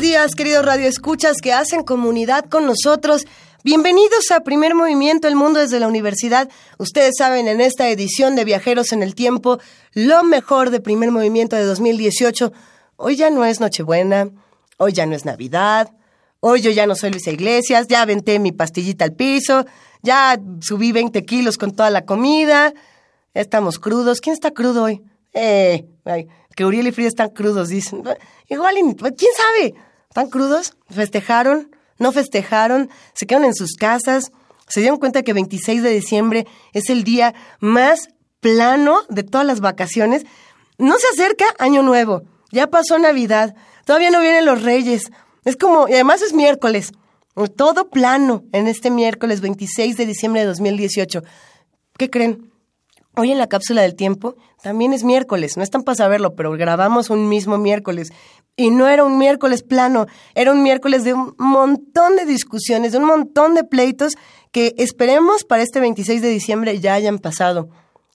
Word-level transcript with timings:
Días, 0.00 0.34
queridos 0.34 0.64
radioescuchas 0.64 1.36
que 1.40 1.52
hacen 1.52 1.84
comunidad 1.84 2.46
con 2.46 2.66
nosotros. 2.66 3.26
Bienvenidos 3.62 4.30
a 4.32 4.40
Primer 4.40 4.74
Movimiento 4.74 5.28
El 5.28 5.36
Mundo 5.36 5.60
desde 5.60 5.78
la 5.78 5.86
Universidad. 5.86 6.48
Ustedes 6.78 7.14
saben, 7.16 7.46
en 7.46 7.60
esta 7.60 7.88
edición 7.88 8.34
de 8.34 8.44
Viajeros 8.44 8.92
en 8.92 9.02
el 9.02 9.14
Tiempo, 9.14 9.58
lo 9.92 10.24
mejor 10.24 10.70
de 10.70 10.80
Primer 10.80 11.12
Movimiento 11.12 11.54
de 11.54 11.64
2018. 11.64 12.52
Hoy 12.96 13.16
ya 13.16 13.30
no 13.30 13.44
es 13.44 13.60
Nochebuena, 13.60 14.30
hoy 14.78 14.92
ya 14.92 15.06
no 15.06 15.14
es 15.14 15.24
Navidad, 15.24 15.92
hoy 16.40 16.60
yo 16.60 16.70
ya 16.70 16.86
no 16.86 16.96
soy 16.96 17.10
Luisa 17.10 17.30
Iglesias, 17.30 17.86
ya 17.86 18.02
aventé 18.02 18.38
mi 18.40 18.50
pastillita 18.50 19.04
al 19.04 19.12
piso, 19.12 19.64
ya 20.02 20.40
subí 20.60 20.90
20 20.90 21.24
kilos 21.24 21.56
con 21.56 21.70
toda 21.70 21.90
la 21.90 22.04
comida, 22.04 22.74
estamos 23.32 23.78
crudos. 23.78 24.20
¿Quién 24.20 24.34
está 24.34 24.50
crudo 24.50 24.84
hoy? 24.84 25.02
Eh, 25.34 25.86
que 26.56 26.64
Uriel 26.64 26.86
y 26.86 26.92
Frida 26.92 27.08
están 27.08 27.30
crudos, 27.30 27.68
dicen. 27.68 28.02
Igual, 28.48 28.74
¿quién 28.96 29.32
sabe? 29.36 29.74
¿Están 30.08 30.30
crudos? 30.30 30.76
¿Festejaron? 30.90 31.74
¿No 31.98 32.12
festejaron? 32.12 32.90
¿Se 33.14 33.26
quedaron 33.26 33.46
en 33.46 33.54
sus 33.54 33.74
casas? 33.74 34.32
¿Se 34.68 34.80
dieron 34.80 34.98
cuenta 34.98 35.22
que 35.22 35.32
26 35.32 35.82
de 35.82 35.90
diciembre 35.90 36.46
es 36.72 36.88
el 36.88 37.04
día 37.04 37.34
más 37.60 38.08
plano 38.40 39.00
de 39.08 39.22
todas 39.22 39.46
las 39.46 39.60
vacaciones? 39.60 40.24
No 40.78 40.96
se 40.98 41.06
acerca 41.12 41.44
Año 41.58 41.82
Nuevo. 41.82 42.22
Ya 42.50 42.68
pasó 42.68 42.98
Navidad. 42.98 43.54
Todavía 43.84 44.10
no 44.10 44.20
vienen 44.20 44.44
los 44.44 44.62
Reyes. 44.62 45.10
Es 45.44 45.56
como, 45.56 45.88
y 45.88 45.94
además 45.94 46.22
es 46.22 46.32
miércoles. 46.32 46.92
Todo 47.56 47.90
plano 47.90 48.44
en 48.52 48.68
este 48.68 48.90
miércoles 48.90 49.40
26 49.40 49.96
de 49.96 50.06
diciembre 50.06 50.42
de 50.42 50.46
2018. 50.46 51.22
¿Qué 51.98 52.10
creen? 52.10 52.52
Hoy 53.16 53.30
en 53.30 53.38
la 53.38 53.46
cápsula 53.46 53.82
del 53.82 53.94
tiempo 53.94 54.34
también 54.60 54.92
es 54.92 55.04
miércoles, 55.04 55.56
no 55.56 55.62
están 55.62 55.82
para 55.82 55.94
saberlo, 55.94 56.34
pero 56.34 56.50
grabamos 56.52 57.10
un 57.10 57.28
mismo 57.28 57.58
miércoles. 57.58 58.12
Y 58.56 58.70
no 58.70 58.88
era 58.88 59.04
un 59.04 59.18
miércoles 59.18 59.62
plano, 59.62 60.06
era 60.34 60.50
un 60.50 60.62
miércoles 60.62 61.04
de 61.04 61.14
un 61.14 61.34
montón 61.38 62.16
de 62.16 62.24
discusiones, 62.24 62.92
de 62.92 62.98
un 62.98 63.04
montón 63.04 63.54
de 63.54 63.62
pleitos 63.62 64.14
que 64.50 64.74
esperemos 64.78 65.44
para 65.44 65.62
este 65.62 65.80
26 65.80 66.22
de 66.22 66.28
diciembre 66.28 66.80
ya 66.80 66.94
hayan 66.94 67.18
pasado. 67.18 67.68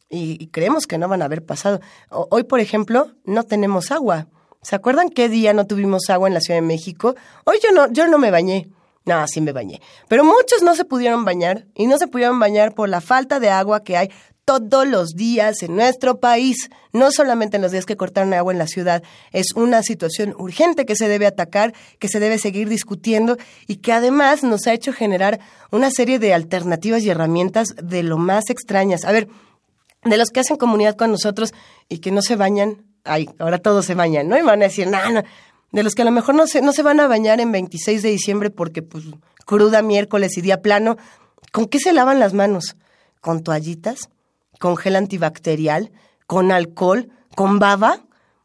Y, 0.10 0.48
creemos 0.48 0.88
que 0.88 0.98
no 0.98 1.08
van 1.08 1.22
a 1.22 1.26
haber 1.26 1.46
pasado. 1.46 1.80
hoy, 2.10 2.44
por 2.44 2.60
ejemplo, 2.60 3.12
no 3.26 3.44
tenemos 3.44 3.92
agua. 3.92 4.28
¿Se 4.62 4.76
acuerdan 4.76 5.10
qué 5.10 5.30
día 5.30 5.54
no 5.54 5.66
tuvimos 5.66 6.10
agua 6.10 6.28
en 6.28 6.34
la 6.34 6.42
Ciudad 6.42 6.60
de 6.60 6.66
México? 6.66 7.16
Hoy 7.46 7.58
yo 7.64 7.72
no, 7.72 7.92
yo 7.92 8.08
no 8.08 8.18
me 8.18 8.32
bañé. 8.32 8.70
No, 9.06 9.26
sí 9.28 9.40
me 9.40 9.54
bañé. 9.54 9.82
Pero 10.08 10.24
muchos 10.24 10.62
no 10.62 10.76
se 10.76 10.84
pudieron 10.84 11.26
bañar 11.26 11.68
y 11.74 11.88
no 11.88 11.98
se 11.98 12.08
pudieron 12.08 12.40
bañar 12.40 12.74
por 12.74 12.90
la 12.90 13.02
falta 13.02 13.40
de 13.40 13.50
agua 13.50 13.84
que 13.84 13.98
hay 13.98 14.10
todos 14.50 14.88
los 14.88 15.10
días 15.10 15.62
en 15.62 15.76
nuestro 15.76 16.20
país, 16.20 16.72
no 16.92 17.12
solamente 17.12 17.58
en 17.58 17.62
los 17.62 17.72
días 17.72 17.86
que 17.86 17.96
cortaron 17.96 18.34
agua 18.34 18.52
en 18.52 18.58
la 18.58 18.66
ciudad. 18.66 19.04
Es 19.32 19.54
una 19.54 19.84
situación 19.84 20.34
urgente 20.40 20.88
que 20.88 20.96
se 20.96 21.08
debe 21.08 21.28
atacar, 21.28 21.76
que 22.00 22.08
se 22.08 22.20
debe 22.20 22.40
seguir 22.40 22.68
discutiendo 22.68 23.38
y 23.68 23.76
que 23.76 23.94
además 23.94 24.42
nos 24.42 24.66
ha 24.66 24.74
hecho 24.74 24.92
generar 24.92 25.40
una 25.70 25.92
serie 25.92 26.18
de 26.18 26.34
alternativas 26.34 27.04
y 27.04 27.12
herramientas 27.12 27.76
de 27.80 28.02
lo 28.02 28.18
más 28.18 28.50
extrañas. 28.50 29.06
A 29.06 29.12
ver, 29.12 29.28
de 30.04 30.18
los 30.18 30.32
que 30.32 30.40
hacen 30.40 30.58
comunidad 30.58 30.96
con 30.96 31.12
nosotros 31.12 31.54
y 31.88 32.00
que 32.00 32.10
no 32.10 32.24
se 32.24 32.36
bañan, 32.36 32.88
ay, 33.04 33.30
ahora 33.38 33.60
todos 33.60 33.86
se 33.86 33.94
bañan, 33.94 34.30
¿no? 34.30 34.36
Y 34.36 34.42
van 34.42 34.64
a 34.64 34.66
decir, 34.66 34.88
no, 34.88 35.12
no. 35.12 35.22
De 35.72 35.84
los 35.84 35.94
que 35.94 36.02
a 36.02 36.06
lo 36.06 36.12
mejor 36.12 36.34
no 36.34 36.48
se, 36.48 36.64
no 36.64 36.74
se 36.74 36.82
van 36.82 37.00
a 37.00 37.08
bañar 37.08 37.40
en 37.40 37.52
26 37.52 38.02
de 38.02 38.10
diciembre 38.10 38.50
porque, 38.50 38.82
pues, 38.82 39.04
cruda 39.46 39.84
miércoles 39.84 40.40
y 40.40 40.42
día 40.42 40.64
plano, 40.64 40.98
¿con 41.52 41.68
qué 41.68 41.78
se 41.78 41.94
lavan 41.94 42.20
las 42.20 42.34
manos? 42.34 42.78
¿Con 43.22 43.44
toallitas? 43.44 44.10
Con 44.60 44.78
gel 44.78 44.96
antibacterial, 44.96 45.92
con 46.28 46.52
alcohol, 46.52 47.10
con 47.36 47.58
baba. 47.58 48.02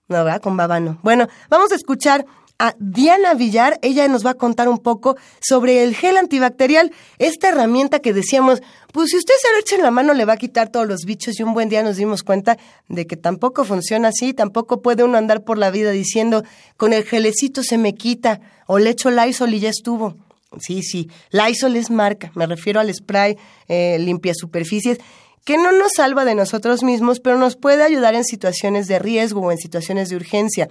No, 0.09 0.25
¿verdad? 0.25 0.41
Con 0.41 0.57
baba 0.57 0.81
no. 0.81 0.99
Bueno, 1.03 1.29
vamos 1.51 1.73
a 1.73 1.75
escuchar 1.75 2.25
a 2.59 2.75
Diana 2.79 3.35
Villar. 3.35 3.79
Ella 3.83 4.07
nos 4.09 4.25
va 4.25 4.31
a 4.31 4.35
contar 4.35 4.69
un 4.69 4.79
poco 4.79 5.17
sobre 5.41 5.83
el 5.83 5.95
gel 5.95 6.17
antibacterial, 6.17 6.93
esta 7.19 7.49
herramienta 7.49 7.99
que 7.99 8.13
decíamos, 8.13 8.63
pues 8.93 9.11
si 9.11 9.17
usted 9.17 9.35
se 9.41 9.53
lo 9.53 9.59
echa 9.59 9.77
en 9.77 9.83
la 9.83 9.91
mano 9.91 10.15
le 10.15 10.25
va 10.25 10.35
a 10.35 10.37
quitar 10.37 10.71
todos 10.71 10.87
los 10.87 11.01
bichos 11.05 11.39
y 11.39 11.43
un 11.43 11.53
buen 11.53 11.69
día 11.69 11.83
nos 11.83 11.97
dimos 11.97 12.23
cuenta 12.23 12.57
de 12.89 13.07
que 13.07 13.17
tampoco 13.17 13.65
funciona 13.65 14.09
así, 14.09 14.33
tampoco 14.35 14.83
puede 14.83 15.03
uno 15.03 15.19
andar 15.19 15.43
por 15.43 15.59
la 15.59 15.71
vida 15.71 15.91
diciendo, 15.91 16.45
con 16.77 16.93
el 16.93 17.05
gelecito 17.05 17.63
se 17.63 17.77
me 17.77 17.95
quita 17.95 18.41
o 18.67 18.79
le 18.79 18.91
echo 18.91 19.11
Lysol 19.11 19.55
y 19.55 19.61
ya 19.61 19.71
estuvo. 19.71 20.17
Sí, 20.61 20.83
sí, 20.85 21.11
Lysol 21.31 21.75
es 21.75 21.91
marca, 21.91 22.31
me 22.37 22.47
refiero 22.47 22.79
al 22.79 22.95
spray 22.95 23.37
eh, 23.67 23.99
limpia 23.99 24.33
superficies 24.35 24.99
que 25.45 25.59
no 25.59 25.73
nos 25.73 25.93
salva 25.97 26.25
de 26.25 26.35
nosotros 26.35 26.83
mismos, 26.83 27.21
pero 27.21 27.39
nos 27.39 27.57
puede 27.57 27.83
ayudar 27.83 28.15
en 28.15 28.25
situaciones 28.25 28.89
de 28.89 28.99
riesgo 28.99 29.41
o 29.41 29.53
en 29.53 29.59
situaciones 29.59 30.09
de 30.09 30.17
urgencia. 30.17 30.69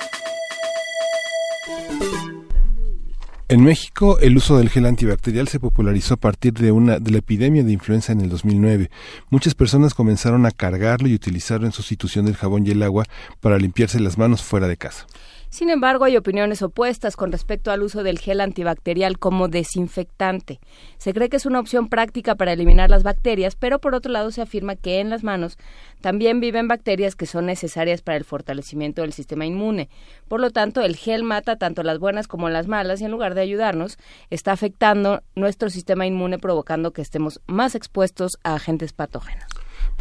En 3.50 3.62
México, 3.62 4.19
el 4.19 4.38
uso 4.38 4.57
del 4.57 4.69
gel 4.69 4.86
antibacterial 4.86 5.50
se 5.50 5.60
popularizó 5.60 6.13
a 6.13 6.18
partir 6.18 6.54
de 6.54 6.72
una 6.72 7.00
de 7.00 7.12
la 7.12 7.18
epidemia 7.18 7.63
de 7.63 7.74
influenza 7.74 8.13
en 8.13 8.22
el 8.22 8.30
2009. 8.30 8.90
Muchas 9.30 9.54
personas 9.54 9.94
comenzaron 9.94 10.45
a 10.45 10.51
cargarlo 10.51 11.10
y 11.10 11.13
utilizarlo 11.13 11.66
en 11.66 11.74
sustitución 11.74 12.25
del 12.25 12.38
jabón 12.38 12.66
y 12.66 12.72
el 12.72 12.81
agua 12.81 13.04
para 13.42 13.57
limpiarse 13.57 14.00
las 14.00 14.18
manos 14.18 14.42
fuera 14.42 14.69
de 14.69 14.78
casa. 14.78 15.06
Sin 15.53 15.69
embargo, 15.69 16.05
hay 16.05 16.17
opiniones 16.17 16.63
opuestas 16.63 17.15
con 17.15 17.31
respecto 17.31 17.69
al 17.69 17.83
uso 17.83 18.01
del 18.01 18.17
gel 18.17 18.41
antibacterial 18.41 19.19
como 19.19 19.50
desinfectante. 19.50 20.59
Se 20.97 21.13
cree 21.13 21.29
que 21.29 21.38
es 21.38 21.45
una 21.45 21.59
opción 21.59 21.89
práctica 21.89 22.33
para 22.33 22.53
eliminar 22.53 22.89
las 22.89 23.03
bacterias, 23.03 23.53
pero 23.55 23.77
por 23.77 23.94
otro 23.94 24.11
lado 24.11 24.31
se 24.31 24.41
afirma 24.41 24.75
que 24.75 25.00
en 25.00 25.11
las 25.11 25.23
manos 25.23 25.59
también 26.01 26.39
viven 26.39 26.67
bacterias 26.67 27.15
que 27.15 27.27
son 27.27 27.45
necesarias 27.45 28.01
para 28.01 28.17
el 28.17 28.23
fortalecimiento 28.23 29.03
del 29.03 29.13
sistema 29.13 29.45
inmune. 29.45 29.89
Por 30.27 30.39
lo 30.39 30.50
tanto, 30.50 30.81
el 30.81 30.95
gel 30.95 31.21
mata 31.21 31.56
tanto 31.56 31.83
las 31.83 31.99
buenas 31.99 32.27
como 32.27 32.49
las 32.49 32.67
malas 32.67 32.99
y 33.01 33.06
en 33.06 33.11
lugar 33.11 33.35
de 33.35 33.41
ayudarnos, 33.41 33.99
está 34.31 34.53
afectando 34.53 35.21
nuestro 35.35 35.69
sistema 35.69 36.07
inmune 36.07 36.39
provocando 36.39 36.94
que 36.94 37.03
estemos 37.03 37.41
más 37.45 37.75
expuestos 37.75 38.39
a 38.44 38.56
agentes 38.56 38.91
patógenos. 38.91 39.52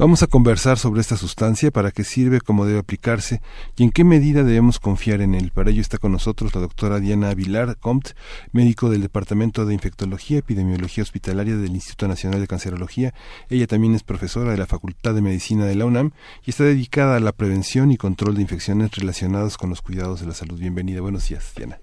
Vamos 0.03 0.25
a 0.25 0.27
conversar 0.27 0.81
sobre 0.81 1.01
esta 1.01 1.17
sustancia, 1.17 1.71
para 1.71 1.93
qué 1.93 2.03
sirve, 2.03 2.41
cómo 2.41 2.67
debe 2.67 2.81
aplicarse 2.81 3.41
y 3.77 3.85
en 3.85 3.93
qué 3.93 4.03
medida 4.03 4.43
debemos 4.43 4.81
confiar 4.81 5.21
en 5.21 5.37
él. 5.37 5.53
Para 5.55 5.71
ello 5.71 5.81
está 5.81 5.97
con 5.97 6.11
nosotros 6.11 6.53
la 6.57 6.61
doctora 6.61 6.99
Diana 6.99 7.31
Avilar 7.31 7.77
Comte, 7.77 8.11
médico 8.51 8.91
del 8.91 9.03
Departamento 9.03 9.65
de 9.65 9.75
Infectología 9.75 10.35
y 10.35 10.41
Epidemiología 10.41 11.05
Hospitalaria 11.05 11.57
del 11.57 11.77
Instituto 11.77 12.09
Nacional 12.09 12.41
de 12.41 12.49
Cancerología. 12.49 13.15
Ella 13.49 13.69
también 13.69 13.95
es 13.95 14.03
profesora 14.03 14.51
de 14.51 14.59
la 14.59 14.67
Facultad 14.67 15.15
de 15.15 15.23
Medicina 15.23 15.67
de 15.67 15.77
la 15.77 15.85
UNAM 15.85 16.11
y 16.45 16.51
está 16.51 16.65
dedicada 16.65 17.15
a 17.15 17.21
la 17.21 17.31
prevención 17.31 17.93
y 17.93 17.97
control 17.97 18.35
de 18.35 18.43
infecciones 18.43 18.91
relacionadas 18.97 19.57
con 19.57 19.71
los 19.71 19.83
cuidados 19.83 20.21
de 20.21 20.27
la 20.27 20.35
salud. 20.35 20.59
Bienvenida. 20.59 21.01
Buenos 21.01 21.29
días, 21.29 21.53
Diana. 21.57 21.79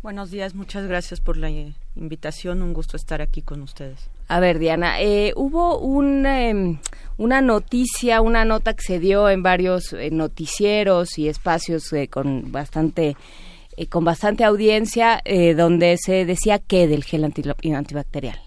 Buenos 0.00 0.30
días, 0.30 0.54
muchas 0.54 0.86
gracias 0.86 1.20
por 1.20 1.36
la 1.36 1.50
invitación. 1.96 2.62
Un 2.62 2.72
gusto 2.72 2.96
estar 2.96 3.20
aquí 3.20 3.42
con 3.42 3.62
ustedes. 3.62 4.08
A 4.28 4.38
ver, 4.38 4.60
Diana, 4.60 5.00
eh, 5.00 5.32
hubo 5.34 5.80
un, 5.80 6.24
em, 6.24 6.78
una 7.16 7.40
noticia, 7.40 8.20
una 8.20 8.44
nota 8.44 8.74
que 8.74 8.82
se 8.82 9.00
dio 9.00 9.28
en 9.28 9.42
varios 9.42 9.92
eh, 9.92 10.10
noticieros 10.12 11.18
y 11.18 11.28
espacios 11.28 11.92
eh, 11.92 12.06
con 12.06 12.52
bastante 12.52 13.16
con 13.90 14.04
bastante 14.04 14.42
audiencia 14.42 15.22
donde 15.56 15.98
se 16.04 16.24
decía 16.24 16.58
que 16.58 16.88
del 16.88 17.04
gel 17.04 17.22
antibacterial. 17.22 18.40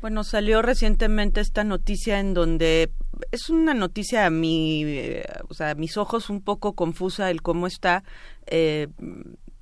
Bueno, 0.00 0.22
salió 0.22 0.62
recientemente 0.62 1.40
esta 1.40 1.64
noticia 1.64 2.20
en 2.20 2.32
donde 2.32 2.92
es 3.32 3.50
una 3.50 3.74
noticia 3.74 4.24
a 4.24 4.30
mi, 4.30 4.84
o 5.48 5.54
sea, 5.54 5.70
a 5.70 5.74
mis 5.74 5.96
ojos 5.96 6.30
un 6.30 6.42
poco 6.42 6.74
confusa 6.74 7.28
el 7.32 7.42
cómo 7.42 7.66
está 7.66 8.04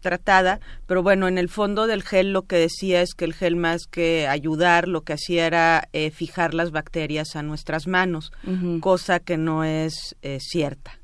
tratada, 0.01 0.61
pero 0.87 1.03
bueno, 1.03 1.29
en 1.29 1.39
el 1.39 1.49
fondo 1.49 1.87
del 1.87 2.03
gel 2.03 2.33
lo 2.33 2.43
que 2.43 2.57
decía 2.57 3.03
es 3.03 3.15
que 3.15 3.25
el 3.25 3.35
gel 3.35 3.57
más 3.57 3.87
que 3.87 4.27
ayudar, 4.27 4.89
lo 4.89 5.03
que 5.03 5.13
hacía 5.13 5.47
era 5.47 5.89
eh, 5.93 6.11
fijar 6.11 6.55
las 6.55 6.71
bacterias 6.71 7.37
a 7.37 7.43
nuestras 7.43 7.87
manos, 7.87 8.33
cosa 8.81 9.21
que 9.21 9.37
no 9.37 9.65
es 9.65 10.17
eh, 10.23 10.39
cierta. 10.41 10.99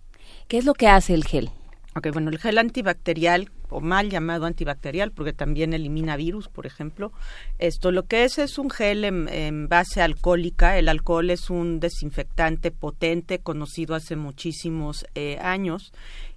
¿Qué 0.49 0.59
es 0.59 0.65
lo 0.65 0.75
que 0.75 0.89
hace 0.89 1.15
el 1.15 1.25
gel? 1.25 1.51
Ok, 1.97 2.09
bueno, 2.13 2.29
el 2.29 2.39
gel 2.39 2.59
antibacterial, 2.59 3.51
o 3.71 3.81
mal 3.81 4.11
llamado 4.11 4.45
antibacterial, 4.45 5.13
porque 5.13 5.33
también 5.33 5.73
elimina 5.73 6.17
virus, 6.17 6.49
por 6.49 6.67
ejemplo, 6.67 7.11
esto 7.59 7.91
lo 7.91 8.05
que 8.05 8.25
es 8.25 8.39
es 8.39 8.59
un 8.59 8.69
gel 8.69 9.05
en, 9.05 9.69
base 9.69 10.03
alcohólica. 10.03 10.79
El 10.79 10.89
alcohol 10.89 11.31
es 11.31 11.49
un 11.49 11.81
desinfectante 11.81 12.71
potente, 12.71 13.39
conocido 13.39 13.95
hace 13.95 14.15
muchísimos 14.15 15.07
eh, 15.15 15.39
años, 15.41 15.93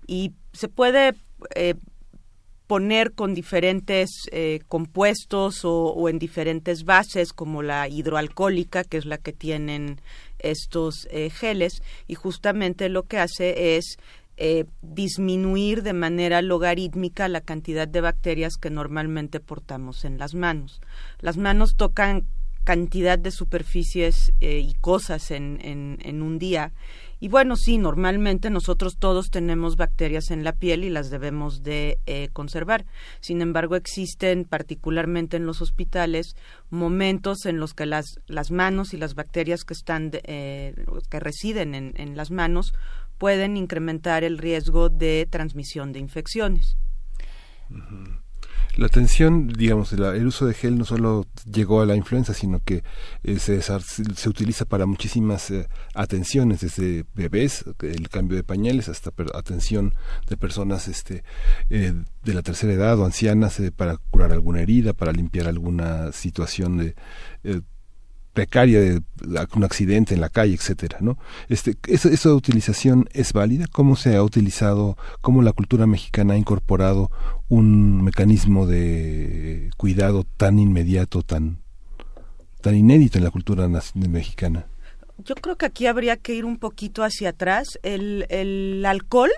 y 0.07 0.31
se 0.53 0.69
puede 0.69 1.13
poner 2.69 3.13
con 3.13 3.33
diferentes 3.33 4.11
eh, 4.31 4.59
compuestos 4.67 5.61
o, 5.63 6.07
en 6.07 6.19
diferentes 6.19 6.83
bases 6.83 7.33
como 7.33 7.63
la 7.63 7.87
hidroalcohólica 7.87 8.83
que 8.83 8.97
es 8.97 9.07
la 9.07 9.17
que 9.17 9.33
tienen 9.33 9.99
estos 10.37 11.07
eh, 11.09 11.31
geles 11.31 11.81
y 12.05 12.13
justamente 12.13 12.87
lo 12.89 13.07
que 13.07 13.17
hace 13.17 13.75
es 13.75 13.97
eh, 14.37 14.65
disminuir 14.83 15.81
de 15.81 15.93
manera 15.93 16.43
logarítmica 16.43 17.27
la 17.27 17.41
cantidad 17.41 17.87
de 17.87 18.01
bacterias 18.01 18.53
que 18.57 18.69
normalmente 18.69 19.39
portamos 19.39 20.05
en 20.05 20.19
las 20.19 20.35
manos. 20.35 20.79
Las 21.21 21.37
manos 21.37 21.75
tocan 21.75 22.27
cantidad 22.65 23.17
de 23.17 23.31
superficies 23.31 24.31
y 24.39 24.75
cosas 24.75 25.31
en, 25.31 25.57
en 25.63 26.21
un 26.21 26.37
día 26.37 26.71
y 27.19 27.27
bueno, 27.27 27.55
sí, 27.55 27.77
normalmente 27.77 28.49
nosotros 28.49 28.97
todos 28.97 29.29
tenemos 29.29 29.75
bacterias 29.75 30.31
en 30.31 30.43
la 30.43 30.53
piel 30.53 30.83
y 30.83 30.89
las 30.89 31.09
debemos 31.09 31.63
de 31.63 31.99
eh, 32.05 32.29
conservar. 32.31 32.85
Sin 33.19 33.41
embargo, 33.41 33.75
existen 33.75 34.45
particularmente 34.45 35.37
en 35.37 35.45
los 35.45 35.61
hospitales 35.61 36.35
momentos 36.69 37.45
en 37.45 37.59
los 37.59 37.73
que 37.73 37.85
las, 37.85 38.19
las 38.27 38.51
manos 38.51 38.93
y 38.93 38.97
las 38.97 39.15
bacterias 39.15 39.65
que 39.65 39.73
están 39.73 40.11
eh, 40.13 40.73
que 41.09 41.19
residen 41.19 41.75
en, 41.75 41.93
en 41.97 42.15
las 42.15 42.31
manos 42.31 42.73
pueden 43.17 43.57
incrementar 43.57 44.23
el 44.23 44.37
riesgo 44.37 44.89
de 44.89 45.27
transmisión 45.29 45.91
de 45.91 45.99
infecciones. 45.99 46.77
La 48.75 48.85
atención, 48.85 49.49
digamos, 49.49 49.91
el 49.91 50.25
uso 50.25 50.45
de 50.45 50.53
gel 50.53 50.77
no 50.77 50.85
solo 50.85 51.25
llegó 51.51 51.81
a 51.81 51.85
la 51.85 51.95
influenza, 51.95 52.33
sino 52.33 52.61
que 52.63 52.83
eh, 53.23 53.37
se, 53.39 53.61
se, 53.61 54.29
utiliza 54.29 54.63
para 54.65 54.85
muchísimas 54.85 55.51
eh, 55.51 55.67
atenciones, 55.93 56.61
desde 56.61 57.03
bebés, 57.13 57.65
el 57.81 58.07
cambio 58.07 58.37
de 58.37 58.43
pañales, 58.43 58.87
hasta 58.87 59.11
atención 59.33 59.93
de 60.27 60.37
personas 60.37 60.87
este, 60.87 61.23
eh, 61.69 61.93
de 62.23 62.33
la 62.33 62.41
tercera 62.41 62.71
edad 62.71 62.97
o 62.99 63.05
ancianas 63.05 63.61
para 63.75 63.97
curar 63.97 64.31
alguna 64.31 64.61
herida, 64.61 64.93
para 64.93 65.11
limpiar 65.11 65.47
alguna 65.47 66.13
situación 66.13 66.77
de 66.77 66.95
precaria 68.39 68.79
de 68.79 69.01
un 69.53 69.63
accidente 69.65 70.13
en 70.13 70.21
la 70.21 70.29
calle, 70.29 70.53
etcétera, 70.53 70.99
¿no? 71.01 71.17
Este, 71.49 71.75
esa, 71.87 72.07
esa, 72.07 72.33
utilización 72.33 73.09
es 73.11 73.33
válida. 73.33 73.65
¿Cómo 73.69 73.97
se 73.97 74.15
ha 74.15 74.23
utilizado? 74.23 74.97
¿Cómo 75.19 75.41
la 75.41 75.51
cultura 75.51 75.85
mexicana 75.87 76.35
ha 76.35 76.37
incorporado 76.37 77.11
un 77.49 78.01
mecanismo 78.01 78.65
de 78.65 79.71
cuidado 79.75 80.23
tan 80.37 80.57
inmediato, 80.57 81.21
tan 81.21 81.59
tan 82.61 82.75
inédito 82.75 83.17
en 83.17 83.25
la 83.25 83.31
cultura 83.31 83.67
mexicana? 83.67 84.67
Yo 85.17 85.35
creo 85.35 85.57
que 85.57 85.65
aquí 85.65 85.85
habría 85.87 86.15
que 86.15 86.33
ir 86.33 86.45
un 86.45 86.57
poquito 86.57 87.03
hacia 87.03 87.29
atrás. 87.31 87.77
El, 87.83 88.25
el 88.29 88.85
alcohol 88.85 89.31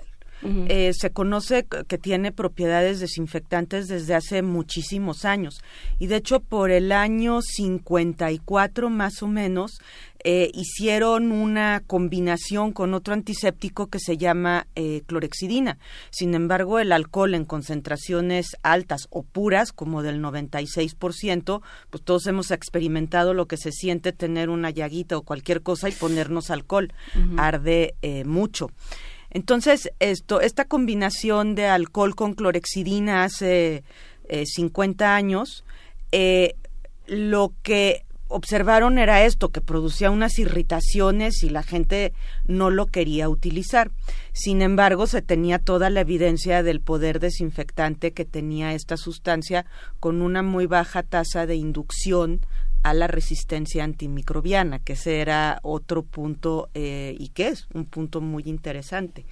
eh, 0.44 0.92
se 0.94 1.12
conoce 1.12 1.66
que 1.88 1.98
tiene 1.98 2.32
propiedades 2.32 3.00
desinfectantes 3.00 3.88
desde 3.88 4.16
hace 4.16 4.42
muchísimos 4.42 5.26
años. 5.26 5.62
Y 6.00 6.08
de 6.08 6.18
hecho, 6.18 6.40
por 6.40 6.72
el 6.72 6.92
año 6.92 7.42
54 7.42 8.90
más 8.90 9.22
o 9.22 9.28
menos, 9.28 9.80
eh, 10.24 10.52
hicieron 10.54 11.32
una 11.32 11.82
combinación 11.86 12.74
con 12.74 12.94
otro 12.94 13.14
antiséptico 13.14 13.88
que 13.88 14.00
se 14.00 14.18
llama 14.18 14.68
eh, 14.76 15.02
clorexidina. 15.08 15.78
Sin 16.12 16.36
embargo, 16.36 16.80
el 16.80 16.92
alcohol 16.92 17.34
en 17.34 17.46
concentraciones 17.46 18.56
altas 18.62 19.08
o 19.10 19.24
puras, 19.24 19.72
como 19.72 20.04
del 20.04 20.22
96%, 20.22 21.62
pues 21.90 22.04
todos 22.04 22.28
hemos 22.28 22.52
experimentado 22.52 23.34
lo 23.34 23.48
que 23.48 23.58
se 23.58 23.72
siente 23.72 24.12
tener 24.12 24.50
una 24.50 24.70
llaguita 24.70 25.18
o 25.18 25.24
cualquier 25.24 25.62
cosa 25.62 25.90
y 25.90 25.94
ponernos 25.94 26.52
alcohol. 26.52 26.94
Arde 27.38 27.96
mucho. 28.26 28.70
Entonces, 29.32 29.92
esto, 30.00 30.42
esta 30.42 30.66
combinación 30.66 31.56
de 31.56 31.68
alcohol 31.68 32.16
con 32.16 32.34
clorexidina 32.34 33.24
hace 33.24 33.84
eh, 34.28 34.46
50 34.46 35.16
años, 35.16 35.64
eh, 36.12 36.56
lo 37.08 37.54
que 37.64 38.06
observaron 38.32 38.98
era 38.98 39.24
esto, 39.24 39.50
que 39.50 39.62
producía 39.62 40.10
unas 40.10 40.40
irritaciones 40.40 41.44
y 41.44 41.50
la 41.50 41.64
gente 41.64 42.14
no 42.46 42.70
lo 42.70 42.88
quería 42.88 43.30
utilizar. 43.30 43.92
Sin 44.34 44.62
embargo, 44.62 45.08
se 45.08 45.22
tenía 45.22 45.60
toda 45.60 45.90
la 45.90 46.02
evidencia 46.02 46.64
del 46.64 46.82
poder 46.82 47.20
desinfectante 47.20 48.14
que 48.14 48.26
tenía 48.26 48.74
esta 48.74 48.98
sustancia 48.98 49.66
con 50.00 50.22
una 50.22 50.44
muy 50.44 50.66
baja 50.66 51.04
tasa 51.04 51.46
de 51.46 51.56
inducción 51.56 52.42
a 52.84 52.94
la 52.94 53.08
resistencia 53.08 53.84
antimicrobiana, 53.84 54.80
que 54.80 54.94
ese 54.94 55.22
era 55.22 55.60
otro 55.64 56.04
punto 56.04 56.70
eh, 56.74 57.16
y 57.18 57.30
que 57.30 57.50
es 57.50 57.68
un 57.74 57.86
punto 57.86 58.22
muy 58.22 58.44
interesante. 58.46 59.26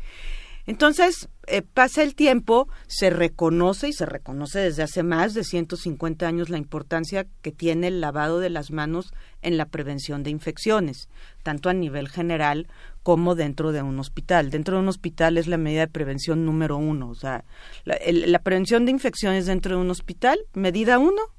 Entonces, 0.69 1.29
eh, 1.47 1.63
pasa 1.63 2.03
el 2.03 2.13
tiempo, 2.13 2.67
se 2.85 3.09
reconoce 3.09 3.87
y 3.87 3.93
se 3.93 4.05
reconoce 4.05 4.59
desde 4.59 4.83
hace 4.83 5.01
más 5.01 5.33
de 5.33 5.43
150 5.43 6.27
años 6.27 6.49
la 6.49 6.59
importancia 6.59 7.25
que 7.41 7.51
tiene 7.51 7.87
el 7.87 8.01
lavado 8.01 8.39
de 8.39 8.51
las 8.51 8.69
manos 8.69 9.11
en 9.41 9.57
la 9.57 9.65
prevención 9.65 10.21
de 10.21 10.29
infecciones, 10.29 11.09
tanto 11.41 11.69
a 11.69 11.73
nivel 11.73 12.07
general 12.07 12.67
como 13.01 13.33
dentro 13.33 13.71
de 13.71 13.81
un 13.81 13.99
hospital. 13.99 14.51
Dentro 14.51 14.75
de 14.75 14.83
un 14.83 14.89
hospital 14.89 15.39
es 15.39 15.47
la 15.47 15.57
medida 15.57 15.81
de 15.81 15.87
prevención 15.87 16.45
número 16.45 16.77
uno. 16.77 17.09
O 17.09 17.15
sea, 17.15 17.45
la, 17.83 17.97
la 18.05 18.39
prevención 18.39 18.85
de 18.85 18.91
infecciones 18.91 19.47
dentro 19.47 19.75
de 19.75 19.81
un 19.81 19.89
hospital, 19.89 20.37
medida 20.53 20.99
uno, 20.99 21.33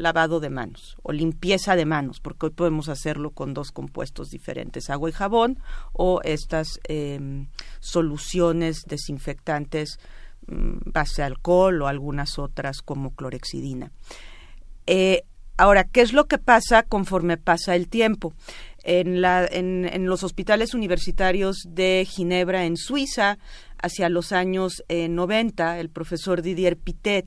lavado 0.00 0.40
de 0.40 0.50
manos 0.50 0.96
o 1.02 1.12
limpieza 1.12 1.76
de 1.76 1.84
manos, 1.84 2.20
porque 2.20 2.46
hoy 2.46 2.52
podemos 2.52 2.88
hacerlo 2.88 3.30
con 3.30 3.54
dos 3.54 3.70
compuestos 3.70 4.30
diferentes, 4.30 4.90
agua 4.90 5.10
y 5.10 5.12
jabón 5.12 5.58
o 5.92 6.20
estas 6.24 6.80
em, 6.84 7.48
soluciones 7.80 8.84
desinfectantes 8.86 9.98
mm, 10.46 10.78
base 10.92 11.22
alcohol 11.22 11.82
o 11.82 11.86
algunas 11.86 12.38
otras 12.38 12.82
como 12.82 13.14
clorexidina. 13.14 13.92
Eh, 14.86 15.22
ahora, 15.56 15.84
¿qué 15.84 16.00
es 16.00 16.12
lo 16.12 16.26
que 16.26 16.38
pasa 16.38 16.82
conforme 16.82 17.36
pasa 17.36 17.76
el 17.76 17.88
tiempo? 17.88 18.34
En, 18.82 19.20
los 20.06 20.24
hospitales 20.24 20.72
universitarios 20.72 21.58
de 21.68 22.06
Ginebra, 22.08 22.64
en 22.64 22.78
Suiza, 22.78 23.38
hacia 23.82 24.08
los 24.08 24.32
años 24.32 24.82
90, 24.88 25.78
el 25.78 25.90
profesor 25.90 26.40
Didier 26.40 26.78
Pitet, 26.78 27.26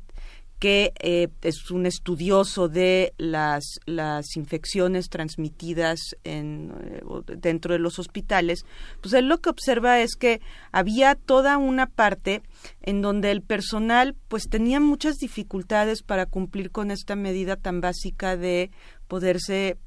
que 0.63 0.93
eh, 1.01 1.27
es 1.41 1.72
un 1.72 1.86
estudioso 1.86 2.70
de 2.70 3.13
las, 3.17 3.82
las 3.86 4.38
infecciones 4.38 5.10
transmitidas 5.10 6.15
en, 6.24 6.74
eh, 6.86 7.01
dentro 7.36 7.74
de 7.74 7.79
los 7.79 8.00
hospitales, 8.00 8.65
pues 9.01 9.13
él 9.13 9.27
lo 9.27 9.39
que 9.39 9.50
observa 9.50 10.00
es 10.00 10.15
que 10.15 10.39
había 10.72 11.15
toda 11.15 11.58
una 11.58 11.88
parte 11.88 12.43
en 12.82 13.01
donde 13.01 13.32
el 13.32 13.41
personal 13.41 14.15
pues 14.29 14.48
tenía 14.48 14.79
muchas 14.79 15.17
dificultades 15.17 16.01
para 16.01 16.27
cumplir 16.27 16.72
con 16.72 16.91
esta 16.91 17.17
medida 17.17 17.58
tan 17.58 17.82
básica 17.82 18.38
de 18.38 18.72
poderse 19.10 19.77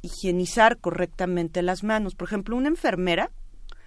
higienizar 0.00 0.78
correctamente 0.78 1.60
las 1.60 1.84
manos. 1.84 2.14
Por 2.14 2.28
ejemplo, 2.28 2.56
una 2.56 2.68
enfermera 2.68 3.30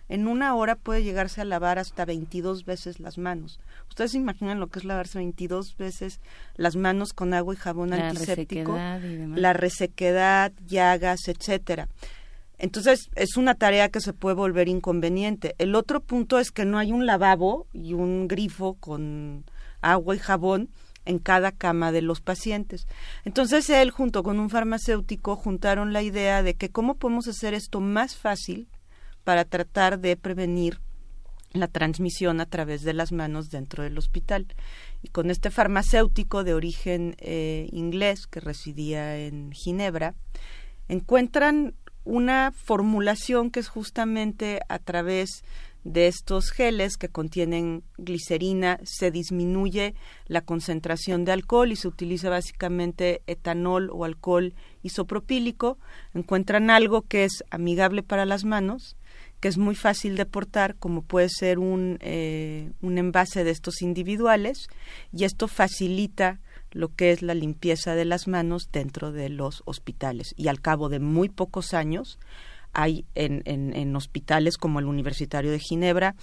en 0.09 0.27
una 0.27 0.55
hora 0.55 0.75
puede 0.75 1.03
llegarse 1.03 1.41
a 1.41 1.45
lavar 1.45 1.79
hasta 1.79 2.05
22 2.05 2.63
veces 2.63 2.99
las 2.99 3.17
manos. 3.17 3.59
Ustedes 3.89 4.11
se 4.11 4.17
imaginan 4.17 4.59
lo 4.59 4.67
que 4.67 4.79
es 4.79 4.85
lavarse 4.85 5.17
22 5.17 5.75
veces 5.77 6.19
las 6.55 6.75
manos 6.75 7.13
con 7.13 7.33
agua 7.33 7.53
y 7.53 7.57
jabón 7.57 7.89
La 7.89 8.09
antiséptico, 8.09 8.73
resequedad 8.73 9.01
y 9.01 9.15
demás. 9.15 9.39
la 9.39 9.53
resequedad, 9.53 10.51
llagas, 10.67 11.27
etcétera. 11.27 11.87
Entonces, 12.59 13.09
es 13.15 13.37
una 13.37 13.53
tarea 13.55 13.89
que 13.89 14.01
se 14.01 14.13
puede 14.13 14.35
volver 14.35 14.67
inconveniente. 14.67 15.55
El 15.59 15.75
otro 15.75 15.99
punto 16.01 16.39
es 16.39 16.51
que 16.51 16.65
no 16.65 16.79
hay 16.79 16.91
un 16.91 17.05
lavabo 17.05 17.67
y 17.71 17.93
un 17.93 18.27
grifo 18.27 18.73
con 18.75 19.45
agua 19.81 20.15
y 20.15 20.19
jabón 20.19 20.69
en 21.05 21.19
cada 21.19 21.51
cama 21.51 21.91
de 21.91 22.01
los 22.01 22.19
pacientes. 22.19 22.87
Entonces, 23.25 23.69
él 23.69 23.91
junto 23.91 24.23
con 24.23 24.39
un 24.39 24.49
farmacéutico 24.49 25.35
juntaron 25.35 25.93
la 25.93 26.01
idea 26.01 26.41
de 26.43 26.55
que 26.55 26.69
cómo 26.69 26.95
podemos 26.95 27.27
hacer 27.27 27.53
esto 27.53 27.79
más 27.79 28.15
fácil 28.15 28.67
para 29.23 29.45
tratar 29.45 29.99
de 29.99 30.17
prevenir 30.17 30.79
la 31.57 31.67
transmisión 31.67 32.39
a 32.41 32.45
través 32.45 32.83
de 32.83 32.93
las 32.93 33.11
manos 33.11 33.49
dentro 33.49 33.83
del 33.83 33.97
hospital. 33.97 34.47
Y 35.01 35.09
con 35.09 35.29
este 35.29 35.51
farmacéutico 35.51 36.43
de 36.43 36.53
origen 36.53 37.15
eh, 37.19 37.67
inglés 37.71 38.27
que 38.27 38.39
residía 38.39 39.17
en 39.17 39.51
Ginebra, 39.51 40.15
encuentran 40.87 41.73
una 42.03 42.51
formulación 42.51 43.51
que 43.51 43.59
es 43.59 43.67
justamente 43.67 44.61
a 44.69 44.79
través 44.79 45.43
de 45.87 46.07
estos 46.07 46.51
geles 46.51 46.97
que 46.97 47.07
contienen 47.07 47.81
glicerina 47.97 48.77
se 48.83 49.09
disminuye 49.09 49.95
la 50.27 50.41
concentración 50.41 51.23
de 51.23 51.31
alcohol 51.31 51.71
y 51.71 51.77
se 51.77 51.87
utiliza 51.87 52.29
básicamente 52.29 53.21
etanol 53.25 53.89
o 53.93 54.03
alcohol 54.03 54.53
isopropílico. 54.83 55.77
Encuentran 56.13 56.69
algo 56.69 57.03
que 57.03 57.23
es 57.23 57.45
amigable 57.51 58.03
para 58.03 58.25
las 58.25 58.43
manos, 58.43 58.96
que 59.39 59.47
es 59.47 59.57
muy 59.57 59.75
fácil 59.75 60.15
de 60.15 60.25
portar, 60.25 60.75
como 60.75 61.01
puede 61.01 61.29
ser 61.29 61.59
un, 61.59 61.97
eh, 62.01 62.71
un 62.81 62.97
envase 62.97 63.43
de 63.43 63.51
estos 63.51 63.81
individuales, 63.81 64.67
y 65.11 65.25
esto 65.25 65.47
facilita 65.47 66.39
lo 66.71 66.89
que 66.89 67.11
es 67.11 67.21
la 67.21 67.33
limpieza 67.33 67.95
de 67.95 68.05
las 68.05 68.27
manos 68.27 68.69
dentro 68.71 69.11
de 69.11 69.29
los 69.29 69.61
hospitales. 69.65 70.33
Y 70.35 70.47
al 70.47 70.61
cabo 70.61 70.89
de 70.89 70.99
muy 70.99 71.29
pocos 71.29 71.73
años, 71.73 72.19
hay 72.73 73.05
en, 73.15 73.41
en, 73.45 73.75
en 73.75 73.95
hospitales 73.95 74.57
como 74.57 74.79
el 74.79 74.85
Universitario 74.85 75.51
de 75.51 75.59
Ginebra, 75.59 76.15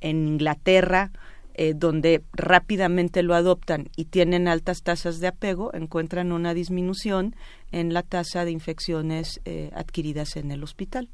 en 0.00 0.26
Inglaterra, 0.26 1.12
eh, 1.54 1.74
donde 1.76 2.22
rápidamente 2.32 3.22
lo 3.22 3.34
adoptan 3.34 3.90
y 3.96 4.06
tienen 4.06 4.48
altas 4.48 4.82
tasas 4.82 5.20
de 5.20 5.26
apego, 5.26 5.74
encuentran 5.74 6.32
una 6.32 6.54
disminución 6.54 7.34
en 7.70 7.92
la 7.92 8.02
tasa 8.02 8.44
de 8.44 8.50
infecciones 8.50 9.40
eh, 9.44 9.70
adquiridas 9.74 10.36
en 10.36 10.52
el 10.52 10.62
hospital. 10.62 11.08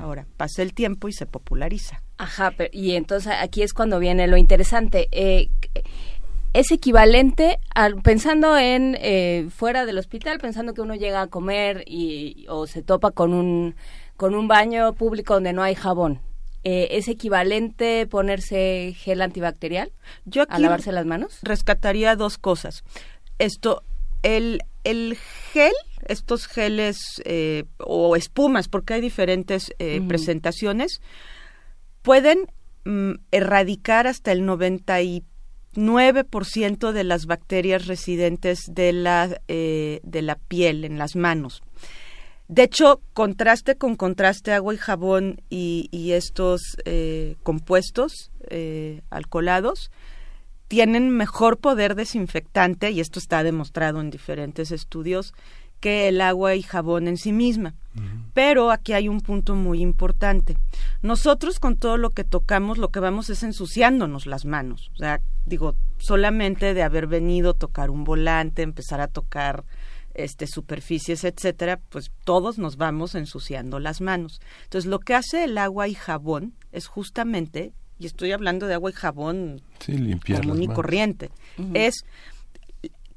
Ahora, 0.00 0.26
pasa 0.36 0.62
el 0.62 0.74
tiempo 0.74 1.08
y 1.08 1.12
se 1.12 1.26
populariza. 1.26 2.02
Ajá, 2.18 2.52
pero- 2.56 2.70
y 2.72 2.92
entonces 2.96 3.32
aquí 3.40 3.62
es 3.62 3.72
cuando 3.72 3.98
viene 3.98 4.26
lo 4.26 4.36
interesante. 4.36 5.08
Eh, 5.12 5.48
es 6.52 6.70
equivalente 6.72 7.58
al 7.74 8.00
pensando 8.02 8.56
en 8.58 8.96
eh, 9.00 9.48
fuera 9.54 9.86
del 9.86 9.98
hospital, 9.98 10.38
pensando 10.38 10.74
que 10.74 10.80
uno 10.80 10.94
llega 10.94 11.22
a 11.22 11.26
comer 11.26 11.84
y 11.86 12.46
o 12.48 12.66
se 12.66 12.82
topa 12.82 13.10
con 13.10 13.32
un 13.32 13.74
con 14.16 14.34
un 14.34 14.48
baño 14.48 14.94
público 14.94 15.34
donde 15.34 15.52
no 15.52 15.62
hay 15.62 15.74
jabón. 15.74 16.20
Eh, 16.64 16.88
¿Es 16.92 17.06
equivalente 17.06 18.06
ponerse 18.08 18.92
gel 18.98 19.22
antibacterial 19.22 19.92
Yo 20.24 20.42
a 20.42 20.46
aquí 20.54 20.62
lavarse 20.62 20.90
las 20.90 21.06
manos? 21.06 21.38
rescataría 21.42 22.16
dos 22.16 22.36
cosas. 22.36 22.82
Esto, 23.38 23.84
el, 24.24 24.62
el 24.82 25.16
gel, 25.52 25.72
estos 26.06 26.46
geles 26.46 27.22
eh, 27.24 27.64
o 27.78 28.14
espumas, 28.16 28.68
porque 28.68 28.94
hay 28.94 29.00
diferentes 29.00 29.72
eh, 29.78 30.00
presentaciones, 30.06 31.00
pueden 32.02 32.46
mm, 32.84 33.12
erradicar 33.30 34.06
hasta 34.06 34.32
el 34.32 34.42
99% 34.42 36.92
de 36.92 37.04
las 37.04 37.24
bacterias 37.26 37.86
residentes 37.86 38.64
de 38.68 38.92
la, 38.92 39.40
eh, 39.48 40.00
de 40.02 40.22
la 40.22 40.36
piel 40.36 40.84
en 40.84 40.98
las 40.98 41.16
manos. 41.16 41.62
De 42.48 42.62
hecho, 42.62 43.00
contraste 43.12 43.76
con 43.76 43.96
contraste, 43.96 44.52
agua 44.52 44.72
y 44.72 44.78
jabón 44.78 45.42
y, 45.50 45.88
y 45.90 46.12
estos 46.12 46.78
compuestos 47.42 48.30
alcoholados 49.10 49.90
tienen 50.68 51.10
mejor 51.10 51.58
poder 51.58 51.94
desinfectante, 51.94 52.90
y 52.90 53.00
esto 53.00 53.18
está 53.18 53.42
demostrado 53.42 54.00
en 54.00 54.10
diferentes 54.10 54.70
estudios, 54.70 55.34
que 55.80 56.08
el 56.08 56.20
agua 56.20 56.54
y 56.54 56.62
jabón 56.62 57.08
en 57.08 57.16
sí 57.16 57.32
misma. 57.32 57.74
Pero 58.32 58.70
aquí 58.70 58.92
hay 58.92 59.08
un 59.08 59.20
punto 59.20 59.56
muy 59.56 59.80
importante. 59.80 60.56
Nosotros 61.02 61.58
con 61.58 61.76
todo 61.76 61.96
lo 61.96 62.10
que 62.10 62.22
tocamos, 62.22 62.78
lo 62.78 62.90
que 62.90 63.00
vamos 63.00 63.28
es 63.28 63.42
ensuciándonos 63.42 64.26
las 64.26 64.44
manos. 64.44 64.90
O 64.94 64.98
sea, 64.98 65.20
digo, 65.46 65.74
solamente 65.98 66.74
de 66.74 66.84
haber 66.84 67.08
venido, 67.08 67.54
tocar 67.54 67.90
un 67.90 68.04
volante, 68.04 68.62
empezar 68.62 69.00
a 69.00 69.08
tocar 69.08 69.64
este 70.14 70.46
superficies, 70.46 71.24
etcétera, 71.24 71.80
pues 71.88 72.10
todos 72.24 72.58
nos 72.58 72.76
vamos 72.76 73.14
ensuciando 73.14 73.78
las 73.78 74.00
manos. 74.00 74.40
Entonces, 74.64 74.88
lo 74.88 74.98
que 75.00 75.14
hace 75.14 75.44
el 75.44 75.58
agua 75.58 75.88
y 75.88 75.94
jabón 75.94 76.54
es 76.72 76.86
justamente, 76.86 77.72
y 77.98 78.06
estoy 78.06 78.32
hablando 78.32 78.66
de 78.66 78.74
agua 78.74 78.90
y 78.90 78.94
jabón 78.94 79.60
Sí, 79.80 79.92
limpiar 79.92 80.40
común 80.42 80.62
y 80.62 80.68
corriente, 80.68 81.30
es 81.74 82.04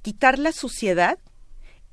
quitar 0.01 0.39
la 0.39 0.51
suciedad 0.51 1.17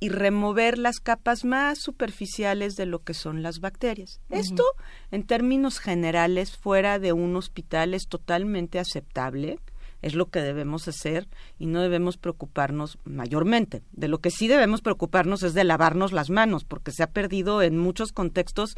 y 0.00 0.10
remover 0.10 0.78
las 0.78 1.00
capas 1.00 1.44
más 1.44 1.78
superficiales 1.78 2.76
de 2.76 2.86
lo 2.86 3.02
que 3.02 3.14
son 3.14 3.42
las 3.42 3.60
bacterias. 3.60 4.20
Esto, 4.30 4.64
en 5.10 5.24
términos 5.24 5.80
generales, 5.80 6.56
fuera 6.56 6.98
de 6.98 7.12
un 7.12 7.34
hospital 7.36 7.94
es 7.94 8.06
totalmente 8.06 8.78
aceptable, 8.78 9.58
es 10.00 10.14
lo 10.14 10.26
que 10.26 10.40
debemos 10.40 10.86
hacer 10.86 11.26
y 11.58 11.66
no 11.66 11.82
debemos 11.82 12.16
preocuparnos 12.16 12.98
mayormente. 13.04 13.82
De 13.92 14.06
lo 14.06 14.18
que 14.18 14.30
sí 14.30 14.46
debemos 14.46 14.80
preocuparnos 14.80 15.42
es 15.42 15.54
de 15.54 15.64
lavarnos 15.64 16.12
las 16.12 16.30
manos, 16.30 16.64
porque 16.64 16.92
se 16.92 17.02
ha 17.02 17.10
perdido 17.10 17.62
en 17.62 17.76
muchos 17.76 18.12
contextos 18.12 18.76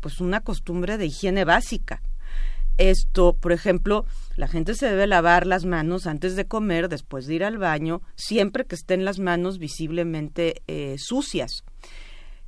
pues 0.00 0.20
una 0.20 0.40
costumbre 0.40 0.98
de 0.98 1.06
higiene 1.06 1.44
básica. 1.44 2.02
Esto, 2.76 3.34
por 3.34 3.52
ejemplo, 3.52 4.04
la 4.36 4.48
gente 4.48 4.74
se 4.74 4.86
debe 4.86 5.06
lavar 5.06 5.46
las 5.46 5.64
manos 5.64 6.06
antes 6.06 6.34
de 6.34 6.46
comer, 6.46 6.88
después 6.88 7.26
de 7.26 7.34
ir 7.34 7.44
al 7.44 7.58
baño, 7.58 8.02
siempre 8.16 8.64
que 8.64 8.74
estén 8.74 9.04
las 9.04 9.18
manos 9.18 9.58
visiblemente 9.58 10.62
eh, 10.66 10.96
sucias. 10.98 11.62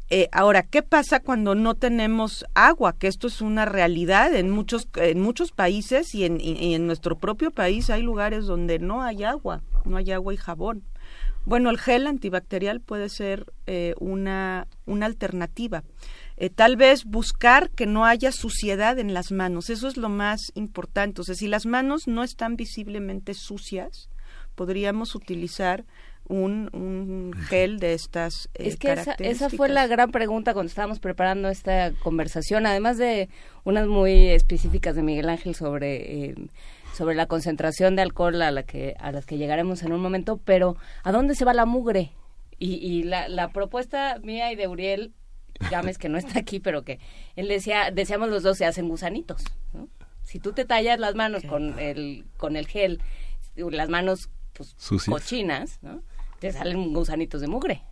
Eh, 0.09 0.29
ahora, 0.31 0.63
¿qué 0.63 0.83
pasa 0.83 1.19
cuando 1.19 1.57
no 1.57 1.75
tenemos 1.75 2.45
agua? 2.55 2.97
Que 2.97 3.09
esto 3.09 3.27
es 3.27 3.41
una 3.41 3.65
realidad 3.65 4.35
en 4.35 4.51
muchos, 4.51 4.89
en 4.95 5.21
muchos 5.21 5.51
países 5.51 6.15
y 6.15 6.25
en, 6.25 6.87
nuestro 6.87 7.19
propio 7.19 7.51
país 7.51 7.91
hay 7.91 8.03
lugares 8.03 8.47
donde 8.47 8.79
no 8.79 9.03
hay 9.03 9.25
agua, 9.25 9.63
no 9.85 9.97
hay 9.97 10.13
agua 10.13 10.33
y 10.33 10.37
jabón. 10.37 10.85
Bueno, 11.45 11.71
el 11.71 11.79
gel 11.79 12.07
antibacterial 12.07 12.81
puede 12.81 13.09
ser 13.09 13.53
eh, 13.67 13.95
una, 13.99 14.69
una 14.85 15.07
alternativa. 15.07 15.83
Eh, 16.39 16.51
tal 16.51 16.77
vez 16.77 17.05
buscar 17.05 17.71
que 17.71 17.87
no 17.87 18.05
haya 18.05 18.31
suciedad 18.31 18.99
en 18.99 19.15
las 19.15 19.33
manos, 19.33 19.71
eso 19.71 19.89
es 19.89 19.97
lo 19.97 20.09
más 20.09 20.53
importante. 20.55 21.21
O 21.21 21.25
sea, 21.25 21.35
si 21.35 21.49
las 21.49 21.65
manos 21.67 22.07
no 22.07 22.23
están 22.23 22.57
visiblemente 22.57 23.33
sucias, 23.35 24.11
podríamos 24.55 25.15
utilizar 25.15 25.85
un, 26.29 26.71
un 26.73 27.33
gel 27.49 27.79
de 27.79 27.95
estas 27.95 28.49
eh, 28.55 28.69
Es 28.69 28.77
que 28.77 28.93
esa, 28.93 29.13
esa 29.15 29.49
fue 29.49 29.69
la 29.69 29.87
gran 29.87 30.11
pregunta 30.11 30.55
cuando 30.55 30.69
estábamos 30.69 30.99
preparando 30.99 31.49
esta 31.49 31.93
conversación, 32.03 32.67
además 32.67 32.99
de 32.99 33.29
unas 33.65 33.87
muy 33.87 34.29
específicas 34.29 34.97
de 34.97 35.03
Miguel 35.03 35.29
Ángel 35.29 35.55
sobre 35.55 36.31
eh, 36.31 36.35
sobre 36.95 37.15
la 37.15 37.27
concentración 37.27 37.95
de 37.95 38.03
alcohol 38.03 38.41
a 38.43 38.51
la 38.51 38.63
que 38.63 38.95
a 38.99 39.13
las 39.13 39.27
que 39.27 39.39
llegaremos 39.39 39.83
en 39.83 39.93
un 39.93 40.01
momento, 40.01 40.41
pero 40.45 40.77
¿a 41.05 41.13
dónde 41.13 41.35
se 41.35 41.45
va 41.45 41.55
la 41.55 41.67
mugre? 41.67 42.13
Y, 42.59 42.75
y 42.77 43.03
la, 43.03 43.29
la 43.29 43.51
propuesta 43.51 44.19
mía 44.23 44.51
y 44.51 44.57
de 44.57 44.67
Uriel, 44.67 45.13
Gámez 45.71 45.99
que 45.99 46.09
no 46.09 46.19
está 46.19 46.39
aquí, 46.39 46.61
pero 46.61 46.83
que 46.85 46.99
él 47.37 47.49
decía, 47.49 47.91
decíamos 47.91 48.29
los 48.29 48.43
dos 48.43 48.59
se 48.59 48.67
hacen 48.67 48.89
gusanitos, 48.89 49.45
¿no? 49.73 49.89
Si 50.23 50.41
tú 50.41 50.53
te 50.53 50.65
tallas 50.65 50.99
las 50.99 51.15
manos 51.15 51.45
con 51.45 51.79
el 51.79 52.25
con 52.37 52.57
el 52.57 52.67
gel, 52.67 53.01
las 53.57 53.89
manos 53.89 54.29
pues 54.53 54.75
Sucias. 54.77 55.13
cochinas, 55.13 55.79
¿no? 55.83 56.03
Te 56.41 56.53
salen 56.53 56.93
gusanitos 56.93 57.41
de 57.41 57.47
mugre. 57.47 57.83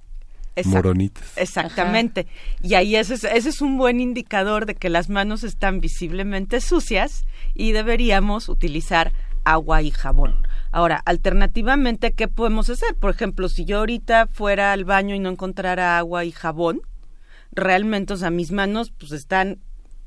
moronitas. 0.65 1.37
Exactamente. 1.37 2.27
Y 2.63 2.75
ahí 2.75 2.97
ese 2.97 3.15
es, 3.15 3.25
ese 3.25 3.49
es 3.49 3.61
un 3.61 3.79
buen 3.79 4.01
indicador 4.01 4.67
de 4.67 4.75
que 4.75 4.89
las 4.89 5.09
manos 5.09 5.45
están 5.45 5.81
visiblemente 5.81 6.61
sucias 6.61 7.25
y 7.55 7.73
deberíamos 7.73 8.49
utilizar 8.49 9.13
agua 9.45 9.83
y 9.83 9.91
jabón. 9.91 10.47
Ahora, 10.73 11.01
alternativamente, 11.05 12.13
¿qué 12.13 12.29
podemos 12.29 12.69
hacer? 12.69 12.97
Por 12.97 13.11
ejemplo, 13.11 13.49
si 13.49 13.65
yo 13.65 13.79
ahorita 13.79 14.27
fuera 14.27 14.73
al 14.73 14.85
baño 14.85 15.15
y 15.15 15.21
no 15.21 15.31
encontrara 15.31 15.99
agua 15.99 16.25
y 16.25 16.33
jabón, 16.33 16.83
realmente, 17.55 18.15
o 18.15 18.17
sea, 18.17 18.31
mis 18.31 18.53
manos 18.53 18.93
pues 18.97 19.13
están, 19.13 19.59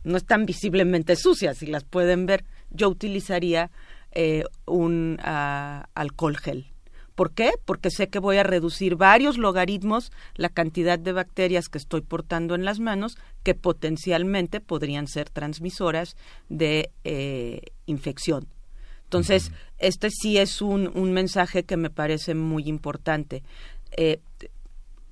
no 0.03 0.17
están 0.17 0.45
visiblemente 0.45 1.15
sucias, 1.15 1.61
y 1.63 1.67
las 1.67 1.83
pueden 1.83 2.25
ver. 2.25 2.45
Yo 2.69 2.89
utilizaría 2.89 3.71
eh, 4.11 4.43
un 4.65 5.19
ah, 5.21 5.89
alcohol 5.95 6.37
gel. 6.37 6.67
¿Por 7.15 7.31
qué? 7.31 7.53
Porque 7.65 7.89
sé 7.89 8.09
que 8.09 8.19
voy 8.19 8.37
a 8.37 8.43
reducir 8.43 8.95
varios 8.95 9.39
logaritmos 9.39 10.11
la 10.35 10.49
cantidad 10.49 10.99
de 10.99 11.13
bacterias 11.13 11.67
que 11.67 11.79
estoy 11.79 12.01
portando 12.01 12.53
en 12.53 12.63
las 12.63 12.79
manos 12.79 13.17
que 13.41 13.55
potencialmente 13.55 14.59
podrían 14.59 15.07
ser 15.07 15.29
transmisoras 15.31 16.15
de 16.47 16.91
eh, 17.03 17.61
infección. 17.87 18.47
Entonces, 19.05 19.51
este 19.79 20.11
sí 20.11 20.37
es 20.37 20.61
un, 20.61 20.91
un, 20.93 21.11
mensaje 21.11 21.63
que 21.63 21.77
me 21.77 21.89
parece 21.89 22.35
muy 22.35 22.67
importante. 22.67 23.41
Eh, 23.95 24.19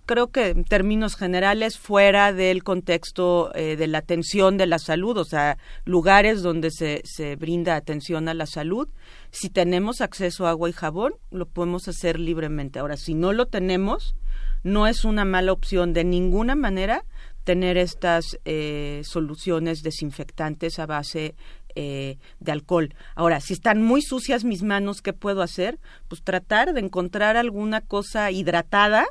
creo 0.06 0.28
que 0.28 0.50
en 0.50 0.64
términos 0.64 1.16
generales, 1.16 1.78
fuera 1.78 2.34
del 2.34 2.64
contexto 2.64 3.54
eh, 3.56 3.76
de 3.76 3.88
la 3.88 4.00
atención 4.00 4.58
de 4.58 4.68
la 4.68 4.80
salud, 4.80 5.18
o 5.18 5.26
sea, 5.26 5.58
lugares 5.84 6.42
donde 6.42 6.72
se, 6.72 7.02
se 7.04 7.36
brinda 7.36 7.76
atención 7.76 8.28
a 8.28 8.34
la 8.34 8.46
salud, 8.46 8.88
si 9.32 9.50
tenemos 9.50 10.02
acceso 10.02 10.48
a 10.48 10.52
agua 10.52 10.70
y 10.70 10.74
jabón, 10.74 11.14
lo 11.32 11.46
podemos 11.46 11.88
hacer 11.88 12.20
libremente. 12.20 12.80
Ahora, 12.80 12.98
si 12.98 13.14
no 13.14 13.34
lo 13.34 13.48
tenemos, 13.48 14.16
no 14.64 14.88
es 14.88 15.06
una 15.06 15.26
mala 15.26 15.52
opción 15.52 15.94
de 15.94 16.04
ninguna 16.04 16.56
manera 16.56 17.04
tener 17.44 17.78
estas 17.78 18.40
eh, 18.44 19.02
soluciones 19.06 19.84
desinfectantes 19.84 20.80
a 20.80 20.88
base 20.88 21.36
eh, 21.76 22.18
de 22.40 22.52
alcohol. 22.52 22.94
Ahora, 23.16 23.40
si 23.40 23.54
están 23.54 23.82
muy 23.82 24.02
sucias 24.02 24.44
mis 24.44 24.64
manos, 24.64 25.02
¿qué 25.02 25.14
puedo 25.14 25.42
hacer? 25.42 25.78
Pues 26.08 26.24
tratar 26.24 26.74
de 26.74 26.80
encontrar 26.80 27.38
alguna 27.38 27.82
cosa 27.82 28.32
hidratada 28.32 29.06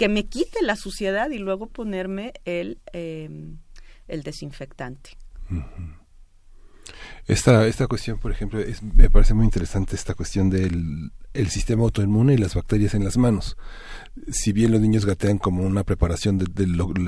que 0.00 0.08
me 0.08 0.24
quite 0.24 0.62
la 0.62 0.76
suciedad 0.76 1.28
y 1.28 1.36
luego 1.36 1.66
ponerme 1.66 2.32
el, 2.46 2.80
em, 2.94 3.58
el 4.08 4.22
desinfectante. 4.22 5.10
Esta, 7.26 7.66
esta 7.66 7.86
cuestión, 7.86 8.18
por 8.18 8.32
ejemplo, 8.32 8.60
me 8.94 9.10
parece 9.10 9.34
muy 9.34 9.44
interesante 9.44 9.96
esta 9.96 10.14
cuestión 10.14 10.48
del 10.48 11.12
el 11.34 11.48
sistema 11.48 11.82
autoinmune 11.82 12.34
y 12.34 12.38
las 12.38 12.54
bacterias 12.54 12.94
en 12.94 13.04
las 13.04 13.16
manos 13.16 13.56
si 14.30 14.52
bien 14.52 14.72
los 14.72 14.80
niños 14.80 15.06
gatean 15.06 15.38
como 15.38 15.64
una 15.64 15.84
preparación 15.84 16.38
de, 16.38 16.46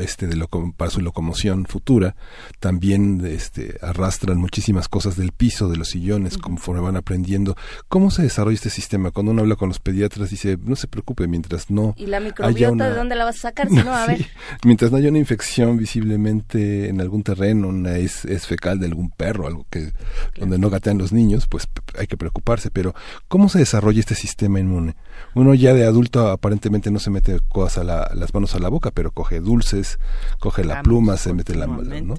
este, 0.03 0.27
de 0.27 0.47
para 0.77 0.91
su 0.91 1.01
locomoción 1.01 1.67
futura, 1.67 2.17
también 2.61 3.25
este, 3.27 3.77
arrastran 3.83 4.39
muchísimas 4.39 4.89
cosas 4.89 5.17
del 5.17 5.33
piso, 5.33 5.69
de 5.69 5.77
los 5.77 5.89
sillones, 5.89 6.39
conforme 6.39 6.81
van 6.81 6.97
aprendiendo. 6.97 7.57
¿Cómo 7.89 8.11
se 8.11 8.23
desarrolla 8.23 8.55
este 8.55 8.71
sistema? 8.71 9.11
Cuando 9.11 9.33
uno 9.33 9.43
habla 9.43 9.57
con 9.57 9.69
los 9.69 9.79
pediatras, 9.79 10.31
dice, 10.31 10.59
no 10.63 10.77
se 10.77 10.89
preocupe, 10.89 11.27
mientras 11.27 11.71
no. 11.71 11.95
¿Y 11.97 12.07
la 12.07 12.21
microbiota 12.21 12.91
de 12.91 12.97
dónde 12.97 13.15
la 13.15 13.25
vas 13.25 13.37
a 13.37 13.41
sacar? 13.41 13.69
Si 13.73 13.77
no, 13.77 13.95
a 13.95 14.07
ver. 14.07 14.27
mientras 14.65 14.91
no 14.91 14.99
haya 14.99 15.09
una 15.09 15.19
infección 15.19 15.79
visiblemente 15.79 16.89
en 16.91 17.01
algún 17.01 17.23
terreno, 17.23 17.69
una 17.69 17.97
es, 17.97 18.27
fecal 18.47 18.79
de 18.79 18.87
algún 18.87 19.11
perro, 19.11 19.47
algo 19.47 19.67
que 19.71 19.93
donde 20.39 20.59
no 20.59 20.69
gatean 20.69 20.99
los 20.99 21.11
niños, 21.13 21.47
pues 21.47 21.69
hay 21.99 22.07
que 22.07 22.19
preocuparse. 22.19 22.71
Pero, 22.71 22.95
¿cómo 23.29 23.49
se 23.49 23.61
desarrolla 23.61 24.01
este 24.01 24.12
sistema 24.15 24.61
inmune? 24.61 24.95
Uno 25.35 25.55
ya 25.55 25.75
de 25.75 25.85
adulto 25.85 26.29
aparentemente 26.29 26.91
no 26.91 26.99
se 26.99 27.11
mete 27.11 27.41
cosas 27.49 27.89
a 27.89 28.15
las 28.15 28.35
manos 28.35 28.55
a 28.55 28.59
la 28.59 28.69
boca, 28.69 28.91
pero 28.91 29.11
coge 29.11 29.41
dulces, 29.41 29.99
coge 30.39 30.65
la 30.65 30.83
pluma, 30.83 31.17
se 31.17 31.33
mete 31.33 31.55
la 31.55 31.67
mano. 31.67 32.01
¿no? 32.03 32.15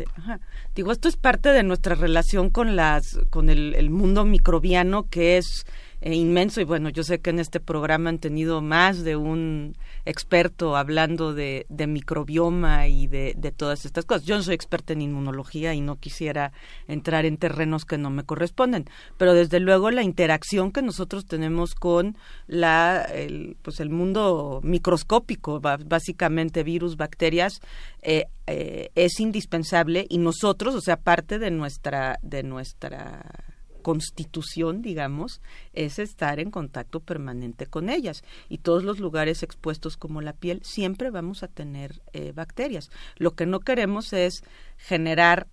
Digo, 0.75 0.91
esto 0.91 1.07
es 1.07 1.17
parte 1.17 1.49
de 1.49 1.63
nuestra 1.63 1.95
relación 1.95 2.49
con 2.49 2.75
las, 2.75 3.19
con 3.29 3.49
el 3.49 3.89
mundo 3.89 4.25
microbiano 4.25 5.07
que 5.09 5.37
es 5.37 5.65
eh, 6.05 6.15
inmenso 6.15 6.59
y 6.59 6.65
bueno, 6.65 6.89
yo 6.89 7.01
sé 7.05 7.21
que 7.21 7.29
en 7.29 7.39
este 7.39 7.61
programa 7.61 8.09
han 8.09 8.19
tenido 8.19 8.61
más 8.61 9.05
de 9.05 9.15
un 9.15 9.77
experto 10.03 10.75
hablando 10.75 11.33
de, 11.33 11.65
microbioma 11.69 12.89
y 12.89 13.07
de, 13.07 13.33
de, 13.37 13.53
todas 13.53 13.85
estas 13.85 14.03
cosas. 14.03 14.25
Yo 14.25 14.35
no 14.35 14.43
soy 14.43 14.53
experta 14.53 14.91
en 14.91 15.01
inmunología 15.01 15.73
y 15.73 15.79
no 15.79 15.95
quisiera 15.95 16.51
entrar 16.89 17.25
en 17.25 17.37
terrenos 17.37 17.85
que 17.85 17.97
no 17.97 18.09
me 18.09 18.25
corresponden, 18.25 18.83
pero 19.17 19.33
desde 19.33 19.61
luego 19.61 19.91
la 19.91 20.03
interacción 20.03 20.73
que 20.73 20.81
nosotros 20.81 21.25
tenemos 21.25 21.73
con 21.73 22.17
la, 22.47 23.03
el, 23.03 23.55
pues 23.61 23.79
el 23.79 23.89
mundo 23.89 24.59
microscópico, 24.61 25.61
básicamente 25.61 26.63
virus, 26.63 26.97
bacterias, 26.97 27.61
eh, 28.01 28.25
eh, 28.45 28.89
es 28.95 29.21
indispensable 29.21 30.05
y 30.09 30.17
nosotros, 30.17 30.75
o 30.75 30.81
sea, 30.81 30.97
parte 30.97 31.39
de 31.39 31.49
nuestra, 31.49 32.19
de 32.21 32.43
nuestra 32.43 33.52
constitución, 33.83 34.81
digamos, 34.81 35.41
es 35.73 35.99
estar 35.99 36.39
en 36.39 36.49
contacto 36.49 36.99
permanente 36.99 37.67
con 37.67 37.89
ellas. 37.89 38.23
Y 38.49 38.57
todos 38.57 38.83
los 38.83 38.99
lugares 38.99 39.43
expuestos 39.43 39.95
como 39.95 40.21
la 40.21 40.33
piel, 40.33 40.61
siempre 40.63 41.11
vamos 41.11 41.43
a 41.43 41.47
tener 41.47 42.01
eh, 42.13 42.31
bacterias. 42.33 42.89
Lo 43.17 43.35
que 43.35 43.45
no 43.45 43.59
queremos 43.59 44.13
es 44.13 44.41
generar, 44.77 45.47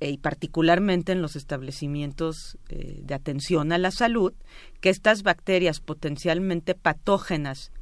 eh, 0.00 0.10
y 0.10 0.18
particularmente 0.18 1.12
en 1.12 1.22
los 1.22 1.36
establecimientos 1.36 2.58
eh, 2.68 3.00
de 3.02 3.14
atención 3.14 3.72
a 3.72 3.78
la 3.78 3.90
salud, 3.90 4.34
que 4.82 4.90
estas 4.90 5.22
bacterias 5.22 5.80
potencialmente 5.80 6.74
patógenas 6.74 7.72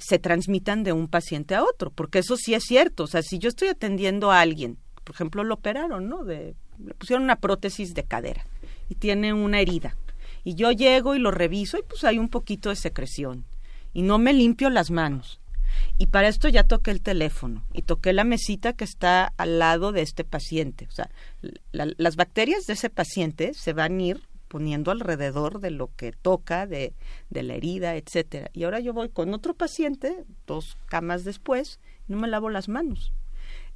se 0.00 0.18
transmitan 0.18 0.82
de 0.82 0.92
un 0.92 1.06
paciente 1.06 1.54
a 1.54 1.62
otro, 1.62 1.92
porque 1.92 2.18
eso 2.18 2.36
sí 2.36 2.52
es 2.52 2.64
cierto. 2.64 3.04
O 3.04 3.06
sea, 3.06 3.22
si 3.22 3.38
yo 3.38 3.48
estoy 3.48 3.68
atendiendo 3.68 4.32
a 4.32 4.40
alguien, 4.40 4.76
por 5.04 5.14
ejemplo, 5.14 5.44
lo 5.44 5.54
operaron, 5.54 6.08
¿no? 6.08 6.24
De, 6.24 6.56
le 6.84 6.94
pusieron 6.94 7.22
una 7.22 7.36
prótesis 7.36 7.94
de 7.94 8.02
cadera 8.02 8.44
y 8.88 8.96
tiene 8.96 9.32
una 9.32 9.60
herida. 9.60 9.96
Y 10.44 10.54
yo 10.54 10.72
llego 10.72 11.14
y 11.14 11.18
lo 11.18 11.30
reviso 11.30 11.78
y 11.78 11.82
pues 11.82 12.04
hay 12.04 12.18
un 12.18 12.28
poquito 12.28 12.70
de 12.70 12.76
secreción. 12.76 13.44
Y 13.92 14.02
no 14.02 14.18
me 14.18 14.32
limpio 14.32 14.70
las 14.70 14.90
manos. 14.90 15.40
Y 15.98 16.06
para 16.06 16.28
esto 16.28 16.48
ya 16.48 16.64
toqué 16.64 16.90
el 16.90 17.02
teléfono 17.02 17.64
y 17.72 17.82
toqué 17.82 18.12
la 18.12 18.24
mesita 18.24 18.72
que 18.72 18.84
está 18.84 19.32
al 19.36 19.58
lado 19.58 19.92
de 19.92 20.02
este 20.02 20.24
paciente. 20.24 20.86
O 20.88 20.92
sea, 20.92 21.10
las 21.72 22.16
bacterias 22.16 22.66
de 22.66 22.74
ese 22.74 22.90
paciente 22.90 23.52
se 23.54 23.72
van 23.72 23.98
a 23.98 24.02
ir 24.02 24.28
poniendo 24.48 24.90
alrededor 24.90 25.60
de 25.60 25.70
lo 25.70 25.90
que 25.94 26.12
toca, 26.12 26.66
de, 26.66 26.94
de 27.30 27.42
la 27.42 27.54
herida, 27.54 27.96
etcétera. 27.96 28.50
Y 28.54 28.64
ahora 28.64 28.80
yo 28.80 28.94
voy 28.94 29.10
con 29.10 29.34
otro 29.34 29.54
paciente, 29.54 30.24
dos 30.46 30.76
camas 30.86 31.24
después, 31.24 31.78
no 32.08 32.16
me 32.16 32.28
lavo 32.28 32.48
las 32.48 32.68
manos. 32.68 33.12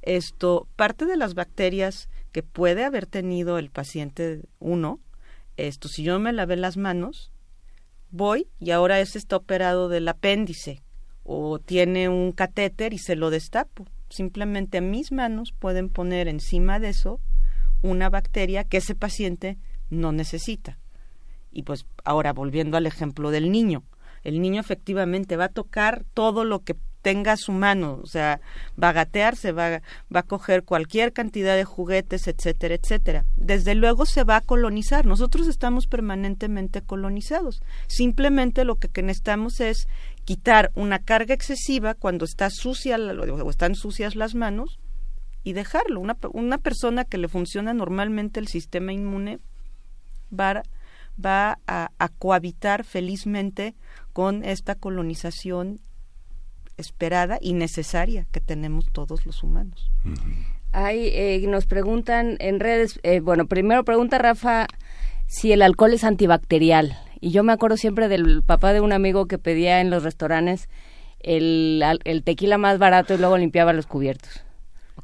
Esto, 0.01 0.67
parte 0.75 1.05
de 1.05 1.15
las 1.15 1.33
bacterias 1.35 2.09
que 2.33 2.43
puede 2.43 2.83
haber 2.83 3.05
tenido 3.05 3.57
el 3.57 3.69
paciente 3.69 4.41
uno, 4.59 4.99
esto, 5.55 5.87
si 5.87 6.03
yo 6.03 6.19
me 6.19 6.33
lavé 6.33 6.57
las 6.57 6.75
manos, 6.75 7.31
voy 8.09 8.47
y 8.59 8.71
ahora 8.71 8.99
ese 8.99 9.19
está 9.19 9.37
operado 9.37 9.87
del 9.87 10.07
apéndice 10.07 10.83
o 11.23 11.59
tiene 11.59 12.09
un 12.09 12.31
catéter 12.31 12.93
y 12.93 12.97
se 12.97 13.15
lo 13.15 13.29
destapo. 13.29 13.87
Simplemente 14.09 14.81
mis 14.81 15.11
manos 15.11 15.53
pueden 15.57 15.89
poner 15.89 16.27
encima 16.27 16.79
de 16.79 16.89
eso 16.89 17.21
una 17.83 18.09
bacteria 18.09 18.63
que 18.63 18.77
ese 18.77 18.95
paciente 18.95 19.57
no 19.91 20.11
necesita. 20.11 20.79
Y 21.51 21.63
pues 21.63 21.85
ahora 22.03 22.33
volviendo 22.33 22.77
al 22.77 22.87
ejemplo 22.87 23.29
del 23.29 23.51
niño, 23.51 23.83
el 24.23 24.41
niño 24.41 24.59
efectivamente 24.59 25.37
va 25.37 25.45
a 25.45 25.49
tocar 25.49 26.03
todo 26.15 26.45
lo 26.45 26.63
que 26.63 26.75
tenga 27.03 27.35
su 27.35 27.51
mano, 27.51 27.99
o 28.01 28.07
sea, 28.07 28.39
va 28.81 28.89
a 28.89 28.93
gatear, 28.93 29.35
se 29.35 29.51
va, 29.51 29.81
va 30.13 30.21
a 30.21 30.23
coger 30.23 30.63
cualquier 30.63 31.11
cantidad 31.11 31.55
de 31.55 31.65
juguetes, 31.65 32.27
etcétera, 32.27 32.75
etcétera. 32.75 33.25
Desde 33.35 33.75
luego 33.75 34.05
se 34.05 34.23
va 34.23 34.37
a 34.37 34.41
colonizar. 34.41 35.05
Nosotros 35.05 35.47
estamos 35.47 35.85
permanentemente 35.85 36.81
colonizados. 36.81 37.61
Simplemente 37.87 38.63
lo 38.63 38.77
que 38.77 39.03
necesitamos 39.03 39.59
es 39.59 39.87
quitar 40.23 40.71
una 40.75 40.97
carga 40.97 41.35
excesiva 41.35 41.93
cuando 41.93 42.23
está 42.23 42.49
sucia 42.49 42.97
o 42.97 43.49
están 43.49 43.75
sucias 43.75 44.15
las 44.15 44.33
manos 44.33 44.79
y 45.43 45.51
dejarlo. 45.51 45.99
Una, 45.99 46.17
una 46.31 46.57
persona 46.57 47.03
que 47.03 47.17
le 47.17 47.27
funciona 47.27 47.73
normalmente 47.73 48.39
el 48.39 48.47
sistema 48.47 48.93
inmune 48.93 49.39
va, 50.31 50.63
va 51.23 51.59
a, 51.67 51.91
a 51.99 52.07
cohabitar 52.07 52.85
felizmente 52.85 53.75
con 54.13 54.45
esta 54.45 54.75
colonización 54.75 55.81
esperada 56.77 57.37
y 57.41 57.53
necesaria 57.53 58.25
que 58.31 58.39
tenemos 58.39 58.85
todos 58.91 59.25
los 59.25 59.43
humanos. 59.43 59.91
Ahí 60.71 61.09
eh, 61.13 61.43
nos 61.47 61.65
preguntan 61.65 62.37
en 62.39 62.59
redes, 62.59 62.99
eh, 63.03 63.19
bueno, 63.19 63.45
primero 63.45 63.83
pregunta 63.83 64.17
Rafa 64.17 64.67
si 65.27 65.51
el 65.51 65.61
alcohol 65.61 65.93
es 65.93 66.03
antibacterial. 66.03 66.97
Y 67.21 67.31
yo 67.31 67.43
me 67.43 67.53
acuerdo 67.53 67.77
siempre 67.77 68.07
del 68.09 68.43
papá 68.43 68.73
de 68.73 68.81
un 68.81 68.91
amigo 68.91 69.27
que 69.27 69.37
pedía 69.37 69.81
en 69.81 69.89
los 69.89 70.03
restaurantes 70.03 70.67
el, 71.19 71.81
el 72.03 72.23
tequila 72.23 72.57
más 72.57 72.79
barato 72.79 73.13
y 73.13 73.17
luego 73.17 73.37
limpiaba 73.37 73.71
los 73.71 73.87
cubiertos. 73.87 74.43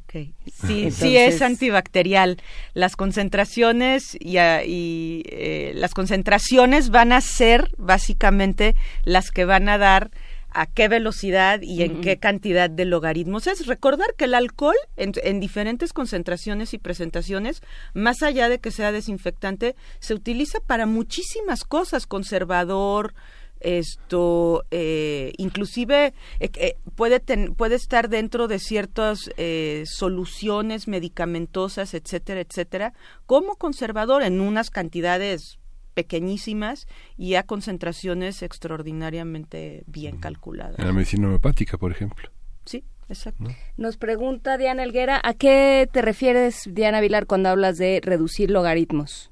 Okay. 0.04 0.34
Sí, 0.52 0.90
sí 0.90 1.16
es 1.16 1.40
antibacterial. 1.40 2.38
Las 2.74 2.96
concentraciones 2.96 4.16
y, 4.20 4.38
y 4.38 5.22
eh, 5.26 5.72
las 5.76 5.94
concentraciones 5.94 6.90
van 6.90 7.12
a 7.12 7.20
ser 7.20 7.70
básicamente 7.78 8.74
las 9.04 9.30
que 9.30 9.44
van 9.44 9.68
a 9.68 9.78
dar 9.78 10.10
a 10.52 10.66
qué 10.66 10.88
velocidad 10.88 11.60
y 11.62 11.82
en 11.82 12.00
qué 12.00 12.18
cantidad 12.18 12.68
de 12.68 12.84
logaritmos 12.84 13.46
es. 13.46 13.66
Recordar 13.66 14.14
que 14.16 14.24
el 14.24 14.34
alcohol 14.34 14.76
en, 14.96 15.40
diferentes 15.40 15.92
concentraciones 15.92 16.74
y 16.74 16.78
presentaciones, 16.78 17.62
más 17.94 18.22
allá 18.22 18.48
de 18.48 18.58
que 18.58 18.70
sea 18.70 18.92
desinfectante, 18.92 19.76
se 20.00 20.14
utiliza 20.14 20.60
para 20.60 20.86
muchísimas 20.86 21.64
cosas, 21.64 22.06
conservador, 22.06 23.14
esto 23.60 24.64
eh, 24.70 25.32
inclusive 25.36 26.14
eh, 26.40 26.50
eh, 26.54 26.76
puede 26.94 27.20
puede 27.56 27.74
estar 27.74 28.08
dentro 28.08 28.48
de 28.48 28.58
ciertas 28.58 29.30
soluciones 29.84 30.88
medicamentosas 30.88 31.92
etcétera 31.92 32.40
etcétera 32.40 32.94
como 33.26 33.56
conservador 33.56 34.22
en 34.22 34.40
unas 34.40 34.70
cantidades 34.70 35.59
pequeñísimas 35.94 36.86
y 37.16 37.34
a 37.34 37.42
concentraciones 37.42 38.42
extraordinariamente 38.42 39.84
bien 39.86 40.18
calculadas. 40.18 40.78
En 40.78 40.86
la 40.86 40.92
medicina 40.92 41.26
homeopática, 41.26 41.78
por 41.78 41.92
ejemplo. 41.92 42.30
Sí, 42.64 42.84
exacto. 43.08 43.44
Nos 43.76 43.96
pregunta 43.96 44.58
Diana 44.58 44.82
Elguera, 44.82 45.20
¿a 45.22 45.34
qué 45.34 45.88
te 45.92 46.02
refieres, 46.02 46.68
Diana 46.70 47.00
Vilar, 47.00 47.26
cuando 47.26 47.48
hablas 47.48 47.78
de 47.78 48.00
reducir 48.02 48.50
logaritmos? 48.50 49.30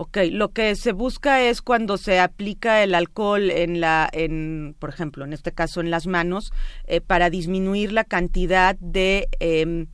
Ok, 0.00 0.18
lo 0.30 0.50
que 0.50 0.76
se 0.76 0.92
busca 0.92 1.42
es 1.42 1.60
cuando 1.60 1.98
se 1.98 2.20
aplica 2.20 2.84
el 2.84 2.94
alcohol 2.94 3.50
en 3.50 3.80
la, 3.80 4.08
en, 4.12 4.76
por 4.78 4.90
ejemplo, 4.90 5.24
en 5.24 5.32
este 5.32 5.50
caso 5.50 5.80
en 5.80 5.90
las 5.90 6.06
manos, 6.06 6.52
eh, 6.84 7.00
para 7.00 7.30
disminuir 7.30 7.90
la 7.90 8.04
cantidad 8.04 8.76
de 8.78 9.26
em, 9.40 9.88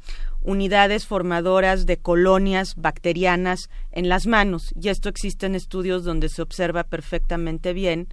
unidades 0.44 1.06
formadoras 1.06 1.86
de 1.86 1.96
colonias 1.96 2.74
bacterianas 2.76 3.70
en 3.90 4.08
las 4.08 4.26
manos. 4.26 4.72
Y 4.80 4.90
esto 4.90 5.08
existe 5.08 5.46
en 5.46 5.56
estudios 5.56 6.04
donde 6.04 6.28
se 6.28 6.42
observa 6.42 6.84
perfectamente 6.84 7.72
bien 7.72 8.08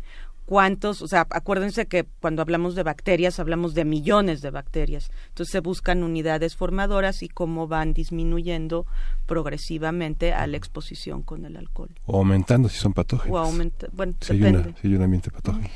cuántos, 0.52 1.02
o 1.02 1.08
sea, 1.08 1.28
acuérdense 1.30 1.86
que 1.86 2.06
cuando 2.20 2.42
hablamos 2.42 2.76
de 2.76 2.84
bacterias 2.84 3.40
hablamos 3.40 3.74
de 3.74 3.86
millones 3.86 4.42
de 4.42 4.50
bacterias. 4.50 5.10
Entonces 5.30 5.52
se 5.52 5.60
buscan 5.62 6.04
unidades 6.04 6.58
formadoras 6.58 7.24
y 7.24 7.30
cómo 7.30 7.68
van 7.68 7.94
disminuyendo 7.94 8.86
progresivamente 9.28 10.34
a 10.34 10.48
la 10.48 10.58
exposición 10.58 11.22
con 11.22 11.46
el 11.46 11.56
alcohol. 11.56 11.92
O 12.06 12.18
aumentando 12.18 12.68
si 12.68 12.78
son 12.78 12.92
patógenos. 12.92 13.34
O 13.34 13.40
aumenta, 13.40 13.88
bueno, 13.94 14.14
si 14.20 14.38
depende. 14.38 14.76
Hay 14.84 14.94
un 14.94 15.02
ambiente 15.02 15.32
patógeno. 15.32 15.70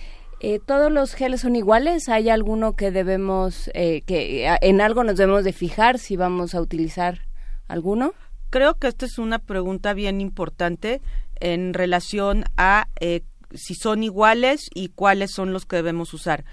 Eh, 0.47 0.59
¿Todos 0.63 0.91
los 0.91 1.15
geles 1.15 1.41
son 1.41 1.55
iguales? 1.55 2.07
¿Hay 2.07 2.29
alguno 2.29 2.75
que 2.75 2.91
debemos, 2.91 3.71
eh, 3.73 4.03
que 4.05 4.45
en 4.61 4.79
algo 4.79 5.03
nos 5.03 5.17
debemos 5.17 5.43
de 5.43 5.53
fijar 5.53 5.97
si 5.97 6.17
vamos 6.17 6.53
a 6.53 6.61
utilizar 6.61 7.21
alguno? 7.67 8.13
Creo 8.51 8.75
que 8.75 8.85
esta 8.85 9.07
es 9.07 9.17
una 9.17 9.39
pregunta 9.39 9.95
bien 9.95 10.21
importante 10.21 11.01
en 11.39 11.73
relación 11.73 12.43
a 12.57 12.89
eh, 12.99 13.21
si 13.55 13.73
son 13.73 14.03
iguales 14.03 14.69
y 14.75 14.89
cuáles 14.89 15.31
son 15.31 15.51
los 15.51 15.65
que 15.65 15.77
debemos 15.77 16.13
usar. 16.13 16.45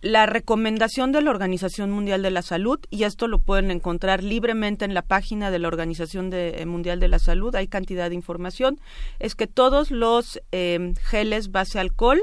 la 0.00 0.26
recomendación 0.26 1.10
de 1.10 1.22
la 1.22 1.30
Organización 1.30 1.90
Mundial 1.90 2.22
de 2.22 2.30
la 2.30 2.42
Salud, 2.42 2.78
y 2.88 3.02
esto 3.02 3.26
lo 3.26 3.40
pueden 3.40 3.72
encontrar 3.72 4.22
libremente 4.22 4.84
en 4.84 4.94
la 4.94 5.02
página 5.02 5.50
de 5.50 5.58
la 5.58 5.66
Organización 5.66 6.30
Mundial 6.66 7.00
de 7.00 7.08
la 7.08 7.18
Salud, 7.18 7.52
hay 7.56 7.66
cantidad 7.66 8.10
de 8.10 8.14
información, 8.14 8.78
es 9.18 9.34
que 9.34 9.48
todos 9.48 9.90
los 9.90 10.40
geles 11.10 11.50
base 11.50 11.80
alcohol 11.80 12.22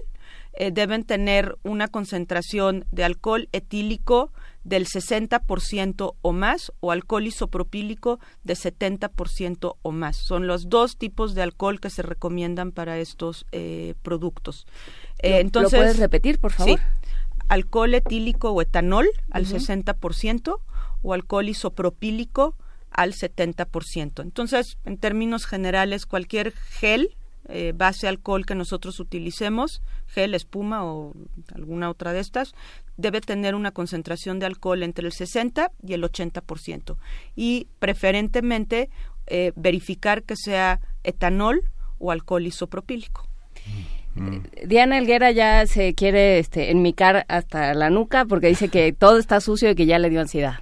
eh, 0.53 0.71
deben 0.71 1.03
tener 1.03 1.57
una 1.63 1.87
concentración 1.87 2.85
de 2.91 3.03
alcohol 3.03 3.49
etílico 3.51 4.31
del 4.63 4.85
60% 4.87 6.15
o 6.21 6.31
más 6.33 6.71
o 6.79 6.91
alcohol 6.91 7.27
isopropílico 7.27 8.19
de 8.43 8.55
70% 8.55 9.75
o 9.81 9.91
más. 9.91 10.17
Son 10.17 10.47
los 10.47 10.69
dos 10.69 10.97
tipos 10.97 11.33
de 11.33 11.43
alcohol 11.43 11.79
que 11.79 11.89
se 11.89 12.01
recomiendan 12.01 12.71
para 12.71 12.97
estos 12.99 13.45
eh, 13.51 13.95
productos. 14.01 14.67
Eh, 15.19 15.39
entonces, 15.39 15.73
¿Lo 15.73 15.79
puedes 15.79 15.99
repetir, 15.99 16.39
por 16.39 16.51
favor? 16.51 16.77
Sí. 16.77 16.85
Alcohol 17.47 17.93
etílico 17.95 18.51
o 18.51 18.61
etanol 18.61 19.09
al 19.31 19.45
60% 19.45 20.59
o 21.01 21.13
alcohol 21.13 21.49
isopropílico 21.49 22.55
al 22.91 23.13
70%. 23.13 24.21
Entonces, 24.21 24.77
en 24.85 24.97
términos 24.97 25.45
generales, 25.45 26.05
cualquier 26.05 26.51
gel 26.51 27.15
eh, 27.49 27.73
base 27.75 28.07
alcohol 28.07 28.45
que 28.45 28.55
nosotros 28.55 28.99
utilicemos, 28.99 29.81
gel, 30.07 30.35
espuma 30.35 30.85
o 30.85 31.13
alguna 31.53 31.89
otra 31.89 32.13
de 32.13 32.19
estas, 32.19 32.53
debe 32.97 33.21
tener 33.21 33.55
una 33.55 33.71
concentración 33.71 34.39
de 34.39 34.45
alcohol 34.45 34.83
entre 34.83 35.07
el 35.07 35.13
60 35.13 35.71
y 35.85 35.93
el 35.93 36.03
80%. 36.03 36.95
Y 37.35 37.67
preferentemente 37.79 38.89
eh, 39.27 39.51
verificar 39.55 40.23
que 40.23 40.35
sea 40.35 40.79
etanol 41.03 41.63
o 41.97 42.11
alcohol 42.11 42.45
isopropílico. 42.45 43.27
Mm. 44.15 44.39
Diana 44.65 44.97
Elguera 44.97 45.31
ya 45.31 45.65
se 45.65 45.93
quiere 45.93 46.39
este, 46.39 46.71
enmicar 46.71 47.25
hasta 47.27 47.73
la 47.73 47.89
nuca 47.89 48.25
porque 48.25 48.47
dice 48.47 48.69
que 48.69 48.91
todo 48.93 49.17
está 49.17 49.39
sucio 49.39 49.69
y 49.71 49.75
que 49.75 49.85
ya 49.85 49.99
le 49.99 50.09
dio 50.09 50.21
ansiedad. 50.21 50.59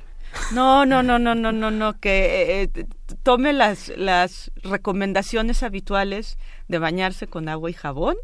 No, 0.54 0.86
no, 0.86 1.04
no, 1.04 1.20
no, 1.20 1.36
no, 1.36 1.52
no, 1.52 1.72
no, 1.72 2.00
que 2.00 2.64
eh, 2.64 2.86
tome 3.24 3.54
las, 3.54 3.90
las 3.98 4.52
recomendaciones 4.64 5.64
habituales 5.64 6.38
de 6.68 6.80
bañarse 6.80 7.28
con 7.28 7.50
agua 7.50 7.70
y 7.70 7.74
jabón. 7.74 8.16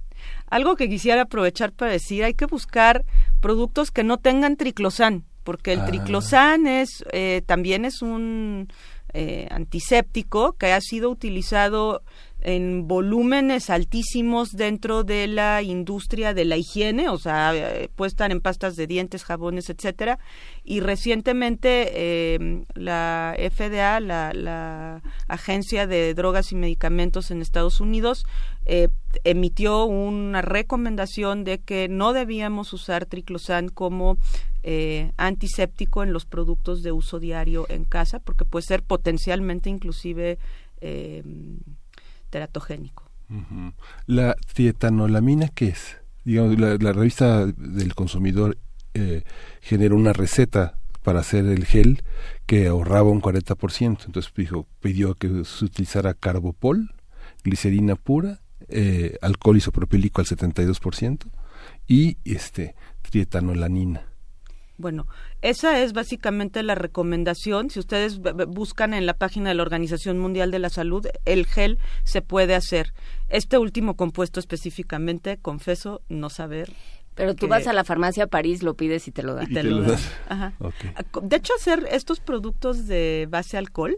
Algo 0.49 0.75
que 0.75 0.89
quisiera 0.89 1.23
aprovechar 1.23 1.71
para 1.71 1.91
decir, 1.91 2.23
hay 2.23 2.34
que 2.34 2.45
buscar 2.45 3.06
productos 3.41 3.91
que 3.91 4.03
no 4.03 4.17
tengan 4.17 4.58
triclosan, 4.58 5.23
porque 5.43 5.73
el 5.73 5.82
ah. 5.82 5.86
triclosan 5.86 6.67
es, 6.67 7.03
eh, 7.12 7.41
también 7.45 7.86
es 7.86 8.01
un 8.01 8.69
eh, 9.13 9.47
antiséptico 9.51 10.53
que 10.53 10.73
ha 10.73 10.82
sido 10.82 11.10
utilizado 11.10 12.01
en 12.43 12.89
volúmenes 12.89 13.69
altísimos 13.69 14.51
dentro 14.51 15.06
de 15.06 15.27
la 15.27 15.62
industria 15.62 16.34
de 16.34 16.43
la 16.43 16.58
higiene, 16.58 17.08
o 17.08 17.17
sea, 17.17 17.56
eh, 17.56 17.89
puestan 17.95 18.32
en 18.32 18.41
pastas 18.41 18.75
de 18.75 18.86
dientes, 18.86 19.23
jabones, 19.23 19.69
etcétera. 19.69 20.19
Y 20.65 20.82
recientemente 20.82 21.89
eh, 21.93 22.65
la 22.75 23.36
FDA, 23.38 23.99
la, 24.01 25.01
Agencia 25.27 25.88
de 25.88 26.13
Drogas 26.13 26.51
y 26.51 26.56
Medicamentos 26.56 27.32
en 27.32 27.41
Estados 27.41 27.79
Unidos, 27.79 28.25
eh, 28.65 28.89
emitió 29.23 29.86
una 29.86 30.41
recomendación 30.41 31.45
de 31.45 31.60
que 31.60 31.88
no 31.88 32.12
debíamos 32.12 32.73
usar 32.73 33.06
triclosan 33.06 33.69
como 33.69 34.17
antiséptico 35.17 36.03
en 36.03 36.13
los 36.13 36.25
productos 36.25 36.84
de 36.84 36.93
uso 36.93 37.19
diario 37.19 37.65
en 37.67 37.84
casa, 37.84 38.19
porque 38.19 38.45
puede 38.45 38.65
ser 38.65 38.82
potencialmente 38.82 39.69
inclusive 39.69 40.38
La 44.05 44.35
trietanolamina, 44.53 45.47
¿qué 45.49 45.69
es? 45.69 45.97
Digamos, 46.23 46.59
la, 46.59 46.93
revista 46.93 47.45
del 47.45 47.95
consumidor 47.95 48.57
eh, 48.93 49.23
generó 49.61 49.95
una 49.95 50.13
receta 50.13 50.77
para 51.03 51.19
hacer 51.19 51.45
el 51.45 51.65
gel 51.65 52.03
que 52.45 52.67
ahorraba 52.67 53.09
un 53.09 53.21
40%. 53.21 54.05
Entonces 54.05 54.31
dijo, 54.35 54.67
pidió 54.79 55.15
que 55.15 55.43
se 55.45 55.65
utilizara 55.65 56.13
carbopol, 56.13 56.93
glicerina 57.43 57.95
pura, 57.95 58.41
eh, 58.69 59.17
alcohol 59.21 59.57
isopropílico 59.57 60.21
al 60.21 60.27
72% 60.27 61.25
y 61.87 62.17
este 62.23 62.75
trietanolanina. 63.01 64.12
Bueno, 64.77 65.07
esa 65.41 65.81
es 65.81 65.93
básicamente 65.93 66.63
la 66.63 66.73
recomendación. 66.73 67.69
Si 67.69 67.79
ustedes 67.79 68.19
buscan 68.19 68.93
en 68.93 69.05
la 69.05 69.13
página 69.13 69.49
de 69.49 69.55
la 69.55 69.62
Organización 69.62 70.17
Mundial 70.17 70.49
de 70.49 70.59
la 70.59 70.69
Salud, 70.69 71.07
el 71.25 71.45
gel 71.45 71.77
se 72.03 72.21
puede 72.21 72.55
hacer. 72.55 72.93
Este 73.29 73.57
último 73.57 73.95
compuesto 73.95 74.39
específicamente, 74.39 75.38
confieso 75.38 76.01
no 76.09 76.29
saber 76.29 76.73
pero 77.15 77.36
tú 77.36 77.47
vas 77.47 77.67
a 77.67 77.73
la 77.73 77.84
farmacia 77.84 78.28
París, 78.28 78.63
lo 78.63 78.76
pides 78.76 79.08
y 79.08 79.12
te 79.12 79.23
lo 79.23 79.36
dan. 79.36 79.52
te, 79.52 79.63
lo 79.63 79.82
das. 79.82 80.12
De 81.21 81.36
hecho, 81.36 81.54
hacer 81.56 81.88
estos 81.91 82.19
productos 82.19 82.88
de 82.88 83.28
base 83.30 83.58
alcohol, 83.58 83.97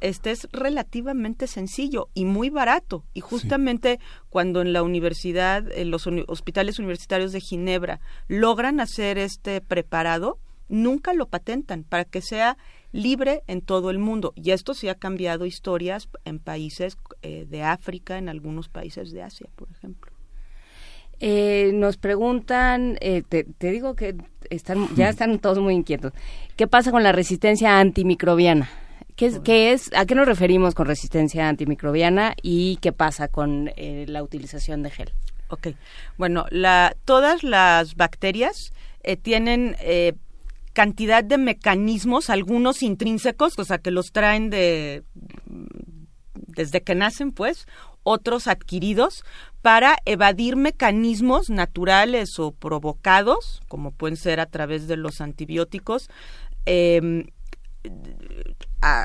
este 0.00 0.30
es 0.30 0.48
relativamente 0.52 1.46
sencillo 1.46 2.08
y 2.14 2.24
muy 2.24 2.50
barato. 2.50 3.04
Y 3.14 3.20
justamente 3.20 3.98
cuando 4.30 4.60
en 4.60 4.72
la 4.72 4.82
universidad, 4.82 5.70
en 5.72 5.90
los 5.90 6.08
hospitales 6.26 6.78
universitarios 6.78 7.32
de 7.32 7.40
Ginebra 7.40 8.00
logran 8.28 8.80
hacer 8.80 9.18
este 9.18 9.60
preparado, 9.60 10.38
nunca 10.68 11.12
lo 11.12 11.26
patentan 11.26 11.84
para 11.84 12.04
que 12.04 12.20
sea 12.20 12.56
libre 12.92 13.42
en 13.46 13.60
todo 13.60 13.90
el 13.90 13.98
mundo. 13.98 14.32
Y 14.36 14.52
esto 14.52 14.74
sí 14.74 14.88
ha 14.88 14.94
cambiado 14.94 15.46
historias 15.46 16.08
en 16.24 16.38
países 16.38 16.96
eh, 17.22 17.46
de 17.48 17.62
África, 17.62 18.18
en 18.18 18.28
algunos 18.28 18.68
países 18.68 19.10
de 19.10 19.22
Asia, 19.22 19.48
por 19.56 19.68
ejemplo. 19.70 20.13
Eh, 21.20 21.70
nos 21.74 21.96
preguntan, 21.96 22.98
eh, 23.00 23.22
te, 23.22 23.46
digo 23.70 23.94
que 23.94 24.16
están, 24.50 24.88
ya 24.94 25.08
están 25.08 25.38
todos 25.38 25.58
muy 25.58 25.74
inquietos. 25.74 26.12
¿Qué 26.56 26.66
pasa 26.66 26.90
con 26.90 27.02
la 27.02 27.12
resistencia 27.12 27.78
antimicrobiana? 27.78 28.68
¿Qué 29.16 29.26
es, 29.26 29.38
qué 29.40 29.72
es, 29.72 29.90
¿A 29.94 30.06
qué 30.06 30.14
nos 30.14 30.26
referimos 30.26 30.74
con 30.74 30.86
resistencia 30.86 31.48
antimicrobiana 31.48 32.34
y 32.42 32.76
qué 32.76 32.92
pasa 32.92 33.28
con 33.28 33.70
eh, 33.76 34.06
la 34.08 34.22
utilización 34.22 34.82
de 34.82 34.90
gel? 34.90 35.12
Ok, 35.48 35.68
bueno, 36.18 36.46
la, 36.50 36.96
todas 37.04 37.44
las 37.44 37.94
bacterias 37.94 38.72
tienen 39.22 39.76
cantidad 40.72 41.22
de 41.22 41.36
mecanismos, 41.36 42.30
algunos 42.30 42.82
intrínsecos, 42.82 43.58
o 43.58 43.64
sea, 43.64 43.78
que 43.78 43.90
los 43.90 44.12
traen 44.12 44.48
de 44.48 45.04
desde 46.54 46.82
que 46.82 46.94
nacen, 46.94 47.32
pues, 47.32 47.66
otros 48.04 48.46
adquiridos 48.46 49.24
para 49.62 49.96
evadir 50.04 50.56
mecanismos 50.56 51.50
naturales 51.50 52.38
o 52.38 52.52
provocados, 52.52 53.62
como 53.66 53.90
pueden 53.90 54.16
ser 54.16 54.38
a 54.38 54.46
través 54.46 54.86
de 54.86 54.96
los 54.96 55.20
antibióticos, 55.20 56.08
em, 56.66 57.26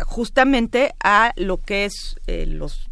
justamente 0.06 0.94
a 1.04 1.34
lo 1.36 1.58
que 1.58 1.86
es 1.86 2.16
eh, 2.28 2.46
los 2.46 2.90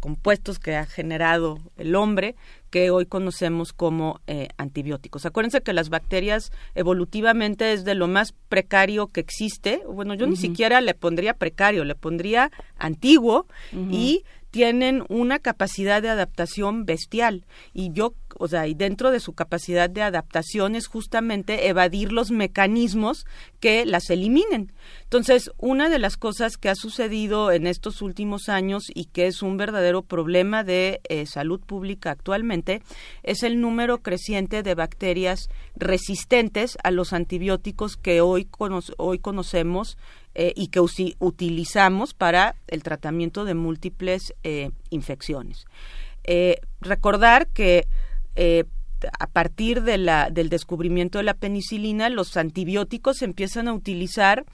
compuestos 0.00 0.58
que 0.58 0.76
ha 0.76 0.86
generado 0.86 1.58
el 1.76 1.94
hombre 1.96 2.36
que 2.70 2.90
hoy 2.90 3.06
conocemos 3.06 3.72
como 3.72 4.20
eh, 4.26 4.48
antibióticos. 4.58 5.26
Acuérdense 5.26 5.62
que 5.62 5.72
las 5.72 5.88
bacterias 5.88 6.52
evolutivamente 6.74 7.72
es 7.72 7.84
de 7.84 7.94
lo 7.94 8.08
más 8.08 8.32
precario 8.48 9.08
que 9.08 9.20
existe. 9.20 9.82
Bueno, 9.88 10.14
yo 10.14 10.26
ni 10.26 10.36
siquiera 10.36 10.80
le 10.80 10.94
pondría 10.94 11.34
precario, 11.34 11.84
le 11.84 11.94
pondría 11.94 12.50
antiguo 12.78 13.46
y 13.72 14.24
tienen 14.50 15.04
una 15.08 15.38
capacidad 15.38 16.02
de 16.02 16.08
adaptación 16.08 16.84
bestial. 16.84 17.44
Y 17.72 17.92
yo 17.92 18.14
o 18.38 18.48
sea, 18.48 18.66
y 18.66 18.74
dentro 18.74 19.10
de 19.10 19.20
su 19.20 19.32
capacidad 19.32 19.90
de 19.90 20.02
adaptación 20.02 20.74
es 20.74 20.86
justamente 20.86 21.68
evadir 21.68 22.12
los 22.12 22.30
mecanismos 22.30 23.26
que 23.60 23.84
las 23.84 24.10
eliminen. 24.10 24.72
Entonces, 25.02 25.50
una 25.58 25.88
de 25.88 25.98
las 25.98 26.16
cosas 26.16 26.56
que 26.56 26.68
ha 26.68 26.74
sucedido 26.74 27.50
en 27.50 27.66
estos 27.66 28.02
últimos 28.02 28.48
años 28.48 28.84
y 28.94 29.06
que 29.06 29.26
es 29.26 29.42
un 29.42 29.56
verdadero 29.56 30.02
problema 30.02 30.64
de 30.64 31.00
eh, 31.08 31.26
salud 31.26 31.60
pública 31.60 32.10
actualmente 32.10 32.82
es 33.22 33.42
el 33.42 33.60
número 33.60 33.98
creciente 33.98 34.62
de 34.62 34.74
bacterias 34.74 35.48
resistentes 35.76 36.78
a 36.84 36.90
los 36.90 37.12
antibióticos 37.12 37.96
que 37.96 38.20
hoy, 38.20 38.48
hoy 38.98 39.18
conocemos 39.18 39.98
eh, 40.34 40.52
y 40.54 40.68
que 40.68 40.80
utilizamos 40.80 42.14
para 42.14 42.54
el 42.68 42.82
tratamiento 42.82 43.44
de 43.44 43.54
múltiples 43.54 44.34
eh, 44.44 44.70
infecciones. 44.90 45.66
recordar 46.80 47.48
que 47.48 47.88
eh, 48.40 48.64
a 49.18 49.26
partir 49.26 49.82
de 49.82 49.98
la, 49.98 50.30
del 50.30 50.48
descubrimiento 50.48 51.18
de 51.18 51.24
la 51.24 51.34
penicilina, 51.34 52.08
los 52.08 52.36
antibióticos 52.36 53.18
se 53.18 53.24
empiezan 53.24 53.66
a 53.66 53.74
utilizar 53.74 54.44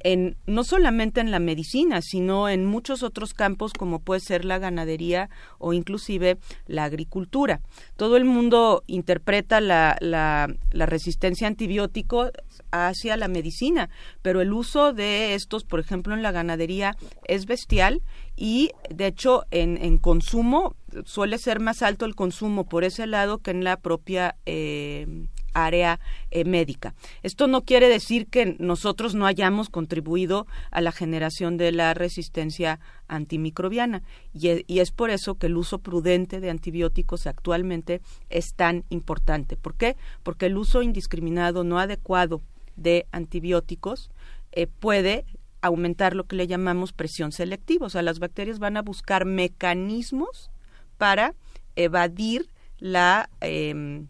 en, 0.00 0.36
no 0.46 0.64
solamente 0.64 1.20
en 1.20 1.30
la 1.30 1.38
medicina, 1.38 2.00
sino 2.02 2.48
en 2.48 2.64
muchos 2.64 3.02
otros 3.02 3.34
campos 3.34 3.72
como 3.72 4.00
puede 4.00 4.20
ser 4.20 4.44
la 4.44 4.58
ganadería 4.58 5.30
o 5.58 5.72
inclusive 5.72 6.38
la 6.66 6.84
agricultura. 6.84 7.60
Todo 7.96 8.16
el 8.16 8.24
mundo 8.24 8.82
interpreta 8.86 9.60
la, 9.60 9.96
la, 10.00 10.52
la 10.72 10.86
resistencia 10.86 11.46
antibiótico 11.46 12.30
hacia 12.70 13.16
la 13.16 13.28
medicina, 13.28 13.88
pero 14.22 14.40
el 14.40 14.52
uso 14.52 14.92
de 14.92 15.34
estos, 15.34 15.64
por 15.64 15.80
ejemplo, 15.80 16.14
en 16.14 16.22
la 16.22 16.32
ganadería 16.32 16.96
es 17.26 17.46
bestial 17.46 18.02
y 18.36 18.70
de 18.90 19.06
hecho 19.06 19.44
en, 19.50 19.78
en 19.82 19.98
consumo 19.98 20.76
suele 21.04 21.38
ser 21.38 21.60
más 21.60 21.82
alto 21.82 22.04
el 22.04 22.14
consumo 22.14 22.64
por 22.64 22.84
ese 22.84 23.06
lado 23.06 23.38
que 23.38 23.50
en 23.50 23.64
la 23.64 23.76
propia 23.78 24.36
eh, 24.46 25.26
área 25.54 26.00
eh, 26.30 26.44
médica. 26.44 26.94
Esto 27.22 27.46
no 27.46 27.62
quiere 27.64 27.88
decir 27.88 28.26
que 28.26 28.56
nosotros 28.58 29.14
no 29.14 29.26
hayamos 29.26 29.68
contribuido 29.68 30.46
a 30.70 30.80
la 30.80 30.92
generación 30.92 31.56
de 31.56 31.72
la 31.72 31.94
resistencia 31.94 32.80
antimicrobiana 33.08 34.02
y, 34.32 34.48
e, 34.48 34.64
y, 34.66 34.80
es 34.80 34.90
por 34.90 35.10
eso 35.10 35.36
que 35.36 35.46
el 35.46 35.56
uso 35.56 35.78
prudente 35.78 36.40
de 36.40 36.50
antibióticos 36.50 37.26
actualmente 37.26 38.00
es 38.30 38.54
tan 38.54 38.84
importante. 38.90 39.56
¿Por 39.56 39.74
qué? 39.74 39.96
Porque 40.22 40.46
el 40.46 40.56
uso 40.56 40.82
indiscriminado, 40.82 41.64
no 41.64 41.78
adecuado 41.78 42.42
de 42.76 43.06
antibióticos 43.12 44.10
eh, 44.52 44.66
puede 44.66 45.24
aumentar 45.60 46.14
lo 46.14 46.24
que 46.24 46.36
le 46.36 46.46
llamamos 46.46 46.92
presión 46.92 47.32
selectiva. 47.32 47.86
O 47.86 47.90
sea, 47.90 48.02
las 48.02 48.20
bacterias 48.20 48.58
van 48.58 48.76
a 48.76 48.82
buscar 48.82 49.24
mecanismos 49.24 50.50
para 50.98 51.34
evadir 51.76 52.48
la 52.78 53.30
eh, 53.40 54.04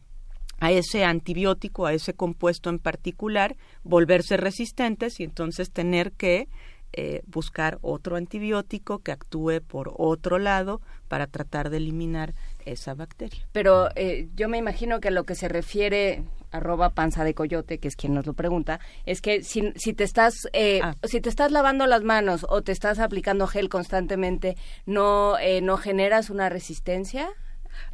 a 0.60 0.72
ese 0.72 1.04
antibiótico, 1.04 1.86
a 1.86 1.92
ese 1.92 2.14
compuesto 2.14 2.70
en 2.70 2.78
particular, 2.78 3.56
volverse 3.84 4.36
resistentes 4.36 5.20
y 5.20 5.24
entonces 5.24 5.70
tener 5.70 6.12
que 6.12 6.48
eh, 6.94 7.22
buscar 7.26 7.78
otro 7.82 8.16
antibiótico 8.16 9.00
que 9.00 9.12
actúe 9.12 9.60
por 9.60 9.92
otro 9.96 10.38
lado 10.38 10.80
para 11.06 11.26
tratar 11.26 11.70
de 11.70 11.76
eliminar 11.76 12.34
esa 12.64 12.94
bacteria. 12.94 13.46
Pero 13.52 13.88
eh, 13.94 14.28
yo 14.34 14.48
me 14.48 14.58
imagino 14.58 14.98
que 14.98 15.08
a 15.08 15.10
lo 15.12 15.24
que 15.24 15.34
se 15.34 15.48
refiere 15.48 16.22
arroba 16.50 16.90
panza 16.90 17.24
de 17.24 17.34
coyote, 17.34 17.78
que 17.78 17.88
es 17.88 17.96
quien 17.96 18.14
nos 18.14 18.26
lo 18.26 18.34
pregunta, 18.34 18.80
es 19.06 19.20
que 19.20 19.42
si, 19.42 19.72
si 19.76 19.92
te 19.92 20.04
estás 20.04 20.48
eh, 20.52 20.80
ah. 20.82 20.94
si 21.04 21.20
te 21.20 21.28
estás 21.28 21.50
lavando 21.52 21.86
las 21.86 22.02
manos 22.02 22.46
o 22.48 22.62
te 22.62 22.72
estás 22.72 22.98
aplicando 22.98 23.46
gel 23.46 23.68
constantemente, 23.68 24.56
no 24.86 25.36
no 25.62 25.76
generas 25.76 26.30
una 26.30 26.48
resistencia. 26.48 27.28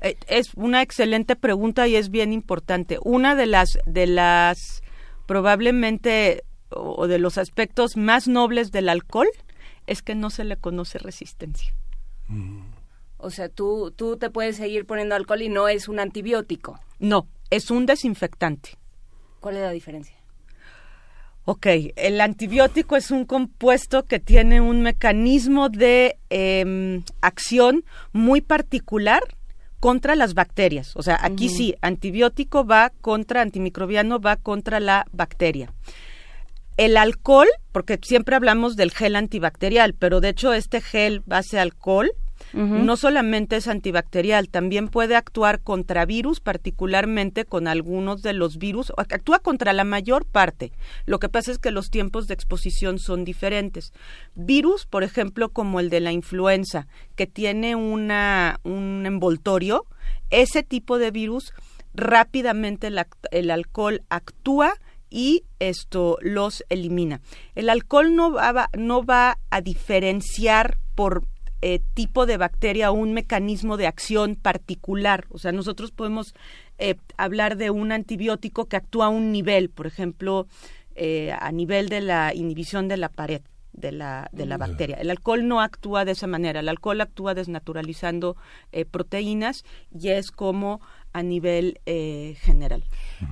Eh, 0.01 0.17
es 0.29 0.55
una 0.55 0.83
excelente 0.83 1.37
pregunta 1.37 1.87
y 1.89 1.97
es 1.97 2.11
bien 2.11 2.33
importante. 2.33 2.99
Una 3.03 3.35
de 3.35 3.47
las 3.47 3.79
de 3.87 4.07
las 4.07 4.83
probablemente 5.27 6.45
o 6.71 7.07
de 7.07 7.19
los 7.19 7.39
aspectos 7.39 7.97
más 7.97 8.29
nobles 8.29 8.73
del 8.73 8.89
alcohol 8.89 9.29
es 9.87 10.03
que 10.03 10.15
no 10.15 10.31
se 10.31 10.45
le 10.45 10.57
conoce 10.57 10.99
resistencia. 10.99 11.75
O 13.19 13.31
sea, 13.31 13.49
tú, 13.49 13.93
tú 13.95 14.17
te 14.17 14.31
puedes 14.31 14.57
seguir 14.57 14.87
poniendo 14.87 15.15
alcohol 15.15 15.43
y 15.43 15.49
no 15.49 15.69
es 15.69 15.89
un 15.89 16.01
antibiótico. 16.01 16.81
No, 16.99 17.27
es 17.51 17.71
un 17.71 17.87
desinfectante. 17.87 18.71
¿Cuál 19.41 19.57
es 19.57 19.63
la 19.63 19.71
diferencia? 19.71 20.17
Ok, 21.47 21.67
el 21.97 22.21
antibiótico 22.23 22.97
es 22.97 23.11
un 23.11 23.27
compuesto 23.27 24.05
que 24.07 24.19
tiene 24.19 24.63
un 24.63 24.81
mecanismo 24.81 25.69
de 25.69 26.17
em, 26.31 27.05
acción 27.21 27.85
muy 28.13 28.41
particular 28.41 29.23
contra 29.79 30.15
las 30.15 30.33
bacterias. 30.33 30.97
O 30.97 31.03
sea, 31.03 31.19
aquí 31.21 31.51
sí, 31.51 31.75
antibiótico 31.83 32.65
va 32.65 32.91
contra, 33.03 33.43
antimicrobiano 33.43 34.19
va 34.19 34.37
contra 34.37 34.81
la 34.81 35.05
bacteria. 35.13 35.71
El 36.79 36.97
alcohol, 36.97 37.49
porque 37.73 37.99
siempre 38.03 38.35
hablamos 38.35 38.77
del 38.77 38.91
gel 38.91 39.15
antibacterial, 39.15 39.93
pero 39.93 40.23
de 40.23 40.31
hecho 40.31 40.55
este 40.55 40.81
gel 40.81 41.23
base 41.27 41.61
alcohol 41.61 42.11
no 42.55 42.97
solamente 42.97 43.57
es 43.57 43.67
antibacterial, 43.67 44.49
también 44.49 44.89
puede 44.89 45.17
actuar 45.17 45.61
contra 45.61 46.07
virus, 46.07 46.39
particularmente 46.39 47.45
con 47.45 47.67
algunos 47.67 48.23
de 48.23 48.33
los 48.33 48.59
virus, 48.59 48.93
actúa 48.97 49.41
contra 49.41 49.73
la 49.73 49.83
mayor 49.83 50.25
parte. 50.25 50.71
Lo 51.05 51.19
que 51.19 51.29
pasa 51.29 51.51
es 51.51 51.59
que 51.59 51.73
los 51.73 51.91
tiempos 51.91 52.29
de 52.29 52.35
exposición 52.35 53.01
son 53.01 53.25
diferentes. 53.25 53.93
Virus, 54.37 54.87
por 54.87 55.03
ejemplo, 55.03 55.49
como 55.49 55.81
el 55.81 55.91
de 55.91 56.01
la 56.01 56.13
influenza, 56.13 56.87
que 57.17 57.27
tiene 57.27 57.75
una, 57.75 58.61
un 58.63 59.03
envoltorio, 59.05 59.87
ese 60.31 60.63
tipo 60.63 60.99
de 60.99 61.11
virus 61.11 61.53
rápidamente 61.95 62.89
el, 63.31 63.51
alcohol 63.51 64.03
actúa 64.11 64.75
y 65.11 65.45
esto 65.61 66.19
los 66.21 66.65
elimina. 66.69 67.21
El 67.55 67.71
alcohol 67.71 68.15
no 68.15 68.33
va, 68.33 68.69
no 68.77 69.05
va 69.05 69.39
a 69.51 69.61
diferenciar 69.61 70.79
por 70.95 71.25
eh, 71.67 71.81
tipo 71.95 72.27
de 72.27 72.37
bacteria 72.37 72.91
o 72.91 72.95
un 72.95 73.15
mecanismo 73.15 73.79
de 73.79 73.87
acción 73.87 74.37
particular. 74.37 75.25
O 75.31 75.39
sea, 75.39 75.51
nosotros 75.51 75.93
podemos 75.93 76.35
eh, 76.77 76.97
hablar 77.17 77.57
de 77.57 77.71
un 77.71 77.91
antibiótico 77.91 78.67
que 78.67 78.77
actúa 78.77 79.07
a 79.07 79.09
un 79.09 79.33
nivel, 79.33 79.71
por 79.71 79.87
ejemplo, 79.87 80.47
eh, 80.95 81.33
a 81.33 81.51
nivel 81.53 81.89
de 81.89 82.03
la 82.03 82.35
inhibición 82.35 82.87
de 82.87 82.99
la 82.99 83.09
pared 83.09 83.41
de 83.73 83.93
la, 83.93 84.29
de 84.33 84.45
la 84.45 84.59
bacteria. 84.59 84.97
El 84.97 85.09
alcohol 85.09 85.49
no 85.49 85.63
actúa 85.63 86.05
de 86.05 86.13
esa 86.13 86.27
manera. 86.27 86.61
El 86.61 86.69
alcohol 86.69 87.01
actúa 87.01 87.33
desnaturalizando 87.33 88.37
proteínas 88.91 89.65
y 89.91 90.11
es 90.11 90.31
como 90.31 90.83
a 91.15 91.23
nivel 91.23 91.81
general. 91.87 92.85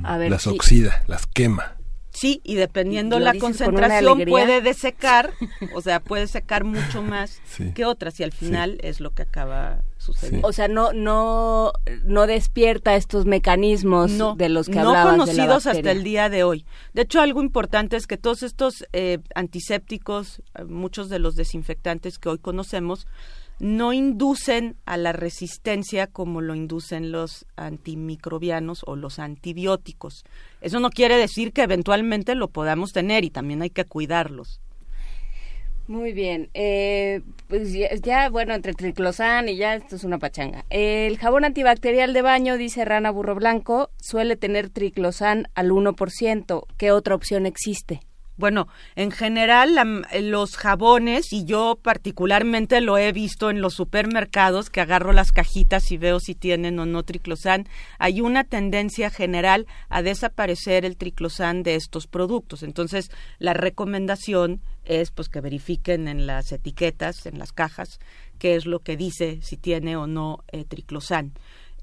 las 0.03 0.47
oxida, 0.47 1.05
las 1.07 1.27
quema. 1.27 1.77
Sí, 2.12 2.40
y 2.44 2.57
dependiendo 2.57 3.18
la 3.18 3.35
concentración 3.35 4.25
puede 4.27 4.61
desecar, 4.62 5.33
o 5.75 5.81
sea, 5.81 6.01
puede 6.01 6.27
secar 6.27 6.64
mucho 6.64 7.03
más 7.03 7.40
que 7.75 7.87
otras 7.87 8.20
y 8.20 8.22
al 8.22 8.33
final 8.33 8.79
es 8.83 9.01
lo 9.01 9.11
que 9.14 9.22
acaba 9.22 9.83
sucediendo. 9.96 10.46
O 10.46 10.53
sea, 10.53 10.68
no 10.68 10.92
no 10.92 11.72
no 12.05 12.27
despierta 12.27 12.96
estos 12.96 13.25
mecanismos 13.25 14.12
de 14.37 14.48
los 14.51 14.68
que 14.68 14.81
no 14.81 14.92
conocidos 14.92 15.66
hasta 15.66 15.90
el 15.90 16.05
día 16.05 16.29
de 16.29 16.44
hoy. 16.44 16.66
De 16.92 17.03
hecho, 17.03 17.20
algo 17.20 17.40
importante 17.42 17.96
es 17.96 18.07
que 18.07 18.18
todos 18.18 18.42
estos 18.42 18.87
eh, 18.92 19.18
antisépticos, 19.35 20.42
eh, 20.55 20.64
muchos 20.64 21.09
de 21.09 21.18
los 21.18 21.35
desinfectantes 21.35 22.18
que 22.18 22.29
hoy 22.29 22.38
conocemos, 22.38 23.07
no 23.59 23.93
inducen 23.93 24.77
a 24.87 24.97
la 24.97 25.12
resistencia 25.12 26.07
como 26.07 26.41
lo 26.41 26.55
inducen 26.55 27.12
los 27.12 27.47
antimicrobianos 27.57 28.83
o 28.87 28.97
los 28.97 29.19
antibióticos. 29.19 30.25
Eso 30.61 30.81
no 30.81 30.91
quiere 30.91 31.17
decir 31.17 31.53
que 31.53 31.62
eventualmente 31.62 32.35
lo 32.35 32.49
podamos 32.49 32.93
tener 32.93 33.25
y 33.25 33.31
también 33.31 33.62
hay 33.62 33.71
que 33.71 33.85
cuidarlos. 33.85 34.61
Muy 35.88 36.12
bien, 36.12 36.49
eh, 36.55 37.23
pues 37.49 37.73
ya, 38.03 38.31
bueno, 38.31 38.55
entre 38.55 38.73
triclosan 38.73 39.49
y 39.49 39.57
ya 39.57 39.75
esto 39.75 39.97
es 39.97 40.05
una 40.05 40.19
pachanga. 40.19 40.65
El 40.71 41.19
jabón 41.19 41.45
antibacterial 41.45 42.12
de 42.12 42.23
baño, 42.23 42.57
dice 42.57 42.85
Rana 42.85 43.11
Burro 43.11 43.35
Blanco, 43.35 43.91
suele 44.01 44.37
tener 44.37 44.71
triclosan 44.71 45.49
al 45.55 45.71
1%. 45.71 46.67
¿Qué 46.77 46.93
otra 46.93 47.17
opción 47.17 47.47
existe? 47.47 48.01
Bueno, 48.38 48.66
en 48.97 49.11
general 49.11 49.79
los 50.23 50.57
jabones, 50.57 51.33
y 51.33 51.45
yo 51.45 51.79
particularmente 51.81 52.81
lo 52.81 52.97
he 52.97 53.12
visto 53.12 53.51
en 53.51 53.61
los 53.61 53.75
supermercados, 53.75 54.71
que 54.71 54.81
agarro 54.81 55.12
las 55.12 55.33
cajitas 55.33 55.92
y 55.92 55.99
veo 55.99 56.18
si 56.18 56.35
tienen 56.35 56.79
o 56.79 56.87
no 56.87 57.03
triclosan, 57.03 57.68
hay 57.99 58.23
una 58.23 58.45
tendencia 58.45 59.11
general 59.11 59.66
a 59.90 60.03
desaparecer 60.03 60.87
el 60.87 60.97
triclosan 60.97 61.62
de 61.62 61.75
estos 61.75 62.07
productos. 62.07 62.62
Entonces, 62.62 63.11
la 63.38 63.53
recomendación 63.53 64.62
es 64.85 65.11
pues 65.11 65.29
que 65.29 65.42
verifiquen 65.42 66.09
en 66.09 66.27
las 66.27 66.53
etiquetas, 66.53 67.27
en 67.27 67.38
las 67.38 67.53
cajas, 67.53 68.01
qué 68.38 68.57
es 68.57 68.64
lo 68.64 68.79
que 68.81 68.97
dice 68.97 69.40
si 69.42 69.59
tiene 69.59 69.97
o 69.97 70.07
no 70.07 70.42
eh, 70.49 70.64
triclosan. 70.64 71.33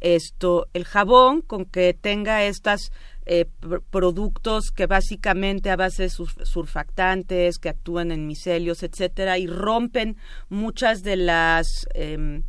Esto, 0.01 0.67
el 0.73 0.85
jabón 0.85 1.41
con 1.41 1.65
que 1.65 1.93
tenga 1.93 2.45
estas 2.45 2.91
eh, 3.31 3.45
productos 3.91 4.71
que 4.71 4.87
básicamente 4.87 5.69
a 5.69 5.75
base 5.75 6.03
de 6.03 6.09
surfactantes 6.09 7.59
que 7.59 7.69
actúan 7.69 8.11
en 8.11 8.25
micelios, 8.25 8.81
etcétera, 8.81 9.37
y 9.37 9.45
rompen 9.45 10.17
muchas 10.49 11.03
de 11.03 11.15
las 11.15 11.67
em, 11.93 12.41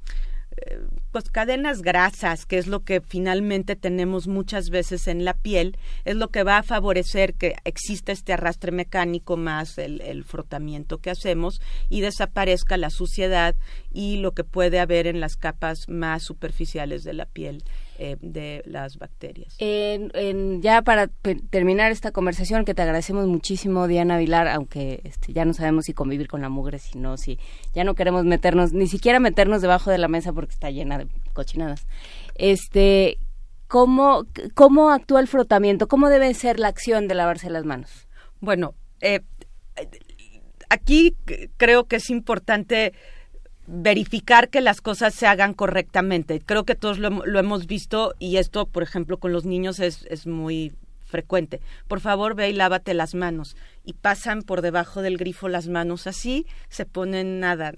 pues 1.13 1.29
cadenas 1.31 1.83
grasas, 1.83 2.47
que 2.47 2.57
es 2.57 2.67
lo 2.67 2.81
que 2.81 3.03
finalmente 3.03 3.77
tenemos 3.77 4.27
muchas 4.27 4.71
veces 4.71 5.07
en 5.07 5.25
la 5.25 5.35
piel, 5.35 5.77
es 6.07 6.17
lo 6.17 6.29
que 6.29 6.45
va 6.45 6.57
a 6.57 6.63
favorecer 6.63 7.35
que 7.35 7.57
exista 7.65 8.13
este 8.13 8.33
arrastre 8.33 8.73
mecánico 8.73 9.37
más 9.37 9.77
el, 9.77 10.01
el 10.01 10.25
frotamiento 10.25 10.99
que 10.99 11.11
hacemos 11.11 11.61
y 11.91 12.01
desaparezca 12.01 12.79
la 12.79 12.89
suciedad 12.89 13.55
y 13.93 14.17
lo 14.17 14.33
que 14.33 14.45
puede 14.45 14.81
haber 14.81 15.07
en 15.07 15.21
las 15.21 15.37
capas 15.37 15.89
más 15.89 16.23
superficiales 16.23 17.03
de 17.03 17.13
la 17.13 17.27
piel 17.27 17.65
eh, 18.03 18.17
de 18.23 18.63
las 18.65 18.97
bacterias. 18.97 19.55
En, 19.59 20.63
ya 20.63 20.81
para 20.81 21.09
terminar 21.51 21.93
esta 21.93 22.13
conversación, 22.13 22.65
que 22.65 22.73
te 22.73 22.81
agradecemos 22.81 23.27
muchísimo, 23.27 23.87
Diana 23.87 24.17
Vilar, 24.17 24.49
aunque 24.49 25.03
este, 25.05 25.35
ya 25.35 25.45
no 25.45 25.53
sabemos 25.53 25.85
si 25.85 25.93
convivir 25.93 26.27
con 26.27 26.41
la 26.41 26.49
mugre, 26.49 26.79
si 26.79 26.99
no, 26.99 27.19
si 27.19 27.39
ya 27.75 27.85
no 27.85 27.95
queremos 27.95 28.25
meternos, 28.25 28.73
ni 28.73 28.87
siquiera 28.87 29.21
meternos 29.21 29.61
debajo 29.61 29.91
de 29.91 29.99
la 29.99 30.09
mesa 30.09 30.33
porque 30.33 30.55
está 30.55 30.71
llena 30.71 30.97
de 30.97 31.09
cochinadas. 31.35 31.87
Este, 32.37 33.19
¿cómo, 33.69 34.25
cómo 34.55 34.93
actúa 34.93 35.21
el 35.21 35.29
frotamiento? 35.29 35.87
¿Cómo 35.87 36.09
debe 36.09 36.33
ser 36.33 36.59
la 36.59 36.69
acción 36.69 37.07
de 37.07 37.17
lavarse 37.17 37.51
las 37.51 37.67
manos? 37.67 38.09
Bueno, 38.41 38.73
eh, 39.03 39.21
aquí 40.71 41.15
creo 41.59 41.85
que 41.85 41.97
es 41.97 42.09
importante 42.09 42.95
verificar 43.71 44.49
que 44.49 44.61
las 44.61 44.81
cosas 44.81 45.15
se 45.15 45.27
hagan 45.27 45.55
correctamente. 45.55 46.41
Creo 46.41 46.65
que 46.65 46.75
todos 46.75 46.99
lo, 46.99 47.39
hemos 47.39 47.67
visto 47.67 48.15
y 48.19 48.37
esto, 48.37 48.67
por 48.67 48.83
ejemplo, 48.83 49.19
con 49.19 49.33
los 49.33 49.45
niños 49.45 49.79
es, 49.79 50.07
es 50.11 50.27
muy 50.27 50.73
frecuente. 51.11 51.61
Por 51.89 52.01
favor, 52.01 52.35
ve 52.35 52.49
y 52.49 52.53
lávate 52.53 52.95
las 52.95 53.15
manos. 53.15 53.57
Y 53.85 53.93
pasan 53.93 54.43
por 54.43 54.63
debajo 54.63 55.03
del 55.03 55.19
grifo 55.19 55.49
las 55.49 55.69
manos 55.69 56.07
así, 56.07 56.47
se 56.69 56.87
ponen 56.87 57.41
nada. 57.41 57.73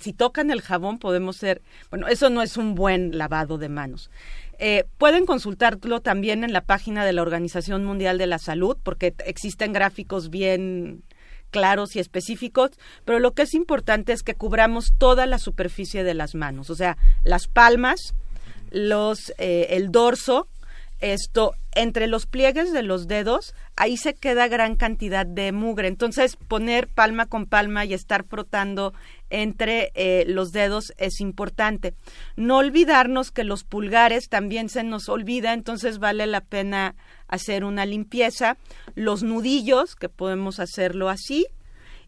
si 0.00 0.12
tocan 0.12 0.50
el 0.50 0.62
jabón, 0.62 0.98
podemos 0.98 1.36
ser. 1.36 1.62
Bueno, 1.90 2.08
eso 2.08 2.30
no 2.30 2.42
es 2.42 2.56
un 2.56 2.74
buen 2.74 3.18
lavado 3.18 3.58
de 3.58 3.68
manos. 3.68 4.10
Eh, 4.58 4.84
pueden 4.96 5.26
consultarlo 5.26 6.00
también 6.00 6.42
en 6.42 6.52
la 6.52 6.62
página 6.62 7.04
de 7.04 7.12
la 7.12 7.22
Organización 7.22 7.84
Mundial 7.84 8.16
de 8.16 8.26
la 8.26 8.38
Salud, 8.38 8.76
porque 8.82 9.14
existen 9.26 9.72
gráficos 9.72 10.30
bien 10.30 11.02
claros 11.50 11.96
y 11.96 12.00
específicos, 12.00 12.70
pero 13.04 13.18
lo 13.18 13.32
que 13.32 13.42
es 13.42 13.54
importante 13.54 14.12
es 14.12 14.22
que 14.22 14.34
cubramos 14.34 14.94
toda 14.98 15.26
la 15.26 15.38
superficie 15.38 16.04
de 16.04 16.14
las 16.14 16.34
manos, 16.34 16.70
o 16.70 16.74
sea, 16.74 16.96
las 17.24 17.46
palmas, 17.48 18.14
los, 18.70 19.32
eh, 19.38 19.68
el 19.70 19.90
dorso, 19.90 20.48
esto 21.00 21.52
entre 21.74 22.06
los 22.06 22.26
pliegues 22.26 22.72
de 22.72 22.82
los 22.82 23.06
dedos, 23.06 23.54
ahí 23.76 23.98
se 23.98 24.14
queda 24.14 24.48
gran 24.48 24.76
cantidad 24.76 25.26
de 25.26 25.52
mugre. 25.52 25.88
Entonces, 25.88 26.36
poner 26.36 26.88
palma 26.88 27.26
con 27.26 27.44
palma 27.44 27.84
y 27.84 27.92
estar 27.92 28.24
frotando 28.24 28.94
entre 29.28 29.92
eh, 29.94 30.24
los 30.26 30.52
dedos 30.52 30.94
es 30.96 31.20
importante. 31.20 31.92
No 32.36 32.56
olvidarnos 32.56 33.30
que 33.30 33.44
los 33.44 33.64
pulgares 33.64 34.30
también 34.30 34.70
se 34.70 34.84
nos 34.84 35.10
olvida, 35.10 35.52
entonces 35.52 35.98
vale 35.98 36.26
la 36.26 36.40
pena 36.40 36.94
hacer 37.28 37.64
una 37.64 37.86
limpieza. 37.86 38.56
Los 38.94 39.22
nudillos, 39.22 39.96
que 39.96 40.08
podemos 40.08 40.60
hacerlo 40.60 41.08
así, 41.08 41.46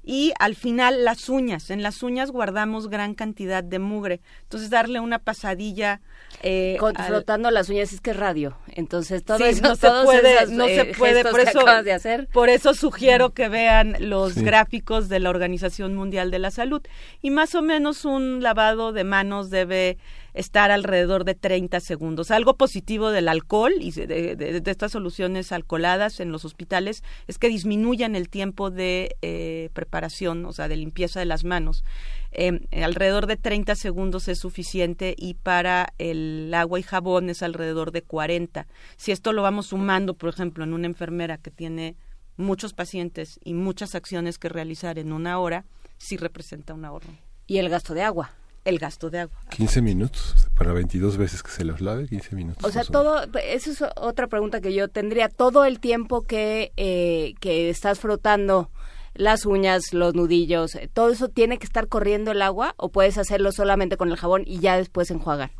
y 0.09 0.33
al 0.39 0.55
final 0.55 1.05
las 1.05 1.29
uñas. 1.29 1.69
En 1.69 1.83
las 1.83 2.03
uñas 2.03 2.31
guardamos 2.31 2.89
gran 2.89 3.13
cantidad 3.13 3.63
de 3.63 3.79
mugre. 3.79 4.23
Entonces 4.45 4.71
darle 4.71 5.01
una 5.01 5.19
pasadilla. 5.19 6.01
Eh, 6.43 6.79
frotando 7.07 7.51
las 7.51 7.69
uñas 7.69 7.93
es 7.93 8.01
que 8.01 8.13
es 8.13 8.17
radio. 8.17 8.57
Entonces 8.69 9.23
todo 9.23 9.45
eso, 9.45 9.63
no 9.63 9.77
se 9.77 9.91
puede, 10.07 10.47
no 10.47 10.65
se 10.65 10.81
eh, 10.81 10.95
puede. 10.97 11.25
Por 11.25 11.41
eso, 11.41 11.63
de 11.83 11.93
hacer. 11.93 12.27
por 12.29 12.49
eso 12.49 12.73
sugiero 12.73 13.35
que 13.35 13.51
vean 13.51 13.97
los 14.01 14.37
gráficos 14.37 15.11
de 15.11 15.21
la 15.21 15.29
Organización 15.29 15.95
Mundial 15.95 16.31
de 16.31 16.39
la 16.39 16.51
Salud. 16.51 16.81
Y 17.21 17.29
más 17.29 17.55
o 17.55 17.61
menos 17.61 18.07
un 18.07 18.43
lavado 18.43 18.95
de 18.95 19.05
manos 19.05 19.51
debe 19.51 19.99
estar 20.39 20.71
alrededor 20.71 21.25
de 21.25 21.35
30 21.35 21.81
segundos. 21.81 22.31
Algo 22.31 22.57
positivo 22.57 23.11
del 23.11 23.29
alcohol 23.29 23.73
y 23.81 23.91
de, 23.91 24.63
estas 24.67 24.93
soluciones 24.93 25.51
alcoholadas 25.51 26.21
en 26.21 26.31
los 26.31 26.45
hospitales 26.45 27.03
es 27.27 27.39
que 27.39 27.49
disminuyan 27.49 28.15
el 28.15 28.29
tiempo 28.29 28.71
de 28.71 29.17
eh, 29.21 29.71
preparación, 29.73 30.47
o 30.47 30.53
sea, 30.53 30.69
de 30.69 30.77
limpieza 30.77 31.19
de 31.19 31.27
las 31.27 31.43
manos. 31.43 31.85
Em, 32.31 32.61
alrededor 32.71 33.27
de 33.27 33.37
30 33.37 33.75
segundos 33.75 34.29
es 34.29 34.39
suficiente 34.39 35.17
y 35.19 35.35
para 35.35 35.93
el 35.99 36.53
agua 36.55 36.79
y 36.79 36.85
jabón 36.85 37.31
es 37.31 37.43
alrededor 37.43 37.91
de 37.91 38.03
40. 38.03 38.69
Si 38.97 39.11
esto 39.11 39.33
lo 39.33 39.43
vamos 39.43 39.67
sumando, 39.67 40.15
por 40.15 40.29
ejemplo, 40.29 40.63
en 40.63 40.73
una 40.73 40.87
enfermera 40.87 41.39
que 41.39 41.51
tiene 41.51 41.97
muchos 42.37 42.75
pacientes 42.75 43.41
y 43.43 43.55
muchas 43.55 43.97
acciones 43.97 44.39
que 44.39 44.49
realizar 44.49 45.01
en 45.01 45.13
una 45.13 45.41
hora, 45.41 45.65
sí 45.97 46.17
representa 46.17 46.75
un 46.75 46.85
ahorro. 46.85 47.11
¿Y 47.49 47.59
el 47.59 47.69
gasto 47.69 47.93
de 47.93 48.03
agua? 48.03 48.31
El 48.69 48.79
gasto 48.79 49.11
de 49.11 49.21
agua. 49.21 49.39
15 49.51 49.83
minutos, 49.83 50.49
para 50.57 50.73
22 50.73 51.17
veces 51.17 51.43
que 51.43 51.51
se 51.51 51.65
los 51.65 51.81
lave, 51.81 52.07
15 52.07 52.37
minutos. 52.37 52.65
O 52.65 52.71
sea, 52.71 52.85
todo, 52.85 53.23
eso 53.43 53.71
es 53.71 53.85
otra 53.97 54.27
pregunta 54.27 54.61
que 54.61 54.75
yo 54.75 54.89
tendría, 54.89 55.29
todo 55.29 55.65
el 55.65 55.81
tiempo 55.81 56.23
que, 56.23 56.73
eh, 56.77 57.35
que 57.41 57.71
estás 57.71 57.99
frotando 57.99 58.71
las 59.15 59.47
uñas, 59.47 59.93
los 59.93 60.15
nudillos, 60.15 60.75
eh, 60.75 60.89
todo 60.93 61.11
eso 61.11 61.29
tiene 61.29 61.59
que 61.59 61.67
estar 61.67 61.89
corriendo 61.89 62.31
el 62.31 62.43
agua 62.43 62.75
o 62.77 62.91
puedes 62.91 63.19
hacerlo 63.19 63.53
solamente 63.53 63.97
con 63.97 64.11
el 64.11 64.17
jabón 64.17 64.43
y 64.47 64.61
ya 64.61 64.77
después 64.77 65.11
enjuagar 65.11 65.51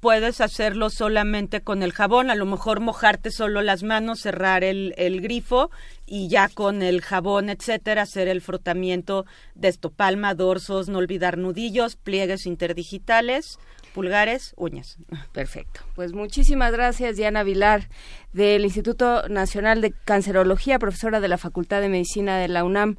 puedes 0.00 0.40
hacerlo 0.40 0.90
solamente 0.90 1.60
con 1.60 1.82
el 1.82 1.92
jabón, 1.92 2.30
a 2.30 2.34
lo 2.34 2.46
mejor 2.46 2.80
mojarte 2.80 3.30
solo 3.30 3.62
las 3.62 3.82
manos, 3.82 4.20
cerrar 4.20 4.64
el, 4.64 4.94
el 4.96 5.20
grifo 5.20 5.70
y 6.06 6.28
ya 6.28 6.48
con 6.48 6.82
el 6.82 7.00
jabón, 7.00 7.48
etcétera, 7.50 8.02
hacer 8.02 8.28
el 8.28 8.40
frotamiento 8.40 9.26
de 9.54 9.68
estopalma, 9.68 10.34
dorsos, 10.34 10.88
no 10.88 10.98
olvidar 10.98 11.38
nudillos, 11.38 11.96
pliegues 11.96 12.46
interdigitales, 12.46 13.58
pulgares, 13.94 14.54
uñas. 14.56 14.96
Perfecto. 15.32 15.80
Pues 15.94 16.12
muchísimas 16.12 16.72
gracias, 16.72 17.16
Diana 17.16 17.42
Vilar, 17.42 17.88
del 18.32 18.64
Instituto 18.64 19.28
Nacional 19.28 19.80
de 19.80 19.92
Cancerología, 20.04 20.78
profesora 20.78 21.20
de 21.20 21.28
la 21.28 21.38
Facultad 21.38 21.80
de 21.80 21.88
Medicina 21.88 22.38
de 22.38 22.48
la 22.48 22.64
UNAM. 22.64 22.96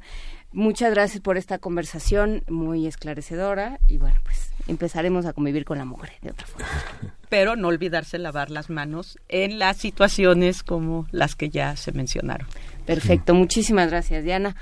Muchas 0.52 0.92
gracias 0.92 1.20
por 1.22 1.36
esta 1.36 1.58
conversación 1.58 2.42
muy 2.48 2.86
esclarecedora 2.88 3.78
y 3.86 3.98
bueno, 3.98 4.18
pues 4.24 4.50
empezaremos 4.70 5.26
a 5.26 5.32
convivir 5.32 5.64
con 5.64 5.78
la 5.78 5.84
mujer 5.84 6.12
de 6.22 6.30
otra 6.30 6.46
forma. 6.46 6.68
Pero 7.28 7.56
no 7.56 7.68
olvidarse 7.68 8.18
lavar 8.18 8.50
las 8.50 8.70
manos 8.70 9.18
en 9.28 9.58
las 9.58 9.76
situaciones 9.76 10.62
como 10.62 11.06
las 11.12 11.36
que 11.36 11.50
ya 11.50 11.76
se 11.76 11.92
mencionaron. 11.92 12.46
Perfecto, 12.86 13.34
muchísimas 13.34 13.90
gracias 13.90 14.24
Diana. 14.24 14.56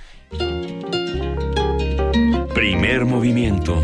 Primer 2.55 3.05
movimiento. 3.05 3.81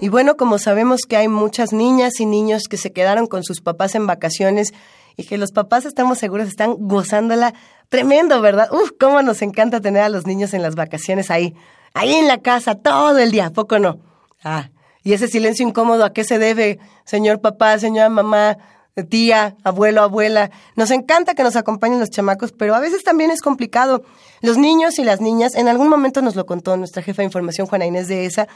Y 0.00 0.08
bueno, 0.08 0.36
como 0.36 0.58
sabemos 0.58 1.02
que 1.08 1.16
hay 1.16 1.28
muchas 1.28 1.72
niñas 1.72 2.18
y 2.18 2.26
niños 2.26 2.64
que 2.68 2.76
se 2.76 2.92
quedaron 2.92 3.28
con 3.28 3.44
sus 3.44 3.60
papás 3.60 3.94
en 3.94 4.06
vacaciones 4.08 4.74
y 5.16 5.24
que 5.24 5.38
los 5.38 5.52
papás, 5.52 5.84
estamos 5.84 6.18
seguros, 6.18 6.48
están 6.48 6.76
gozándola 6.78 7.54
tremendo, 7.88 8.40
¿verdad? 8.40 8.72
Uf, 8.72 8.92
cómo 8.98 9.22
nos 9.22 9.42
encanta 9.42 9.80
tener 9.80 10.02
a 10.02 10.08
los 10.08 10.26
niños 10.26 10.54
en 10.54 10.62
las 10.62 10.74
vacaciones 10.74 11.30
ahí, 11.30 11.54
ahí 11.94 12.14
en 12.14 12.26
la 12.26 12.38
casa 12.38 12.74
todo 12.74 13.18
el 13.18 13.30
día, 13.30 13.50
poco 13.50 13.78
no? 13.78 13.98
Ah, 14.42 14.70
y 15.04 15.12
ese 15.12 15.28
silencio 15.28 15.66
incómodo, 15.66 16.04
¿a 16.04 16.12
qué 16.12 16.24
se 16.24 16.38
debe, 16.38 16.78
señor 17.04 17.40
papá, 17.40 17.78
señora 17.78 18.08
mamá, 18.08 18.56
tía, 19.08 19.56
abuelo, 19.64 20.02
abuela? 20.02 20.50
Nos 20.76 20.90
encanta 20.90 21.34
que 21.34 21.42
nos 21.42 21.56
acompañen 21.56 22.00
los 22.00 22.10
chamacos, 22.10 22.52
pero 22.52 22.74
a 22.74 22.80
veces 22.80 23.02
también 23.02 23.30
es 23.30 23.40
complicado. 23.40 24.02
Los 24.40 24.58
niños 24.58 24.98
y 24.98 25.04
las 25.04 25.20
niñas, 25.20 25.54
en 25.54 25.68
algún 25.68 25.88
momento 25.88 26.22
nos 26.22 26.36
lo 26.36 26.46
contó 26.46 26.76
nuestra 26.76 27.02
jefa 27.02 27.22
de 27.22 27.26
información, 27.26 27.66
Juana 27.66 27.86
Inés 27.86 28.08
de 28.08 28.26
esa, 28.26 28.48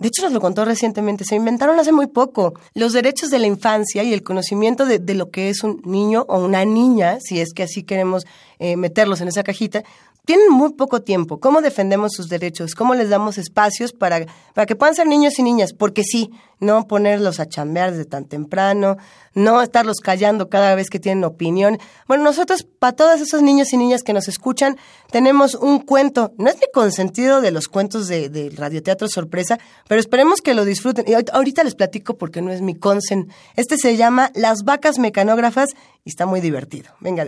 de 0.00 0.08
hecho, 0.08 0.22
nos 0.22 0.32
lo 0.32 0.40
contó 0.40 0.64
recientemente, 0.64 1.24
se 1.24 1.36
inventaron 1.36 1.78
hace 1.78 1.92
muy 1.92 2.08
poco 2.08 2.54
los 2.74 2.92
derechos 2.92 3.30
de 3.30 3.38
la 3.38 3.46
infancia 3.46 4.02
y 4.02 4.12
el 4.12 4.24
conocimiento 4.24 4.86
de, 4.86 5.14
lo 5.14 5.30
que 5.30 5.50
es 5.50 5.62
un 5.62 5.80
niño 5.84 6.26
o 6.28 6.44
una 6.44 6.64
niña, 6.64 7.18
si 7.20 7.40
es 7.40 7.54
que 7.54 7.62
así 7.62 7.84
queremos 7.84 8.26
eh, 8.58 8.76
meterlos 8.76 9.20
en 9.20 9.28
esa 9.28 9.44
cajita, 9.44 9.84
tienen 10.24 10.50
muy 10.50 10.72
poco 10.72 11.02
tiempo. 11.02 11.38
¿Cómo 11.38 11.60
defendemos 11.60 12.12
sus 12.12 12.28
derechos? 12.28 12.74
¿Cómo 12.74 12.94
les 12.94 13.10
damos 13.10 13.38
espacios 13.38 13.92
para, 13.92 14.24
para 14.54 14.66
que 14.66 14.76
puedan 14.76 14.94
ser 14.94 15.06
niños 15.06 15.38
y 15.38 15.42
niñas? 15.42 15.72
Porque 15.72 16.02
sí, 16.02 16.30
no 16.60 16.86
ponerlos 16.88 17.40
a 17.40 17.46
chambear 17.46 17.90
desde 17.90 18.06
tan 18.06 18.24
temprano, 18.24 18.96
no 19.34 19.60
estarlos 19.60 19.98
callando 20.00 20.48
cada 20.48 20.74
vez 20.74 20.88
que 20.88 20.98
tienen 20.98 21.24
opinión. 21.24 21.78
Bueno, 22.08 22.24
nosotros, 22.24 22.66
para 22.78 22.96
todos 22.96 23.20
esos 23.20 23.42
niños 23.42 23.72
y 23.72 23.76
niñas 23.76 24.02
que 24.02 24.12
nos 24.12 24.28
escuchan, 24.28 24.78
tenemos 25.10 25.54
un 25.54 25.80
cuento. 25.80 26.32
No 26.38 26.48
es 26.48 26.56
mi 26.56 26.66
consentido 26.72 27.40
de 27.40 27.50
los 27.50 27.68
cuentos 27.68 28.08
de, 28.08 28.28
de 28.28 28.50
radioteatro 28.50 29.08
sorpresa, 29.08 29.58
pero 29.88 30.00
esperemos 30.00 30.40
que 30.40 30.54
lo 30.54 30.64
disfruten. 30.64 31.04
Y 31.06 31.14
ahorita 31.14 31.64
les 31.64 31.74
platico 31.74 32.16
porque 32.16 32.40
no 32.40 32.50
es 32.50 32.62
mi 32.62 32.74
consen. 32.74 33.28
Este 33.56 33.76
se 33.76 33.96
llama 33.96 34.30
Las 34.34 34.64
vacas 34.64 34.98
mecanógrafas 34.98 35.68
y 36.04 36.10
está 36.10 36.24
muy 36.26 36.40
divertido. 36.40 36.92
Venga. 37.00 37.24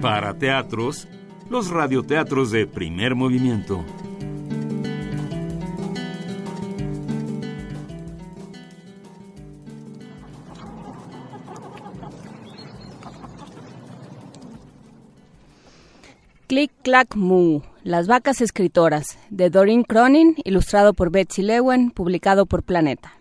Para 0.00 0.32
teatros, 0.34 1.08
los 1.50 1.70
radioteatros 1.70 2.52
de 2.52 2.68
primer 2.68 3.16
movimiento. 3.16 3.84
Click 16.46 16.70
Clack 16.82 17.16
Moo, 17.16 17.62
Las 17.82 18.06
vacas 18.06 18.40
escritoras, 18.40 19.18
de 19.30 19.50
Doreen 19.50 19.82
Cronin, 19.82 20.36
ilustrado 20.44 20.94
por 20.94 21.10
Betsy 21.10 21.42
Lewen, 21.42 21.90
publicado 21.90 22.46
por 22.46 22.62
Planeta. 22.62 23.17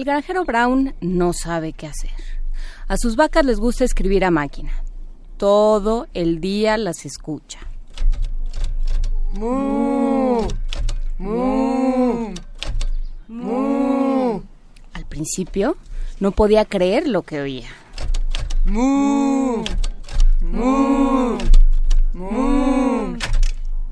El 0.00 0.06
granjero 0.06 0.46
Brown 0.46 0.94
no 1.02 1.34
sabe 1.34 1.74
qué 1.74 1.86
hacer. 1.86 2.10
A 2.88 2.96
sus 2.96 3.16
vacas 3.16 3.44
les 3.44 3.60
gusta 3.60 3.84
escribir 3.84 4.24
a 4.24 4.30
máquina. 4.30 4.72
Todo 5.36 6.06
el 6.14 6.40
día 6.40 6.78
las 6.78 7.04
escucha. 7.04 7.58
¡Mu! 9.34 10.48
¡Mu! 11.18 12.32
¡Mu! 13.28 14.40
Al 14.94 15.04
principio 15.04 15.76
no 16.18 16.30
podía 16.30 16.64
creer 16.64 17.06
lo 17.06 17.20
que 17.20 17.42
oía. 17.42 17.68
¡Mu! 18.64 19.62
¡Mu! 20.40 21.36
¡Mu! 22.14 23.18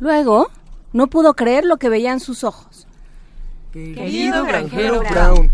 Luego 0.00 0.48
no 0.94 1.09
pudo 1.09 1.34
creer 1.34 1.66
lo 1.66 1.76
que 1.76 1.90
veían 1.90 2.18
sus 2.18 2.44
ojos. 2.44 2.86
Querido 3.74 4.44
granjero 4.44 5.02
Brown, 5.11 5.52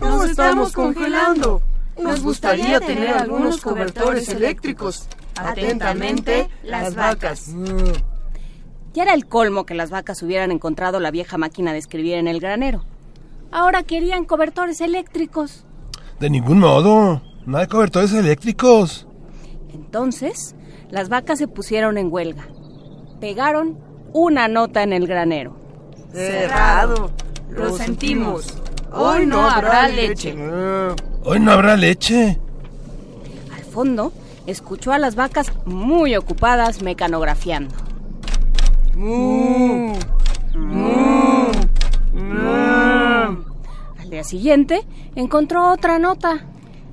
nos 0.00 0.30
estamos 0.30 0.72
congelando. 0.72 1.62
Nos 1.98 2.22
gustaría 2.22 2.80
tener 2.80 3.16
algunos 3.16 3.60
cobertores 3.60 4.28
eléctricos. 4.28 5.08
Atentamente, 5.36 6.48
las 6.62 6.94
vacas. 6.94 7.54
Ya 8.94 9.02
era 9.02 9.14
el 9.14 9.26
colmo 9.26 9.66
que 9.66 9.74
las 9.74 9.90
vacas 9.90 10.22
hubieran 10.22 10.50
encontrado 10.50 11.00
la 11.00 11.10
vieja 11.10 11.36
máquina 11.36 11.72
de 11.72 11.78
escribir 11.78 12.14
en 12.14 12.28
el 12.28 12.40
granero. 12.40 12.84
Ahora 13.50 13.82
querían 13.82 14.24
cobertores 14.24 14.80
eléctricos. 14.80 15.64
De 16.18 16.30
ningún 16.30 16.60
modo. 16.60 17.22
No 17.44 17.58
hay 17.58 17.66
cobertores 17.66 18.12
eléctricos. 18.12 19.06
Entonces, 19.72 20.56
las 20.90 21.08
vacas 21.08 21.38
se 21.38 21.46
pusieron 21.46 21.98
en 21.98 22.12
huelga. 22.12 22.48
Pegaron 23.20 23.78
una 24.12 24.48
nota 24.48 24.82
en 24.82 24.92
el 24.92 25.06
granero. 25.06 25.56
Cerrado. 26.12 27.10
Lo 27.50 27.76
sentimos. 27.76 28.62
Hoy 28.92 29.26
no 29.26 29.48
habrá 29.48 29.88
leche. 29.88 30.34
Hoy 31.24 31.40
no 31.40 31.52
habrá 31.52 31.76
leche. 31.76 32.38
Al 33.54 33.64
fondo, 33.64 34.12
escuchó 34.46 34.92
a 34.92 34.98
las 34.98 35.14
vacas 35.16 35.52
muy 35.64 36.16
ocupadas 36.16 36.82
mecanografiando. 36.82 37.74
¡Mu! 38.94 39.94
¡Mu! 40.54 41.52
¡Mu! 42.14 43.44
Al 43.98 44.10
día 44.10 44.24
siguiente, 44.24 44.86
encontró 45.14 45.70
otra 45.70 45.98
nota. 45.98 46.46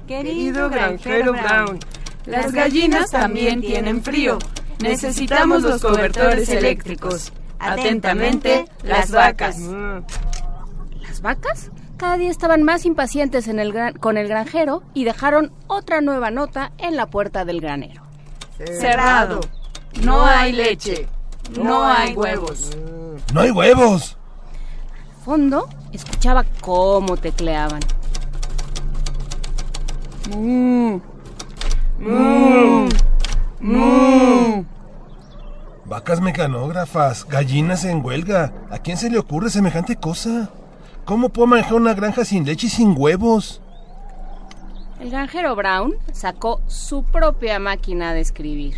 Querido 0.07 0.69
granjero 0.69 1.31
Brown, 1.31 1.79
las 2.25 2.51
gallinas 2.51 3.11
también 3.11 3.61
tienen 3.61 4.03
frío. 4.03 4.37
Necesitamos 4.81 5.63
los 5.63 5.81
cobertores 5.81 6.49
eléctricos. 6.49 7.31
Atentamente, 7.59 8.65
las 8.83 9.11
vacas. 9.11 9.57
Las 11.01 11.21
vacas 11.21 11.71
cada 11.97 12.17
día 12.17 12.29
estaban 12.31 12.63
más 12.63 12.85
impacientes 12.85 13.47
en 13.47 13.59
el 13.59 13.71
gran- 13.73 13.93
con 13.93 14.17
el 14.17 14.27
granjero 14.27 14.83
y 14.93 15.03
dejaron 15.05 15.51
otra 15.67 16.01
nueva 16.01 16.31
nota 16.31 16.71
en 16.77 16.95
la 16.95 17.07
puerta 17.07 17.45
del 17.45 17.61
granero. 17.61 18.01
Cerrado. 18.79 19.39
No 20.03 20.25
hay 20.25 20.51
leche. 20.51 21.07
No 21.61 21.83
hay 21.83 22.13
huevos. 22.13 22.71
No 23.33 23.41
hay 23.41 23.51
huevos. 23.51 24.17
Al 25.19 25.23
fondo, 25.25 25.69
escuchaba 25.91 26.43
cómo 26.61 27.15
tecleaban. 27.17 27.79
¡Mu! 30.31 30.99
¡Mu! 31.99 32.89
¡Mu! 33.59 34.65
Vacas 35.85 36.21
mecanógrafas, 36.21 37.25
gallinas 37.27 37.83
en 37.85 38.03
huelga. 38.03 38.53
¿A 38.71 38.79
quién 38.79 38.97
se 38.97 39.09
le 39.09 39.19
ocurre 39.19 39.49
semejante 39.49 39.95
cosa? 39.95 40.49
¿Cómo 41.05 41.29
puedo 41.29 41.47
manejar 41.47 41.73
una 41.73 41.93
granja 41.93 42.23
sin 42.23 42.45
leche 42.45 42.67
y 42.67 42.69
sin 42.69 42.95
huevos? 42.97 43.61
El 44.99 45.09
granjero 45.09 45.53
Brown 45.55 45.95
sacó 46.13 46.61
su 46.67 47.03
propia 47.03 47.59
máquina 47.59 48.13
de 48.13 48.21
escribir. 48.21 48.75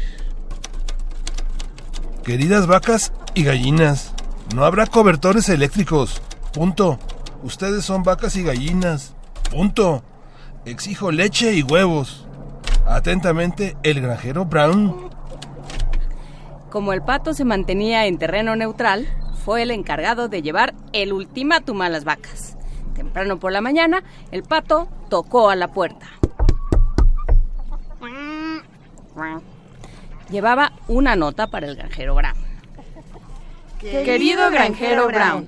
Queridas 2.23 2.65
vacas 2.65 3.13
y 3.35 3.43
gallinas, 3.43 4.11
no 4.55 4.65
habrá 4.65 4.87
cobertores 4.87 5.49
eléctricos. 5.49 6.21
Punto. 6.51 6.97
Ustedes 7.43 7.85
son 7.85 8.01
vacas 8.01 8.35
y 8.37 8.43
gallinas. 8.43 9.13
Punto. 9.51 10.01
Exijo 10.65 11.11
leche 11.11 11.53
y 11.53 11.61
huevos. 11.61 12.25
Atentamente, 12.87 13.77
el 13.83 14.01
granjero 14.01 14.45
Brown. 14.45 15.09
Como 16.71 16.91
el 16.91 17.03
pato 17.03 17.35
se 17.35 17.45
mantenía 17.45 18.07
en 18.07 18.17
terreno 18.17 18.55
neutral, 18.55 19.07
fue 19.45 19.61
el 19.61 19.69
encargado 19.69 20.27
de 20.27 20.41
llevar 20.41 20.73
el 20.91 21.13
ultimátum 21.13 21.83
a 21.83 21.89
las 21.89 22.03
vacas. 22.03 22.57
Temprano 22.95 23.39
por 23.39 23.51
la 23.51 23.61
mañana, 23.61 24.03
el 24.31 24.41
pato 24.41 24.89
tocó 25.07 25.51
a 25.51 25.55
la 25.55 25.67
puerta. 25.67 26.07
Llevaba 30.31 30.73
una 30.87 31.15
nota 31.15 31.45
para 31.45 31.67
el 31.67 31.75
granjero 31.75 32.15
Brown. 32.15 32.35
Querido 33.79 34.49
granjero 34.49 35.07
Brown, 35.07 35.47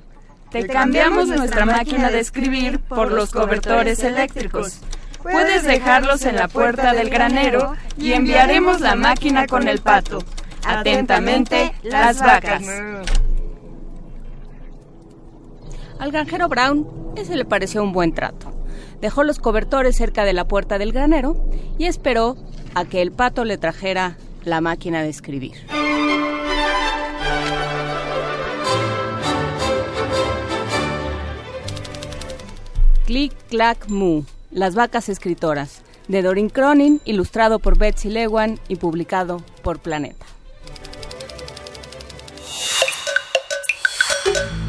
te 0.51 0.67
cambiamos 0.67 1.27
nuestra 1.29 1.65
máquina 1.65 2.11
de 2.11 2.19
escribir 2.19 2.79
por 2.79 3.11
los 3.11 3.31
cobertores 3.31 4.03
eléctricos. 4.03 4.81
Puedes 5.23 5.63
dejarlos 5.63 6.23
en 6.25 6.35
la 6.35 6.47
puerta 6.47 6.93
del 6.93 7.09
granero 7.09 7.75
y 7.97 8.13
enviaremos 8.13 8.79
la 8.79 8.95
máquina 8.95 9.47
con 9.47 9.67
el 9.67 9.79
pato. 9.79 10.19
Atentamente, 10.63 11.73
las 11.81 12.19
vacas. 12.19 12.61
Al 15.99 16.11
granjero 16.11 16.47
Brown 16.47 16.87
ese 17.15 17.35
le 17.35 17.45
pareció 17.45 17.83
un 17.83 17.91
buen 17.91 18.13
trato. 18.13 18.51
Dejó 19.01 19.23
los 19.23 19.39
cobertores 19.39 19.95
cerca 19.95 20.23
de 20.23 20.33
la 20.33 20.47
puerta 20.47 20.77
del 20.77 20.91
granero 20.91 21.49
y 21.77 21.85
esperó 21.85 22.37
a 22.75 22.85
que 22.85 23.01
el 23.01 23.11
pato 23.11 23.43
le 23.43 23.57
trajera 23.57 24.17
la 24.43 24.61
máquina 24.61 25.01
de 25.01 25.09
escribir. 25.09 25.53
Click 33.05 33.33
Clack 33.49 33.89
Moo, 33.89 34.25
Las 34.51 34.75
vacas 34.75 35.09
escritoras, 35.09 35.81
de 36.07 36.21
Doreen 36.21 36.49
Cronin, 36.49 37.01
ilustrado 37.05 37.59
por 37.59 37.77
Betsy 37.77 38.09
Lewan 38.09 38.59
y 38.67 38.75
publicado 38.75 39.41
por 39.63 39.79
Planeta. 39.79 40.25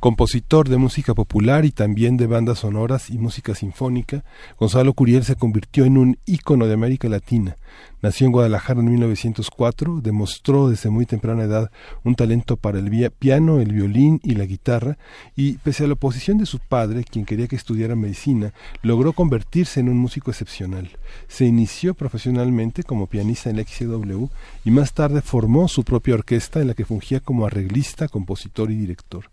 Compositor 0.00 0.70
de 0.70 0.78
música 0.78 1.12
popular 1.12 1.66
y 1.66 1.72
también 1.72 2.16
de 2.16 2.26
bandas 2.26 2.60
sonoras 2.60 3.10
y 3.10 3.18
música 3.18 3.54
sinfónica, 3.54 4.24
Gonzalo 4.58 4.94
Curiel 4.94 5.24
se 5.24 5.36
convirtió 5.36 5.84
en 5.84 5.98
un 5.98 6.16
ícono 6.24 6.66
de 6.66 6.72
América 6.72 7.06
Latina. 7.10 7.58
Nació 8.00 8.24
en 8.24 8.32
Guadalajara 8.32 8.80
en 8.80 8.88
1904, 8.92 10.00
demostró 10.00 10.70
desde 10.70 10.88
muy 10.88 11.04
temprana 11.04 11.42
edad 11.42 11.70
un 12.02 12.14
talento 12.14 12.56
para 12.56 12.78
el 12.78 13.10
piano, 13.10 13.60
el 13.60 13.74
violín 13.74 14.20
y 14.22 14.36
la 14.36 14.46
guitarra, 14.46 14.96
y 15.36 15.58
pese 15.58 15.84
a 15.84 15.86
la 15.86 15.92
oposición 15.92 16.38
de 16.38 16.46
su 16.46 16.60
padre, 16.60 17.04
quien 17.04 17.26
quería 17.26 17.46
que 17.46 17.56
estudiara 17.56 17.94
medicina, 17.94 18.54
logró 18.80 19.12
convertirse 19.12 19.80
en 19.80 19.90
un 19.90 19.98
músico 19.98 20.30
excepcional. 20.30 20.88
Se 21.28 21.44
inició 21.44 21.92
profesionalmente 21.92 22.84
como 22.84 23.06
pianista 23.06 23.50
en 23.50 23.56
la 23.58 23.64
XCW 23.64 24.28
y 24.64 24.70
más 24.70 24.94
tarde 24.94 25.20
formó 25.20 25.68
su 25.68 25.84
propia 25.84 26.14
orquesta 26.14 26.62
en 26.62 26.68
la 26.68 26.74
que 26.74 26.86
fungía 26.86 27.20
como 27.20 27.44
arreglista, 27.44 28.08
compositor 28.08 28.70
y 28.70 28.76
director. 28.76 29.26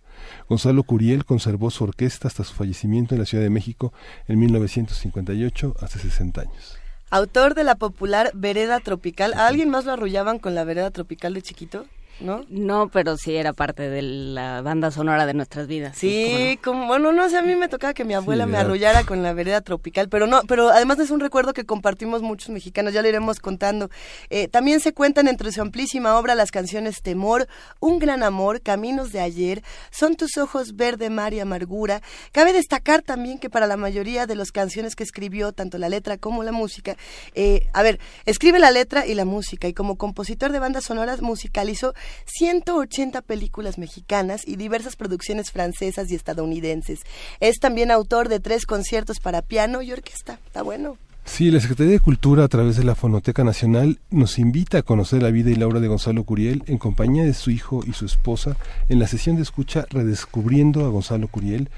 Gonzalo 0.49 0.83
Curiel 0.83 1.25
conservó 1.25 1.71
su 1.71 1.83
orquesta 1.83 2.27
hasta 2.27 2.43
su 2.43 2.53
fallecimiento 2.53 3.15
en 3.15 3.19
la 3.19 3.25
Ciudad 3.25 3.43
de 3.43 3.49
México 3.49 3.93
en 4.27 4.39
1958, 4.39 5.75
hace 5.79 5.99
60 5.99 6.41
años. 6.41 6.77
Autor 7.09 7.55
de 7.55 7.63
la 7.63 7.75
popular 7.75 8.31
Vereda 8.33 8.79
Tropical. 8.79 9.33
¿A 9.33 9.47
alguien 9.47 9.69
más 9.69 9.85
lo 9.85 9.93
arrullaban 9.93 10.39
con 10.39 10.55
la 10.55 10.65
Vereda 10.65 10.91
Tropical 10.91 11.33
de 11.33 11.41
chiquito? 11.41 11.85
¿No? 12.19 12.45
No, 12.49 12.89
pero 12.89 13.17
sí 13.17 13.35
era 13.35 13.53
parte 13.53 13.89
de 13.89 14.01
la 14.01 14.61
banda 14.61 14.91
sonora 14.91 15.25
de 15.25 15.33
nuestras 15.33 15.67
vidas. 15.67 15.97
Sí, 15.97 16.59
como, 16.63 16.87
bueno, 16.87 17.11
no 17.11 17.29
sé, 17.29 17.37
a 17.37 17.41
mí 17.41 17.55
me 17.55 17.67
tocaba 17.67 17.93
que 17.93 18.05
mi 18.05 18.13
abuela 18.13 18.45
me 18.45 18.57
arrullara 18.57 19.03
con 19.03 19.23
la 19.23 19.33
vereda 19.33 19.61
tropical, 19.61 20.09
pero 20.09 20.27
no, 20.27 20.41
pero 20.47 20.69
además 20.69 20.99
es 20.99 21.11
un 21.11 21.19
recuerdo 21.19 21.53
que 21.53 21.65
compartimos 21.65 22.21
muchos 22.21 22.49
mexicanos, 22.49 22.93
ya 22.93 23.01
lo 23.01 23.07
iremos 23.07 23.39
contando. 23.39 23.89
Eh, 24.29 24.47
también 24.47 24.79
se 24.79 24.93
cuentan 24.93 25.27
entre 25.27 25.51
su 25.51 25.61
amplísima 25.61 26.17
obra 26.17 26.35
las 26.35 26.51
canciones 26.51 27.01
Temor, 27.01 27.47
Un 27.79 27.99
gran 27.99 28.23
amor, 28.23 28.61
Caminos 28.61 29.11
de 29.11 29.19
ayer, 29.19 29.63
Son 29.91 30.15
tus 30.15 30.37
ojos 30.37 30.75
verde 30.75 31.09
mar 31.09 31.33
y 31.33 31.39
amargura. 31.39 32.01
Cabe 32.31 32.53
destacar 32.53 33.01
también 33.01 33.39
que 33.39 33.49
para 33.49 33.67
la 33.67 33.77
mayoría 33.77 34.25
de 34.25 34.35
las 34.35 34.51
canciones 34.51 34.95
que 34.95 35.03
escribió, 35.03 35.51
tanto 35.51 35.77
la 35.77 35.89
letra 35.89 36.17
como 36.17 36.43
la 36.43 36.51
música, 36.51 36.95
eh, 37.35 37.67
a 37.73 37.83
ver, 37.83 37.99
escribe 38.25 38.59
la 38.59 38.71
letra 38.71 39.05
y 39.05 39.13
la 39.13 39.25
música, 39.25 39.67
y 39.67 39.73
como 39.73 39.97
compositor 39.97 40.51
de 40.51 40.59
bandas 40.59 40.85
sonoras 40.85 41.21
musicalizó 41.21 41.93
180 42.25 43.21
películas 43.21 43.77
mexicanas 43.77 44.47
y 44.47 44.55
diversas 44.55 44.95
producciones 44.95 45.51
francesas 45.51 46.11
y 46.11 46.15
estadounidenses. 46.15 46.99
Es 47.39 47.59
también 47.59 47.91
autor 47.91 48.29
de 48.29 48.39
tres 48.39 48.65
conciertos 48.65 49.19
para 49.19 49.41
piano 49.41 49.81
y 49.81 49.91
orquesta. 49.91 50.39
Está 50.45 50.61
bueno. 50.61 50.97
Sí, 51.27 51.51
la 51.51 51.59
Secretaría 51.59 51.91
de 51.91 51.99
Cultura 51.99 52.45
a 52.45 52.47
través 52.47 52.77
de 52.77 52.85
la 52.85 52.95
Fonoteca 52.95 53.43
Nacional 53.43 53.99
nos 54.09 54.39
invita 54.39 54.79
a 54.79 54.81
conocer 54.81 55.21
la 55.21 55.29
vida 55.29 55.51
y 55.51 55.55
la 55.55 55.67
obra 55.67 55.81
de 55.81 55.89
Gonzalo 55.89 56.23
Curiel 56.23 56.63
en 56.67 56.77
compañía 56.77 57.25
de 57.25 57.33
su 57.33 57.51
hijo 57.51 57.83
y 57.85 57.93
su 57.93 58.05
esposa 58.05 58.55
en 58.87 58.97
la 58.97 59.07
sesión 59.07 59.35
de 59.35 59.41
escucha 59.43 59.85
Redescubriendo 59.89 60.85
a 60.85 60.89
Gonzalo 60.89 61.27
Curiel, 61.27 61.69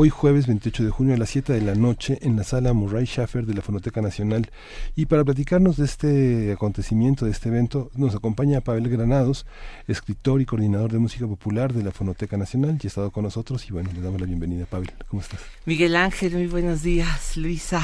hoy 0.00 0.10
jueves 0.10 0.46
28 0.46 0.84
de 0.84 0.90
junio 0.90 1.14
a 1.16 1.18
las 1.18 1.30
7 1.30 1.52
de 1.52 1.60
la 1.60 1.74
noche 1.74 2.20
en 2.22 2.36
la 2.36 2.44
sala 2.44 2.72
Murray 2.72 3.04
Schaffer 3.04 3.44
de 3.46 3.52
la 3.52 3.62
Fonoteca 3.62 4.00
Nacional. 4.00 4.48
Y 4.94 5.06
para 5.06 5.24
platicarnos 5.24 5.76
de 5.76 5.86
este 5.86 6.52
acontecimiento, 6.52 7.24
de 7.24 7.32
este 7.32 7.48
evento, 7.48 7.90
nos 7.96 8.14
acompaña 8.14 8.60
Pavel 8.60 8.88
Granados, 8.88 9.44
escritor 9.88 10.40
y 10.40 10.46
coordinador 10.46 10.92
de 10.92 11.00
música 11.00 11.26
popular 11.26 11.72
de 11.72 11.82
la 11.82 11.90
Fonoteca 11.90 12.36
Nacional, 12.36 12.78
y 12.80 12.86
ha 12.86 12.90
estado 12.90 13.10
con 13.10 13.24
nosotros 13.24 13.68
y 13.68 13.72
bueno, 13.72 13.90
le 13.92 14.00
damos 14.00 14.20
la 14.20 14.28
bienvenida. 14.28 14.66
Pavel, 14.66 14.92
¿cómo 15.08 15.20
estás? 15.20 15.40
Miguel 15.64 15.96
Ángel, 15.96 16.32
muy 16.34 16.46
buenos 16.46 16.84
días. 16.84 17.36
Luisa, 17.36 17.82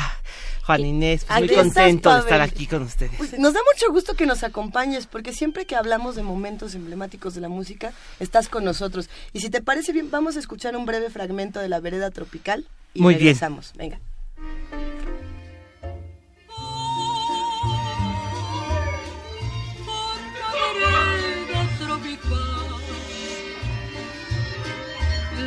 Juan 0.66 0.84
Inés, 0.84 1.24
pues 1.24 1.40
muy 1.40 1.48
contento 1.48 2.14
de 2.14 2.20
estar 2.20 2.40
aquí 2.40 2.68
con 2.68 2.82
ustedes. 2.82 3.16
Pues, 3.18 3.36
nos 3.40 3.54
da 3.54 3.60
mucho 3.74 3.92
gusto 3.92 4.14
que 4.14 4.24
nos 4.24 4.44
acompañes, 4.44 5.08
porque 5.08 5.32
siempre 5.32 5.66
que 5.66 5.74
hablamos 5.74 6.14
de 6.14 6.22
momentos 6.22 6.76
emblemáticos 6.76 7.34
de 7.34 7.40
la 7.40 7.48
música, 7.48 7.92
estás 8.20 8.48
con 8.48 8.62
nosotros. 8.62 9.10
Y 9.32 9.40
si 9.40 9.50
te 9.50 9.60
parece 9.60 9.92
bien, 9.92 10.12
vamos 10.12 10.36
a 10.36 10.38
escuchar 10.38 10.76
un 10.76 10.86
breve 10.86 11.10
fragmento 11.10 11.58
de 11.58 11.68
la 11.68 11.80
vereda 11.80 12.03
tropical 12.10 12.64
y 12.94 13.02
muy 13.02 13.14
regresamos. 13.14 13.72
Venga. 13.76 13.98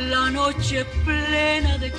La 0.08 0.30
noche 0.30 0.84
plena 1.04 1.76
de 1.78 1.90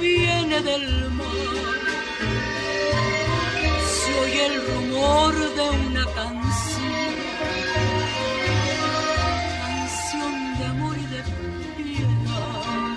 del 0.00 1.10
mar 1.10 1.26
se 3.84 4.20
oye 4.20 4.46
el 4.46 4.66
rumor 4.66 5.34
de 5.34 5.70
una 5.70 6.04
canción, 6.14 6.92
canción 9.60 10.58
de 10.58 10.64
amor 10.64 10.96
y 10.96 11.06
de 11.06 11.22
piedad. 11.76 12.96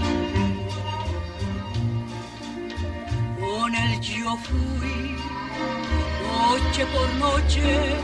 Con 3.39 3.76
el 3.76 3.99
yo 3.99 4.38
fui 4.38 5.18
noche 6.24 6.86
por 6.86 7.14
noche 7.16 7.95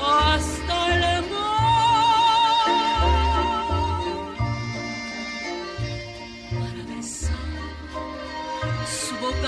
hasta 0.00 0.94
el 0.94 1.13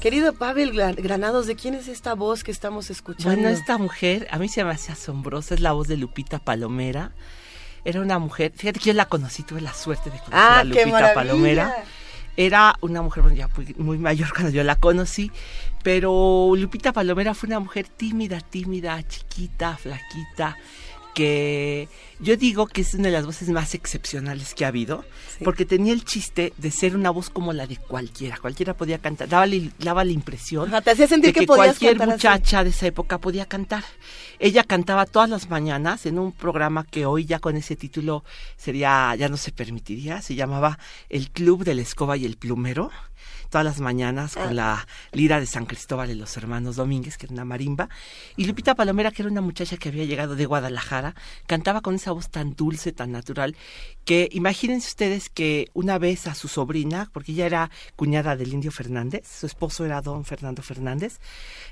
Querido 0.00 0.34
Pavel 0.34 0.72
Granados, 0.72 1.46
¿de 1.46 1.56
quién 1.56 1.74
es 1.74 1.88
esta 1.88 2.14
voz 2.14 2.44
que 2.44 2.50
estamos 2.50 2.90
escuchando? 2.90 3.34
Bueno, 3.34 3.48
esta 3.48 3.78
mujer 3.78 4.28
a 4.30 4.38
mí 4.38 4.48
se 4.48 4.62
me 4.62 4.70
hace 4.70 4.92
asombrosa, 4.92 5.54
es 5.54 5.60
la 5.60 5.72
voz 5.72 5.88
de 5.88 5.96
Lupita 5.96 6.38
Palomera. 6.38 7.12
Era 7.84 8.00
una 8.00 8.18
mujer, 8.18 8.52
fíjate 8.54 8.80
que 8.80 8.86
yo 8.86 8.92
la 8.92 9.06
conocí, 9.06 9.42
tuve 9.44 9.60
la 9.60 9.72
suerte 9.72 10.10
de 10.10 10.18
conocer 10.18 10.34
ah, 10.38 10.58
a 10.58 10.64
Lupita 10.64 11.14
Palomera. 11.14 11.74
Era 12.36 12.74
una 12.82 13.00
mujer 13.00 13.32
ya 13.34 13.48
muy 13.78 13.96
mayor 13.96 14.30
cuando 14.34 14.50
yo 14.50 14.62
la 14.62 14.76
conocí, 14.76 15.30
pero 15.82 16.52
Lupita 16.54 16.92
Palomera 16.92 17.32
fue 17.32 17.46
una 17.46 17.60
mujer 17.60 17.88
tímida, 17.88 18.40
tímida, 18.40 19.02
chiquita, 19.08 19.76
flaquita, 19.76 20.58
que 21.16 21.88
yo 22.20 22.36
digo 22.36 22.66
que 22.66 22.82
es 22.82 22.92
una 22.92 23.04
de 23.04 23.12
las 23.12 23.24
voces 23.24 23.48
más 23.48 23.74
excepcionales 23.74 24.52
que 24.52 24.66
ha 24.66 24.68
habido, 24.68 25.02
porque 25.42 25.64
tenía 25.64 25.94
el 25.94 26.04
chiste 26.04 26.52
de 26.58 26.70
ser 26.70 26.94
una 26.94 27.08
voz 27.08 27.30
como 27.30 27.54
la 27.54 27.66
de 27.66 27.78
cualquiera, 27.78 28.36
cualquiera 28.36 28.74
podía 28.74 28.98
cantar, 28.98 29.26
daba, 29.26 29.46
daba 29.78 30.04
la 30.04 30.12
impresión 30.12 30.70
de 30.70 31.32
que, 31.32 31.46
cualquier 31.46 31.98
muchacha 32.06 32.62
de 32.62 32.68
esa 32.68 32.86
época 32.88 33.16
podía 33.16 33.46
cantar. 33.46 33.82
Ella 34.38 34.62
cantaba 34.62 35.06
todas 35.06 35.30
las 35.30 35.48
mañanas 35.48 36.04
en 36.04 36.18
un 36.18 36.32
programa 36.32 36.84
que 36.84 37.06
hoy 37.06 37.24
ya 37.24 37.38
con 37.38 37.56
ese 37.56 37.76
título 37.76 38.22
sería, 38.58 39.14
ya 39.16 39.30
no 39.30 39.38
se 39.38 39.52
permitiría, 39.52 40.20
se 40.20 40.34
llamaba 40.34 40.78
El 41.08 41.30
Club 41.30 41.64
de 41.64 41.76
la 41.76 41.80
Escoba 41.80 42.18
y 42.18 42.26
el 42.26 42.36
Plumero 42.36 42.90
todas 43.50 43.64
las 43.64 43.80
mañanas 43.80 44.34
con 44.34 44.48
ah. 44.48 44.52
la 44.52 44.88
lira 45.12 45.40
de 45.40 45.46
San 45.46 45.66
Cristóbal 45.66 46.10
y 46.10 46.14
los 46.14 46.36
hermanos 46.36 46.76
Domínguez, 46.76 47.16
que 47.16 47.26
era 47.26 47.32
una 47.32 47.44
marimba, 47.44 47.88
y 48.36 48.44
Lupita 48.44 48.74
Palomera, 48.74 49.10
que 49.10 49.22
era 49.22 49.30
una 49.30 49.40
muchacha 49.40 49.76
que 49.76 49.88
había 49.88 50.04
llegado 50.04 50.36
de 50.36 50.46
Guadalajara, 50.46 51.14
cantaba 51.46 51.80
con 51.80 51.94
esa 51.94 52.12
voz 52.12 52.30
tan 52.30 52.54
dulce, 52.54 52.92
tan 52.92 53.12
natural, 53.12 53.56
que 54.04 54.28
imagínense 54.32 54.88
ustedes 54.88 55.28
que 55.28 55.68
una 55.74 55.98
vez 55.98 56.26
a 56.26 56.34
su 56.34 56.48
sobrina, 56.48 57.10
porque 57.12 57.32
ella 57.32 57.46
era 57.46 57.70
cuñada 57.96 58.36
del 58.36 58.52
Indio 58.52 58.70
Fernández, 58.70 59.26
su 59.26 59.46
esposo 59.46 59.84
era 59.84 60.00
don 60.02 60.24
Fernando 60.24 60.62
Fernández, 60.62 61.20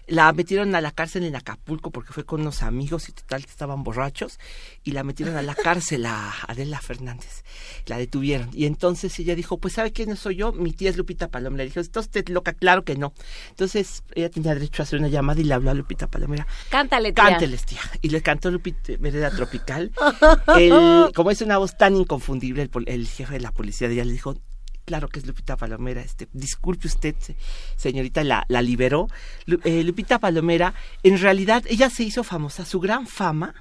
la 0.06 0.32
metieron 0.32 0.74
a 0.74 0.80
la 0.80 0.90
cárcel 0.90 1.24
en 1.24 1.36
Acapulco 1.36 1.90
porque 1.90 2.12
fue 2.12 2.24
con 2.24 2.40
unos 2.40 2.62
amigos 2.62 3.08
y 3.08 3.12
total 3.12 3.44
que 3.44 3.50
estaban 3.50 3.82
borrachos, 3.82 4.38
y 4.82 4.92
la 4.92 5.04
metieron 5.04 5.36
a 5.36 5.42
la 5.42 5.54
cárcel 5.54 6.06
a 6.06 6.32
Adela 6.48 6.80
Fernández, 6.80 7.44
la 7.86 7.98
detuvieron, 7.98 8.50
y 8.52 8.66
entonces 8.66 9.18
ella 9.18 9.34
dijo, 9.34 9.58
pues 9.58 9.74
¿sabe 9.74 9.92
quién 9.92 10.16
soy 10.16 10.36
yo? 10.36 10.52
Mi 10.52 10.72
tía 10.72 10.90
es 10.90 10.96
Lupita 10.96 11.28
Palomera 11.28 11.63
le 11.64 11.70
dijo, 11.70 11.80
¿está 11.80 12.00
usted 12.00 12.28
loca? 12.28 12.52
Claro 12.52 12.84
que 12.84 12.96
no. 12.96 13.12
Entonces 13.50 14.02
ella 14.14 14.30
tenía 14.30 14.54
derecho 14.54 14.82
a 14.82 14.84
hacer 14.84 14.98
una 14.98 15.08
llamada 15.08 15.40
y 15.40 15.44
le 15.44 15.54
habló 15.54 15.70
a 15.70 15.74
Lupita 15.74 16.06
Palomera. 16.06 16.46
Cántale, 16.70 17.12
tía. 17.12 17.24
Cánteles, 17.24 17.64
tía. 17.64 17.80
Y 18.02 18.10
le 18.10 18.22
cantó 18.22 18.50
Lupita 18.50 18.92
Vereda 18.98 19.30
Tropical. 19.30 19.92
como 21.14 21.30
es 21.30 21.40
una 21.42 21.58
voz 21.58 21.76
tan 21.76 21.96
inconfundible, 21.96 22.70
el, 22.86 23.06
jefe 23.06 23.34
de 23.34 23.40
la 23.40 23.52
policía 23.52 23.88
de 23.88 23.94
ella 23.94 24.04
le 24.04 24.12
dijo, 24.12 24.36
claro 24.84 25.08
que 25.08 25.18
es 25.18 25.26
Lupita 25.26 25.56
Palomera, 25.56 26.00
este, 26.00 26.28
disculpe 26.32 26.86
usted, 26.86 27.14
señorita, 27.76 28.24
la, 28.24 28.44
la 28.48 28.62
liberó. 28.62 29.08
Eh, 29.64 29.82
Lupita 29.82 30.18
Palomera, 30.18 30.74
en 31.02 31.18
realidad, 31.18 31.64
ella 31.66 31.90
se 31.90 32.04
hizo 32.04 32.24
famosa, 32.24 32.64
su 32.64 32.80
gran 32.80 33.06
fama 33.06 33.54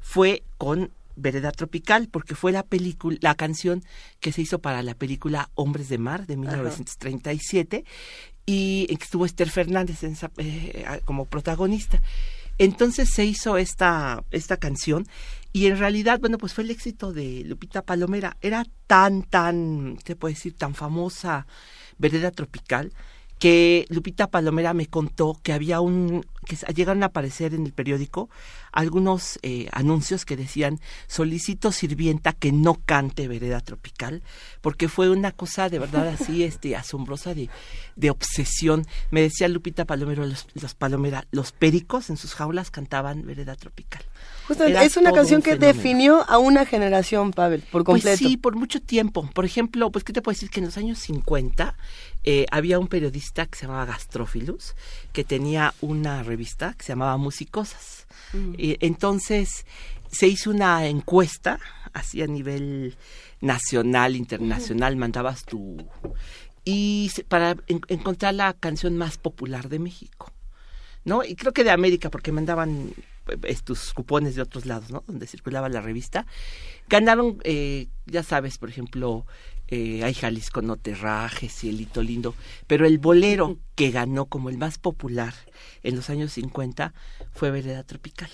fue 0.00 0.42
con 0.58 0.90
Vereda 1.20 1.52
Tropical, 1.52 2.08
porque 2.08 2.34
fue 2.34 2.52
la 2.52 2.62
película, 2.64 3.18
la 3.20 3.34
canción 3.34 3.82
que 4.20 4.32
se 4.32 4.42
hizo 4.42 4.60
para 4.60 4.82
la 4.82 4.94
película 4.94 5.50
Hombres 5.54 5.88
de 5.88 5.98
Mar 5.98 6.26
de 6.26 6.36
1937 6.36 7.84
y 8.46 8.86
en 8.88 8.96
que 8.96 9.04
estuvo 9.04 9.26
Esther 9.26 9.50
Fernández 9.50 10.02
en 10.02 10.12
esa- 10.12 10.30
eh, 10.38 11.00
como 11.04 11.26
protagonista. 11.26 12.02
Entonces 12.58 13.08
se 13.10 13.24
hizo 13.24 13.56
esta, 13.56 14.22
esta 14.30 14.56
canción 14.58 15.06
y 15.52 15.66
en 15.66 15.78
realidad, 15.78 16.20
bueno, 16.20 16.36
pues 16.38 16.52
fue 16.52 16.64
el 16.64 16.70
éxito 16.70 17.12
de 17.12 17.42
Lupita 17.44 17.82
Palomera. 17.82 18.36
Era 18.42 18.64
tan, 18.86 19.22
tan, 19.22 19.98
se 20.04 20.14
puede 20.16 20.34
decir, 20.34 20.54
tan 20.56 20.74
famosa 20.74 21.46
Vereda 21.98 22.30
Tropical 22.30 22.92
que 23.40 23.86
Lupita 23.88 24.30
Palomera 24.30 24.74
me 24.74 24.86
contó 24.86 25.40
que 25.42 25.54
había 25.54 25.80
un, 25.80 26.26
que 26.44 26.56
llegaron 26.74 27.02
a 27.02 27.06
aparecer 27.06 27.54
en 27.54 27.64
el 27.64 27.72
periódico 27.72 28.28
algunos 28.70 29.38
eh, 29.42 29.68
anuncios 29.72 30.26
que 30.26 30.36
decían 30.36 30.78
solicito 31.08 31.72
sirvienta 31.72 32.34
que 32.34 32.52
no 32.52 32.74
cante 32.84 33.28
Vereda 33.28 33.60
Tropical, 33.60 34.22
porque 34.60 34.88
fue 34.88 35.08
una 35.08 35.32
cosa 35.32 35.70
de 35.70 35.78
verdad 35.78 36.08
así 36.08 36.44
este 36.44 36.76
asombrosa 36.76 37.34
de, 37.34 37.48
de 37.96 38.10
obsesión. 38.10 38.86
Me 39.10 39.22
decía 39.22 39.48
Lupita 39.48 39.86
Palomero, 39.86 40.26
los, 40.26 40.46
los 40.54 40.74
Palomera, 40.74 41.26
los 41.30 41.52
pericos 41.52 42.10
en 42.10 42.18
sus 42.18 42.34
jaulas 42.34 42.70
cantaban 42.70 43.24
Vereda 43.24 43.56
Tropical. 43.56 44.02
Justamente, 44.48 44.84
es 44.84 44.96
una 44.98 45.12
canción 45.12 45.38
un 45.38 45.42
que 45.42 45.52
fenómeno. 45.52 45.72
definió 45.72 46.28
a 46.28 46.38
una 46.38 46.66
generación, 46.66 47.30
Pavel, 47.30 47.62
por 47.62 47.84
completo. 47.84 48.18
Pues 48.18 48.30
sí, 48.30 48.36
por 48.36 48.56
mucho 48.56 48.82
tiempo. 48.82 49.28
Por 49.32 49.44
ejemplo, 49.44 49.90
pues 49.90 50.04
qué 50.04 50.12
te 50.12 50.20
puedo 50.20 50.34
decir 50.34 50.50
que 50.50 50.60
en 50.60 50.66
los 50.66 50.76
años 50.76 50.98
50 50.98 51.76
eh, 52.24 52.46
había 52.50 52.78
un 52.78 52.88
periodista 52.88 53.46
que 53.46 53.58
se 53.58 53.66
llamaba 53.66 53.86
Gastrophilus 53.86 54.74
que 55.12 55.24
tenía 55.24 55.74
una 55.80 56.22
revista 56.22 56.74
que 56.76 56.84
se 56.84 56.92
llamaba 56.92 57.16
Musicosas. 57.16 58.06
Y 58.56 58.76
entonces 58.84 59.66
se 60.10 60.28
hizo 60.28 60.50
una 60.50 60.86
encuesta 60.86 61.58
así 61.92 62.22
a 62.22 62.26
nivel 62.26 62.96
nacional, 63.40 64.14
internacional, 64.16 64.96
mandabas 64.96 65.44
tu 65.44 65.76
y 66.64 67.10
para 67.28 67.56
en- 67.66 67.80
encontrar 67.88 68.34
la 68.34 68.52
canción 68.52 68.96
más 68.96 69.16
popular 69.18 69.68
de 69.68 69.78
México. 69.78 70.32
¿no? 71.04 71.24
Y 71.24 71.34
creo 71.34 71.52
que 71.52 71.64
de 71.64 71.70
América, 71.70 72.10
porque 72.10 72.30
mandaban 72.30 72.92
eh, 73.28 73.36
estos 73.44 73.94
cupones 73.94 74.34
de 74.34 74.42
otros 74.42 74.66
lados, 74.66 74.90
¿no? 74.90 75.02
Donde 75.06 75.26
circulaba 75.26 75.68
la 75.70 75.80
revista. 75.80 76.26
Ganaron, 76.88 77.38
eh, 77.44 77.88
ya 78.04 78.22
sabes, 78.22 78.58
por 78.58 78.68
ejemplo, 78.68 79.24
eh, 79.70 80.04
Hay 80.04 80.14
Jalisco 80.14 80.62
no 80.62 80.76
te 80.76 80.94
rajes 80.94 81.64
y 81.64 81.68
El 81.68 81.80
Hito 81.80 82.02
Lindo, 82.02 82.34
pero 82.66 82.86
el 82.86 82.98
bolero 82.98 83.58
que 83.74 83.90
ganó 83.90 84.26
como 84.26 84.50
el 84.50 84.58
más 84.58 84.78
popular 84.78 85.34
en 85.82 85.96
los 85.96 86.10
años 86.10 86.32
50 86.32 86.92
fue 87.32 87.50
Vereda 87.50 87.84
Tropical. 87.84 88.30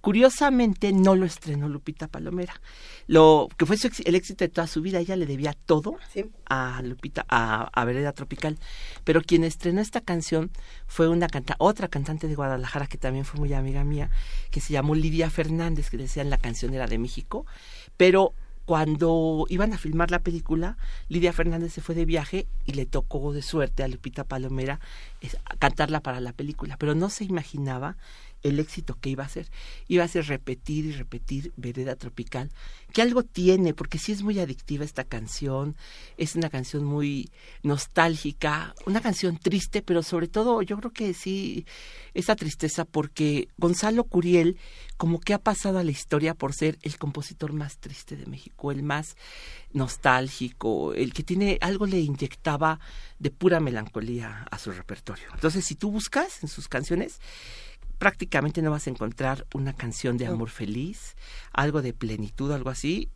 Curiosamente 0.00 0.92
no 0.92 1.16
lo 1.16 1.26
estrenó 1.26 1.68
Lupita 1.68 2.08
Palomera. 2.08 2.60
Lo 3.06 3.48
que 3.56 3.66
fue 3.66 3.76
su 3.76 3.90
el 4.04 4.14
éxito 4.14 4.44
de 4.44 4.48
toda 4.48 4.66
su 4.66 4.82
vida, 4.82 4.98
ella 4.98 5.16
le 5.16 5.26
debía 5.26 5.54
todo 5.54 5.96
Sí. 6.12 6.24
a 6.46 6.80
Lupita, 6.82 7.24
a, 7.28 7.68
a 7.72 7.84
Vereda 7.84 8.12
Tropical. 8.12 8.58
Pero 9.04 9.22
quien 9.22 9.44
estrenó 9.44 9.80
esta 9.80 10.00
canción 10.00 10.50
fue 10.86 11.08
una 11.08 11.28
canta 11.28 11.56
otra 11.58 11.88
cantante 11.88 12.28
de 12.28 12.34
Guadalajara 12.34 12.86
que 12.86 12.98
también 12.98 13.24
fue 13.24 13.40
muy 13.40 13.52
amiga 13.54 13.82
mía, 13.84 14.10
que 14.50 14.60
se 14.60 14.72
llamó 14.72 14.94
Lidia 14.94 15.30
Fernández, 15.30 15.90
que 15.90 15.96
decían 15.96 16.30
la 16.30 16.38
canción 16.38 16.74
era 16.74 16.86
de 16.86 16.98
México. 16.98 17.46
Pero 17.96 18.34
cuando 18.68 19.46
iban 19.48 19.72
a 19.72 19.78
filmar 19.78 20.10
la 20.10 20.18
película, 20.18 20.76
Lidia 21.08 21.32
Fernández 21.32 21.72
se 21.72 21.80
fue 21.80 21.94
de 21.94 22.04
viaje 22.04 22.46
y 22.66 22.72
le 22.74 22.84
tocó 22.84 23.32
de 23.32 23.40
suerte 23.40 23.82
a 23.82 23.88
Lupita 23.88 24.24
Palomera 24.24 24.78
es- 25.22 25.38
cantarla 25.58 26.00
para 26.00 26.20
la 26.20 26.34
película, 26.34 26.76
pero 26.76 26.94
no 26.94 27.08
se 27.08 27.24
imaginaba 27.24 27.96
el 28.42 28.60
éxito 28.60 28.96
que 29.00 29.10
iba 29.10 29.24
a 29.24 29.28
ser. 29.28 29.48
Iba 29.88 30.04
a 30.04 30.08
ser 30.08 30.26
repetir 30.26 30.86
y 30.86 30.92
repetir 30.92 31.52
Vereda 31.56 31.96
Tropical, 31.96 32.50
que 32.92 33.02
algo 33.02 33.22
tiene, 33.22 33.74
porque 33.74 33.98
sí 33.98 34.12
es 34.12 34.22
muy 34.22 34.38
adictiva 34.38 34.84
esta 34.84 35.04
canción, 35.04 35.76
es 36.16 36.34
una 36.36 36.50
canción 36.50 36.84
muy 36.84 37.30
nostálgica, 37.62 38.74
una 38.86 39.00
canción 39.00 39.38
triste, 39.38 39.82
pero 39.82 40.02
sobre 40.02 40.28
todo 40.28 40.62
yo 40.62 40.76
creo 40.78 40.92
que 40.92 41.14
sí, 41.14 41.66
esa 42.14 42.36
tristeza 42.36 42.84
porque 42.84 43.48
Gonzalo 43.56 44.04
Curiel 44.04 44.56
como 44.96 45.20
que 45.20 45.32
ha 45.32 45.38
pasado 45.38 45.78
a 45.78 45.84
la 45.84 45.90
historia 45.90 46.34
por 46.34 46.52
ser 46.52 46.78
el 46.82 46.98
compositor 46.98 47.52
más 47.52 47.78
triste 47.78 48.16
de 48.16 48.26
México, 48.26 48.72
el 48.72 48.82
más 48.82 49.16
nostálgico, 49.72 50.92
el 50.94 51.12
que 51.12 51.22
tiene 51.22 51.58
algo 51.60 51.86
le 51.86 52.00
inyectaba 52.00 52.80
de 53.18 53.30
pura 53.30 53.60
melancolía 53.60 54.46
a 54.50 54.58
su 54.58 54.72
repertorio. 54.72 55.28
Entonces, 55.34 55.64
si 55.64 55.74
tú 55.74 55.90
buscas 55.90 56.42
en 56.42 56.48
sus 56.48 56.68
canciones, 56.68 57.20
prácticamente 57.98 58.62
no 58.62 58.70
vas 58.70 58.86
a 58.86 58.90
encontrar 58.90 59.46
una 59.54 59.72
canción 59.72 60.16
de 60.16 60.26
amor 60.26 60.50
feliz, 60.50 61.16
algo 61.52 61.82
de 61.82 61.92
plenitud, 61.92 62.50
algo 62.52 62.70
así. 62.70 63.10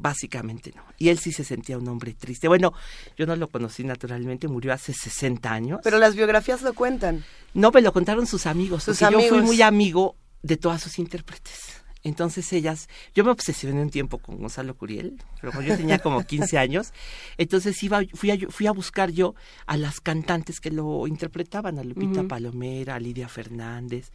Básicamente 0.00 0.72
no. 0.76 0.84
Y 0.96 1.08
él 1.08 1.18
sí 1.18 1.32
se 1.32 1.42
sentía 1.42 1.76
un 1.76 1.88
hombre 1.88 2.14
triste. 2.14 2.46
Bueno, 2.46 2.72
yo 3.16 3.26
no 3.26 3.34
lo 3.34 3.48
conocí 3.48 3.82
naturalmente, 3.82 4.46
murió 4.46 4.72
hace 4.72 4.94
60 4.94 5.52
años. 5.52 5.80
Pero 5.82 5.98
las 5.98 6.14
biografías 6.14 6.62
lo 6.62 6.72
cuentan. 6.72 7.24
No, 7.52 7.72
me 7.72 7.82
lo 7.82 7.92
contaron 7.92 8.24
sus 8.28 8.46
amigos. 8.46 8.84
Sus 8.84 9.00
porque 9.00 9.12
Yo 9.12 9.18
fui 9.18 9.28
amigos. 9.28 9.46
muy 9.46 9.60
amigo 9.62 10.14
de 10.42 10.56
todas 10.56 10.80
sus 10.82 11.00
intérpretes. 11.00 11.82
Entonces 12.08 12.52
ellas, 12.52 12.88
yo 13.14 13.24
me 13.24 13.30
obsesioné 13.30 13.82
un 13.82 13.90
tiempo 13.90 14.18
con 14.18 14.38
Gonzalo 14.38 14.74
Curiel, 14.76 15.22
pero 15.40 15.52
cuando 15.52 15.70
yo 15.70 15.76
tenía 15.76 15.98
como 15.98 16.22
15 16.24 16.58
años, 16.58 16.92
entonces 17.36 17.80
iba, 17.82 18.00
fui, 18.14 18.30
a, 18.30 18.38
fui 18.48 18.66
a 18.66 18.72
buscar 18.72 19.10
yo 19.10 19.34
a 19.66 19.76
las 19.76 20.00
cantantes 20.00 20.60
que 20.60 20.70
lo 20.70 21.06
interpretaban, 21.06 21.78
a 21.78 21.84
Lupita 21.84 22.24
Palomera, 22.24 22.94
a 22.94 23.00
Lidia 23.00 23.28
Fernández, 23.28 24.10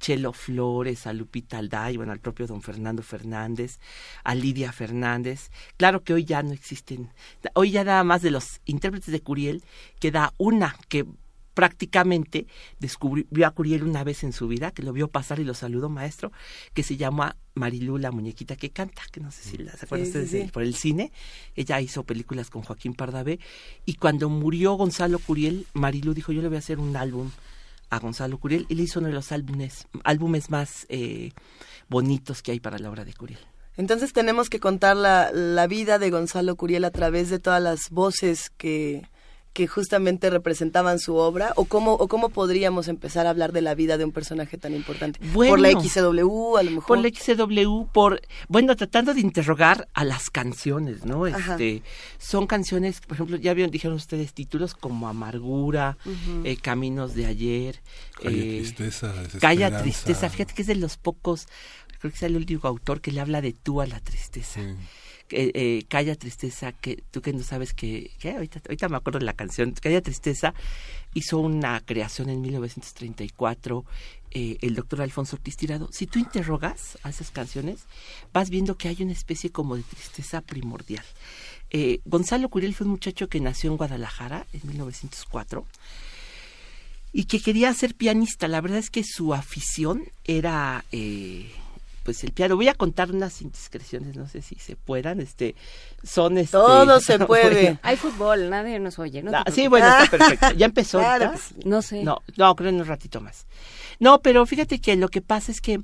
Chelo 0.00 0.32
Flores, 0.32 1.06
a 1.06 1.12
Lupita 1.12 1.58
Alday, 1.58 1.96
bueno, 1.96 2.12
al 2.12 2.20
propio 2.20 2.46
don 2.46 2.62
Fernando 2.62 3.02
Fernández, 3.02 3.78
a 4.24 4.34
Lidia 4.34 4.72
Fernández. 4.72 5.50
Claro 5.76 6.02
que 6.02 6.14
hoy 6.14 6.24
ya 6.24 6.42
no 6.42 6.52
existen, 6.52 7.12
hoy 7.54 7.70
ya 7.70 7.84
nada 7.84 8.04
más 8.04 8.22
de 8.22 8.30
los 8.30 8.60
intérpretes 8.64 9.12
de 9.12 9.20
Curiel 9.20 9.62
queda 10.00 10.32
una 10.38 10.76
que 10.88 11.06
prácticamente 11.56 12.46
descubrió 12.78 13.46
a 13.46 13.50
Curiel 13.50 13.82
una 13.82 14.04
vez 14.04 14.22
en 14.24 14.32
su 14.32 14.46
vida, 14.46 14.70
que 14.72 14.82
lo 14.82 14.92
vio 14.92 15.08
pasar 15.08 15.40
y 15.40 15.44
lo 15.44 15.54
saludó 15.54 15.88
maestro, 15.88 16.30
que 16.74 16.82
se 16.82 16.96
llama 16.98 17.36
Marilú, 17.54 17.96
la 17.96 18.12
muñequita 18.12 18.56
que 18.56 18.70
canta, 18.70 19.02
que 19.10 19.20
no 19.20 19.30
sé 19.32 19.42
si 19.42 19.56
la 19.56 19.72
se 19.72 19.86
acuerdan 19.86 20.06
Sí, 20.06 20.12
sí, 20.12 20.18
ustedes 20.18 20.32
de- 20.32 20.44
sí. 20.44 20.50
por 20.52 20.62
el 20.62 20.74
cine. 20.74 21.12
Ella 21.56 21.80
hizo 21.80 22.04
películas 22.04 22.50
con 22.50 22.62
Joaquín 22.62 22.92
Pardavé 22.94 23.40
y 23.86 23.94
cuando 23.94 24.28
murió 24.28 24.74
Gonzalo 24.74 25.18
Curiel, 25.18 25.66
Marilú 25.72 26.12
dijo, 26.14 26.30
yo 26.30 26.42
le 26.42 26.48
voy 26.48 26.56
a 26.56 26.60
hacer 26.60 26.78
un 26.78 26.94
álbum 26.94 27.30
a 27.88 27.98
Gonzalo 28.00 28.38
Curiel 28.38 28.66
y 28.68 28.74
le 28.74 28.82
hizo 28.82 28.98
uno 28.98 29.08
de 29.08 29.14
los 29.14 29.32
álbumes, 29.32 29.86
álbumes 30.04 30.50
más 30.50 30.84
eh, 30.90 31.32
bonitos 31.88 32.42
que 32.42 32.52
hay 32.52 32.60
para 32.60 32.78
la 32.78 32.90
obra 32.90 33.04
de 33.06 33.14
Curiel. 33.14 33.40
Entonces 33.78 34.12
tenemos 34.12 34.48
que 34.50 34.58
contar 34.60 34.96
la, 34.96 35.30
la 35.32 35.66
vida 35.66 35.98
de 35.98 36.10
Gonzalo 36.10 36.56
Curiel 36.56 36.84
a 36.84 36.90
través 36.90 37.30
de 37.30 37.38
todas 37.38 37.62
las 37.62 37.90
voces 37.90 38.50
que, 38.56 39.06
que 39.56 39.66
justamente 39.66 40.28
representaban 40.28 40.98
su 40.98 41.16
obra 41.16 41.54
o 41.56 41.64
cómo 41.64 41.94
o 41.94 42.08
cómo 42.08 42.28
podríamos 42.28 42.88
empezar 42.88 43.26
a 43.26 43.30
hablar 43.30 43.52
de 43.52 43.62
la 43.62 43.74
vida 43.74 43.96
de 43.96 44.04
un 44.04 44.12
personaje 44.12 44.58
tan 44.58 44.74
importante 44.74 45.18
por 45.18 45.58
la 45.58 45.72
Bueno. 45.72 45.80
XCW 45.80 46.58
a 46.58 46.62
lo 46.62 46.70
mejor 46.72 46.86
por 46.86 46.98
la 46.98 47.08
XCW, 47.08 47.86
por, 47.90 48.20
bueno, 48.48 48.76
tratando 48.76 49.14
de 49.14 49.20
interrogar 49.20 49.88
a 49.94 50.04
las 50.04 50.28
canciones, 50.28 51.06
¿no? 51.06 51.24
Ajá. 51.24 51.52
Este, 51.52 51.82
son 52.18 52.46
canciones, 52.46 53.00
por 53.00 53.14
ejemplo, 53.14 53.38
ya 53.38 53.54
vieron, 53.54 53.70
dijeron 53.70 53.96
ustedes 53.96 54.34
títulos 54.34 54.74
como 54.74 55.08
Amargura, 55.08 55.96
eh, 56.44 56.58
Caminos 56.58 57.14
de 57.14 57.24
Ayer, 57.24 57.80
Calla 58.20 58.36
eh, 58.36 58.58
tristeza, 58.58 59.14
Calla. 59.40 59.80
Tristeza, 59.80 60.28
fíjate 60.28 60.52
que 60.52 60.62
es 60.62 60.68
de 60.68 60.74
los 60.74 60.98
pocos, 60.98 61.46
creo 61.98 62.10
que 62.10 62.16
es 62.16 62.22
el 62.24 62.36
último 62.36 62.60
autor 62.64 63.00
que 63.00 63.10
le 63.10 63.22
habla 63.22 63.40
de 63.40 63.54
tú 63.54 63.80
a 63.80 63.86
la 63.86 64.00
tristeza. 64.00 64.60
Sí. 64.60 64.76
Eh, 65.30 65.50
eh, 65.54 65.84
Calla 65.88 66.14
Tristeza, 66.14 66.72
que 66.72 67.02
tú 67.10 67.20
que 67.20 67.32
no 67.32 67.42
sabes 67.42 67.74
que, 67.74 68.12
que 68.18 68.30
ahorita, 68.30 68.88
me 68.88 68.96
acuerdo 68.96 69.18
de 69.18 69.24
la 69.24 69.32
canción, 69.32 69.72
Calla 69.72 70.00
Tristeza 70.00 70.54
hizo 71.14 71.38
una 71.38 71.80
creación 71.80 72.28
en 72.30 72.40
1934 72.40 73.84
eh, 74.38 74.58
el 74.60 74.74
doctor 74.74 75.00
Alfonso 75.00 75.36
Ortiz 75.36 75.56
Tirado. 75.56 75.88
Si 75.92 76.06
tú 76.06 76.18
interrogas 76.18 76.98
a 77.02 77.08
esas 77.08 77.30
canciones, 77.30 77.80
vas 78.34 78.50
viendo 78.50 78.76
que 78.76 78.88
hay 78.88 79.02
una 79.02 79.12
especie 79.12 79.50
como 79.50 79.76
de 79.76 79.82
tristeza 79.82 80.42
primordial. 80.42 81.04
Eh, 81.70 82.00
Gonzalo 82.04 82.48
Curiel 82.48 82.74
fue 82.74 82.84
un 82.84 82.92
muchacho 82.92 83.28
que 83.28 83.40
nació 83.40 83.70
en 83.70 83.78
Guadalajara 83.78 84.46
en 84.52 84.60
1904 84.68 85.64
y 87.12 87.24
que 87.24 87.40
quería 87.40 87.72
ser 87.72 87.94
pianista. 87.94 88.46
La 88.46 88.60
verdad 88.60 88.78
es 88.78 88.90
que 88.90 89.04
su 89.04 89.32
afición 89.32 90.04
era 90.24 90.84
pues 92.06 92.22
el 92.22 92.32
piano. 92.32 92.54
Voy 92.54 92.68
a 92.68 92.74
contar 92.74 93.10
unas 93.10 93.42
indiscreciones, 93.42 94.16
no 94.16 94.28
sé 94.28 94.40
si 94.40 94.54
se 94.54 94.76
puedan, 94.76 95.20
este 95.20 95.56
son 96.04 96.38
este 96.38 96.52
Todo 96.52 97.00
se 97.00 97.18
puede. 97.18 97.62
Bueno, 97.62 97.80
Hay 97.82 97.96
fútbol, 97.96 98.48
nadie 98.48 98.78
nos 98.78 99.00
oye. 99.00 99.24
No, 99.24 99.32
ah, 99.34 99.44
sí, 99.52 99.66
bueno, 99.66 99.88
está 99.88 100.06
perfecto. 100.16 100.52
Ya 100.52 100.66
empezó. 100.66 101.00
Claro. 101.00 101.32
No 101.64 101.82
sé. 101.82 102.04
No, 102.04 102.22
no, 102.36 102.54
creo 102.54 102.70
en 102.70 102.76
un 102.76 102.86
ratito 102.86 103.20
más. 103.20 103.48
No, 103.98 104.20
pero 104.20 104.46
fíjate 104.46 104.80
que 104.80 104.94
lo 104.94 105.08
que 105.08 105.20
pasa 105.20 105.50
es 105.50 105.60
que, 105.60 105.80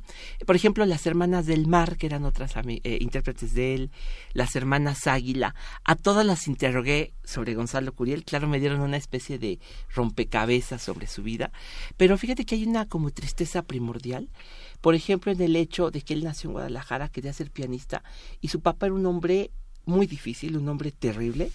por 0.46 0.54
ejemplo, 0.54 0.86
las 0.86 1.06
hermanas 1.06 1.46
del 1.46 1.66
mar, 1.66 1.96
que 1.96 2.06
eran 2.06 2.24
otras 2.24 2.52
eh, 2.56 2.98
intérpretes 3.00 3.54
de 3.54 3.74
él, 3.74 3.90
las 4.32 4.54
hermanas 4.54 5.08
Águila, 5.08 5.56
a 5.82 5.96
todas 5.96 6.24
las 6.24 6.46
interrogué 6.46 7.14
sobre 7.24 7.54
Gonzalo 7.54 7.92
Curiel. 7.94 8.24
Claro, 8.24 8.46
me 8.46 8.60
dieron 8.60 8.80
una 8.80 8.96
especie 8.96 9.38
de 9.38 9.58
rompecabezas 9.92 10.82
sobre 10.82 11.08
su 11.08 11.24
vida. 11.24 11.50
Pero 11.96 12.16
fíjate 12.16 12.44
que 12.44 12.54
hay 12.54 12.64
una 12.64 12.86
como 12.86 13.10
tristeza 13.10 13.62
primordial, 13.62 14.28
Por 14.82 14.94
ejemplo, 14.94 15.32
en 15.32 15.40
el 15.40 15.56
hecho 15.56 15.90
de 15.90 16.02
que 16.02 16.12
él 16.12 16.24
nació 16.24 16.50
en 16.50 16.54
Guadalajara, 16.54 17.08
quería 17.08 17.32
ser 17.32 17.50
pianista, 17.50 18.02
y 18.42 18.48
su 18.48 18.60
papá 18.60 18.86
era 18.86 18.94
un 18.94 19.06
hombre 19.06 19.50
muy 19.86 20.06
difícil, 20.06 20.56
un 20.58 20.68
hombre 20.68 20.92
terrible, 20.92 21.50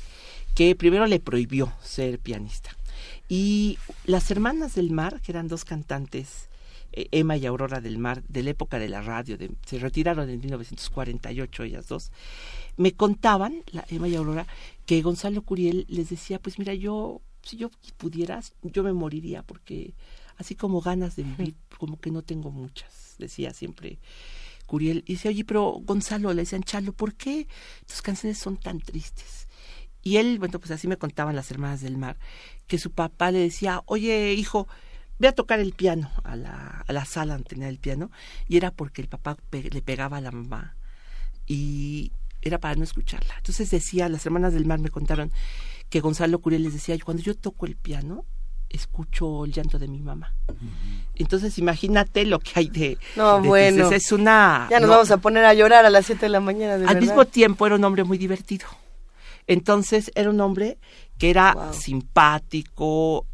que 0.56 0.76
primero 0.76 1.06
le 1.06 1.20
prohibió 1.20 1.72
ser 1.84 2.20
pianista. 2.20 2.72
Y 3.30 3.78
las 4.06 4.32
hermanas 4.32 4.74
del 4.74 4.92
mar, 4.92 5.22
que 5.22 5.32
eran 5.32 5.48
dos 5.48 5.66
cantantes, 5.66 6.50
eh, 6.94 7.10
Emma 7.12 7.38
y 7.38 7.46
Aurora 7.46 7.82
del 7.82 7.98
Mar, 7.98 8.24
de 8.28 8.44
la 8.44 8.52
época 8.52 8.80
de 8.80 8.90
la 8.90 9.02
radio, 9.02 9.38
de, 9.38 9.52
se 9.66 9.78
retiraron 9.78 10.30
en 10.30 10.40
1948 10.40 11.64
ellas 11.64 11.88
dos, 11.88 12.12
me 12.78 12.94
contaban, 12.94 13.64
la 13.72 13.86
Emma 13.90 14.08
y 14.08 14.16
Aurora, 14.16 14.48
que 14.86 15.02
Gonzalo 15.02 15.42
Curiel 15.42 15.86
les 15.90 16.10
decía, 16.10 16.40
pues 16.40 16.58
mira, 16.58 16.74
yo, 16.74 17.22
si 17.44 17.58
yo 17.58 17.70
pudieras, 17.98 18.54
yo 18.64 18.84
me 18.84 18.94
moriría, 18.94 19.44
porque 19.44 19.94
así 20.38 20.56
como 20.56 20.82
ganas 20.82 21.16
de 21.16 21.24
vivir, 21.24 21.56
como 21.78 22.00
que 22.00 22.12
no 22.12 22.22
tengo 22.22 22.52
muchas, 22.52 23.16
decía 23.18 23.54
siempre 23.54 24.00
Curiel. 24.66 25.04
Y 25.08 25.14
dice, 25.14 25.30
oye, 25.30 25.44
pero 25.46 25.80
Gonzalo, 25.84 26.34
le 26.34 26.42
decían, 26.44 26.64
Chalo, 26.64 26.94
¿por 26.94 27.16
qué 27.16 27.48
tus 27.86 28.02
canciones 28.02 28.38
son 28.38 28.58
tan 28.58 28.80
tristes? 28.80 29.48
Y 30.04 30.18
él, 30.18 30.40
bueno, 30.40 30.60
pues 30.60 30.72
así 30.72 30.88
me 30.88 30.98
contaban 30.98 31.36
las 31.36 31.52
hermanas 31.52 31.82
del 31.82 31.98
mar, 31.98 32.18
que 32.68 32.78
su 32.78 32.92
papá 32.92 33.32
le 33.32 33.40
decía, 33.40 33.82
oye, 33.88 34.34
hijo, 34.34 34.68
ve 35.20 35.28
a 35.28 35.36
tocar 35.36 35.60
el 35.60 35.74
piano 35.74 36.12
a 36.24 36.36
la, 36.36 36.86
a 36.88 36.94
la 36.94 37.04
sala 37.06 37.34
donde 37.34 37.50
tenía 37.50 37.68
el 37.68 37.80
piano, 37.80 38.12
y 38.48 38.58
era 38.58 38.72
porque 38.72 39.02
el 39.02 39.08
papá 39.10 39.36
pe- 39.50 39.70
le 39.70 39.82
pegaba 39.82 40.18
a 40.18 40.22
la 40.22 40.32
mamá, 40.32 40.76
y 41.46 42.12
era 42.42 42.60
para 42.60 42.76
no 42.76 42.84
escucharla. 42.84 43.34
Entonces 43.38 43.70
decía, 43.72 44.08
las 44.08 44.26
hermanas 44.26 44.54
del 44.54 44.66
mar 44.66 44.80
me 44.80 44.90
contaron 44.90 45.32
que 45.90 46.00
Gonzalo 46.00 46.40
Curiel 46.40 46.64
les 46.64 46.74
decía, 46.74 46.98
cuando 47.04 47.24
yo 47.24 47.36
toco 47.36 47.66
el 47.66 47.76
piano, 47.76 48.26
escucho 48.70 49.46
el 49.46 49.52
llanto 49.54 49.80
de 49.80 49.88
mi 49.88 50.02
mamá. 50.02 50.34
Entonces 51.16 51.58
imagínate 51.58 52.26
lo 52.26 52.40
que 52.40 52.52
hay 52.56 52.68
de... 52.70 52.98
No, 53.16 53.42
de 53.42 53.48
bueno. 53.48 53.90
Es 53.92 54.12
una... 54.12 54.68
Ya 54.70 54.80
nos 54.80 54.88
no, 54.90 54.94
vamos 54.96 55.12
a 55.12 55.18
poner 55.18 55.46
a 55.46 55.54
llorar 55.54 55.86
a 55.86 55.90
las 55.90 56.06
7 56.06 56.22
de 56.22 56.30
la 56.30 56.40
mañana, 56.40 56.78
de 56.78 56.86
al 56.86 56.96
verdad. 56.96 57.02
mismo 57.02 57.26
tiempo 57.26 57.66
era 57.66 57.76
un 57.76 57.84
hombre 57.84 58.04
muy 58.04 58.18
divertido. 58.18 58.68
Entonces 59.48 60.12
era 60.16 60.30
un 60.30 60.40
hombre 60.42 60.78
que 61.18 61.30
era 61.30 61.54
Wow. 61.54 61.74
simpático 61.74 63.26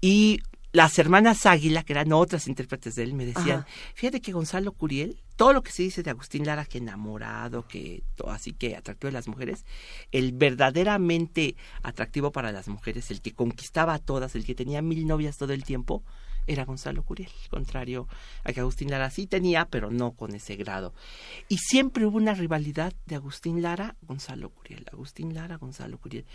y 0.00 0.40
las 0.72 0.98
hermanas 0.98 1.46
Águila, 1.46 1.84
que 1.84 1.92
eran 1.92 2.12
otras 2.12 2.48
intérpretes 2.48 2.96
de 2.96 3.04
él, 3.04 3.14
me 3.14 3.24
decían, 3.24 3.60
Ajá. 3.60 3.66
fíjate 3.94 4.20
que 4.20 4.32
Gonzalo 4.32 4.72
Curiel, 4.72 5.16
todo 5.36 5.52
lo 5.52 5.62
que 5.62 5.72
se 5.72 5.82
dice 5.82 6.02
de 6.02 6.10
Agustín 6.10 6.46
Lara, 6.46 6.64
que 6.64 6.78
enamorado, 6.78 7.66
que 7.66 8.02
to- 8.16 8.30
así 8.30 8.52
que 8.52 8.76
atractivo 8.76 9.08
de 9.08 9.14
las 9.14 9.28
mujeres, 9.28 9.64
el 10.12 10.32
verdaderamente 10.32 11.56
atractivo 11.82 12.32
para 12.32 12.52
las 12.52 12.68
mujeres, 12.68 13.10
el 13.10 13.20
que 13.20 13.32
conquistaba 13.32 13.94
a 13.94 13.98
todas, 13.98 14.34
el 14.34 14.44
que 14.44 14.54
tenía 14.54 14.82
mil 14.82 15.06
novias 15.06 15.36
todo 15.36 15.52
el 15.52 15.64
tiempo, 15.64 16.02
era 16.46 16.66
Gonzalo 16.66 17.02
Curiel, 17.04 17.30
contrario 17.48 18.06
a 18.44 18.52
que 18.52 18.60
Agustín 18.60 18.90
Lara 18.90 19.10
sí 19.10 19.26
tenía, 19.26 19.64
pero 19.64 19.90
no 19.90 20.12
con 20.12 20.34
ese 20.34 20.56
grado. 20.56 20.92
Y 21.48 21.56
siempre 21.56 22.04
hubo 22.04 22.18
una 22.18 22.34
rivalidad 22.34 22.92
de 23.06 23.14
Agustín 23.16 23.62
Lara, 23.62 23.96
Gonzalo 24.02 24.50
Curiel, 24.50 24.84
Agustín 24.92 25.32
Lara, 25.32 25.56
Gonzalo 25.56 25.96
Curiel. 25.96 26.26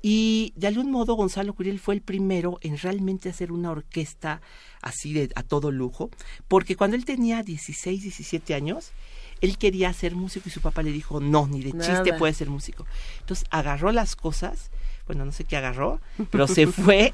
Y 0.00 0.52
de 0.56 0.68
algún 0.68 0.90
modo 0.90 1.14
Gonzalo 1.14 1.54
Curiel 1.54 1.80
fue 1.80 1.94
el 1.94 2.02
primero 2.02 2.58
en 2.60 2.78
realmente 2.78 3.28
hacer 3.28 3.50
una 3.50 3.70
orquesta 3.70 4.40
así 4.80 5.12
de 5.12 5.30
a 5.34 5.42
todo 5.42 5.72
lujo, 5.72 6.10
porque 6.46 6.76
cuando 6.76 6.96
él 6.96 7.04
tenía 7.04 7.42
16, 7.42 8.02
17 8.02 8.54
años, 8.54 8.92
él 9.40 9.58
quería 9.58 9.92
ser 9.92 10.14
músico 10.14 10.48
y 10.48 10.52
su 10.52 10.60
papá 10.60 10.82
le 10.82 10.92
dijo, 10.92 11.20
no, 11.20 11.46
ni 11.48 11.62
de 11.62 11.72
chiste 11.72 12.12
puede 12.14 12.32
ser 12.32 12.48
músico. 12.48 12.86
Entonces 13.20 13.46
agarró 13.50 13.90
las 13.92 14.14
cosas, 14.14 14.70
bueno, 15.06 15.24
no 15.24 15.32
sé 15.32 15.44
qué 15.44 15.56
agarró, 15.56 16.00
pero 16.30 16.46
se 16.46 16.66
fue 16.68 17.12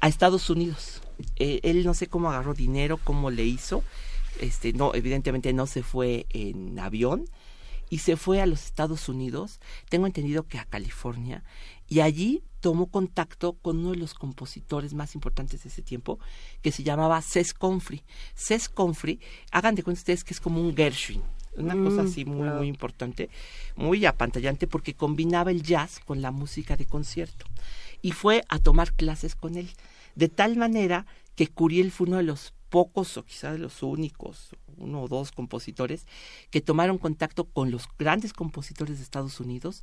a 0.00 0.08
Estados 0.08 0.48
Unidos. 0.48 1.02
Eh, 1.36 1.60
él 1.62 1.84
no 1.84 1.94
sé 1.94 2.06
cómo 2.06 2.30
agarró 2.30 2.54
dinero, 2.54 2.98
cómo 3.02 3.30
le 3.30 3.44
hizo, 3.44 3.84
este, 4.40 4.72
no, 4.72 4.94
evidentemente 4.94 5.52
no 5.52 5.66
se 5.66 5.82
fue 5.82 6.26
en 6.30 6.78
avión, 6.78 7.26
y 7.92 7.98
se 7.98 8.16
fue 8.16 8.40
a 8.40 8.46
los 8.46 8.64
Estados 8.64 9.10
Unidos, 9.10 9.60
tengo 9.90 10.06
entendido 10.06 10.44
que 10.44 10.58
a 10.58 10.64
California, 10.64 11.44
y 11.92 12.00
allí 12.00 12.42
tomó 12.60 12.86
contacto 12.86 13.52
con 13.52 13.80
uno 13.80 13.90
de 13.90 13.98
los 13.98 14.14
compositores 14.14 14.94
más 14.94 15.14
importantes 15.14 15.62
de 15.62 15.68
ese 15.68 15.82
tiempo, 15.82 16.18
que 16.62 16.72
se 16.72 16.82
llamaba 16.82 17.20
Cés 17.20 17.52
Comfrey. 17.52 18.02
Cés 18.34 18.70
Comfrey, 18.70 19.20
hagan 19.50 19.74
de 19.74 19.82
cuenta 19.82 20.00
ustedes 20.00 20.24
que 20.24 20.32
es 20.32 20.40
como 20.40 20.62
un 20.62 20.74
Gershwin, 20.74 21.20
una 21.58 21.74
cosa 21.74 22.00
así 22.00 22.24
muy, 22.24 22.48
muy 22.48 22.66
importante, 22.66 23.28
muy 23.76 24.06
apantallante, 24.06 24.66
porque 24.66 24.94
combinaba 24.94 25.50
el 25.50 25.62
jazz 25.62 26.00
con 26.00 26.22
la 26.22 26.30
música 26.30 26.78
de 26.78 26.86
concierto. 26.86 27.44
Y 28.00 28.12
fue 28.12 28.42
a 28.48 28.58
tomar 28.58 28.94
clases 28.94 29.34
con 29.34 29.58
él, 29.58 29.68
de 30.14 30.30
tal 30.30 30.56
manera 30.56 31.04
que 31.34 31.48
Curiel 31.48 31.90
fue 31.90 32.06
uno 32.06 32.16
de 32.16 32.22
los 32.22 32.54
pocos 32.70 33.18
o 33.18 33.24
quizás 33.26 33.52
de 33.52 33.58
los 33.58 33.82
únicos, 33.82 34.56
uno 34.82 35.02
o 35.02 35.08
dos 35.08 35.32
compositores 35.32 36.06
que 36.50 36.60
tomaron 36.60 36.98
contacto 36.98 37.44
con 37.44 37.70
los 37.70 37.88
grandes 37.98 38.32
compositores 38.32 38.98
de 38.98 39.04
Estados 39.04 39.40
Unidos, 39.40 39.82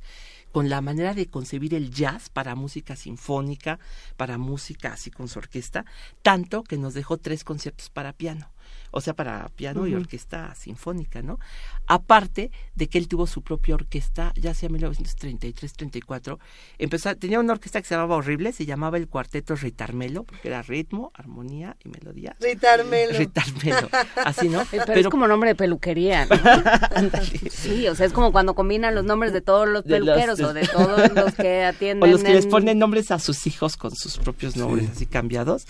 con 0.52 0.68
la 0.68 0.80
manera 0.80 1.14
de 1.14 1.26
concebir 1.26 1.74
el 1.74 1.90
jazz 1.90 2.28
para 2.28 2.54
música 2.54 2.96
sinfónica, 2.96 3.78
para 4.16 4.38
música 4.38 4.92
así 4.92 5.10
con 5.10 5.28
su 5.28 5.38
orquesta, 5.38 5.84
tanto 6.22 6.62
que 6.62 6.78
nos 6.78 6.94
dejó 6.94 7.16
tres 7.16 7.44
conciertos 7.44 7.90
para 7.90 8.12
piano, 8.12 8.50
o 8.90 9.00
sea, 9.00 9.14
para 9.14 9.48
piano 9.56 9.86
y 9.86 9.94
orquesta 9.94 10.54
sinfónica, 10.54 11.22
¿no? 11.22 11.38
Aparte 11.86 12.50
de 12.74 12.88
que 12.88 12.98
él 12.98 13.08
tuvo 13.08 13.26
su 13.26 13.42
propia 13.42 13.74
orquesta, 13.74 14.32
ya 14.36 14.54
sea 14.54 14.68
1933-34, 14.68 16.38
empezó, 16.78 17.14
tenía 17.16 17.40
una 17.40 17.52
orquesta 17.52 17.80
que 17.80 17.88
se 17.88 17.94
llamaba 17.94 18.16
horrible, 18.16 18.52
se 18.52 18.66
llamaba 18.66 18.96
el 18.96 19.08
Cuarteto 19.08 19.54
Ritarmelo, 19.56 20.24
porque 20.24 20.48
era 20.48 20.62
ritmo, 20.62 21.10
armonía 21.14 21.76
y 21.84 21.88
melodía. 21.88 22.36
Ritarmelo. 22.40 23.18
Ritarmelo, 23.18 23.88
así, 24.24 24.48
¿no? 24.48 24.62
Pero, 24.70 24.92
es 24.94 25.08
como 25.08 25.26
nombre 25.26 25.50
de 25.50 25.54
peluquería. 25.56 26.26
¿no? 26.26 26.36
sí, 27.50 27.88
o 27.88 27.94
sea, 27.94 28.06
es 28.06 28.12
como 28.12 28.32
cuando 28.32 28.54
combinan 28.54 28.94
los 28.94 29.04
nombres 29.04 29.32
de 29.32 29.40
todos 29.40 29.68
los 29.68 29.84
De 29.84 30.00
los- 30.00 30.08
peluqueros 30.08 30.40
o 30.40 30.52
de 30.52 30.66
todos 30.66 31.12
los 31.12 31.34
que 31.34 31.64
o 31.64 31.68
atienden. 31.68 32.10
los 32.10 32.22
que 32.22 32.32
les 32.34 32.44
en- 32.44 32.50
ponen 32.50 32.78
nombres 32.78 33.10
a 33.10 33.18
sus 33.18 33.46
hijos 33.46 33.76
con 33.76 33.94
sus 33.94 34.18
propios 34.18 34.56
nombres 34.56 34.90
así 34.90 35.06
cambiados. 35.06 35.64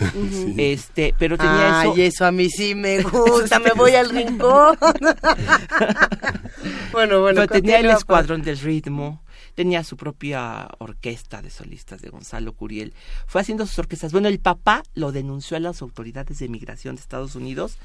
Este, 0.57 1.15
pero 1.17 1.37
tenía 1.37 1.81
Ay, 1.81 1.89
eso. 1.91 2.01
eso 2.01 2.25
a 2.25 2.31
mí 2.31 2.49
sí 2.49 2.75
me 2.75 2.97
gusta, 3.11 3.59
me 3.59 3.71
voy 3.71 3.95
al 3.95 4.09
rincón. 4.09 4.77
bueno, 6.91 7.21
bueno, 7.21 7.41
pero 7.41 7.47
tenía 7.47 7.75
el 7.75 7.81
continúa, 7.81 7.97
escuadrón 7.97 8.41
del 8.41 8.59
ritmo, 8.59 9.23
tenía 9.55 9.83
su 9.83 9.97
propia 9.97 10.67
orquesta 10.79 11.41
de 11.41 11.49
solistas 11.49 12.01
de 12.01 12.09
Gonzalo 12.09 12.53
Curiel. 12.53 12.93
Fue 13.27 13.41
haciendo 13.41 13.65
sus 13.65 13.79
orquestas. 13.79 14.11
Bueno, 14.11 14.27
el 14.27 14.39
papá 14.39 14.83
lo 14.93 15.11
denunció 15.11 15.57
a 15.57 15.59
las 15.59 15.81
autoridades 15.81 16.39
de 16.39 16.49
migración 16.49 16.95
de 16.95 17.01
Estados 17.01 17.35
Unidos 17.35 17.77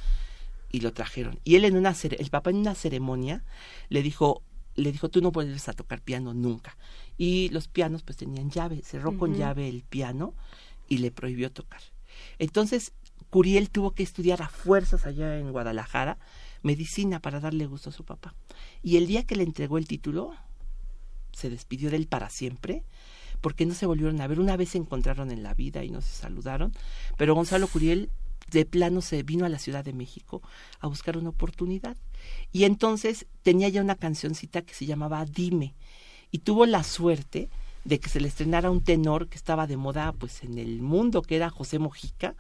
y 0.71 0.81
lo 0.81 0.93
trajeron. 0.93 1.39
Y 1.45 1.57
él 1.57 1.65
en 1.65 1.77
una 1.77 1.95
el 2.03 2.31
papá 2.31 2.51
en 2.51 2.57
una 2.57 2.75
ceremonia 2.75 3.45
le 3.89 4.03
dijo 4.03 4.43
le 4.75 4.93
dijo 4.93 5.09
tú 5.09 5.23
no 5.23 5.31
vuelves 5.31 5.69
a 5.69 5.73
tocar 5.73 6.03
piano 6.03 6.35
nunca. 6.35 6.77
Y 7.17 7.49
los 7.49 7.69
pianos 7.69 8.03
pues 8.03 8.19
tenían 8.19 8.51
llave, 8.51 8.83
cerró 8.85 9.17
con 9.17 9.35
llave 9.35 9.69
el 9.69 9.83
piano 9.83 10.35
y 10.89 10.99
le 10.99 11.11
prohibió 11.11 11.51
tocar. 11.51 11.81
Entonces 12.39 12.93
Curiel 13.37 13.69
tuvo 13.69 13.91
que 13.91 14.03
estudiar 14.03 14.41
a 14.41 14.49
fuerzas 14.49 15.05
allá 15.05 15.39
en 15.39 15.53
Guadalajara 15.53 16.17
medicina 16.63 17.21
para 17.21 17.39
darle 17.39 17.67
gusto 17.67 17.91
a 17.91 17.93
su 17.93 18.03
papá. 18.03 18.35
Y 18.83 18.97
el 18.97 19.07
día 19.07 19.25
que 19.25 19.37
le 19.37 19.43
entregó 19.43 19.77
el 19.77 19.87
título, 19.87 20.33
se 21.33 21.51
despidió 21.51 21.91
de 21.91 21.99
él 21.99 22.07
para 22.07 22.31
siempre, 22.31 22.83
porque 23.43 23.67
no 23.67 23.75
se 23.75 23.85
volvieron 23.85 24.23
a 24.23 24.27
ver. 24.27 24.41
Una 24.41 24.57
vez 24.57 24.71
se 24.71 24.79
encontraron 24.79 25.31
en 25.31 25.43
la 25.43 25.53
vida 25.53 25.85
y 25.85 25.91
no 25.91 26.01
se 26.01 26.15
saludaron, 26.15 26.73
pero 27.19 27.35
Gonzalo 27.35 27.69
Curiel 27.69 28.09
de 28.51 28.65
plano 28.65 29.03
se 29.03 29.23
vino 29.23 29.45
a 29.45 29.51
la 29.51 29.59
Ciudad 29.59 29.85
de 29.85 29.93
México 29.93 30.41
a 30.81 30.87
buscar 30.87 31.19
una 31.19 31.29
oportunidad. 31.29 31.99
Y 32.53 32.65
entonces 32.65 33.27
tenía 33.43 33.69
ya 33.69 33.83
una 33.83 33.97
cancioncita 33.97 34.63
que 34.63 34.73
se 34.73 34.87
llamaba 34.87 35.27
Dime. 35.27 35.75
Y 36.31 36.39
tuvo 36.39 36.65
la 36.65 36.83
suerte 36.83 37.51
de 37.87 38.01
que 38.01 38.09
se 38.09 38.21
le 38.21 38.27
estrenara 38.27 38.71
un 38.71 38.83
tenor 38.83 39.29
que 39.29 39.37
estaba 39.37 39.69
de 39.69 39.77
moda 39.77 40.13
pues 40.13 40.43
en 40.43 40.59
el 40.59 40.83
mundo, 40.83 41.23
que 41.23 41.37
era 41.37 41.51
José 41.51 41.79
Mojica, 41.79 42.35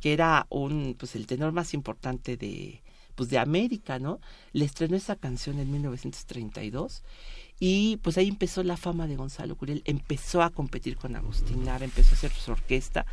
que 0.00 0.12
era 0.12 0.46
un 0.48 0.94
pues 0.96 1.16
el 1.16 1.26
tenor 1.26 1.52
más 1.52 1.74
importante 1.74 2.36
de 2.36 2.82
pues 3.16 3.28
de 3.30 3.38
América, 3.38 3.98
¿no? 3.98 4.20
Le 4.52 4.64
estrenó 4.64 4.96
esa 4.96 5.16
canción 5.16 5.58
en 5.58 5.72
1932 5.72 7.02
y 7.58 7.96
pues 7.96 8.16
ahí 8.18 8.28
empezó 8.28 8.62
la 8.62 8.76
fama 8.76 9.08
de 9.08 9.16
Gonzalo 9.16 9.56
Curiel, 9.56 9.82
empezó 9.86 10.42
a 10.42 10.50
competir 10.50 10.96
con 10.96 11.16
Agustín 11.16 11.64
Lara, 11.64 11.84
empezó 11.84 12.10
a 12.10 12.18
hacer 12.18 12.30
su 12.30 12.52
orquesta 12.52 13.06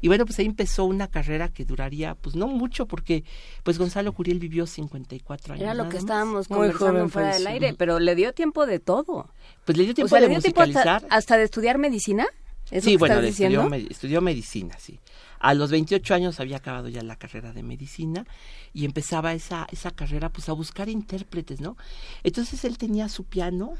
y 0.00 0.08
bueno, 0.08 0.24
pues 0.26 0.38
ahí 0.38 0.46
empezó 0.46 0.84
una 0.84 1.08
carrera 1.08 1.48
que 1.48 1.64
duraría 1.64 2.14
pues 2.14 2.34
no 2.36 2.46
mucho 2.48 2.86
porque 2.86 3.24
pues 3.62 3.78
Gonzalo 3.78 4.12
Curiel 4.12 4.38
vivió 4.38 4.66
54 4.66 5.54
años. 5.54 5.62
Era 5.62 5.74
lo 5.74 5.84
que 5.88 5.94
más. 5.94 6.02
estábamos 6.04 6.48
Muy 6.50 6.56
conversando 6.58 6.92
joven, 6.92 7.10
fuera 7.10 7.28
pues, 7.30 7.38
del 7.38 7.46
aire, 7.46 7.74
pero 7.74 7.98
le 8.00 8.14
dio 8.14 8.32
tiempo 8.32 8.66
de 8.66 8.78
todo. 8.78 9.30
Pues 9.64 9.76
le 9.78 9.84
dio 9.84 9.92
O 9.92 9.94
tiempo 9.94 10.08
sea, 10.08 10.20
de 10.20 10.26
le 10.28 10.32
dio 10.34 10.40
tiempo 10.42 10.60
hasta, 10.62 10.72
musicalizar. 10.78 11.06
hasta 11.10 11.36
de 11.36 11.44
estudiar 11.44 11.78
medicina. 11.78 12.26
¿Es 12.70 12.84
Sí, 12.84 12.92
lo 12.92 12.96
que 12.96 12.98
bueno, 13.00 13.14
estás 13.16 13.30
estudió, 13.40 13.68
me- 13.68 13.78
estudió 13.90 14.20
medicina, 14.20 14.76
sí. 14.78 15.00
A 15.40 15.54
los 15.54 15.70
28 15.70 16.14
años 16.14 16.38
había 16.38 16.58
acabado 16.58 16.88
ya 16.88 17.02
la 17.02 17.16
carrera 17.16 17.52
de 17.52 17.62
medicina 17.62 18.24
y 18.72 18.84
empezaba 18.84 19.32
esa, 19.32 19.66
esa 19.72 19.90
carrera 19.90 20.28
pues 20.28 20.48
a 20.48 20.52
buscar 20.52 20.88
intérpretes, 20.88 21.60
¿no? 21.60 21.76
Entonces 22.22 22.64
él 22.64 22.78
tenía 22.78 23.08
su 23.08 23.24
piano, 23.24 23.74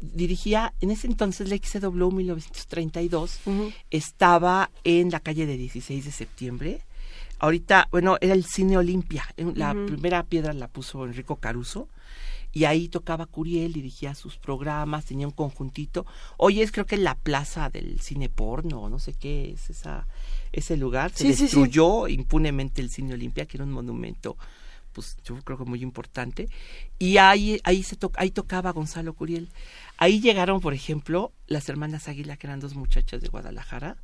dirigía, 0.00 0.72
en 0.80 0.90
ese 0.90 1.06
entonces 1.06 1.48
la 1.48 1.56
XW 1.56 2.10
1932, 2.10 3.40
Ujú. 3.46 3.72
estaba 3.90 4.70
en 4.84 5.10
la 5.10 5.20
calle 5.20 5.46
de 5.46 5.56
16 5.56 6.04
de 6.04 6.12
septiembre, 6.12 6.82
Ahorita, 7.40 7.88
bueno, 7.90 8.18
era 8.20 8.34
el 8.34 8.44
Cine 8.44 8.76
Olimpia. 8.76 9.24
La 9.54 9.72
primera 9.72 10.22
piedra 10.24 10.52
la 10.52 10.68
puso 10.68 11.06
Enrico 11.06 11.36
Caruso 11.36 11.88
y 12.52 12.64
ahí 12.64 12.88
tocaba 12.88 13.24
Curiel, 13.24 13.72
dirigía 13.72 14.14
sus 14.14 14.36
programas, 14.36 15.06
tenía 15.06 15.26
un 15.26 15.32
conjuntito. 15.32 16.04
Hoy 16.36 16.60
es 16.60 16.70
creo 16.70 16.84
que 16.84 16.98
la 16.98 17.14
plaza 17.14 17.70
del 17.70 18.00
cine 18.00 18.28
porno, 18.28 18.90
no 18.90 18.98
sé 18.98 19.14
qué 19.14 19.52
es 19.52 19.70
esa 19.70 20.06
ese 20.52 20.76
lugar. 20.76 21.12
Se 21.14 21.28
destruyó 21.28 22.08
impunemente 22.08 22.82
el 22.82 22.90
Cine 22.90 23.14
Olimpia, 23.14 23.46
que 23.46 23.56
era 23.56 23.64
un 23.64 23.72
monumento 23.72 24.36
pues 24.92 25.16
yo 25.24 25.36
creo 25.44 25.56
que 25.56 25.64
muy 25.64 25.82
importante 25.82 26.48
y 26.98 27.18
ahí 27.18 27.60
ahí 27.62 27.82
se 27.84 27.96
ahí 28.16 28.30
tocaba 28.32 28.72
Gonzalo 28.72 29.14
Curiel. 29.14 29.48
Ahí 30.00 30.18
llegaron, 30.18 30.62
por 30.62 30.72
ejemplo, 30.72 31.30
las 31.46 31.68
hermanas 31.68 32.08
Águila, 32.08 32.38
que 32.38 32.46
eran 32.46 32.58
dos 32.58 32.74
muchachas 32.74 33.20
de 33.20 33.28
Guadalajara, 33.28 33.98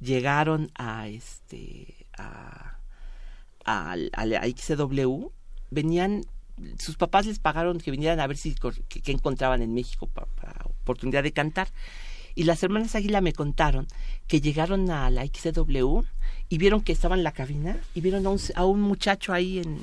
llegaron 0.00 0.72
a 0.74 1.06
este 1.06 1.94
a, 2.18 2.78
a, 3.64 3.92
a, 3.92 4.46
XW, 4.48 5.28
venían 5.70 6.26
sus 6.80 6.96
papás 6.96 7.26
les 7.26 7.38
pagaron 7.38 7.78
que 7.78 7.92
vinieran 7.92 8.18
a 8.18 8.26
ver 8.26 8.36
si 8.36 8.56
qué 8.88 9.12
encontraban 9.12 9.62
en 9.62 9.72
México 9.74 10.08
para, 10.08 10.26
oportunidad 10.82 11.22
de 11.22 11.32
cantar. 11.32 11.68
Y 12.34 12.42
las 12.42 12.64
hermanas 12.64 12.96
Águila 12.96 13.20
me 13.20 13.32
contaron 13.32 13.86
que 14.26 14.40
llegaron 14.40 14.90
a 14.90 15.08
la 15.08 15.24
XW 15.24 16.00
y 16.48 16.58
vieron 16.58 16.80
que 16.80 16.90
estaba 16.90 17.14
en 17.14 17.22
la 17.22 17.30
cabina 17.30 17.80
y 17.94 18.00
vieron 18.00 18.26
a 18.26 18.30
un, 18.30 18.40
a 18.56 18.64
un 18.64 18.80
muchacho 18.80 19.32
ahí 19.32 19.60
en 19.60 19.78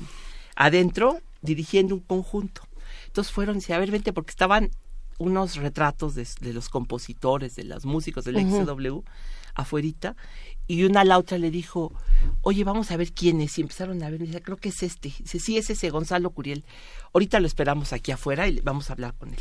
adentro 0.54 1.18
dirigiendo 1.40 1.94
un 1.94 2.02
conjunto. 2.02 2.60
Entonces 3.06 3.32
fueron 3.32 3.58
y 3.66 3.72
a 3.72 3.78
ver, 3.78 3.90
vente, 3.90 4.12
porque 4.12 4.32
estaban 4.32 4.70
unos 5.18 5.56
retratos 5.56 6.14
de, 6.14 6.26
los 6.52 6.68
compositores, 6.68 7.56
de 7.56 7.64
los 7.64 7.84
músicos 7.84 8.24
del 8.24 8.36
XW 8.36 9.00
afuerita 9.54 10.16
y 10.68 10.84
una 10.84 11.00
a 11.00 11.04
la 11.04 11.18
otra 11.18 11.38
le 11.38 11.50
dijo, 11.50 11.92
oye, 12.42 12.64
vamos 12.64 12.90
a 12.90 12.96
ver 12.96 13.12
quién 13.12 13.40
es. 13.40 13.56
Y 13.58 13.62
empezaron 13.62 14.02
a 14.02 14.10
ver, 14.10 14.20
y 14.20 14.26
dice, 14.26 14.42
creo 14.42 14.56
que 14.56 14.68
es 14.68 14.82
este. 14.82 15.12
Dice, 15.18 15.38
sí, 15.38 15.56
es 15.56 15.70
ese 15.70 15.90
Gonzalo 15.90 16.30
Curiel. 16.30 16.64
Ahorita 17.14 17.40
lo 17.40 17.46
esperamos 17.46 17.92
aquí 17.92 18.12
afuera 18.12 18.48
y 18.48 18.60
vamos 18.60 18.90
a 18.90 18.94
hablar 18.94 19.14
con 19.14 19.30
él. 19.30 19.40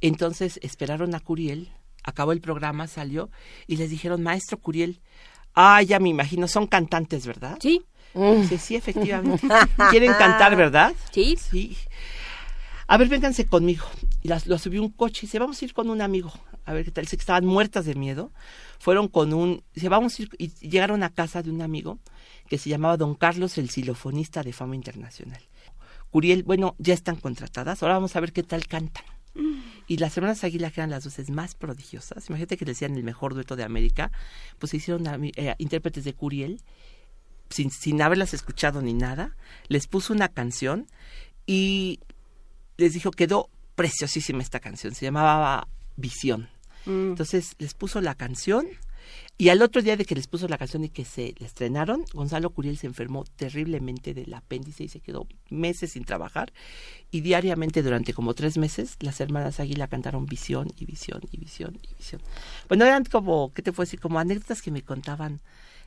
Entonces 0.00 0.58
esperaron 0.62 1.14
a 1.14 1.20
Curiel, 1.20 1.70
acabó 2.02 2.32
el 2.32 2.40
programa, 2.40 2.86
salió 2.86 3.30
y 3.66 3.76
les 3.76 3.90
dijeron, 3.90 4.22
maestro 4.22 4.58
Curiel, 4.58 5.00
ah, 5.54 5.82
ya 5.82 6.00
me 6.00 6.08
imagino, 6.08 6.48
son 6.48 6.66
cantantes, 6.66 7.26
¿verdad? 7.26 7.58
Sí. 7.60 7.84
Sí, 8.48 8.58
sí, 8.58 8.74
efectivamente. 8.76 9.46
¿Quieren 9.90 10.12
cantar, 10.14 10.56
verdad? 10.56 10.94
Sí. 11.12 11.36
Sí. 11.36 11.76
A 12.86 12.96
ver, 12.96 13.08
vénganse 13.08 13.46
conmigo. 13.46 13.84
Y 14.22 14.28
las, 14.28 14.46
lo 14.46 14.58
subió 14.58 14.82
un 14.82 14.90
coche 14.90 15.20
y 15.22 15.26
dice, 15.26 15.38
vamos 15.38 15.60
a 15.60 15.64
ir 15.64 15.72
con 15.72 15.90
un 15.90 16.02
amigo. 16.02 16.32
A 16.64 16.72
ver 16.72 16.84
qué 16.84 16.90
tal. 16.90 17.04
Dice 17.04 17.16
que 17.16 17.22
estaban 17.22 17.46
muertas 17.46 17.86
de 17.86 17.94
miedo 17.94 18.32
fueron 18.80 19.08
con 19.08 19.34
un, 19.34 19.62
se 19.76 19.88
vamos 19.90 20.18
a 20.18 20.22
ir, 20.22 20.30
y 20.38 20.48
llegaron 20.66 21.02
a 21.02 21.10
casa 21.10 21.42
de 21.42 21.50
un 21.50 21.60
amigo 21.60 21.98
que 22.48 22.56
se 22.56 22.70
llamaba 22.70 22.96
Don 22.96 23.14
Carlos, 23.14 23.58
el 23.58 23.70
xilofonista 23.70 24.42
de 24.42 24.54
fama 24.54 24.74
internacional. 24.74 25.42
Curiel, 26.10 26.42
bueno, 26.42 26.74
ya 26.78 26.94
están 26.94 27.16
contratadas, 27.16 27.82
ahora 27.82 27.94
vamos 27.94 28.16
a 28.16 28.20
ver 28.20 28.32
qué 28.32 28.42
tal 28.42 28.66
cantan. 28.66 29.04
Y 29.86 29.98
las 29.98 30.16
hermanas 30.16 30.42
Águila, 30.44 30.70
que 30.70 30.80
eran 30.80 30.90
las 30.90 31.04
voces 31.04 31.30
más 31.30 31.54
prodigiosas, 31.54 32.28
imagínate 32.28 32.56
que 32.56 32.64
decían 32.64 32.96
el 32.96 33.04
mejor 33.04 33.34
dueto 33.34 33.54
de 33.54 33.64
América, 33.64 34.10
pues 34.58 34.70
se 34.70 34.78
hicieron 34.78 35.04
eh, 35.36 35.54
intérpretes 35.58 36.04
de 36.04 36.14
Curiel, 36.14 36.62
sin, 37.50 37.70
sin 37.70 38.00
haberlas 38.00 38.32
escuchado 38.32 38.80
ni 38.80 38.94
nada, 38.94 39.36
les 39.68 39.86
puso 39.86 40.12
una 40.12 40.28
canción 40.28 40.86
y 41.46 42.00
les 42.78 42.94
dijo, 42.94 43.10
quedó 43.10 43.50
preciosísima 43.80 44.42
esta 44.42 44.60
canción, 44.60 44.94
se 44.94 45.06
llamaba 45.06 45.66
Visión. 45.96 46.50
Mm. 46.84 47.12
Entonces 47.12 47.54
les 47.58 47.72
puso 47.72 48.02
la 48.02 48.14
canción 48.14 48.66
y 49.38 49.48
al 49.48 49.62
otro 49.62 49.80
día 49.80 49.96
de 49.96 50.04
que 50.04 50.14
les 50.14 50.26
puso 50.26 50.48
la 50.48 50.58
canción 50.58 50.84
y 50.84 50.90
que 50.90 51.06
se 51.06 51.34
la 51.38 51.46
estrenaron, 51.46 52.04
Gonzalo 52.12 52.50
Curiel 52.50 52.76
se 52.76 52.86
enfermó 52.86 53.24
terriblemente 53.36 54.12
del 54.12 54.34
apéndice 54.34 54.84
y 54.84 54.88
se 54.88 55.00
quedó 55.00 55.26
meses 55.48 55.92
sin 55.92 56.04
trabajar. 56.04 56.52
Y 57.10 57.22
diariamente, 57.22 57.82
durante 57.82 58.12
como 58.12 58.34
tres 58.34 58.58
meses, 58.58 58.98
las 59.00 59.18
hermanas 59.18 59.58
Águila 59.58 59.88
cantaron 59.88 60.26
visión 60.26 60.68
y 60.76 60.84
visión 60.84 61.22
y 61.32 61.38
visión 61.38 61.78
y 61.82 61.94
visión. 61.94 62.20
Bueno, 62.68 62.84
eran 62.84 63.04
como, 63.06 63.50
¿qué 63.54 63.62
te 63.62 63.72
puedo 63.72 63.86
decir? 63.86 63.98
Como 63.98 64.18
anécdotas 64.18 64.60
que 64.60 64.70
me 64.70 64.82
contaban 64.82 65.40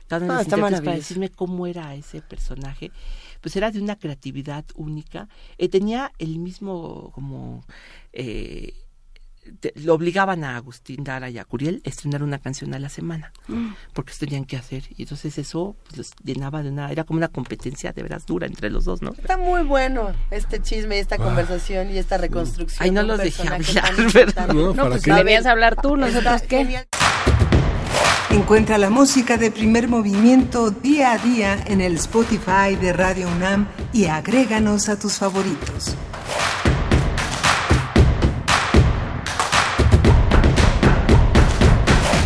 cada 0.08 0.26
uno 0.26 0.36
de 0.36 0.76
ah, 0.76 0.82
para 0.82 0.94
decirme 0.94 1.30
cómo 1.30 1.66
era 1.66 1.94
ese 1.94 2.20
personaje. 2.20 2.90
Pues 3.40 3.56
era 3.56 3.70
de 3.70 3.80
una 3.80 3.96
creatividad 3.96 4.64
única. 4.74 5.28
Eh, 5.58 5.68
tenía 5.68 6.12
el 6.18 6.38
mismo 6.38 7.10
como... 7.14 7.64
Eh, 8.12 8.74
lo 9.74 9.94
obligaban 9.94 10.42
a 10.44 10.56
Agustín 10.56 11.04
Dara 11.04 11.28
y 11.28 11.38
a 11.38 11.44
Curiel 11.44 11.82
a 11.84 11.88
estrenar 11.88 12.22
una 12.22 12.38
canción 12.38 12.72
a 12.74 12.78
la 12.78 12.88
semana, 12.88 13.32
mm. 13.48 13.72
porque 13.92 14.12
tenían 14.18 14.44
que 14.46 14.56
hacer. 14.56 14.84
Y 14.96 15.02
entonces 15.02 15.36
eso 15.38 15.76
pues, 15.84 15.98
los 15.98 16.10
llenaba 16.24 16.62
de 16.62 16.70
una, 16.70 16.90
era 16.90 17.04
como 17.04 17.18
una 17.18 17.28
competencia 17.28 17.92
de 17.92 18.02
veras 18.02 18.26
dura 18.26 18.46
entre 18.46 18.70
los 18.70 18.84
dos, 18.84 19.02
¿no? 19.02 19.12
Está 19.12 19.36
muy 19.36 19.62
bueno 19.62 20.14
este 20.30 20.62
chisme, 20.62 20.98
esta 20.98 21.16
ah. 21.16 21.18
conversación 21.18 21.90
y 21.90 21.98
esta 21.98 22.16
reconstrucción. 22.16 22.84
Ay, 22.84 22.90
no 22.90 23.02
los 23.02 23.18
dejé 23.18 23.42
hablar, 23.48 24.12
¿verdad? 24.14 24.48
No, 24.54 24.88
pues 24.88 25.02
debías 25.02 25.46
hablar 25.46 25.76
tú, 25.80 25.96
nosotros 25.96 26.42
qué. 26.42 26.86
Encuentra 28.30 28.78
la 28.78 28.90
música 28.90 29.36
de 29.36 29.50
primer 29.50 29.88
movimiento 29.88 30.70
día 30.70 31.12
a 31.12 31.18
día 31.18 31.62
en 31.66 31.80
el 31.80 31.96
Spotify 31.96 32.74
de 32.80 32.92
Radio 32.92 33.28
UNAM 33.28 33.68
y 33.92 34.06
agréganos 34.06 34.88
a 34.88 34.98
tus 34.98 35.14
favoritos. 35.14 35.96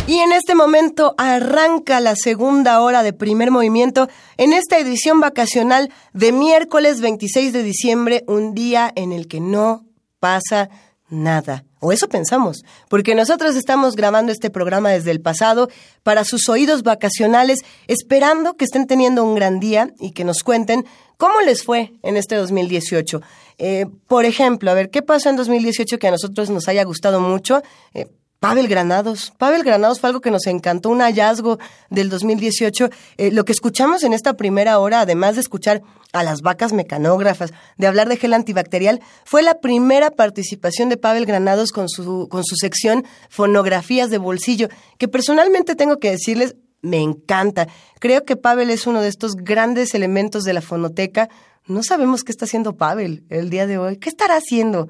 Y 0.07 0.17
en 0.17 0.31
este 0.31 0.55
momento 0.55 1.13
arranca 1.19 1.99
la 1.99 2.15
segunda 2.15 2.81
hora 2.81 3.03
de 3.03 3.13
primer 3.13 3.51
movimiento 3.51 4.09
en 4.37 4.53
esta 4.53 4.79
edición 4.79 5.19
vacacional 5.19 5.93
de 6.13 6.31
miércoles 6.31 6.99
26 6.99 7.53
de 7.53 7.61
diciembre, 7.61 8.23
un 8.27 8.55
día 8.55 8.91
en 8.95 9.11
el 9.11 9.27
que 9.27 9.39
no 9.39 9.85
pasa 10.19 10.69
nada. 11.09 11.63
O 11.79 11.93
eso 11.93 12.09
pensamos, 12.09 12.63
porque 12.89 13.15
nosotros 13.15 13.55
estamos 13.55 13.95
grabando 13.95 14.31
este 14.31 14.49
programa 14.49 14.89
desde 14.89 15.11
el 15.11 15.21
pasado 15.21 15.69
para 16.03 16.25
sus 16.25 16.49
oídos 16.49 16.83
vacacionales, 16.83 17.59
esperando 17.87 18.55
que 18.55 18.65
estén 18.65 18.85
teniendo 18.85 19.23
un 19.23 19.35
gran 19.35 19.59
día 19.59 19.93
y 19.99 20.11
que 20.11 20.25
nos 20.25 20.43
cuenten 20.43 20.85
cómo 21.15 21.39
les 21.41 21.63
fue 21.63 21.93
en 22.03 22.17
este 22.17 22.35
2018. 22.35 23.21
Eh, 23.59 23.85
por 24.07 24.25
ejemplo, 24.25 24.71
a 24.71 24.73
ver, 24.73 24.89
¿qué 24.89 25.01
pasó 25.01 25.29
en 25.29 25.37
2018 25.37 25.99
que 25.99 26.07
a 26.07 26.11
nosotros 26.11 26.49
nos 26.49 26.67
haya 26.67 26.83
gustado 26.83 27.21
mucho? 27.21 27.61
Eh, 27.93 28.07
Pavel 28.39 28.69
Granados. 28.69 29.33
Pavel 29.37 29.63
Granados 29.63 29.99
fue 29.99 30.07
algo 30.07 30.21
que 30.21 30.31
nos 30.31 30.47
encantó, 30.47 30.89
un 30.89 31.01
hallazgo 31.01 31.59
del 31.89 32.09
2018. 32.09 32.89
Eh, 33.17 33.31
lo 33.31 33.43
que 33.43 33.51
escuchamos 33.51 34.03
en 34.03 34.13
esta 34.13 34.35
primera 34.35 34.79
hora, 34.79 35.01
además 35.01 35.35
de 35.35 35.41
escuchar 35.41 35.81
a 36.13 36.23
las 36.23 36.41
vacas 36.41 36.71
mecanógrafas, 36.71 37.51
de 37.77 37.87
hablar 37.87 38.07
de 38.07 38.15
gel 38.15 38.33
antibacterial, 38.33 39.01
fue 39.25 39.43
la 39.43 39.59
primera 39.59 40.09
participación 40.09 40.87
de 40.87 40.95
Pavel 40.95 41.25
Granados 41.25 41.71
con 41.73 41.89
su, 41.89 42.29
con 42.29 42.45
su 42.45 42.55
sección 42.55 43.05
Fonografías 43.29 44.09
de 44.09 44.19
Bolsillo, 44.19 44.69
que 44.97 45.09
personalmente 45.09 45.75
tengo 45.75 45.97
que 45.97 46.11
decirles, 46.11 46.55
me 46.81 47.01
encanta. 47.01 47.67
Creo 47.99 48.23
que 48.23 48.37
Pavel 48.37 48.69
es 48.69 48.87
uno 48.87 49.01
de 49.01 49.09
estos 49.09 49.35
grandes 49.35 49.93
elementos 49.93 50.45
de 50.45 50.53
la 50.53 50.61
fonoteca. 50.61 51.27
No 51.67 51.83
sabemos 51.83 52.23
qué 52.23 52.31
está 52.31 52.45
haciendo 52.45 52.77
Pavel 52.77 53.25
el 53.29 53.49
día 53.49 53.67
de 53.67 53.77
hoy. 53.77 53.97
¿Qué 53.97 54.07
estará 54.07 54.37
haciendo? 54.37 54.87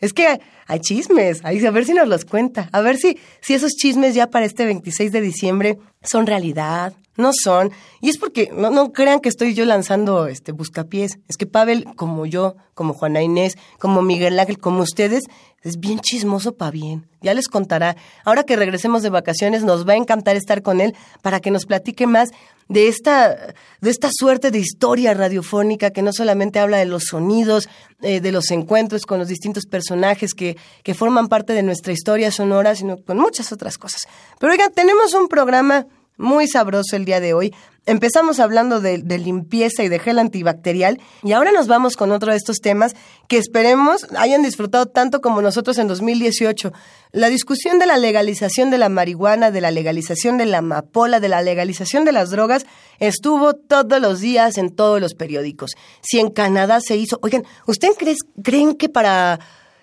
Es 0.00 0.12
que 0.12 0.40
hay 0.66 0.80
chismes, 0.80 1.44
a 1.44 1.50
ver 1.70 1.84
si 1.84 1.94
nos 1.94 2.08
los 2.08 2.24
cuenta, 2.24 2.68
a 2.72 2.80
ver 2.80 2.96
si, 2.96 3.18
si 3.40 3.54
esos 3.54 3.72
chismes 3.72 4.14
ya 4.14 4.28
para 4.28 4.44
este 4.44 4.66
26 4.66 5.12
de 5.12 5.20
diciembre 5.20 5.78
son 6.02 6.26
realidad, 6.26 6.92
no 7.16 7.30
son. 7.32 7.72
Y 8.00 8.10
es 8.10 8.18
porque 8.18 8.50
no, 8.52 8.70
no 8.70 8.92
crean 8.92 9.20
que 9.20 9.28
estoy 9.28 9.54
yo 9.54 9.64
lanzando 9.64 10.26
este 10.26 10.52
buscapiés. 10.52 11.18
Es 11.28 11.36
que 11.36 11.46
Pavel, 11.46 11.86
como 11.96 12.26
yo, 12.26 12.56
como 12.74 12.94
Juana 12.94 13.22
Inés, 13.22 13.56
como 13.78 14.02
Miguel 14.02 14.38
Ángel, 14.38 14.58
como 14.58 14.82
ustedes, 14.82 15.24
es 15.62 15.80
bien 15.80 15.98
chismoso 16.00 16.56
para 16.56 16.70
bien. 16.70 17.08
Ya 17.22 17.34
les 17.34 17.48
contará. 17.48 17.96
Ahora 18.24 18.44
que 18.44 18.56
regresemos 18.56 19.02
de 19.02 19.10
vacaciones, 19.10 19.64
nos 19.64 19.88
va 19.88 19.94
a 19.94 19.96
encantar 19.96 20.36
estar 20.36 20.62
con 20.62 20.80
él 20.80 20.94
para 21.22 21.40
que 21.40 21.50
nos 21.50 21.66
platique 21.66 22.06
más 22.06 22.30
de 22.68 22.88
esta, 22.88 23.54
de 23.80 23.90
esta 23.90 24.08
suerte 24.12 24.50
de 24.50 24.58
historia 24.58 25.14
radiofónica 25.14 25.90
que 25.90 26.02
no 26.02 26.12
solamente 26.12 26.58
habla 26.58 26.78
de 26.78 26.86
los 26.86 27.04
sonidos, 27.04 27.68
eh, 28.02 28.20
de 28.20 28.32
los 28.32 28.50
encuentros 28.50 29.06
con 29.06 29.18
los 29.18 29.28
distintos 29.28 29.66
personajes 29.66 30.34
que, 30.34 30.56
que 30.82 30.94
forman 30.94 31.28
parte 31.28 31.52
de 31.52 31.62
nuestra 31.62 31.92
historia 31.92 32.30
sonora, 32.30 32.74
sino 32.74 32.96
con 32.96 33.18
muchas 33.18 33.52
otras 33.52 33.78
cosas. 33.78 34.02
Pero 34.38 34.52
oigan, 34.52 34.72
tenemos 34.72 35.14
un 35.14 35.28
programa 35.28 35.86
muy 36.16 36.48
sabroso 36.48 36.96
el 36.96 37.04
día 37.04 37.20
de 37.20 37.34
hoy. 37.34 37.54
Empezamos 37.84 38.40
hablando 38.40 38.80
de, 38.80 38.98
limpieza 38.98 39.84
y 39.84 39.88
de 39.88 40.00
gel 40.00 40.18
antibacterial 40.18 41.00
y 41.22 41.32
ahora 41.32 41.52
nos 41.52 41.68
vamos 41.68 41.96
con 41.96 42.10
otro 42.10 42.32
de 42.32 42.36
estos 42.36 42.58
temas 42.58 42.96
que 43.28 43.38
esperemos 43.38 44.08
hayan 44.16 44.42
disfrutado 44.42 44.86
tanto 44.86 45.20
como 45.20 45.40
nosotros 45.40 45.78
en 45.78 45.86
2018. 45.86 46.72
La 47.12 47.28
discusión 47.28 47.78
de 47.78 47.86
la 47.86 47.96
legalización 47.96 48.70
de 48.70 48.78
la 48.78 48.88
marihuana, 48.88 49.52
de 49.52 49.60
la 49.60 49.70
legalización 49.70 50.36
de 50.36 50.46
la 50.46 50.58
amapola, 50.58 51.20
de 51.20 51.28
la 51.28 51.42
legalización 51.42 52.04
de 52.04 52.10
las 52.12 52.30
drogas 52.30 52.66
estuvo 52.98 53.54
todos 53.54 54.00
los 54.00 54.18
días 54.18 54.58
en 54.58 54.74
todos 54.74 55.00
los 55.00 55.14
periódicos. 55.14 55.70
Si 56.00 56.18
en 56.18 56.30
Canadá 56.30 56.80
se 56.80 56.96
hizo, 56.96 57.20
oigan, 57.22 57.44
¿ustedes 57.68 57.96
creen 58.42 58.74
que 58.74 58.88
para 58.88 59.38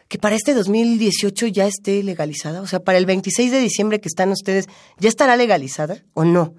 que 0.07 0.17
para 0.17 0.35
este 0.35 0.53
2018 0.53 1.47
ya 1.47 1.67
esté 1.67 2.03
legalizada? 2.03 2.61
O 2.61 2.67
sea, 2.67 2.79
para 2.79 2.97
el 2.97 3.05
26 3.05 3.51
de 3.51 3.59
diciembre 3.59 3.99
que 3.99 4.07
están 4.07 4.31
ustedes, 4.31 4.67
¿ya 4.99 5.09
estará 5.09 5.35
legalizada 5.35 6.03
o 6.13 6.23
no? 6.23 6.53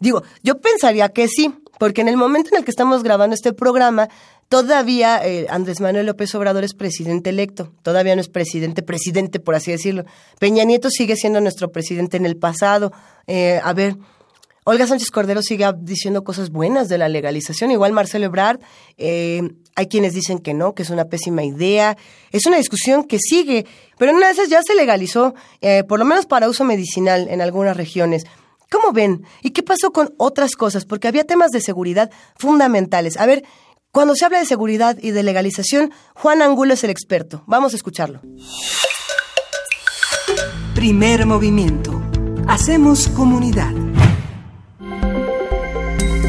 Digo, 0.00 0.22
yo 0.42 0.60
pensaría 0.60 1.08
que 1.08 1.28
sí, 1.28 1.54
porque 1.78 2.00
en 2.00 2.08
el 2.08 2.16
momento 2.16 2.50
en 2.52 2.58
el 2.58 2.64
que 2.64 2.70
estamos 2.70 3.02
grabando 3.02 3.34
este 3.34 3.52
programa, 3.52 4.08
todavía 4.48 5.20
eh, 5.24 5.46
Andrés 5.48 5.80
Manuel 5.80 6.06
López 6.06 6.34
Obrador 6.34 6.64
es 6.64 6.74
presidente 6.74 7.30
electo, 7.30 7.72
todavía 7.82 8.14
no 8.14 8.20
es 8.20 8.28
presidente, 8.28 8.82
presidente, 8.82 9.40
por 9.40 9.54
así 9.54 9.70
decirlo. 9.70 10.04
Peña 10.38 10.64
Nieto 10.64 10.90
sigue 10.90 11.16
siendo 11.16 11.40
nuestro 11.40 11.72
presidente 11.72 12.16
en 12.16 12.26
el 12.26 12.36
pasado. 12.36 12.92
Eh, 13.26 13.60
a 13.62 13.72
ver, 13.72 13.96
Olga 14.66 14.86
Sánchez 14.86 15.10
Cordero 15.10 15.42
sigue 15.42 15.70
diciendo 15.80 16.24
cosas 16.24 16.48
buenas 16.50 16.88
de 16.88 16.96
la 16.96 17.10
legalización, 17.10 17.70
igual 17.70 17.92
Marcelo 17.92 18.24
Ebrard, 18.24 18.60
eh, 18.96 19.42
hay 19.76 19.86
quienes 19.88 20.14
dicen 20.14 20.38
que 20.38 20.54
no, 20.54 20.74
que 20.74 20.82
es 20.82 20.90
una 20.90 21.04
pésima 21.04 21.44
idea, 21.44 21.98
es 22.32 22.46
una 22.46 22.56
discusión 22.56 23.04
que 23.04 23.18
sigue, 23.18 23.66
pero 23.98 24.12
una 24.12 24.28
de 24.28 24.32
esas 24.32 24.48
ya 24.48 24.62
se 24.62 24.74
legalizó, 24.74 25.34
eh, 25.60 25.84
por 25.84 25.98
lo 25.98 26.06
menos 26.06 26.24
para 26.24 26.48
uso 26.48 26.64
medicinal 26.64 27.28
en 27.28 27.42
algunas 27.42 27.76
regiones. 27.76 28.24
¿Cómo 28.70 28.92
ven? 28.92 29.24
¿Y 29.42 29.50
qué 29.50 29.62
pasó 29.62 29.92
con 29.92 30.14
otras 30.16 30.56
cosas? 30.56 30.86
Porque 30.86 31.08
había 31.08 31.24
temas 31.24 31.50
de 31.50 31.60
seguridad 31.60 32.10
fundamentales. 32.36 33.18
A 33.18 33.26
ver, 33.26 33.44
cuando 33.92 34.16
se 34.16 34.24
habla 34.24 34.38
de 34.38 34.46
seguridad 34.46 34.96
y 35.00 35.10
de 35.10 35.22
legalización, 35.22 35.92
Juan 36.14 36.40
Angulo 36.40 36.72
es 36.72 36.82
el 36.84 36.90
experto. 36.90 37.44
Vamos 37.46 37.74
a 37.74 37.76
escucharlo. 37.76 38.22
Primer 40.74 41.26
movimiento. 41.26 42.02
Hacemos 42.48 43.08
comunidad. 43.08 43.83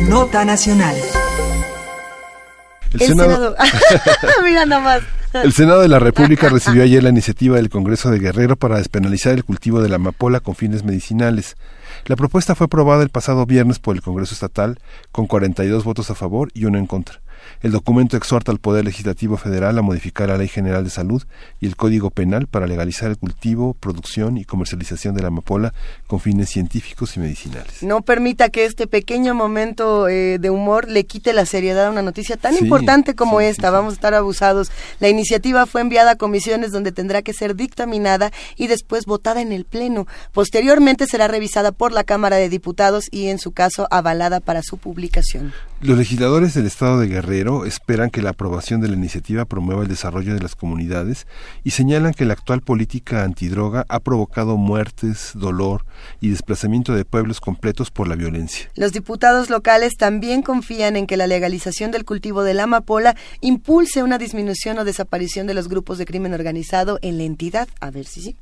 Nota 0.01 0.45
Nacional. 0.45 0.95
El, 2.93 2.99
Senado... 2.99 3.55
Mira 4.43 4.65
nomás. 4.65 5.01
El 5.33 5.51
Senado 5.51 5.81
de 5.81 5.87
la 5.87 5.99
República 5.99 6.49
recibió 6.49 6.83
ayer 6.83 7.03
la 7.03 7.09
iniciativa 7.09 7.57
del 7.57 7.69
Congreso 7.69 8.09
de 8.09 8.19
Guerrero 8.19 8.55
para 8.55 8.77
despenalizar 8.77 9.33
el 9.33 9.43
cultivo 9.43 9.81
de 9.81 9.89
la 9.89 9.95
amapola 9.95 10.39
con 10.39 10.55
fines 10.55 10.83
medicinales. 10.83 11.57
La 12.05 12.15
propuesta 12.15 12.55
fue 12.55 12.65
aprobada 12.65 13.03
el 13.03 13.09
pasado 13.09 13.45
viernes 13.45 13.79
por 13.79 13.95
el 13.95 14.01
Congreso 14.01 14.33
Estatal 14.33 14.79
con 15.11 15.27
42 15.27 15.83
votos 15.83 16.11
a 16.11 16.15
favor 16.15 16.49
y 16.53 16.65
uno 16.65 16.77
en 16.77 16.87
contra. 16.87 17.21
El 17.65 17.71
documento 17.71 18.15
exhorta 18.15 18.51
al 18.51 18.59
Poder 18.59 18.85
Legislativo 18.85 19.37
Federal 19.37 19.75
a 19.79 19.81
modificar 19.81 20.29
la 20.29 20.37
Ley 20.37 20.47
General 20.47 20.83
de 20.83 20.91
Salud 20.91 21.23
y 21.59 21.65
el 21.65 21.75
Código 21.75 22.11
Penal 22.11 22.45
para 22.45 22.67
legalizar 22.67 23.09
el 23.09 23.17
cultivo, 23.17 23.73
producción 23.73 24.37
y 24.37 24.45
comercialización 24.45 25.15
de 25.15 25.23
la 25.23 25.29
amapola 25.29 25.73
con 26.05 26.19
fines 26.19 26.51
científicos 26.51 27.17
y 27.17 27.21
medicinales. 27.21 27.81
No 27.81 28.03
permita 28.03 28.49
que 28.49 28.65
este 28.65 28.85
pequeño 28.85 29.33
momento 29.33 30.07
eh, 30.07 30.37
de 30.37 30.51
humor 30.51 30.87
le 30.87 31.05
quite 31.07 31.33
la 31.33 31.47
seriedad 31.47 31.87
a 31.87 31.89
una 31.89 32.03
noticia 32.03 32.37
tan 32.37 32.55
importante 32.55 33.15
como 33.15 33.41
esta. 33.41 33.71
Vamos 33.71 33.93
a 33.93 33.95
estar 33.95 34.13
abusados. 34.13 34.69
La 34.99 35.09
iniciativa 35.09 35.65
fue 35.65 35.81
enviada 35.81 36.11
a 36.11 36.15
comisiones 36.17 36.71
donde 36.71 36.91
tendrá 36.91 37.23
que 37.23 37.33
ser 37.33 37.55
dictaminada 37.55 38.29
y 38.57 38.67
después 38.67 39.07
votada 39.07 39.41
en 39.41 39.51
el 39.51 39.65
Pleno. 39.65 40.05
Posteriormente 40.33 41.07
será 41.07 41.27
revisada 41.27 41.71
por 41.71 41.93
la 41.93 42.03
Cámara 42.03 42.35
de 42.35 42.47
Diputados 42.47 43.05
y, 43.09 43.29
en 43.29 43.39
su 43.39 43.53
caso, 43.53 43.87
avalada 43.89 44.39
para 44.39 44.61
su 44.61 44.77
publicación. 44.77 45.51
Los 45.81 45.97
legisladores 45.97 46.53
del 46.53 46.65
Estado 46.65 46.99
de 46.99 47.07
Guerrero 47.07 47.65
esperan 47.65 48.09
que 48.09 48.21
la 48.21 48.29
aprobación 48.29 48.79
de 48.79 48.87
la 48.87 48.95
iniciativa 48.95 49.43
promueva 49.43 49.83
el 49.83 49.89
desarrollo 49.89 50.33
de 50.33 50.39
las 50.39 50.55
comunidades 50.55 51.27
y 51.65 51.71
señalan 51.71 52.13
que 52.13 52.23
la 52.23 52.33
actual 52.33 52.61
política 52.61 53.23
antidroga 53.23 53.85
ha 53.89 53.99
provocado 53.99 54.55
muertes, 54.55 55.31
dolor 55.35 55.85
y 56.21 56.29
desplazamiento 56.29 56.95
de 56.95 57.03
pueblos 57.03 57.41
completos 57.41 57.91
por 57.91 58.07
la 58.07 58.15
violencia. 58.15 58.71
Los 58.75 58.93
diputados 58.93 59.49
locales 59.49 59.97
también 59.97 60.43
confían 60.43 60.95
en 60.95 61.07
que 61.07 61.17
la 61.17 61.27
legalización 61.27 61.91
del 61.91 62.05
cultivo 62.05 62.43
de 62.43 62.53
la 62.53 62.63
amapola 62.63 63.15
impulse 63.41 64.01
una 64.01 64.17
disminución 64.17 64.79
o 64.79 64.85
desaparición 64.85 65.45
de 65.45 65.55
los 65.55 65.67
grupos 65.67 65.97
de 65.97 66.05
crimen 66.05 66.33
organizado 66.33 66.99
en 67.01 67.17
la 67.17 67.25
entidad. 67.25 67.67
A 67.81 67.91
ver 67.91 68.05
si 68.05 68.21
sí. 68.21 68.35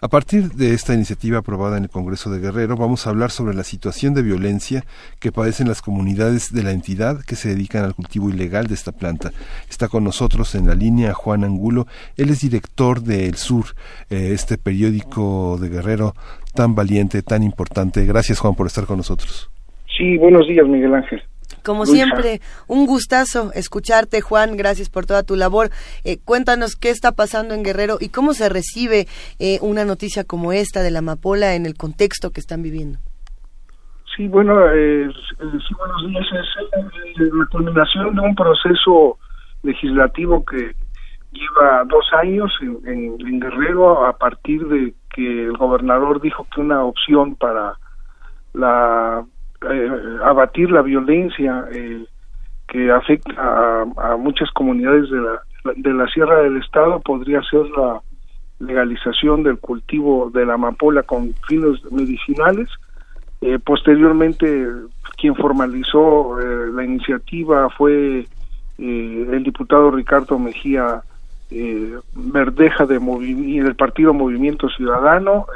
A 0.00 0.08
partir 0.08 0.50
de 0.52 0.74
esta 0.74 0.94
iniciativa 0.94 1.38
aprobada 1.38 1.76
en 1.76 1.84
el 1.84 1.90
Congreso 1.90 2.30
de 2.30 2.40
Guerrero, 2.40 2.76
vamos 2.76 3.06
a 3.06 3.10
hablar 3.10 3.30
sobre 3.30 3.54
la 3.54 3.64
situación 3.64 4.14
de 4.14 4.22
violencia 4.22 4.84
que 5.20 5.32
padecen 5.32 5.68
las 5.68 5.82
comunidades 5.82 6.52
de 6.52 6.62
la 6.62 6.72
entidad 6.72 7.20
que 7.24 7.36
se 7.36 7.48
dedican 7.48 7.84
al 7.84 7.94
cultivo 7.94 8.30
ilegal 8.30 8.66
de 8.66 8.74
esta 8.74 8.92
planta. 8.92 9.30
Está 9.68 9.88
con 9.88 10.04
nosotros 10.04 10.54
en 10.54 10.66
la 10.66 10.74
línea 10.74 11.14
Juan 11.14 11.44
Angulo. 11.44 11.86
Él 12.16 12.30
es 12.30 12.40
director 12.40 13.02
de 13.02 13.26
El 13.26 13.36
Sur, 13.36 13.66
eh, 14.10 14.30
este 14.32 14.58
periódico 14.58 15.58
de 15.60 15.68
Guerrero 15.68 16.14
tan 16.54 16.74
valiente, 16.74 17.22
tan 17.22 17.42
importante. 17.42 18.04
Gracias, 18.04 18.38
Juan, 18.38 18.54
por 18.54 18.66
estar 18.66 18.86
con 18.86 18.98
nosotros. 18.98 19.50
Sí, 19.96 20.16
buenos 20.18 20.48
días, 20.48 20.66
Miguel 20.66 20.94
Ángel. 20.94 21.22
Como 21.64 21.86
siempre, 21.86 22.40
un 22.68 22.86
gustazo 22.86 23.50
escucharte, 23.54 24.20
Juan. 24.20 24.56
Gracias 24.56 24.90
por 24.90 25.06
toda 25.06 25.22
tu 25.22 25.34
labor. 25.34 25.70
Eh, 26.04 26.18
cuéntanos 26.22 26.76
qué 26.76 26.90
está 26.90 27.12
pasando 27.12 27.54
en 27.54 27.62
Guerrero 27.62 27.96
y 28.00 28.10
cómo 28.10 28.34
se 28.34 28.50
recibe 28.50 29.06
eh, 29.38 29.58
una 29.62 29.86
noticia 29.86 30.24
como 30.24 30.52
esta 30.52 30.82
de 30.82 30.90
la 30.90 30.98
amapola 30.98 31.54
en 31.54 31.64
el 31.64 31.74
contexto 31.74 32.30
que 32.30 32.40
están 32.40 32.62
viviendo. 32.62 32.98
Sí, 34.14 34.28
bueno, 34.28 34.54
eh, 34.72 35.08
sí, 35.38 35.74
buenos 35.74 36.06
días. 36.06 36.26
Es 37.16 37.32
la 37.32 37.46
culminación 37.46 38.14
de 38.14 38.20
un 38.20 38.34
proceso 38.34 39.18
legislativo 39.62 40.44
que 40.44 40.76
lleva 41.32 41.84
dos 41.86 42.04
años 42.12 42.52
en, 42.60 43.16
en 43.26 43.40
Guerrero 43.40 44.06
a 44.06 44.16
partir 44.18 44.68
de 44.68 44.92
que 45.14 45.46
el 45.46 45.56
gobernador 45.56 46.20
dijo 46.20 46.46
que 46.54 46.60
una 46.60 46.84
opción 46.84 47.34
para 47.36 47.74
la 48.52 49.24
eh, 49.70 50.18
abatir 50.24 50.70
la 50.70 50.82
violencia 50.82 51.64
eh, 51.72 52.04
que 52.68 52.90
afecta 52.90 53.82
a, 53.96 54.16
muchas 54.16 54.50
comunidades 54.52 55.10
de 55.10 55.20
la, 55.20 55.42
de 55.76 55.92
la 55.92 56.06
Sierra 56.08 56.42
del 56.42 56.56
Estado 56.56 57.00
podría 57.00 57.42
ser 57.42 57.66
la 57.76 58.00
legalización 58.60 59.42
del 59.42 59.58
cultivo 59.58 60.30
de 60.32 60.46
la 60.46 60.54
amapola 60.54 61.02
con 61.02 61.34
fines 61.46 61.80
medicinales. 61.90 62.68
Eh, 63.40 63.58
posteriormente, 63.58 64.66
quien 65.16 65.34
formalizó 65.34 66.38
la 66.38 66.84
iniciativa 66.84 67.68
fue 67.70 68.26
el 68.78 69.42
diputado 69.44 69.90
Ricardo 69.90 70.38
Mejía 70.38 71.02
Verdeja 72.14 72.86
de 72.86 72.98
del 72.98 73.76
Partido 73.76 74.14
Movimiento 74.14 74.68
Ciudadano. 74.70 75.46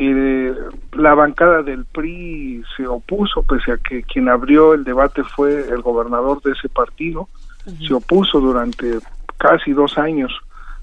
Eh, 0.00 0.54
la 0.92 1.14
bancada 1.14 1.62
del 1.62 1.84
PRI 1.84 2.62
se 2.76 2.86
opuso, 2.86 3.42
pese 3.42 3.72
a 3.72 3.78
que 3.78 4.04
quien 4.04 4.28
abrió 4.28 4.74
el 4.74 4.84
debate 4.84 5.24
fue 5.24 5.68
el 5.68 5.82
gobernador 5.82 6.40
de 6.42 6.52
ese 6.52 6.68
partido, 6.68 7.28
se 7.86 7.92
opuso 7.92 8.38
durante 8.38 8.98
casi 9.38 9.72
dos 9.72 9.98
años 9.98 10.32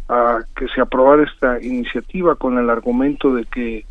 a 0.10 0.40
que 0.56 0.68
se 0.68 0.82
aprobara 0.82 1.24
esta 1.24 1.64
iniciativa 1.64 2.36
con 2.36 2.58
el 2.60 2.70
argumento 2.70 3.34
de 3.34 3.46
que 3.46 3.86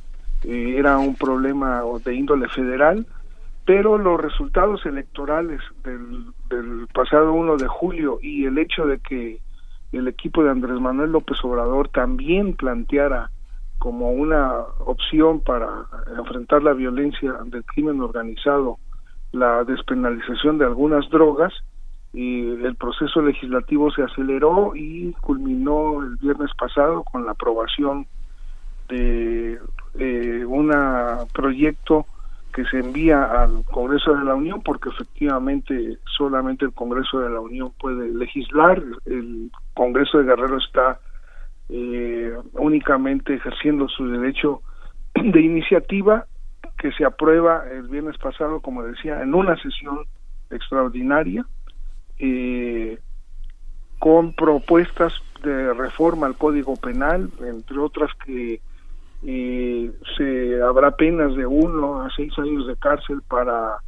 eh, 0.45 0.75
era 0.77 0.99
un 0.99 1.17
problema 1.17 1.83
de 2.05 2.15
índole 2.15 2.47
federal, 2.49 3.07
pero 3.65 3.97
los 3.97 4.21
resultados 4.21 4.85
electorales 4.85 5.61
del, 5.83 6.27
del 6.51 6.87
pasado 6.93 7.33
1 7.33 7.57
de 7.57 7.67
julio 7.67 8.19
y 8.23 8.45
el 8.45 8.59
hecho 8.59 8.85
de 8.85 8.99
que 8.99 9.41
el 9.93 10.07
equipo 10.07 10.45
de 10.45 10.51
Andrés 10.51 10.79
Manuel 10.81 11.13
López 11.13 11.39
Obrador 11.43 11.89
también 11.89 12.53
planteara 12.53 13.31
como 13.79 14.11
una 14.11 14.61
opción 14.87 15.41
para 15.41 15.69
enfrentar 16.17 16.63
la 16.63 16.73
violencia 16.73 17.33
del 17.45 17.65
crimen 17.65 18.01
organizado, 18.01 18.79
la 19.33 19.65
despenalización 19.65 20.59
de 20.59 20.65
algunas 20.65 21.09
drogas, 21.11 21.53
y 22.15 22.49
el 22.65 22.77
proceso 22.77 23.21
legislativo 23.21 23.91
se 23.91 24.03
aceleró 24.03 24.77
y 24.77 25.13
culminó 25.21 26.01
el 26.01 26.17
viernes 26.17 26.51
pasado 26.57 27.03
con 27.03 27.27
la 27.27 27.33
aprobación 27.33 28.07
de 28.89 29.59
eh, 29.99 30.45
un 30.47 30.73
proyecto 31.33 32.07
que 32.55 32.65
se 32.67 32.79
envía 32.79 33.25
al 33.25 33.65
Congreso 33.65 34.15
de 34.15 34.25
la 34.25 34.37
Unión 34.37 34.63
porque 34.63 34.91
efectivamente 34.91 35.99
solamente 36.17 36.65
el 36.65 36.73
Congreso 36.73 37.19
de 37.19 37.31
la 37.31 37.41
Unión 37.41 37.73
puede 37.81 38.09
legislar. 38.15 38.81
El 39.07 39.51
Congreso 39.75 40.19
de 40.19 40.25
Guerrero 40.25 40.59
está 40.59 41.01
eh, 41.69 42.33
únicamente 42.53 43.35
ejerciendo 43.35 43.89
su 43.89 44.09
derecho 44.09 44.63
de 45.15 45.41
iniciativa 45.41 46.27
que 46.79 46.93
se 46.93 47.05
aprueba 47.05 47.65
el 47.71 47.89
viernes 47.89 48.19
pasado, 48.19 48.61
como 48.61 48.83
decía, 48.83 49.23
en 49.23 49.35
una 49.35 49.57
sesión 49.57 50.01
extraordinaria 50.51 51.45
eh, 52.19 52.99
con 53.99 54.35
propuestas 54.35 55.15
de 55.43 55.73
reforma 55.73 56.27
al 56.27 56.37
Código 56.37 56.77
Penal, 56.77 57.31
entre 57.41 57.79
otras 57.79 58.11
que 58.25 58.61
eh, 59.27 59.93
se 60.17 60.63
habrá 60.63 60.91
penas 60.91 61.35
de 61.35 61.47
uno 61.47 62.03
a 62.03 62.11
seis 62.15 62.33
años 62.39 62.67
de 62.67 62.77
cárcel 62.77 63.23
para 63.27 63.79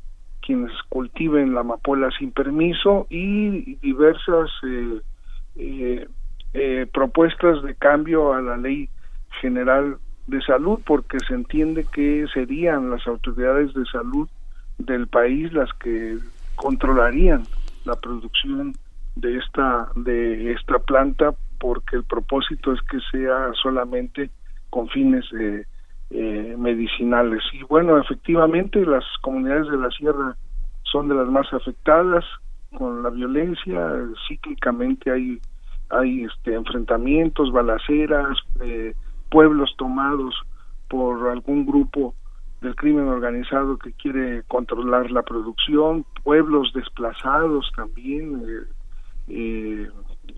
quienes 0.40 0.72
cultiven 0.88 1.54
la 1.54 1.60
amapola 1.60 2.08
sin 2.18 2.30
permiso 2.30 3.06
y 3.10 3.74
diversas 3.76 4.48
eh, 5.56 6.06
eh 6.56 6.86
propuestas 6.92 7.62
de 7.62 7.74
cambio 7.74 8.32
a 8.32 8.40
la 8.40 8.56
ley 8.56 8.88
general 9.40 9.98
de 10.26 10.40
salud 10.42 10.80
porque 10.84 11.18
se 11.28 11.34
entiende 11.34 11.86
que 11.92 12.26
serían 12.32 12.90
las 12.90 13.06
autoridades 13.06 13.72
de 13.74 13.84
salud 13.86 14.28
del 14.78 15.06
país 15.06 15.52
las 15.52 15.72
que 15.74 16.18
controlarían 16.56 17.44
la 17.84 17.94
producción 17.94 18.72
de 19.14 19.38
esta 19.38 19.88
de 19.94 20.52
esta 20.52 20.78
planta 20.78 21.34
porque 21.58 21.96
el 21.96 22.04
propósito 22.04 22.72
es 22.72 22.80
que 22.82 22.98
sea 23.10 23.50
solamente 23.62 24.30
con 24.70 24.88
fines 24.88 25.24
eh, 25.38 25.64
eh, 26.10 26.54
medicinales. 26.58 27.42
Y 27.52 27.62
bueno, 27.64 27.98
efectivamente 27.98 28.84
las 28.84 29.04
comunidades 29.22 29.68
de 29.70 29.78
la 29.78 29.90
sierra 29.90 30.36
son 30.82 31.08
de 31.08 31.14
las 31.14 31.28
más 31.28 31.52
afectadas 31.52 32.24
con 32.76 33.02
la 33.02 33.10
violencia, 33.10 33.92
cíclicamente 34.28 35.10
hay 35.10 35.40
hay 35.90 36.24
este 36.24 36.54
enfrentamientos, 36.54 37.52
balaceras, 37.52 38.38
eh, 38.60 38.94
pueblos 39.30 39.74
tomados 39.76 40.34
por 40.88 41.28
algún 41.28 41.66
grupo 41.66 42.14
del 42.60 42.74
crimen 42.74 43.08
organizado 43.08 43.76
que 43.78 43.92
quiere 43.92 44.42
controlar 44.48 45.10
la 45.10 45.22
producción, 45.22 46.04
pueblos 46.24 46.72
desplazados 46.74 47.70
también 47.76 48.42
eh, 49.28 49.88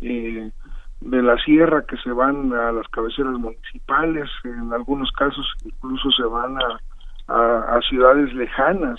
eh, 0.02 0.50
de 1.00 1.22
la 1.22 1.36
sierra 1.44 1.84
que 1.86 1.96
se 1.98 2.10
van 2.10 2.52
a 2.52 2.72
las 2.72 2.88
cabeceras 2.88 3.34
municipales, 3.34 4.28
en 4.44 4.72
algunos 4.72 5.10
casos 5.12 5.46
incluso 5.64 6.10
se 6.10 6.24
van 6.24 6.56
a, 6.60 7.76
a, 7.76 7.80
ciudades 7.88 8.32
lejanas, 8.34 8.98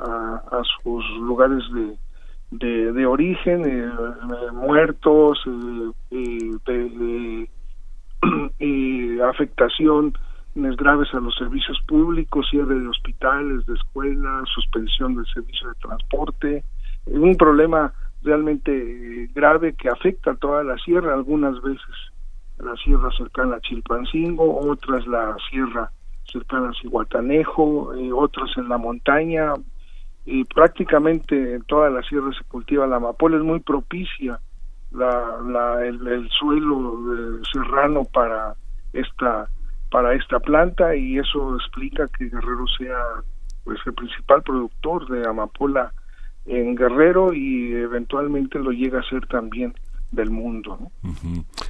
a, 0.00 0.42
a, 0.50 0.62
sus 0.82 1.04
lugares 1.20 1.62
de, 1.72 1.96
de, 2.50 2.92
de 2.92 3.06
origen, 3.06 3.64
eh, 3.66 3.90
muertos, 4.52 5.38
eh, 6.10 6.50
de, 6.66 7.48
afectación 9.28 10.14
graves 10.54 11.08
a 11.14 11.20
los 11.20 11.34
servicios 11.36 11.78
públicos, 11.86 12.46
cierre 12.50 12.74
de 12.74 12.88
hospitales, 12.88 13.64
de 13.66 13.74
escuelas, 13.74 14.48
suspensión 14.52 15.14
del 15.14 15.26
servicio 15.26 15.68
de 15.68 15.74
transporte, 15.76 16.64
un 17.06 17.36
problema 17.36 17.92
realmente 18.22 19.30
grave 19.34 19.74
que 19.74 19.88
afecta 19.88 20.32
a 20.32 20.36
toda 20.36 20.64
la 20.64 20.76
sierra, 20.78 21.14
algunas 21.14 21.60
veces 21.62 21.94
la 22.58 22.74
sierra 22.76 23.10
cercana 23.16 23.56
a 23.56 23.60
Chilpancingo, 23.60 24.58
otras 24.68 25.06
la 25.06 25.36
sierra 25.48 25.92
cercana 26.24 26.70
a 26.70 26.74
Cihuatanejo, 26.74 27.94
eh, 27.94 28.12
otras 28.12 28.50
en 28.56 28.68
la 28.68 28.78
montaña, 28.78 29.54
y 30.30 30.44
prácticamente 30.44 31.54
en 31.54 31.62
toda 31.62 31.88
la 31.88 32.02
sierra 32.02 32.30
se 32.32 32.44
cultiva 32.44 32.86
la 32.86 32.96
amapola, 32.96 33.38
es 33.38 33.42
muy 33.42 33.60
propicia 33.60 34.38
la, 34.90 35.38
la, 35.42 35.86
el, 35.86 36.28
suelo 36.28 36.98
eh, 37.14 37.40
serrano 37.50 38.04
para 38.04 38.54
esta 38.92 39.48
para 39.90 40.12
esta 40.12 40.38
planta 40.38 40.94
y 40.94 41.18
eso 41.18 41.56
explica 41.56 42.06
que 42.08 42.28
Guerrero 42.28 42.66
sea 42.76 42.98
pues 43.64 43.78
el 43.86 43.94
principal 43.94 44.42
productor 44.42 45.08
de 45.08 45.26
amapola 45.26 45.94
en 46.44 46.74
Guerrero 46.74 47.32
y 47.32 47.72
eventualmente 47.72 48.58
lo 48.58 48.70
llega 48.70 49.00
a 49.00 49.08
ser 49.08 49.26
también 49.28 49.72
del 50.10 50.30
mundo. 50.30 50.78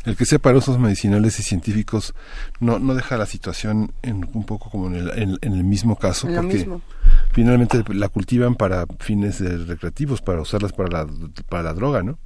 El 0.04 0.16
que 0.16 0.24
sea 0.24 0.38
para 0.38 0.58
usos 0.58 0.78
medicinales 0.78 1.38
y 1.40 1.42
científicos 1.42 2.14
no, 2.60 2.78
no 2.78 2.94
deja 2.94 3.16
la 3.16 3.26
situación 3.26 3.90
en, 4.02 4.28
un 4.32 4.44
poco 4.44 4.70
como 4.70 4.88
en 4.88 4.94
el, 4.94 5.38
en, 5.42 5.52
el 5.52 5.64
mismo 5.64 5.96
caso, 5.96 6.28
porque 6.34 6.68
finalmente 7.32 7.82
la 7.94 8.08
cultivan 8.08 8.54
para 8.54 8.86
fines 9.00 9.40
recreativos, 9.66 10.22
para 10.22 10.40
usarlas 10.40 10.72
para 10.72 11.04
la, 11.04 11.10
para 11.48 11.62
la 11.64 11.74
droga, 11.74 12.02
¿no? 12.02 12.18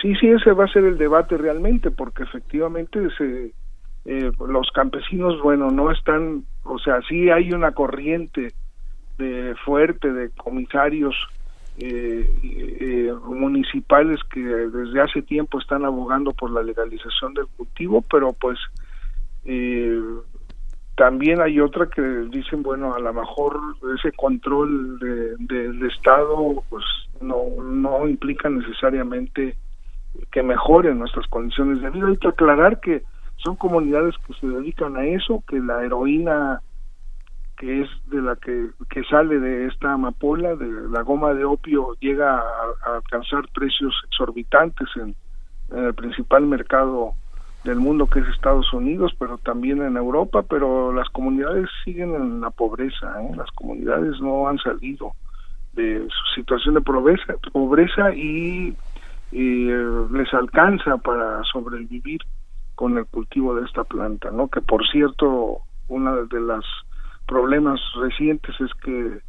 Sí, 0.00 0.14
sí, 0.16 0.28
ese 0.28 0.52
va 0.52 0.64
a 0.64 0.68
ser 0.68 0.84
el 0.84 0.98
debate 0.98 1.36
realmente, 1.36 1.90
porque 1.90 2.24
efectivamente 2.24 3.00
se, 3.16 3.52
eh, 4.04 4.30
los 4.46 4.70
campesinos, 4.72 5.40
bueno, 5.42 5.70
no 5.70 5.90
están, 5.90 6.44
o 6.64 6.78
sea, 6.78 7.00
sí 7.08 7.30
hay 7.30 7.52
una 7.52 7.72
corriente 7.72 8.52
de 9.18 9.54
fuerte 9.64 10.12
de 10.12 10.30
comisarios 10.30 11.14
eh, 11.78 12.30
eh, 12.42 13.12
municipales 13.26 14.20
que 14.32 14.40
desde 14.40 15.00
hace 15.00 15.22
tiempo 15.22 15.58
están 15.58 15.84
abogando 15.84 16.32
por 16.32 16.50
la 16.50 16.62
legalización 16.62 17.34
del 17.34 17.46
cultivo, 17.56 18.02
pero 18.02 18.32
pues 18.32 18.58
eh, 19.44 20.00
también 20.96 21.40
hay 21.40 21.58
otra 21.58 21.86
que 21.86 22.00
dicen, 22.30 22.62
bueno, 22.62 22.94
a 22.94 23.00
lo 23.00 23.12
mejor 23.12 23.58
ese 23.98 24.12
control 24.12 24.98
de, 25.00 25.36
del 25.38 25.84
Estado 25.90 26.62
pues 26.68 26.84
no, 27.20 27.44
no 27.62 28.06
implica 28.06 28.48
necesariamente 28.48 29.56
que 30.30 30.42
mejoren 30.44 31.00
nuestras 31.00 31.26
condiciones 31.26 31.82
de 31.82 31.90
vida. 31.90 32.06
Hay 32.06 32.16
que 32.18 32.28
aclarar 32.28 32.80
que 32.80 33.02
son 33.38 33.56
comunidades 33.56 34.14
que 34.26 34.34
se 34.34 34.46
dedican 34.46 34.96
a 34.96 35.04
eso, 35.04 35.42
que 35.48 35.58
la 35.58 35.84
heroína 35.84 36.60
que 37.64 37.80
es 37.80 37.88
de 38.10 38.20
la 38.20 38.36
que, 38.36 38.68
que 38.90 39.02
sale 39.04 39.40
de 39.40 39.68
esta 39.68 39.94
amapola, 39.94 40.54
de 40.54 40.68
la 40.90 41.00
goma 41.00 41.32
de 41.32 41.46
opio, 41.46 41.96
llega 41.98 42.36
a, 42.36 42.96
alcanzar 42.96 43.48
precios 43.54 43.94
exorbitantes 44.06 44.86
en, 44.96 45.16
el 45.74 45.94
principal 45.94 46.42
mercado 46.46 47.14
del 47.64 47.76
mundo 47.76 48.06
que 48.06 48.20
es 48.20 48.28
Estados 48.28 48.70
Unidos, 48.74 49.16
pero 49.18 49.38
también 49.38 49.80
en 49.80 49.96
Europa, 49.96 50.42
pero 50.42 50.92
las 50.92 51.08
comunidades 51.08 51.70
siguen 51.86 52.14
en 52.14 52.42
la 52.42 52.50
pobreza, 52.50 53.06
¿eh? 53.22 53.34
las 53.34 53.50
comunidades 53.52 54.20
no 54.20 54.46
han 54.46 54.58
salido 54.58 55.12
de 55.72 56.06
su 56.06 56.34
situación 56.34 56.74
de 56.74 56.82
pobreza, 56.82 57.34
pobreza 57.50 58.14
y, 58.14 58.76
y 59.32 59.70
eh, 59.70 60.06
les 60.12 60.34
alcanza 60.34 60.98
para 60.98 61.42
sobrevivir 61.44 62.20
con 62.74 62.98
el 62.98 63.06
cultivo 63.06 63.54
de 63.54 63.64
esta 63.64 63.84
planta, 63.84 64.30
¿no? 64.30 64.48
Que 64.48 64.60
por 64.60 64.86
cierto, 64.86 65.60
una 65.88 66.12
de 66.12 66.40
las 66.42 66.64
problemas 67.26 67.80
recientes 67.96 68.54
es 68.60 68.70
que 68.82 69.20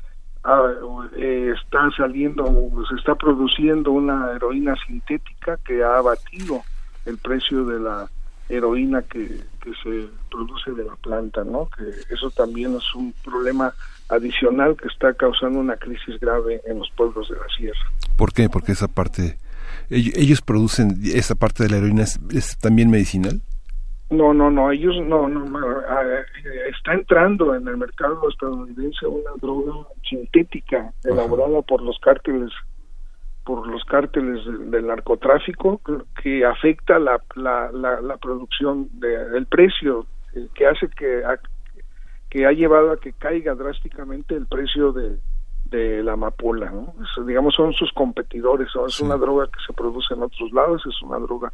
ah, 0.43 0.71
eh, 1.17 1.53
está 1.55 1.89
saliendo, 1.95 2.45
se 2.89 2.95
está 2.95 3.15
produciendo 3.15 3.91
una 3.91 4.31
heroína 4.31 4.75
sintética 4.87 5.57
que 5.65 5.83
ha 5.83 5.97
abatido 5.97 6.61
el 7.05 7.17
precio 7.17 7.65
de 7.65 7.79
la 7.79 8.09
heroína 8.49 9.01
que, 9.03 9.43
se 9.81 10.07
produce 10.29 10.71
de 10.73 10.83
la 10.83 10.95
planta, 10.97 11.43
¿no? 11.43 11.67
Que 11.75 12.13
eso 12.13 12.29
también 12.29 12.75
es 12.75 12.93
un 12.93 13.15
problema 13.23 13.73
adicional 14.09 14.77
que 14.77 14.87
está 14.87 15.11
causando 15.15 15.57
una 15.57 15.75
crisis 15.75 16.19
grave 16.19 16.61
en 16.67 16.77
los 16.77 16.89
pueblos 16.91 17.27
de 17.29 17.35
la 17.35 17.47
sierra. 17.57 17.79
¿Por 18.15 18.31
qué? 18.31 18.47
Porque 18.47 18.73
esa 18.73 18.87
parte, 18.87 19.39
ellos, 19.89 20.41
producen, 20.41 20.99
esa 21.03 21.33
parte 21.33 21.63
de 21.63 21.69
la 21.69 21.77
heroína 21.77 22.03
es 22.03 22.57
también 22.59 22.91
medicinal. 22.91 23.41
No, 24.09 24.35
no, 24.35 24.51
no, 24.51 24.71
ellos 24.71 24.95
no, 25.03 25.27
no, 25.27 25.59
está 26.69 26.93
entrando 26.93 27.55
en 27.55 27.67
el 27.67 27.77
mercado 27.77 28.29
estadounidense 28.29 29.07
una 29.07 29.31
droga 29.41 29.87
sintética 30.07 30.93
elaborada 31.03 31.61
por 31.63 31.81
los 31.81 31.97
cárteles 31.99 32.51
por 33.43 33.67
los 33.67 33.83
cárteles 33.85 34.43
del 34.71 34.87
narcotráfico 34.87 35.79
que 36.21 36.45
afecta 36.45 36.97
la, 36.97 37.21
la, 37.35 37.71
la, 37.71 38.17
producción 38.17 38.89
de, 38.93 39.37
el 39.37 39.45
precio 39.45 40.07
eh, 40.35 40.47
que 40.55 40.65
hace 40.65 40.87
que 40.89 41.23
que 42.29 42.45
ha 42.45 42.51
llevado 42.51 42.91
a 42.91 42.97
que 42.97 43.13
caiga 43.13 43.53
drásticamente 43.53 44.35
el 44.35 44.47
precio 44.47 44.91
de, 44.91 45.17
de 45.65 46.03
la 46.03 46.13
amapola, 46.13 46.69
¿no? 46.69 46.93
digamos 47.25 47.55
son 47.55 47.73
sus 47.73 47.91
competidores, 47.93 48.67
es 48.87 48.99
una 48.99 49.15
droga 49.15 49.47
que 49.47 49.59
se 49.65 49.73
produce 49.73 50.13
en 50.13 50.23
otros 50.23 50.51
lados, 50.51 50.83
es 50.85 51.01
una 51.01 51.17
droga 51.19 51.51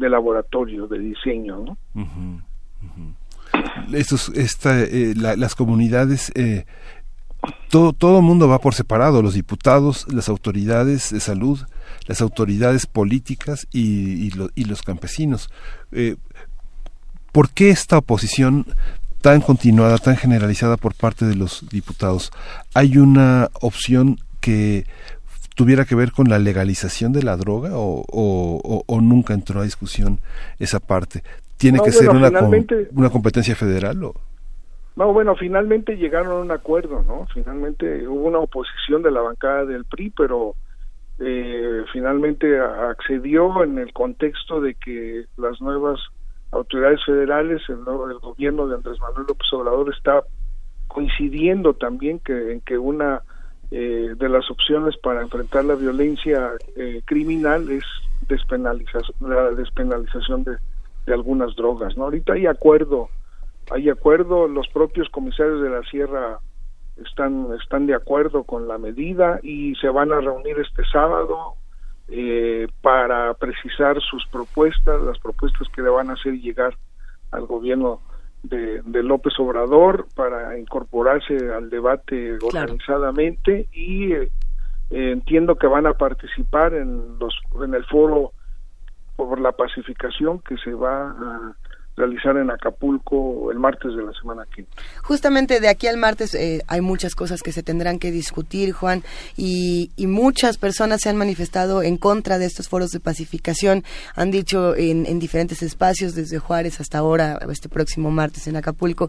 de 0.00 0.10
laboratorio, 0.10 0.88
de 0.88 0.98
diseño. 0.98 1.76
¿no? 1.94 2.42
esta, 4.34 4.80
eh, 4.82 5.14
las 5.14 5.54
comunidades, 5.54 6.32
eh, 6.34 6.64
todo, 7.68 7.92
todo 7.92 8.22
mundo 8.22 8.48
va 8.48 8.58
por 8.58 8.74
separado, 8.74 9.22
los 9.22 9.34
diputados, 9.34 10.06
las 10.12 10.28
autoridades 10.28 11.12
de 11.12 11.20
salud, 11.20 11.60
las 12.06 12.20
autoridades 12.20 12.86
políticas 12.86 13.66
y, 13.72 14.30
y, 14.54 14.64
los 14.64 14.82
campesinos. 14.82 15.50
Eh, 15.92 16.16
¿Por 17.32 17.50
qué 17.50 17.70
esta 17.70 17.98
oposición 17.98 18.66
tan 19.20 19.40
continuada, 19.40 19.98
tan 19.98 20.16
generalizada 20.16 20.76
por 20.76 20.94
parte 20.94 21.26
de 21.26 21.36
los 21.36 21.68
diputados? 21.70 22.30
¿Hay 22.74 22.98
una 22.98 23.50
opción 23.60 24.18
que 24.40 24.86
tuviera 25.60 25.84
que 25.84 25.94
ver 25.94 26.10
con 26.12 26.30
la 26.30 26.38
legalización 26.38 27.12
de 27.12 27.22
la 27.22 27.36
droga 27.36 27.72
o, 27.74 28.02
o, 28.08 29.00
nunca 29.02 29.34
entró 29.34 29.60
a 29.60 29.64
discusión 29.64 30.18
esa 30.58 30.80
parte? 30.80 31.22
¿Tiene 31.58 31.80
que 31.84 31.92
ser 31.92 32.08
una, 32.08 32.30
una 32.92 33.10
competencia 33.10 33.54
federal 33.54 34.02
o...? 34.04 34.14
No, 34.96 35.12
bueno, 35.12 35.36
finalmente 35.36 35.98
llegaron 35.98 36.32
a 36.32 36.40
un 36.40 36.50
acuerdo, 36.50 37.02
¿no? 37.02 37.26
Finalmente 37.34 38.08
hubo 38.08 38.28
una 38.28 38.38
oposición 38.38 39.02
de 39.02 39.10
la 39.10 39.20
bancada 39.20 39.66
del 39.66 39.84
PRI, 39.84 40.14
pero 40.16 40.54
eh, 41.18 41.84
finalmente 41.92 42.58
accedió 42.58 43.62
en 43.62 43.76
el 43.78 43.92
contexto 43.92 44.62
de 44.62 44.76
que 44.76 45.26
las 45.36 45.60
nuevas 45.60 46.00
autoridades 46.52 47.04
federales, 47.04 47.60
el, 47.68 47.80
el 47.80 48.18
gobierno 48.18 48.66
de 48.66 48.76
Andrés 48.76 48.98
Manuel 48.98 49.26
López 49.28 49.46
Obrador 49.52 49.94
está 49.94 50.22
coincidiendo 50.88 51.74
también 51.74 52.18
que 52.18 52.52
en 52.52 52.62
que 52.62 52.78
una 52.78 53.20
eh, 53.70 54.14
de 54.16 54.28
las 54.28 54.50
opciones 54.50 54.96
para 54.96 55.22
enfrentar 55.22 55.64
la 55.64 55.74
violencia 55.74 56.52
eh, 56.76 57.02
criminal 57.04 57.70
es 57.70 57.84
despenalización, 58.28 59.16
la 59.20 59.50
despenalización 59.50 60.44
de, 60.44 60.56
de, 61.06 61.14
algunas 61.14 61.54
drogas. 61.56 61.96
¿no? 61.96 62.04
Ahorita 62.04 62.32
hay 62.32 62.46
acuerdo, 62.46 63.08
hay 63.70 63.88
acuerdo, 63.88 64.48
los 64.48 64.68
propios 64.68 65.08
comisarios 65.10 65.62
de 65.62 65.70
la 65.70 65.82
Sierra 65.82 66.38
están, 66.96 67.48
están 67.60 67.86
de 67.86 67.94
acuerdo 67.94 68.44
con 68.44 68.68
la 68.68 68.78
medida 68.78 69.40
y 69.42 69.74
se 69.76 69.88
van 69.88 70.12
a 70.12 70.20
reunir 70.20 70.58
este 70.58 70.82
sábado 70.92 71.54
eh, 72.08 72.66
para 72.82 73.34
precisar 73.34 74.00
sus 74.00 74.26
propuestas, 74.26 75.00
las 75.02 75.18
propuestas 75.18 75.68
que 75.74 75.82
le 75.82 75.90
van 75.90 76.10
a 76.10 76.14
hacer 76.14 76.34
llegar 76.34 76.74
al 77.30 77.46
gobierno 77.46 78.00
de, 78.42 78.82
de 78.82 79.02
López 79.02 79.34
Obrador 79.38 80.06
para 80.14 80.58
incorporarse 80.58 81.52
al 81.52 81.70
debate 81.70 82.38
organizadamente 82.42 83.68
y 83.72 84.12
eh, 84.12 84.30
entiendo 84.90 85.56
que 85.56 85.66
van 85.66 85.86
a 85.86 85.94
participar 85.94 86.74
en 86.74 87.18
los 87.18 87.34
en 87.62 87.74
el 87.74 87.84
foro 87.86 88.32
por 89.16 89.40
la 89.40 89.52
pacificación 89.52 90.40
que 90.40 90.56
se 90.58 90.72
va 90.72 91.10
a 91.10 91.56
realizar 92.00 92.36
en 92.36 92.50
Acapulco 92.50 93.52
el 93.52 93.58
martes 93.58 93.94
de 93.94 94.02
la 94.02 94.12
semana 94.12 94.44
quinta. 94.54 94.70
Justamente 95.02 95.60
de 95.60 95.68
aquí 95.68 95.86
al 95.86 95.98
martes 95.98 96.34
eh, 96.34 96.62
hay 96.66 96.80
muchas 96.80 97.14
cosas 97.14 97.42
que 97.42 97.52
se 97.52 97.62
tendrán 97.62 97.98
que 97.98 98.10
discutir, 98.10 98.72
Juan, 98.72 99.02
y, 99.36 99.90
muchas 100.10 100.58
personas 100.58 101.02
se 101.02 101.08
han 101.08 101.16
manifestado 101.16 101.82
en 101.82 101.96
contra 101.96 102.38
de 102.38 102.46
estos 102.46 102.68
foros 102.68 102.90
de 102.90 102.98
pacificación, 102.98 103.84
han 104.16 104.32
dicho 104.32 104.74
en, 104.74 105.06
en, 105.06 105.20
diferentes 105.20 105.62
espacios, 105.62 106.14
desde 106.14 106.40
Juárez 106.40 106.80
hasta 106.80 106.98
ahora, 106.98 107.38
este 107.50 107.68
próximo 107.68 108.10
martes 108.10 108.48
en 108.48 108.56
Acapulco, 108.56 109.08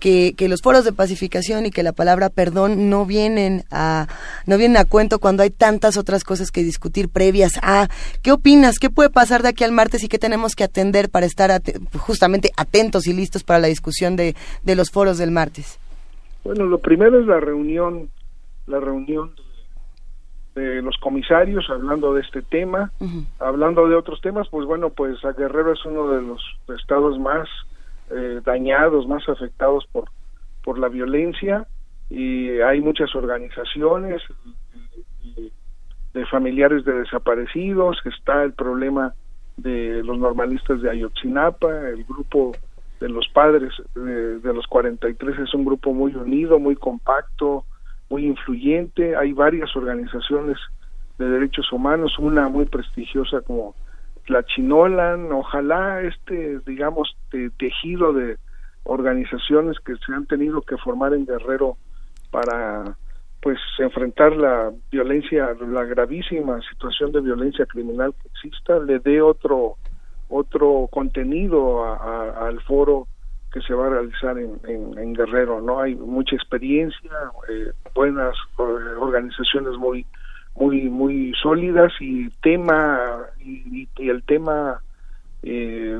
que, 0.00 0.32
que 0.36 0.48
los 0.48 0.62
foros 0.62 0.84
de 0.84 0.92
pacificación 0.92 1.66
y 1.66 1.70
que 1.70 1.82
la 1.82 1.92
palabra 1.92 2.30
perdón 2.30 2.88
no 2.88 3.04
vienen 3.04 3.64
a 3.70 4.06
no 4.46 4.56
vienen 4.56 4.78
a 4.78 4.86
cuento 4.86 5.18
cuando 5.18 5.42
hay 5.42 5.50
tantas 5.50 5.98
otras 5.98 6.24
cosas 6.24 6.50
que 6.50 6.62
discutir 6.62 7.10
previas 7.10 7.52
a. 7.62 7.88
¿Qué 8.22 8.32
opinas? 8.32 8.78
¿Qué 8.78 8.88
puede 8.88 9.10
pasar 9.10 9.42
de 9.42 9.50
aquí 9.50 9.64
al 9.64 9.72
martes 9.72 10.02
y 10.02 10.08
qué 10.08 10.18
tenemos 10.18 10.54
que 10.54 10.64
atender 10.64 11.10
para 11.10 11.26
estar 11.26 11.60
justamente 11.98 12.27
atentos 12.56 13.06
y 13.06 13.12
listos 13.12 13.44
para 13.44 13.60
la 13.60 13.68
discusión 13.68 14.16
de, 14.16 14.34
de 14.62 14.76
los 14.76 14.90
foros 14.90 15.18
del 15.18 15.30
martes? 15.30 15.78
Bueno, 16.44 16.64
lo 16.64 16.78
primero 16.78 17.20
es 17.20 17.26
la 17.26 17.40
reunión, 17.40 18.08
la 18.66 18.80
reunión 18.80 19.32
de, 20.54 20.82
los 20.82 20.96
comisarios 20.98 21.68
hablando 21.70 22.14
de 22.14 22.22
este 22.22 22.42
tema, 22.42 22.90
hablando 23.38 23.88
de 23.88 23.94
otros 23.94 24.20
temas, 24.20 24.48
pues 24.48 24.66
bueno, 24.66 24.90
pues 24.90 25.24
a 25.24 25.32
Guerrero 25.32 25.72
es 25.72 25.84
uno 25.84 26.10
de 26.10 26.22
los 26.22 26.42
estados 26.76 27.18
más 27.18 27.48
eh, 28.10 28.40
dañados, 28.44 29.06
más 29.06 29.28
afectados 29.28 29.86
por, 29.92 30.10
por 30.64 30.78
la 30.78 30.88
violencia 30.88 31.66
y 32.10 32.60
hay 32.60 32.80
muchas 32.80 33.14
organizaciones 33.14 34.22
de 36.14 36.26
familiares 36.26 36.84
de 36.84 36.92
desaparecidos, 36.94 37.98
está 38.06 38.42
el 38.42 38.54
problema 38.54 39.14
de 39.58 40.02
los 40.04 40.18
normalistas 40.18 40.80
de 40.80 40.90
Ayotzinapa, 40.90 41.88
el 41.88 42.04
grupo 42.04 42.52
de 43.00 43.08
los 43.08 43.28
padres 43.28 43.72
de, 43.94 44.38
de, 44.38 44.54
los 44.54 44.66
43 44.66 45.38
es 45.38 45.54
un 45.54 45.64
grupo 45.64 45.92
muy 45.92 46.14
unido, 46.14 46.58
muy 46.58 46.76
compacto, 46.76 47.64
muy 48.08 48.24
influyente. 48.24 49.16
Hay 49.16 49.32
varias 49.32 49.74
organizaciones 49.76 50.56
de 51.18 51.28
derechos 51.28 51.70
humanos, 51.72 52.18
una 52.18 52.48
muy 52.48 52.64
prestigiosa 52.64 53.40
como 53.42 53.74
la 54.28 54.44
Chinolan. 54.44 55.30
Ojalá 55.32 56.02
este, 56.02 56.60
digamos, 56.66 57.16
tejido 57.58 58.12
de 58.12 58.38
organizaciones 58.84 59.78
que 59.80 59.94
se 59.96 60.12
han 60.12 60.26
tenido 60.26 60.62
que 60.62 60.76
formar 60.78 61.12
en 61.12 61.26
Guerrero 61.26 61.76
para 62.30 62.96
pues 63.40 63.58
enfrentar 63.78 64.36
la 64.36 64.72
violencia, 64.90 65.54
la 65.60 65.84
gravísima 65.84 66.60
situación 66.70 67.12
de 67.12 67.20
violencia 67.20 67.66
criminal 67.66 68.14
que 68.20 68.28
exista, 68.28 68.78
le 68.78 68.98
dé 68.98 69.22
otro 69.22 69.76
otro 70.30 70.88
contenido 70.90 71.84
al 71.84 72.60
foro 72.62 73.06
que 73.50 73.62
se 73.62 73.72
va 73.72 73.86
a 73.86 73.90
realizar 73.90 74.36
en, 74.38 74.60
en, 74.66 75.14
Guerrero, 75.14 75.62
¿no? 75.62 75.80
Hay 75.80 75.94
mucha 75.94 76.36
experiencia, 76.36 77.10
eh, 77.48 77.72
buenas 77.94 78.34
eh, 78.58 78.62
organizaciones 78.98 79.78
muy 79.78 80.04
muy 80.54 80.90
muy 80.90 81.32
sólidas 81.40 81.92
y 82.00 82.28
tema 82.42 83.20
y, 83.40 83.88
y 83.96 84.08
el 84.10 84.22
tema 84.24 84.82
eh, 85.42 85.98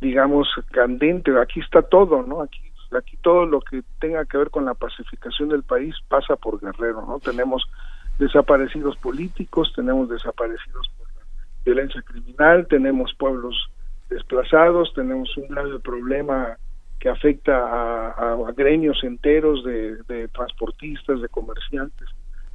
digamos 0.00 0.48
candente. 0.72 1.30
Aquí 1.38 1.60
está 1.60 1.82
todo 1.82 2.24
no 2.24 2.42
aquí 2.42 2.60
aquí 2.96 3.16
todo 3.18 3.46
lo 3.46 3.60
que 3.60 3.82
tenga 4.00 4.24
que 4.24 4.38
ver 4.38 4.50
con 4.50 4.64
la 4.64 4.74
pacificación 4.74 5.48
del 5.48 5.62
país 5.62 5.94
pasa 6.08 6.36
por 6.36 6.60
Guerrero, 6.60 7.04
¿no? 7.06 7.18
Tenemos 7.20 7.64
desaparecidos 8.18 8.96
políticos, 8.98 9.72
tenemos 9.74 10.08
desaparecidos 10.08 10.90
por 10.96 11.08
la 11.08 11.22
violencia 11.64 12.02
criminal, 12.02 12.66
tenemos 12.68 13.14
pueblos 13.14 13.70
desplazados, 14.08 14.92
tenemos 14.94 15.36
un 15.36 15.48
grave 15.48 15.78
problema 15.80 16.56
que 17.00 17.08
afecta 17.08 17.54
a, 17.56 18.52
gremios 18.56 19.02
enteros 19.04 19.64
de, 19.64 20.28
transportistas, 20.28 21.20
de 21.20 21.28
comerciantes, 21.28 22.08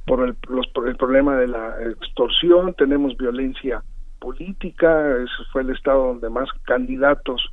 por 0.06 0.26
el, 0.26 0.34
por 0.34 0.88
el 0.88 0.96
problema 0.96 1.36
de 1.36 1.46
la 1.46 1.76
extorsión, 1.90 2.74
tenemos 2.74 3.16
violencia 3.16 3.82
política, 4.18 5.16
ese 5.18 5.44
fue 5.52 5.62
el 5.62 5.70
estado 5.70 6.08
donde 6.08 6.30
más 6.30 6.48
candidatos 6.64 7.52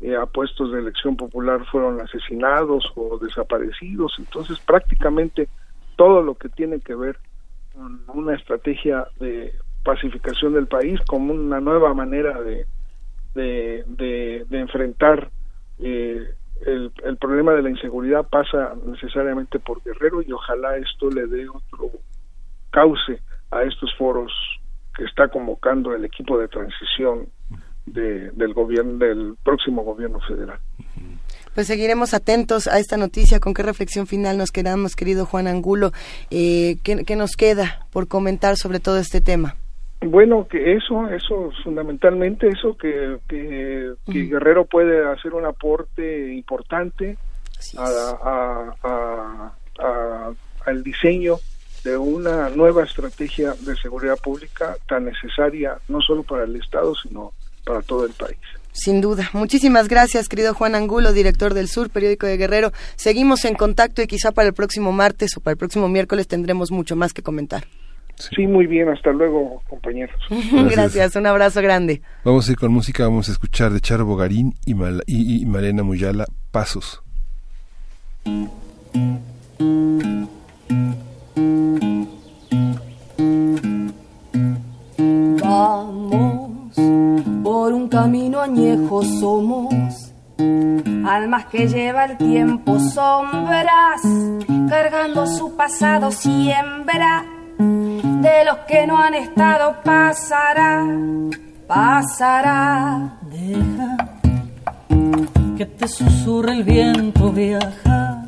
eh, 0.00 0.14
a 0.14 0.26
puestos 0.26 0.72
de 0.72 0.80
elección 0.80 1.16
popular 1.16 1.64
fueron 1.66 2.00
asesinados 2.00 2.92
o 2.96 3.18
desaparecidos. 3.18 4.14
Entonces, 4.18 4.58
prácticamente 4.60 5.48
todo 5.96 6.22
lo 6.22 6.34
que 6.34 6.48
tiene 6.50 6.80
que 6.80 6.94
ver 6.94 7.18
con 7.74 8.02
una 8.14 8.34
estrategia 8.34 9.06
de 9.18 9.54
pacificación 9.84 10.52
del 10.52 10.66
país 10.66 11.00
como 11.06 11.32
una 11.32 11.60
nueva 11.60 11.94
manera 11.94 12.40
de, 12.42 12.66
de, 13.34 14.44
enfrentar 14.50 15.30
eh, 15.78 16.34
el, 16.64 16.92
el, 17.04 17.16
problema 17.18 17.52
de 17.52 17.62
la 17.62 17.70
inseguridad 17.70 18.26
pasa 18.28 18.74
necesariamente 18.84 19.58
por 19.58 19.82
Guerrero 19.82 20.22
y 20.22 20.32
ojalá 20.32 20.76
esto 20.76 21.10
le 21.10 21.26
dé 21.26 21.48
otro 21.48 21.90
cauce 22.70 23.20
a 23.50 23.62
estos 23.62 23.94
foros 23.96 24.32
que 24.94 25.04
está 25.04 25.28
convocando 25.28 25.94
el 25.94 26.04
equipo 26.04 26.38
de 26.38 26.48
transición 26.48 27.28
del 27.86 28.52
gobierno 28.52 28.98
del 28.98 29.36
próximo 29.42 29.82
gobierno 29.82 30.20
federal. 30.20 30.58
Pues 31.56 31.68
seguiremos 31.68 32.12
atentos 32.12 32.66
a 32.66 32.78
esta 32.78 32.98
noticia. 32.98 33.40
¿Con 33.40 33.54
qué 33.54 33.62
reflexión 33.62 34.06
final 34.06 34.36
nos 34.36 34.52
quedamos, 34.52 34.94
querido 34.94 35.24
Juan 35.24 35.46
Angulo? 35.46 35.90
Eh, 36.30 36.76
¿qué, 36.84 37.16
nos 37.16 37.32
queda 37.32 37.86
por 37.92 38.08
comentar 38.08 38.56
sobre 38.56 38.78
todo 38.78 38.98
este 38.98 39.22
tema? 39.22 39.56
Bueno, 40.02 40.46
que 40.46 40.74
eso, 40.74 41.08
eso, 41.08 41.50
fundamentalmente 41.64 42.48
eso, 42.48 42.76
que, 42.76 43.16
que, 43.26 43.94
Guerrero 44.06 44.66
puede 44.66 45.08
hacer 45.08 45.32
un 45.32 45.46
aporte 45.46 46.34
importante 46.34 47.16
a, 47.78 48.74
a, 48.82 50.32
al 50.66 50.82
diseño 50.82 51.36
de 51.84 51.96
una 51.96 52.50
nueva 52.50 52.84
estrategia 52.84 53.54
de 53.60 53.76
seguridad 53.76 54.18
pública 54.18 54.76
tan 54.86 55.06
necesaria 55.06 55.78
no 55.88 56.02
solo 56.02 56.22
para 56.22 56.44
el 56.44 56.56
Estado, 56.56 56.94
sino 56.96 57.32
para 57.66 57.82
todo 57.82 58.06
el 58.06 58.12
país. 58.12 58.38
Sin 58.72 59.00
duda. 59.00 59.30
Muchísimas 59.32 59.88
gracias, 59.88 60.28
querido 60.28 60.54
Juan 60.54 60.74
Angulo, 60.74 61.12
director 61.12 61.54
del 61.54 61.66
Sur, 61.68 61.90
periódico 61.90 62.26
de 62.26 62.36
Guerrero. 62.36 62.72
Seguimos 62.94 63.44
en 63.44 63.54
contacto 63.54 64.02
y 64.02 64.06
quizá 64.06 64.32
para 64.32 64.48
el 64.48 64.54
próximo 64.54 64.92
martes 64.92 65.36
o 65.36 65.40
para 65.40 65.52
el 65.52 65.58
próximo 65.58 65.88
miércoles 65.88 66.28
tendremos 66.28 66.70
mucho 66.70 66.94
más 66.94 67.12
que 67.12 67.22
comentar. 67.22 67.64
Sí, 68.16 68.46
muy 68.46 68.66
bien. 68.66 68.88
Hasta 68.88 69.10
luego, 69.12 69.62
compañeros. 69.68 70.16
Gracias. 70.70 71.16
un 71.16 71.26
abrazo 71.26 71.60
grande. 71.60 72.02
Vamos 72.24 72.48
a 72.48 72.52
ir 72.52 72.58
con 72.58 72.72
música. 72.72 73.04
Vamos 73.04 73.28
a 73.28 73.32
escuchar 73.32 73.72
de 73.72 73.80
Charo 73.80 74.06
Bogarín 74.06 74.54
y, 74.64 74.74
y, 75.06 75.42
y 75.42 75.46
Malena 75.46 75.82
Muyala, 75.82 76.26
Pasos. 76.50 77.02
Almas 91.26 91.46
que 91.46 91.66
lleva 91.66 92.04
el 92.04 92.16
tiempo 92.18 92.78
sombras, 92.78 94.00
cargando 94.68 95.26
su 95.26 95.56
pasado 95.56 96.12
siembra. 96.12 97.24
De 97.58 98.44
los 98.44 98.58
que 98.68 98.86
no 98.86 98.96
han 98.96 99.14
estado 99.14 99.74
pasará, 99.82 100.86
pasará. 101.66 103.18
Deja 103.22 103.96
que 105.56 105.66
te 105.66 105.88
susurre 105.88 106.52
el 106.52 106.62
viento, 106.62 107.32
viaja 107.32 108.24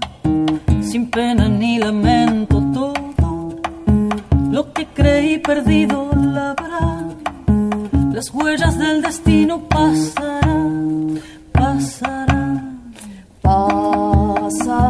sin 0.82 1.08
pena 1.08 1.48
ni 1.48 1.78
lamento 1.78 2.60
todo. 2.74 3.60
Lo 4.50 4.72
que 4.72 4.86
creí 4.86 5.38
perdido 5.38 6.10
la 6.16 6.52
verdad 6.60 7.14
las 8.12 8.28
huellas 8.34 8.76
del 8.76 9.02
destino 9.02 9.60
pasarán, 9.68 11.20
pasarán. 11.52 12.27
Pasa 14.48 14.88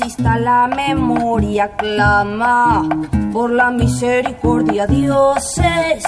insista 0.00 0.36
la 0.38 0.66
memoria, 0.66 1.70
clama 1.76 2.82
por 3.32 3.50
la 3.50 3.70
misericordia, 3.70 4.88
dioses 4.88 6.02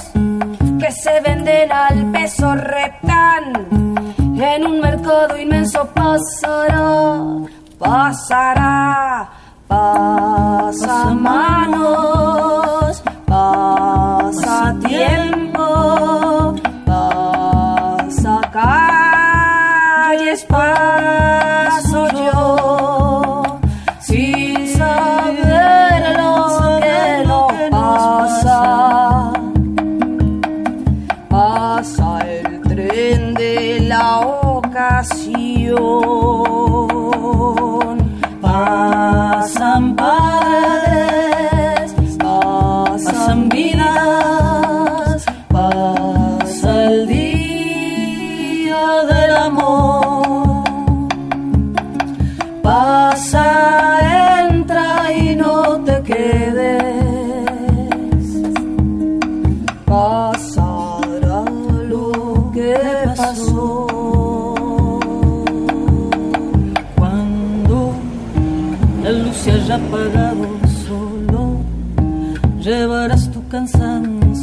que 0.81 0.91
se 0.91 1.21
venden 1.21 1.71
al 1.71 2.11
peso 2.11 2.53
reptan 2.57 3.53
en 4.19 4.67
un 4.67 4.81
mercado 4.81 5.39
inmenso 5.39 5.89
pasará, 5.95 7.47
pasará, 7.79 9.31
pasa 9.69 11.05
manos, 11.15 13.05
pasa 13.25 14.75
tiempo, 14.85 16.57
pasa 16.85 18.41
calles, 18.53 20.45
paso 20.45 21.16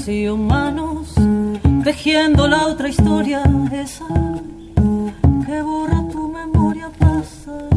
cansancio 0.04 0.36
manos, 0.36 1.14
tejiendo 1.84 2.48
la 2.48 2.68
otra 2.68 2.90
historia, 2.90 3.42
esa 3.72 4.06
que 5.46 5.62
borra 5.62 6.04
tu 6.12 6.28
memoria, 6.28 6.90
pasará, 7.00 7.70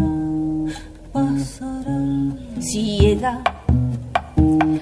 pasará. 1.13 1.99
Ciega, 2.61 3.41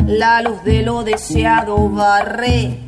la 0.07 0.41
luz 0.41 0.65
de 0.65 0.83
lo 0.83 1.03
deseado 1.03 1.89
barre 1.91 2.81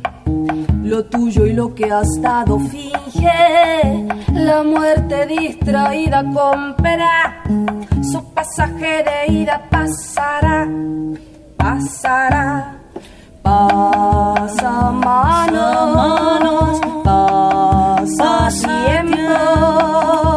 lo 0.83 1.05
tuyo 1.05 1.45
y 1.45 1.53
lo 1.53 1.75
que 1.75 1.91
has 1.91 2.19
dado 2.21 2.59
finge 2.59 4.07
la 4.31 4.63
muerte 4.63 5.25
distraída 5.27 6.23
compra 6.33 7.43
su 8.01 8.23
pasaje 8.33 9.03
de 9.03 9.33
ida 9.33 9.61
pasará 9.69 10.67
pasará 11.57 12.77
pasa 13.47 14.91
manos 14.91 16.77
pasa 16.99 18.51
tiempo 18.59 18.59
pasa 18.59 20.36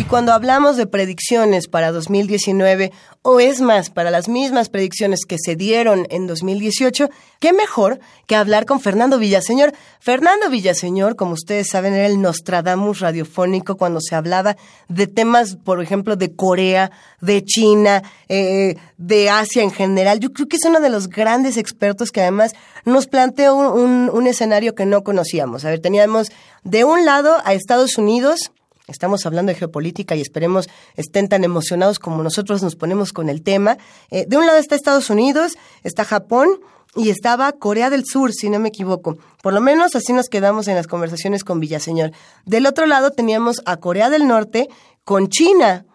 Y 0.00 0.04
cuando 0.04 0.32
hablamos 0.32 0.78
de 0.78 0.86
predicciones 0.86 1.68
para 1.68 1.92
2019, 1.92 2.90
o 3.20 3.38
es 3.38 3.60
más, 3.60 3.90
para 3.90 4.10
las 4.10 4.30
mismas 4.30 4.70
predicciones 4.70 5.26
que 5.28 5.36
se 5.38 5.56
dieron 5.56 6.06
en 6.08 6.26
2018, 6.26 7.10
qué 7.38 7.52
mejor 7.52 8.00
que 8.26 8.34
hablar 8.34 8.64
con 8.64 8.80
Fernando 8.80 9.18
Villaseñor. 9.18 9.74
Fernando 10.00 10.48
Villaseñor, 10.48 11.16
como 11.16 11.34
ustedes 11.34 11.68
saben, 11.68 11.92
era 11.92 12.06
el 12.06 12.22
Nostradamus 12.22 13.00
radiofónico 13.00 13.76
cuando 13.76 14.00
se 14.00 14.14
hablaba 14.14 14.56
de 14.88 15.06
temas, 15.06 15.56
por 15.56 15.82
ejemplo, 15.82 16.16
de 16.16 16.34
Corea, 16.34 16.90
de 17.20 17.44
China, 17.44 18.02
eh, 18.30 18.76
de 18.96 19.28
Asia 19.28 19.62
en 19.62 19.70
general. 19.70 20.18
Yo 20.18 20.32
creo 20.32 20.48
que 20.48 20.56
es 20.56 20.64
uno 20.64 20.80
de 20.80 20.88
los 20.88 21.08
grandes 21.10 21.58
expertos 21.58 22.10
que 22.10 22.22
además 22.22 22.54
nos 22.86 23.06
planteó 23.06 23.54
un, 23.54 23.66
un- 23.66 24.10
un 24.10 24.26
escenario 24.26 24.74
que 24.74 24.86
no 24.86 25.04
conocíamos. 25.04 25.66
A 25.66 25.68
ver, 25.68 25.80
teníamos 25.80 26.28
de 26.64 26.84
un 26.84 27.04
lado 27.04 27.36
a 27.44 27.52
Estados 27.52 27.98
Unidos, 27.98 28.50
Estamos 28.90 29.24
hablando 29.24 29.52
de 29.52 29.58
geopolítica 29.58 30.16
y 30.16 30.20
esperemos 30.20 30.68
estén 30.96 31.28
tan 31.28 31.44
emocionados 31.44 31.98
como 31.98 32.22
nosotros 32.22 32.62
nos 32.62 32.76
ponemos 32.76 33.12
con 33.12 33.28
el 33.28 33.42
tema. 33.42 33.78
Eh, 34.10 34.26
de 34.28 34.36
un 34.36 34.46
lado 34.46 34.58
está 34.58 34.74
Estados 34.74 35.10
Unidos, 35.10 35.52
está 35.84 36.04
Japón 36.04 36.60
y 36.96 37.10
estaba 37.10 37.52
Corea 37.52 37.88
del 37.88 38.04
Sur, 38.04 38.32
si 38.32 38.50
no 38.50 38.58
me 38.58 38.68
equivoco. 38.68 39.16
Por 39.42 39.52
lo 39.52 39.60
menos 39.60 39.94
así 39.94 40.12
nos 40.12 40.28
quedamos 40.28 40.66
en 40.68 40.74
las 40.74 40.86
conversaciones 40.86 41.44
con 41.44 41.60
Villaseñor. 41.60 42.12
Del 42.44 42.66
otro 42.66 42.86
lado 42.86 43.12
teníamos 43.12 43.62
a 43.64 43.76
Corea 43.76 44.10
del 44.10 44.26
Norte 44.26 44.68
con 45.04 45.28
China, 45.28 45.86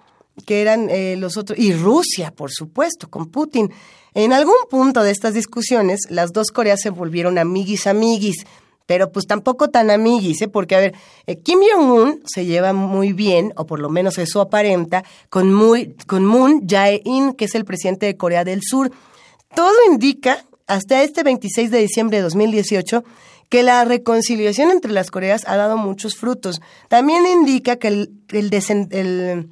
que 0.45 0.61
eran 0.61 0.89
eh, 0.89 1.15
los 1.17 1.38
otros, 1.38 1.59
y 1.59 1.73
Rusia, 1.73 2.31
por 2.31 2.51
supuesto, 2.51 3.09
con 3.09 3.27
Putin. 3.30 3.72
En 4.13 4.31
algún 4.31 4.55
punto 4.69 5.03
de 5.03 5.11
estas 5.11 5.34
discusiones, 5.34 6.01
las 6.09 6.31
dos 6.31 6.47
Coreas 6.51 6.80
se 6.81 6.89
volvieron 6.89 7.38
amiguis 7.38 7.88
amiguis, 7.88 8.45
pero 8.86 9.12
pues 9.12 9.26
tampoco 9.26 9.70
tan 9.70 9.90
amiguis, 9.90 10.41
¿eh? 10.41 10.48
porque 10.48 10.76
a 10.76 10.80
ver, 10.80 10.94
eh, 11.26 11.40
Kim 11.40 11.60
Jong-un 11.60 12.22
se 12.26 12.45
lleva 12.45 12.74
muy 12.74 13.14
bien, 13.14 13.53
o 13.56 13.66
por 13.66 13.80
lo 13.80 13.90
menos 13.90 14.18
eso 14.18 14.41
aparenta, 14.41 15.03
con, 15.30 15.53
muy, 15.53 15.95
con 16.07 16.26
Moon 16.26 16.68
Jae-in, 16.68 17.34
que 17.34 17.45
es 17.45 17.56
el 17.56 17.66
presidente 17.66 18.06
de 18.06 18.18
Corea 18.18 18.44
del 18.44 18.62
Sur. 18.64 18.91
Todo 19.56 19.74
indica, 19.90 20.45
hasta 20.68 21.03
este 21.03 21.24
26 21.24 21.72
de 21.72 21.80
diciembre 21.80 22.18
de 22.18 22.24
2018, 22.24 23.03
que 23.49 23.64
la 23.64 23.86
reconciliación 23.86 24.72
entre 24.72 24.91
las 24.91 25.12
Coreas 25.12 25.44
ha 25.48 25.56
dado 25.56 25.78
muchos 25.78 26.16
frutos. 26.16 26.62
También 26.90 27.26
indica 27.26 27.78
que 27.78 27.88
el, 27.88 28.10
el, 28.32 29.49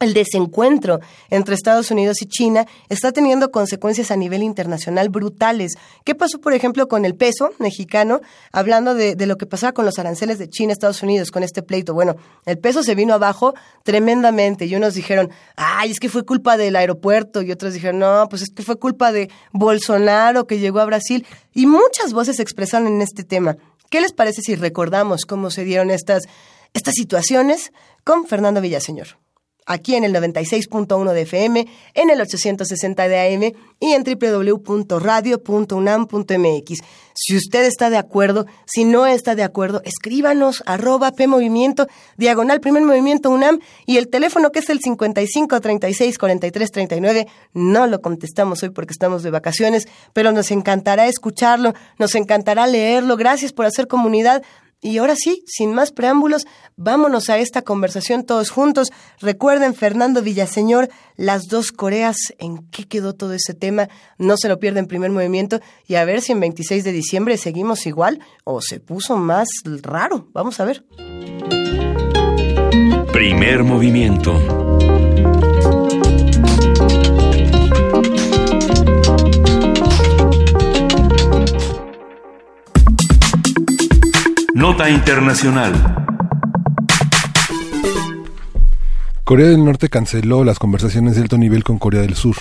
el 0.00 0.12
desencuentro 0.12 1.00
entre 1.30 1.54
Estados 1.54 1.90
Unidos 1.90 2.20
y 2.20 2.26
China 2.26 2.66
está 2.88 3.12
teniendo 3.12 3.50
consecuencias 3.50 4.10
a 4.10 4.16
nivel 4.16 4.42
internacional 4.42 5.08
brutales. 5.08 5.74
¿Qué 6.04 6.14
pasó, 6.14 6.38
por 6.38 6.52
ejemplo, 6.52 6.86
con 6.86 7.04
el 7.04 7.14
peso 7.14 7.50
mexicano? 7.58 8.20
Hablando 8.52 8.94
de, 8.94 9.16
lo 9.26 9.36
que 9.36 9.46
pasaba 9.46 9.72
con 9.72 9.86
los 9.86 9.98
aranceles 9.98 10.38
de 10.38 10.48
China, 10.50 10.72
Estados 10.72 11.02
Unidos, 11.02 11.30
con 11.30 11.42
este 11.42 11.62
pleito. 11.62 11.94
Bueno, 11.94 12.16
el 12.44 12.58
peso 12.58 12.82
se 12.82 12.94
vino 12.94 13.14
abajo 13.14 13.54
tremendamente 13.84 14.66
y 14.66 14.74
unos 14.76 14.94
dijeron, 14.94 15.30
ay, 15.56 15.90
es 15.90 15.98
que 15.98 16.08
fue 16.08 16.24
culpa 16.24 16.56
del 16.56 16.76
aeropuerto 16.76 17.40
y 17.40 17.50
otros 17.50 17.72
dijeron, 17.72 17.98
no, 17.98 18.26
pues 18.28 18.42
es 18.42 18.50
que 18.50 18.62
fue 18.62 18.78
culpa 18.78 19.12
de 19.12 19.30
Bolsonaro 19.52 20.46
que 20.46 20.58
llegó 20.58 20.80
a 20.80 20.84
Brasil. 20.84 21.26
Y 21.54 21.66
muchas 21.66 22.12
voces 22.12 22.36
se 22.36 22.42
expresaron 22.42 22.88
en 22.88 23.00
este 23.00 23.24
tema. 23.24 23.56
¿Qué 23.88 24.00
les 24.00 24.12
parece 24.12 24.42
si 24.42 24.56
recordamos 24.56 25.24
cómo 25.24 25.50
se 25.50 25.64
dieron 25.64 25.90
estas, 25.90 26.24
estas 26.74 26.94
situaciones 26.94 27.72
con 28.04 28.26
Fernando 28.26 28.60
Villaseñor? 28.60 29.25
Aquí 29.66 29.96
en 29.96 30.04
el 30.04 30.14
96.1 30.14 31.12
de 31.12 31.22
FM, 31.22 31.66
en 31.94 32.10
el 32.10 32.20
860 32.20 33.08
de 33.08 33.18
AM 33.18 33.52
y 33.80 33.92
en 33.92 34.04
www.radio.unam.mx. 34.04 36.78
Si 37.18 37.34
usted 37.34 37.64
está 37.64 37.90
de 37.90 37.96
acuerdo, 37.96 38.46
si 38.66 38.84
no 38.84 39.06
está 39.06 39.34
de 39.34 39.42
acuerdo, 39.42 39.80
escríbanos 39.84 40.62
arroba 40.66 41.12
P 41.12 41.26
Movimiento, 41.26 41.86
diagonal 42.16 42.60
Primer 42.60 42.82
Movimiento 42.82 43.30
UNAM 43.30 43.58
y 43.86 43.96
el 43.96 44.08
teléfono 44.08 44.52
que 44.52 44.58
es 44.58 44.68
el 44.68 44.80
55 44.80 45.60
36 45.60 46.18
43 46.18 46.70
39. 46.70 47.26
No 47.54 47.86
lo 47.86 48.00
contestamos 48.00 48.62
hoy 48.62 48.70
porque 48.70 48.92
estamos 48.92 49.22
de 49.22 49.30
vacaciones, 49.30 49.86
pero 50.12 50.32
nos 50.32 50.50
encantará 50.50 51.06
escucharlo, 51.06 51.72
nos 51.98 52.14
encantará 52.14 52.66
leerlo. 52.66 53.16
Gracias 53.16 53.52
por 53.52 53.64
hacer 53.64 53.88
comunidad. 53.88 54.42
Y 54.80 54.98
ahora 54.98 55.14
sí, 55.16 55.42
sin 55.46 55.74
más 55.74 55.90
preámbulos, 55.90 56.46
vámonos 56.76 57.30
a 57.30 57.38
esta 57.38 57.62
conversación 57.62 58.24
todos 58.24 58.50
juntos. 58.50 58.88
Recuerden, 59.20 59.74
Fernando 59.74 60.22
Villaseñor, 60.22 60.88
las 61.16 61.44
dos 61.48 61.72
Coreas, 61.72 62.16
¿en 62.38 62.58
qué 62.68 62.84
quedó 62.84 63.14
todo 63.14 63.32
ese 63.32 63.54
tema? 63.54 63.88
No 64.18 64.36
se 64.36 64.48
lo 64.48 64.58
pierden 64.58 64.86
primer 64.86 65.10
movimiento 65.10 65.60
y 65.86 65.94
a 65.94 66.04
ver 66.04 66.20
si 66.20 66.32
en 66.32 66.40
26 66.40 66.84
de 66.84 66.92
diciembre 66.92 67.36
seguimos 67.38 67.86
igual 67.86 68.20
o 68.44 68.60
se 68.60 68.78
puso 68.78 69.16
más 69.16 69.48
raro. 69.82 70.28
Vamos 70.32 70.60
a 70.60 70.64
ver. 70.66 70.84
Primer 73.12 73.64
movimiento. 73.64 74.34
Nota 84.56 84.88
Internacional. 84.88 85.74
Corea 89.22 89.48
del 89.48 89.62
Norte 89.62 89.90
canceló 89.90 90.44
las 90.44 90.58
conversaciones 90.58 91.14
de 91.14 91.20
alto 91.20 91.36
nivel 91.36 91.62
con 91.62 91.78
Corea 91.78 92.00
del 92.00 92.14
Sur. 92.14 92.36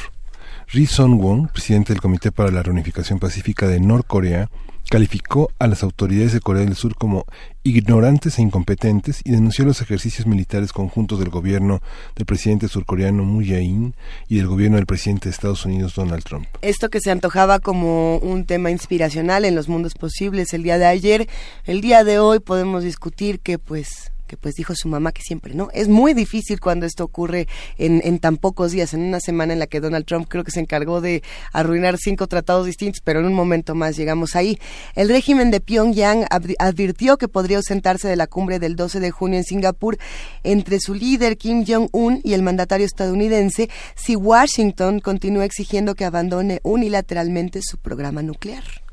Ri 0.72 0.86
Son-won, 0.86 1.50
presidente 1.50 1.92
del 1.92 2.02
Comité 2.02 2.32
para 2.32 2.52
la 2.52 2.64
Reunificación 2.64 3.20
Pacífica 3.20 3.68
de 3.68 3.82
Norcorea, 3.82 4.50
calificó 4.90 5.52
a 5.60 5.68
las 5.68 5.84
autoridades 5.84 6.34
de 6.34 6.40
Corea 6.40 6.64
del 6.64 6.76
Sur 6.76 6.96
como 6.96 7.26
ignorantes 7.64 8.38
e 8.38 8.42
incompetentes 8.42 9.22
y 9.24 9.32
denunció 9.32 9.66
los 9.66 9.82
ejercicios 9.82 10.28
militares 10.28 10.72
conjuntos 10.72 11.20
del 11.20 11.30
gobierno 11.30 11.82
del 12.16 12.26
presidente 12.26 12.68
surcoreano 12.68 13.24
Moon 13.24 13.44
Jae-in 13.44 13.96
y 14.28 14.38
del 14.38 14.48
gobierno 14.48 14.78
del 14.78 14.86
presidente 14.86 15.26
de 15.26 15.32
Estados 15.32 15.66
Unidos 15.66 15.96
Donald 15.96 16.24
Trump. 16.24 16.48
Esto 16.62 16.90
que 16.90 17.02
se 17.02 17.12
antojaba 17.12 17.60
como 17.60 18.18
un 18.18 18.46
tema 18.46 18.72
inspiracional 18.72 19.46
en 19.46 19.56
los 19.56 19.68
mundos 19.68 19.94
posibles 19.96 20.54
el 20.54 20.64
día 20.64 20.78
de 20.78 20.86
ayer, 20.86 21.28
el 21.66 21.82
día 21.82 22.04
de 22.04 22.20
hoy 22.20 22.40
podemos 22.40 22.84
discutir 22.84 23.40
que 23.40 23.58
pues 23.58 24.12
que 24.28 24.38
pues 24.38 24.56
dijo 24.56 24.74
su 24.76 24.88
mamá 24.88 25.12
que 25.12 25.22
siempre 25.22 25.54
no. 25.54 25.70
Es 25.74 25.88
muy 25.88 26.14
difícil 26.14 26.60
cuando 26.60 26.86
esto 26.86 27.04
ocurre 27.04 27.48
en, 27.78 28.02
en, 28.04 28.20
tan 28.20 28.38
pocos 28.38 28.72
días, 28.72 28.94
en 28.94 29.02
una 29.02 29.20
semana 29.20 29.54
en 29.54 29.60
la 29.60 29.68
que 29.68 29.80
Donald 29.80 30.06
Trump 30.06 30.28
creo 30.30 30.44
que 30.44 30.52
se 30.52 30.60
encargó 30.60 31.02
de 31.02 31.24
arruinar 31.52 31.98
cinco 31.98 32.28
tratados 32.28 32.66
distintos, 32.66 33.02
pero 33.04 33.20
en 33.20 33.26
un 33.26 33.34
momento 33.34 33.76
más 33.76 33.98
llegamos 33.98 34.36
ahí. 34.36 34.60
El 34.96 35.10
régimen 35.10 35.52
de 35.52 35.60
Pyongyang 35.60 36.26
advirtió 36.60 37.18
que 37.18 37.28
podría 37.28 37.58
ausentarse 37.58 38.08
de 38.08 38.16
la 38.16 38.28
cumbre 38.28 38.60
del 38.60 38.76
12 38.76 39.00
de 39.00 39.12
junio 39.12 39.38
en 39.38 39.44
Singapur 39.44 39.98
entre 40.44 40.80
su 40.80 40.94
líder 40.94 41.38
Kim 41.38 41.66
Jong-un 41.66 42.22
y 42.24 42.34
el 42.34 42.42
mandatario 42.42 42.86
estadounidense 42.86 43.70
si 43.96 44.16
Washington 44.16 45.00
continúa 45.00 45.46
exigiendo 45.46 45.96
que 45.96 46.06
abandone 46.06 46.60
unilateralmente 46.64 47.62
su 47.62 47.78
programa 47.78 48.22
nuclear. 48.22 48.85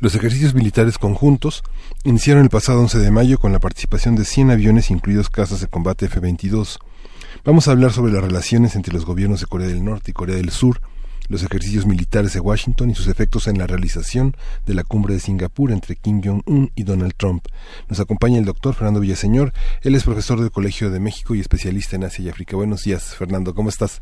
Los 0.00 0.14
ejercicios 0.14 0.54
militares 0.54 0.96
conjuntos 0.96 1.64
iniciaron 2.04 2.44
el 2.44 2.50
pasado 2.50 2.80
11 2.82 3.00
de 3.00 3.10
mayo 3.10 3.36
con 3.40 3.50
la 3.50 3.58
participación 3.58 4.14
de 4.14 4.24
100 4.24 4.52
aviones, 4.52 4.92
incluidos 4.92 5.28
cazas 5.28 5.60
de 5.60 5.66
combate 5.66 6.06
F-22. 6.06 6.78
Vamos 7.44 7.66
a 7.66 7.72
hablar 7.72 7.92
sobre 7.92 8.12
las 8.12 8.22
relaciones 8.22 8.76
entre 8.76 8.94
los 8.94 9.04
gobiernos 9.04 9.40
de 9.40 9.46
Corea 9.46 9.66
del 9.66 9.84
Norte 9.84 10.12
y 10.12 10.14
Corea 10.14 10.36
del 10.36 10.50
Sur, 10.50 10.80
los 11.26 11.42
ejercicios 11.42 11.84
militares 11.84 12.32
de 12.32 12.38
Washington 12.38 12.90
y 12.90 12.94
sus 12.94 13.08
efectos 13.08 13.48
en 13.48 13.58
la 13.58 13.66
realización 13.66 14.36
de 14.66 14.74
la 14.74 14.84
cumbre 14.84 15.14
de 15.14 15.20
Singapur 15.20 15.72
entre 15.72 15.96
Kim 15.96 16.22
Jong-un 16.22 16.70
y 16.76 16.84
Donald 16.84 17.14
Trump. 17.16 17.46
Nos 17.88 17.98
acompaña 17.98 18.38
el 18.38 18.44
doctor 18.44 18.74
Fernando 18.74 19.00
Villaseñor. 19.00 19.52
Él 19.82 19.96
es 19.96 20.04
profesor 20.04 20.40
del 20.40 20.52
Colegio 20.52 20.90
de 20.92 21.00
México 21.00 21.34
y 21.34 21.40
especialista 21.40 21.96
en 21.96 22.04
Asia 22.04 22.24
y 22.24 22.28
África. 22.28 22.54
Buenos 22.54 22.84
días, 22.84 23.16
Fernando. 23.16 23.52
¿Cómo 23.52 23.68
estás? 23.68 24.00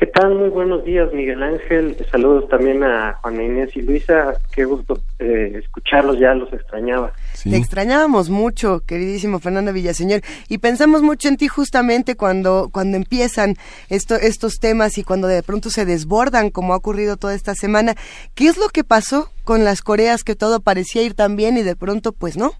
¿Qué 0.00 0.06
tal? 0.06 0.34
Muy 0.34 0.48
buenos 0.48 0.82
días, 0.82 1.12
Miguel 1.12 1.42
Ángel. 1.42 1.94
Saludos 2.10 2.48
también 2.48 2.82
a 2.82 3.18
Juana 3.20 3.42
Inés 3.44 3.68
y 3.76 3.82
Luisa. 3.82 4.32
Qué 4.50 4.64
gusto 4.64 4.98
eh, 5.18 5.52
escucharlos, 5.62 6.18
ya 6.18 6.32
los 6.32 6.50
extrañaba. 6.54 7.12
Sí. 7.34 7.54
extrañábamos 7.54 8.30
mucho, 8.30 8.80
queridísimo 8.86 9.40
Fernando 9.40 9.74
Villaseñor, 9.74 10.22
y 10.48 10.56
pensamos 10.56 11.02
mucho 11.02 11.28
en 11.28 11.36
ti 11.36 11.48
justamente 11.48 12.16
cuando, 12.16 12.70
cuando 12.72 12.96
empiezan 12.96 13.56
esto, 13.90 14.14
estos 14.14 14.58
temas 14.58 14.96
y 14.96 15.04
cuando 15.04 15.28
de 15.28 15.42
pronto 15.42 15.68
se 15.68 15.84
desbordan, 15.84 16.48
como 16.48 16.72
ha 16.72 16.78
ocurrido 16.78 17.18
toda 17.18 17.34
esta 17.34 17.54
semana. 17.54 17.94
¿Qué 18.34 18.46
es 18.46 18.56
lo 18.56 18.70
que 18.70 18.84
pasó 18.84 19.28
con 19.44 19.64
las 19.64 19.82
Coreas 19.82 20.24
que 20.24 20.34
todo 20.34 20.60
parecía 20.60 21.02
ir 21.02 21.12
tan 21.12 21.36
bien 21.36 21.58
y 21.58 21.62
de 21.62 21.76
pronto 21.76 22.12
pues 22.12 22.38
no? 22.38 22.52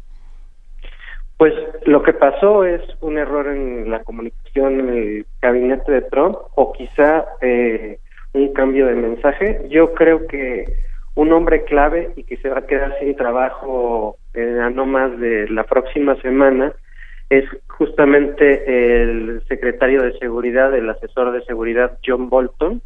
Pues 1.40 1.54
lo 1.86 2.02
que 2.02 2.12
pasó 2.12 2.66
es 2.66 2.82
un 3.00 3.16
error 3.16 3.48
en 3.48 3.90
la 3.90 4.04
comunicación 4.04 4.78
en 4.80 4.88
el 4.90 5.26
gabinete 5.40 5.90
de 5.90 6.02
Trump 6.02 6.36
o 6.54 6.70
quizá 6.74 7.24
eh, 7.40 7.98
un 8.34 8.52
cambio 8.52 8.86
de 8.86 8.94
mensaje. 8.94 9.62
Yo 9.70 9.94
creo 9.94 10.26
que 10.26 10.66
un 11.14 11.32
hombre 11.32 11.64
clave 11.64 12.10
y 12.14 12.24
que 12.24 12.36
se 12.36 12.50
va 12.50 12.58
a 12.58 12.66
quedar 12.66 12.94
sin 13.00 13.16
trabajo 13.16 14.18
a 14.36 14.68
no 14.68 14.84
más 14.84 15.18
de 15.18 15.48
la 15.48 15.64
próxima 15.64 16.14
semana 16.16 16.74
es 17.30 17.46
justamente 17.68 19.00
el 19.00 19.42
secretario 19.48 20.02
de 20.02 20.18
seguridad, 20.18 20.74
el 20.74 20.90
asesor 20.90 21.32
de 21.32 21.42
seguridad 21.46 21.96
John 22.04 22.28
Bolton, 22.28 22.82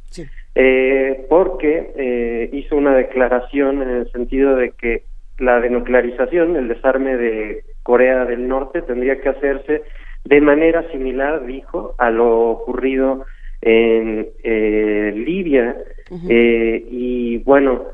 eh, 0.55 1.27
porque 1.29 1.93
eh, 1.97 2.51
hizo 2.53 2.77
una 2.77 2.95
declaración 2.95 3.83
en 3.83 3.91
el 3.91 4.13
sentido 4.13 4.55
de 4.55 4.71
que 4.71 5.03
la 5.39 5.61
denuclearización, 5.61 6.57
el 6.57 6.69
desarme 6.69 7.17
de 7.17 7.65
Corea 7.83 8.25
del 8.25 8.49
Norte 8.49 8.83
tendría 8.83 9.21
que 9.21 9.31
hacerse 9.31 9.83
de 10.25 10.41
manera 10.41 10.91
similar, 10.91 11.45
dijo, 11.45 11.95
a 11.99 12.11
lo 12.11 12.51
ocurrido 12.51 13.27
en 13.61 14.29
eh, 14.43 15.13
Libia. 15.15 15.77
eh, 16.29 16.85
y 16.91 17.39
bueno, 17.39 17.85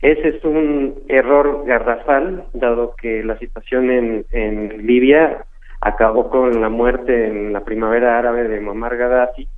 ese 0.00 0.28
es 0.28 0.44
un 0.44 0.94
error 1.08 1.64
garrafal, 1.66 2.44
dado 2.54 2.94
que 2.94 3.22
la 3.22 3.38
situación 3.38 3.90
en, 3.90 4.24
en 4.30 4.86
Libia 4.86 5.44
acabó 5.80 6.30
con 6.30 6.60
la 6.60 6.68
muerte 6.68 7.26
en 7.26 7.52
la 7.52 7.64
primavera 7.64 8.18
árabe 8.18 8.48
de 8.48 8.60
Muammar 8.60 8.96
Gaddafi 8.96 9.48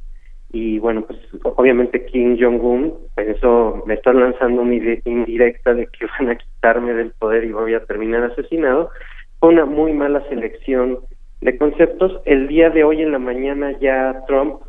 y 0.52 0.78
bueno, 0.81 1.02
pues 1.02 1.18
obviamente 1.43 2.05
Kim 2.06 2.36
Jong-un 2.40 2.94
pensó, 3.14 3.85
me 3.86 3.94
están 3.94 4.18
lanzando 4.18 4.62
una 4.62 4.74
indirecta 4.74 5.74
de 5.74 5.86
que 5.86 6.06
van 6.18 6.31
a 6.31 6.36
quitarme 6.36 6.93
del 6.94 7.12
poder 7.12 7.44
y 7.44 7.52
voy 7.52 7.74
a 7.74 7.85
terminar 7.85 8.24
asesinado, 8.24 8.90
fue 9.39 9.51
una 9.51 9.64
muy 9.64 9.93
mala 9.93 10.27
selección 10.28 10.98
de 11.40 11.56
conceptos. 11.56 12.20
El 12.24 12.48
día 12.48 12.70
de 12.70 12.85
hoy 12.85 13.01
en 13.01 13.12
la 13.12 13.18
mañana 13.18 13.78
ya 13.81 14.24
Trump 14.27 14.60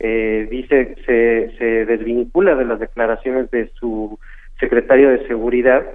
eh, 0.00 0.48
dice, 0.50 0.96
se, 1.06 1.56
se 1.58 1.86
desvincula 1.86 2.56
de 2.56 2.64
las 2.64 2.80
declaraciones 2.80 3.50
de 3.50 3.70
su 3.78 4.18
secretario 4.58 5.10
de 5.10 5.26
seguridad, 5.28 5.86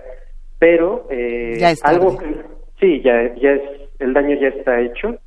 pero 0.59 1.07
eh, 1.11 1.61
algo 1.83 2.17
que, 2.17 2.25
sí, 2.79 3.01
ya, 3.03 3.35
ya 3.35 3.51
es, 3.51 3.61
el 3.99 4.13
daño 4.13 4.37
ya 4.39 4.47
está 4.47 4.79
hecho 4.79 5.19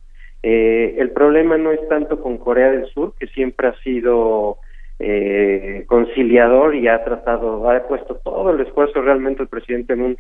eh, 0.43 0.97
el 0.99 1.11
problema 1.11 1.59
no 1.59 1.73
es 1.73 1.87
tanto 1.89 2.21
con 2.21 2.39
Corea 2.39 2.71
del 2.71 2.87
Sur, 2.87 3.15
que 3.19 3.27
siempre 3.29 3.69
ha 3.69 3.75
sido 3.81 4.59
eh, 4.99 5.85
conciliador 5.87 6.75
y 6.75 6.89
ha 6.89 7.05
tratado, 7.05 7.71
ha 7.71 7.87
puesto 7.87 8.17
todo 8.17 8.51
el 8.51 8.61
esfuerzo 8.61 9.01
realmente 9.01 9.43
el 9.43 9.49
presidente 9.49 9.97
Moon 9.97 10.17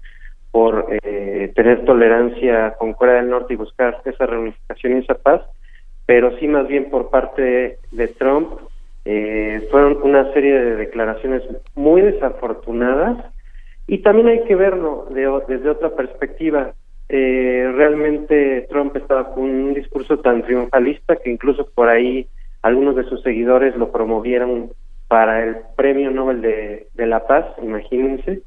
por 0.51 0.87
eh, 1.03 1.53
tener 1.55 1.85
tolerancia 1.85 2.75
con 2.79 2.95
Corea 2.95 3.17
del 3.17 3.31
Norte 3.31 3.55
y 3.55 3.57
buscar 3.57 4.01
esa 4.05 4.27
reunificación 4.27 4.97
y 4.97 5.01
esa 5.01 5.15
paz, 5.15 5.43
pero 6.07 6.37
sí 6.39 6.49
más 6.49 6.67
bien 6.69 6.91
por 6.91 7.11
parte 7.11 7.79
de 7.93 8.09
Trump 8.09 8.49
eh, 9.05 9.67
fueron 9.71 9.99
una 10.03 10.33
serie 10.33 10.53
de 10.53 10.77
declaraciones 10.77 11.43
muy 11.75 12.01
desafortunadas 12.01 13.25
y 13.87 13.99
también 13.99 14.29
hay 14.29 14.45
que 14.45 14.55
verlo 14.55 15.07
desde 15.11 15.71
otra 15.71 15.91
perspectiva 15.91 16.73
eh, 17.09 17.73
realmente 17.75 18.67
Trump 18.69 18.97
estaba 18.97 19.33
con 19.33 19.45
un 19.45 19.75
discurso 19.75 20.19
tan 20.19 20.43
triunfalista 20.43 21.17
que 21.17 21.31
incluso 21.31 21.69
por 21.75 21.89
ahí 21.89 22.29
algunos 22.63 22.97
de 22.97 23.05
sus 23.05 23.23
seguidores 23.23 23.77
lo 23.77 23.91
promovieron 23.91 24.71
para 25.09 25.43
el 25.43 25.57
Premio 25.77 26.11
Nobel 26.11 26.43
de, 26.43 27.07
la 27.07 27.27
Paz, 27.27 27.47
imagínense, 27.63 28.43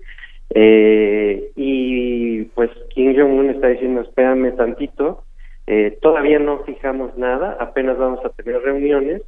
eh, 0.52 1.52
y 1.56 2.44
pues 2.54 2.70
Kim 2.90 3.16
Jong-un 3.16 3.50
está 3.50 3.68
diciendo, 3.68 4.02
espérame 4.02 4.56
tantito, 4.56 5.24
eh, 5.66 5.98
todavía 6.02 6.38
no 6.38 6.60
fijamos 6.60 7.18
nada, 7.18 7.58
apenas 7.60 7.98
vamos 7.98 8.24
a 8.24 8.30
tener 8.30 8.62
reuniones, 8.62 9.24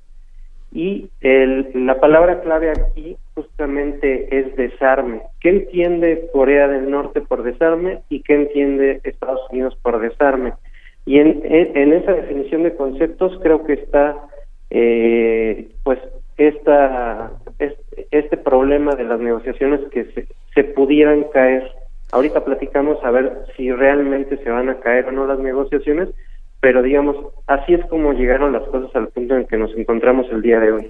y 0.73 1.09
el, 1.21 1.69
la 1.85 1.99
palabra 1.99 2.41
clave 2.41 2.71
aquí 2.71 3.15
justamente 3.35 4.39
es 4.39 4.55
desarme. 4.55 5.21
¿Qué 5.39 5.49
entiende 5.49 6.29
Corea 6.33 6.67
del 6.67 6.89
Norte 6.89 7.21
por 7.21 7.43
desarme 7.43 7.99
y 8.09 8.21
qué 8.21 8.33
entiende 8.33 8.99
Estados 9.03 9.41
Unidos 9.51 9.77
por 9.83 9.99
desarme? 9.99 10.53
Y 11.05 11.19
en, 11.19 11.43
en, 11.45 11.93
esa 11.93 12.13
definición 12.13 12.63
de 12.63 12.75
conceptos 12.75 13.37
creo 13.43 13.63
que 13.65 13.73
está 13.73 14.17
eh, 14.71 15.67
pues 15.83 15.99
esta, 16.37 17.31
este, 18.09 18.37
problema 18.37 18.95
de 18.95 19.03
las 19.03 19.19
negociaciones 19.19 19.81
que 19.91 20.05
se, 20.05 20.27
se 20.55 20.63
pudieran 20.63 21.25
caer. 21.33 21.69
Ahorita 22.11 22.43
platicamos 22.43 22.97
a 23.03 23.11
ver 23.11 23.45
si 23.55 23.71
realmente 23.71 24.37
se 24.37 24.49
van 24.49 24.69
a 24.69 24.79
caer 24.79 25.05
o 25.05 25.11
no 25.11 25.27
las 25.27 25.39
negociaciones, 25.39 26.09
pero 26.63 26.81
digamos, 26.81 27.17
así 27.45 27.73
es 27.73 27.85
como 27.87 28.13
llegaron 28.13 28.53
las 28.53 28.63
cosas 28.69 28.89
al 28.95 29.09
punto 29.09 29.35
en 29.35 29.45
que 29.47 29.57
nos 29.57 29.75
encontramos 29.75 30.27
el 30.31 30.41
día 30.41 30.61
de 30.61 30.71
hoy. 30.71 30.87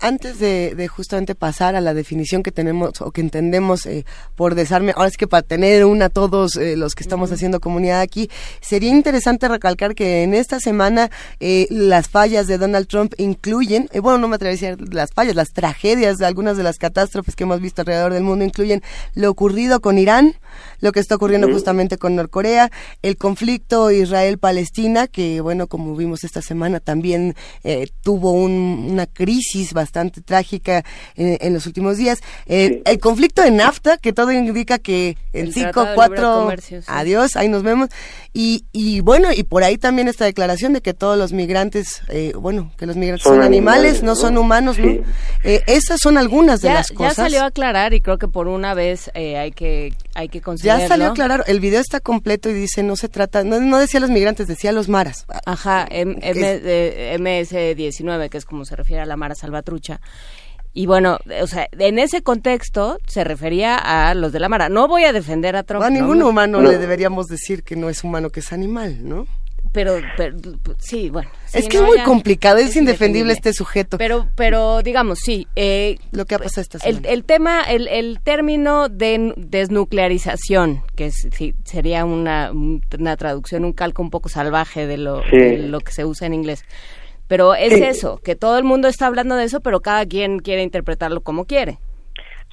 Antes 0.00 0.40
de, 0.40 0.88
justamente 0.88 1.36
pasar 1.36 1.76
a 1.76 1.80
la 1.80 1.94
definición 1.94 2.42
que 2.42 2.50
tenemos 2.50 3.00
o 3.00 3.12
que 3.12 3.20
entendemos 3.20 3.86
eh, 3.86 4.04
por 4.34 4.56
desarme, 4.56 4.92
ahora 4.96 5.08
es 5.08 5.16
que 5.16 5.28
para 5.28 5.42
tener 5.42 5.84
una 5.84 6.08
todos 6.08 6.56
eh, 6.56 6.76
los 6.76 6.96
que 6.96 7.04
estamos 7.04 7.30
haciendo 7.30 7.60
comunidad 7.60 8.00
aquí, 8.00 8.28
sería 8.60 8.90
interesante 8.90 9.46
recalcar 9.46 9.94
que 9.94 10.24
en 10.24 10.34
esta 10.34 10.58
semana 10.58 11.10
eh, 11.38 11.68
las 11.70 12.08
fallas 12.08 12.48
de 12.48 12.58
Donald 12.58 12.88
Trump 12.88 13.14
incluyen, 13.16 13.88
bueno, 14.02 14.18
no 14.18 14.26
me 14.26 14.34
atrevería 14.36 14.70
a 14.70 14.76
decir 14.76 14.92
las 14.94 15.12
fallas, 15.12 15.36
las 15.36 15.52
tragedias 15.52 16.18
de 16.18 16.26
algunas 16.26 16.56
de 16.56 16.64
las 16.64 16.78
catástrofes 16.78 17.36
que 17.36 17.44
hemos 17.44 17.60
visto 17.60 17.82
alrededor 17.82 18.12
del 18.12 18.24
mundo 18.24 18.44
incluyen 18.44 18.82
lo 19.14 19.30
ocurrido 19.30 19.80
con 19.80 19.98
Irán, 19.98 20.34
lo 20.80 20.90
que 20.90 21.00
está 21.00 21.14
ocurriendo 21.14 21.48
justamente 21.48 21.96
con 21.96 22.16
Norcorea, 22.16 22.70
el 23.02 23.16
conflicto 23.16 23.90
Israel-Palestina, 23.92 25.06
que 25.06 25.40
bueno, 25.40 25.68
como 25.68 25.94
vimos 25.94 26.24
esta 26.24 26.42
semana 26.42 26.80
también 26.80 27.36
eh, 27.62 27.88
tuvo 28.02 28.32
una 28.32 29.06
crisis 29.06 29.72
bastante 29.76 30.20
trágica 30.20 30.84
en, 31.14 31.54
los 31.54 31.66
últimos 31.66 31.96
días. 31.96 32.18
Eh, 32.46 32.82
el 32.84 32.98
conflicto 32.98 33.42
de 33.42 33.52
NAFTA, 33.52 33.98
que 33.98 34.12
todo 34.12 34.32
indica 34.32 34.80
que 34.80 35.16
en 35.32 35.52
cinco, 35.52 35.86
cuatro, 35.94 36.50
adiós, 36.88 37.36
ahí 37.36 37.48
nos 37.48 37.62
vemos. 37.62 37.90
Y, 38.32 38.64
y 38.72 39.00
bueno, 39.00 39.32
y 39.32 39.44
por 39.44 39.62
ahí 39.62 39.78
también 39.78 40.08
esta 40.08 40.24
declaración 40.24 40.72
de 40.72 40.80
que 40.80 40.92
todos 40.92 41.16
los 41.16 41.32
migrantes, 41.32 42.02
eh, 42.08 42.32
bueno, 42.34 42.72
que 42.76 42.86
los 42.86 42.96
migrantes 42.96 43.22
son, 43.22 43.42
animales, 43.42 44.02
no, 44.02 44.16
son 44.16 44.36
humanos, 44.36 44.78
¿no? 44.78 44.96
esas 45.44 46.00
son 46.00 46.18
algunas 46.18 46.60
de 46.60 46.70
las 46.70 46.90
cosas. 46.90 47.16
Ya 47.16 47.22
salió 47.22 47.42
a 47.42 47.46
aclarar 47.46 47.94
y 47.94 48.00
creo 48.00 48.18
que 48.18 48.28
por 48.28 48.48
una 48.48 48.74
vez 48.74 49.10
hay 49.14 49.52
que 49.52 49.94
hay 50.14 50.28
que 50.28 50.42
Ya 50.56 50.88
salió 50.88 51.06
a 51.06 51.10
aclarar, 51.10 51.44
el 51.46 51.60
video 51.60 51.80
está 51.80 52.00
completo 52.00 52.48
y 52.48 52.54
dice, 52.54 52.82
no 52.82 52.96
se 52.96 53.08
trata, 53.08 53.44
no, 53.44 53.60
no 53.60 53.78
decía 53.78 54.00
los 54.00 54.10
migrantes, 54.10 54.48
decía 54.48 54.72
los 54.72 54.88
maras. 54.88 55.26
Ajá, 55.44 55.86
MS-19, 55.90 58.30
que 58.30 58.38
es 58.38 58.46
como 58.46 58.64
se 58.64 58.76
refiere 58.76 59.02
a 59.02 59.06
la 59.06 59.16
Mara 59.16 59.34
Salvatrucha. 59.66 60.00
Y 60.72 60.86
bueno, 60.86 61.18
o 61.40 61.46
sea, 61.46 61.68
en 61.78 61.98
ese 61.98 62.22
contexto 62.22 62.98
se 63.06 63.24
refería 63.24 63.76
a 63.76 64.14
los 64.14 64.32
de 64.32 64.40
la 64.40 64.48
Mara. 64.48 64.68
No 64.68 64.88
voy 64.88 65.04
a 65.04 65.12
defender 65.12 65.56
a 65.56 65.62
Trump. 65.62 65.82
a 65.82 65.90
ningún 65.90 66.22
humano 66.22 66.60
le 66.60 66.76
deberíamos 66.76 67.28
decir 67.28 67.62
que 67.62 67.76
no 67.76 67.88
es 67.88 68.04
humano, 68.04 68.28
que 68.28 68.40
es 68.40 68.52
animal, 68.52 69.08
¿no? 69.08 69.26
pero, 69.76 69.98
sí, 70.78 71.10
bueno. 71.10 71.28
es 71.52 71.68
que 71.68 71.76
es 71.76 71.82
muy 71.82 71.98
complicado, 71.98 72.56
es, 72.56 72.74
indefendible 72.76 73.34
este 73.34 73.52
sujeto. 73.52 73.98
Pero, 73.98 74.26
pero 74.34 74.80
digamos, 74.82 75.18
sí. 75.22 75.46
Eh, 75.54 75.98
Lo 76.12 76.24
que 76.24 76.34
ha 76.34 76.38
pasado 76.38 76.62
esta 76.62 76.78
semana. 76.78 77.06
El, 77.06 77.24
tema, 77.24 77.60
el, 77.62 77.86
el 77.88 78.20
término 78.20 78.88
de 78.88 79.34
desnuclearización, 79.36 80.82
que 80.94 81.10
sería 81.10 82.06
una, 82.06 82.52
una 82.52 83.16
traducción, 83.18 83.66
un 83.66 83.74
calco 83.74 84.00
un 84.00 84.08
poco 84.08 84.30
salvaje 84.30 84.86
de 84.86 84.96
lo, 84.96 85.22
lo 85.30 85.80
que 85.80 85.92
se 85.92 86.06
usa 86.06 86.26
en 86.26 86.32
inglés. 86.32 86.64
Pero 87.28 87.54
es 87.54 87.72
eso, 87.72 88.20
que 88.22 88.36
todo 88.36 88.58
el 88.58 88.64
mundo 88.64 88.88
está 88.88 89.06
hablando 89.06 89.34
de 89.36 89.44
eso, 89.44 89.60
pero 89.60 89.80
cada 89.80 90.06
quien 90.06 90.38
quiere 90.38 90.62
interpretarlo 90.62 91.20
como 91.20 91.44
quiere. 91.44 91.78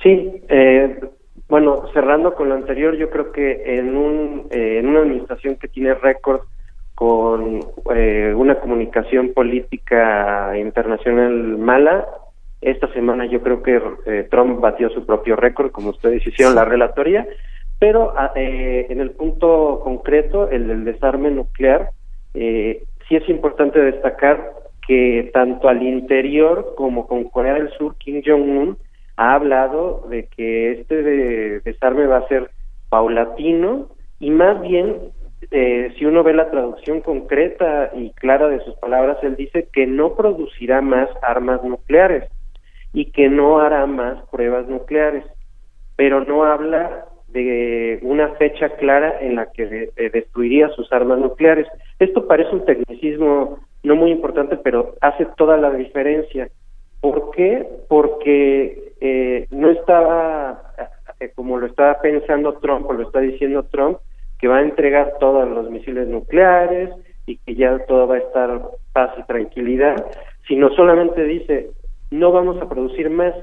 Sí, 0.01 0.41
eh, 0.49 0.99
bueno, 1.47 1.85
cerrando 1.93 2.33
con 2.33 2.49
lo 2.49 2.55
anterior, 2.55 2.95
yo 2.95 3.09
creo 3.09 3.31
que 3.31 3.77
en, 3.77 3.95
un, 3.95 4.47
eh, 4.49 4.79
en 4.79 4.87
una 4.87 5.01
administración 5.01 5.55
que 5.57 5.67
tiene 5.67 5.93
récord 5.93 6.41
con 6.95 7.59
eh, 7.95 8.33
una 8.35 8.59
comunicación 8.59 9.33
política 9.33 10.57
internacional 10.57 11.57
mala. 11.57 12.07
Esta 12.61 12.91
semana 12.93 13.25
yo 13.25 13.41
creo 13.41 13.61
que 13.61 13.81
eh, 14.05 14.27
Trump 14.29 14.61
batió 14.61 14.89
su 14.89 15.05
propio 15.05 15.35
récord, 15.35 15.71
como 15.71 15.89
ustedes 15.89 16.25
hicieron 16.25 16.55
la 16.55 16.65
relatoria, 16.65 17.27
pero 17.79 18.13
ah, 18.15 18.31
eh, 18.35 18.87
en 18.89 19.01
el 19.01 19.11
punto 19.11 19.81
concreto, 19.83 20.49
el 20.49 20.67
del 20.67 20.85
desarme 20.85 21.29
nuclear, 21.31 21.89
sí 22.33 23.15
es 23.15 23.29
importante 23.29 23.79
destacar 23.79 24.51
que 24.87 25.29
tanto 25.33 25.69
al 25.69 25.81
interior 25.81 26.73
como 26.75 27.07
con 27.07 27.25
Corea 27.25 27.53
del 27.53 27.69
Sur, 27.71 27.95
Kim 27.97 28.21
Jong-un 28.25 28.77
ha 29.15 29.35
hablado 29.35 30.07
de 30.09 30.27
que 30.27 30.71
este 30.71 31.03
desarme 31.61 32.07
va 32.07 32.17
a 32.17 32.27
ser 32.27 32.49
paulatino 32.89 33.87
y 34.19 34.31
más 34.31 34.61
bien 34.61 35.11
eh, 35.51 35.93
si 35.97 36.05
uno 36.05 36.23
ve 36.23 36.33
la 36.33 36.49
traducción 36.49 37.01
concreta 37.01 37.91
y 37.95 38.11
clara 38.11 38.47
de 38.47 38.63
sus 38.63 38.75
palabras, 38.75 39.17
él 39.23 39.35
dice 39.35 39.67
que 39.71 39.85
no 39.85 40.15
producirá 40.15 40.81
más 40.81 41.09
armas 41.21 41.63
nucleares 41.63 42.29
y 42.93 43.11
que 43.11 43.29
no 43.29 43.59
hará 43.59 43.85
más 43.85 44.23
pruebas 44.29 44.67
nucleares, 44.67 45.25
pero 45.95 46.23
no 46.23 46.43
habla 46.43 47.05
de 47.27 47.99
una 48.03 48.29
fecha 48.35 48.69
clara 48.77 49.19
en 49.19 49.35
la 49.35 49.51
que 49.51 49.91
destruiría 50.13 50.69
sus 50.69 50.91
armas 50.93 51.19
nucleares. 51.19 51.67
Esto 51.99 52.27
parece 52.27 52.51
un 52.51 52.65
tecnicismo 52.65 53.59
no 53.83 53.95
muy 53.95 54.11
importante, 54.11 54.57
pero 54.57 54.95
hace 55.01 55.25
toda 55.37 55.57
la 55.57 55.71
diferencia. 55.71 56.49
¿Por 57.01 57.31
qué? 57.31 57.67
Porque 57.89 58.93
eh, 59.01 59.47
no 59.51 59.69
estaba, 59.69 60.73
eh, 61.19 61.31
como 61.35 61.57
lo 61.57 61.67
estaba 61.67 61.99
pensando 62.01 62.53
Trump 62.59 62.89
o 62.89 62.93
lo 62.93 63.03
está 63.03 63.19
diciendo 63.19 63.63
Trump, 63.63 63.97
que 64.39 64.47
va 64.47 64.57
a 64.57 64.63
entregar 64.63 65.13
todos 65.19 65.47
los 65.47 65.69
misiles 65.69 66.07
nucleares 66.07 66.89
y 67.25 67.37
que 67.37 67.55
ya 67.55 67.79
todo 67.85 68.07
va 68.07 68.15
a 68.15 68.19
estar 68.19 68.61
paz 68.93 69.11
y 69.17 69.23
tranquilidad, 69.23 70.05
sino 70.47 70.69
solamente 70.71 71.23
dice, 71.23 71.71
no 72.11 72.31
vamos 72.31 72.61
a 72.61 72.69
producir 72.69 73.09
más. 73.09 73.33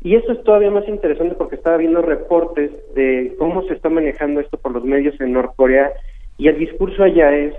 Y 0.00 0.16
eso 0.16 0.32
es 0.32 0.42
todavía 0.44 0.70
más 0.70 0.86
interesante 0.86 1.34
porque 1.34 1.56
estaba 1.56 1.76
viendo 1.76 2.02
reportes 2.02 2.70
de 2.94 3.34
cómo 3.38 3.62
se 3.62 3.74
está 3.74 3.88
manejando 3.88 4.40
esto 4.40 4.58
por 4.58 4.72
los 4.72 4.84
medios 4.84 5.18
en 5.20 5.32
Norcorea 5.32 5.92
y 6.36 6.48
el 6.48 6.58
discurso 6.58 7.02
allá 7.02 7.34
es, 7.34 7.54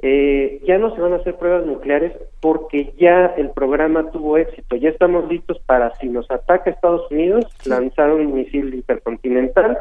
eh, 0.00 0.60
ya 0.64 0.78
no 0.78 0.94
se 0.94 1.00
van 1.00 1.12
a 1.12 1.16
hacer 1.16 1.34
pruebas 1.36 1.66
nucleares 1.66 2.12
porque 2.40 2.92
ya 2.98 3.26
el 3.36 3.50
programa 3.50 4.10
tuvo 4.10 4.38
éxito, 4.38 4.76
ya 4.76 4.90
estamos 4.90 5.28
listos 5.28 5.58
para 5.66 5.94
si 5.96 6.08
nos 6.08 6.30
ataca 6.30 6.70
Estados 6.70 7.10
Unidos, 7.10 7.46
lanzar 7.66 8.12
un 8.12 8.32
misil 8.32 8.74
intercontinental 8.74 9.76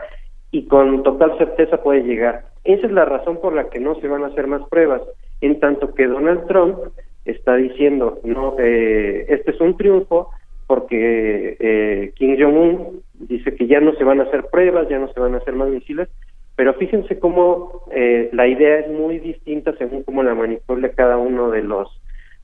y 0.52 0.66
con 0.66 1.04
total 1.04 1.38
certeza 1.38 1.84
puede 1.84 2.02
llegar. 2.02 2.46
Esa 2.64 2.88
es 2.88 2.92
la 2.92 3.06
razón 3.06 3.38
por 3.38 3.54
la 3.54 3.70
que 3.70 3.80
no 3.80 3.96
se 3.96 4.08
van 4.08 4.24
a 4.24 4.28
hacer 4.28 4.48
más 4.48 4.68
pruebas, 4.70 5.02
en 5.42 5.60
tanto 5.60 5.94
que 5.94 6.08
Donald 6.08 6.48
Trump 6.48 6.78
está 7.26 7.56
diciendo, 7.56 8.20
no, 8.24 8.56
eh, 8.58 9.26
este 9.30 9.52
es 9.52 9.62
un 9.62 9.78
triunfo 9.78 10.32
porque 10.66 11.58
eh, 11.60 12.12
Kim 12.16 12.38
Jong-un 12.40 13.02
dice 13.14 13.56
que 13.56 13.68
ya 13.68 13.80
no 13.80 13.94
se 13.94 14.04
van 14.04 14.20
a 14.20 14.24
hacer 14.24 14.46
pruebas, 14.52 14.90
ya 14.90 15.00
no 15.00 15.12
se 15.14 15.20
van 15.20 15.34
a 15.36 15.38
hacer 15.38 15.56
más 15.56 15.70
misiles, 15.70 16.10
pero 16.58 16.74
fíjense 16.74 17.20
cómo 17.20 17.84
eh, 17.92 18.30
la 18.34 18.48
idea 18.48 18.80
es 18.80 18.90
muy 18.90 19.20
distinta 19.20 19.74
según 19.78 20.04
cómo 20.04 20.24
la 20.24 20.34
manipula 20.34 20.90
cada 20.90 21.16
uno 21.16 21.52
de 21.52 21.62
los 21.62 21.88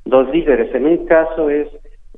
dos 0.05 0.29
líderes. 0.29 0.73
En 0.75 0.85
un 0.85 1.05
caso 1.07 1.49
es 1.49 1.67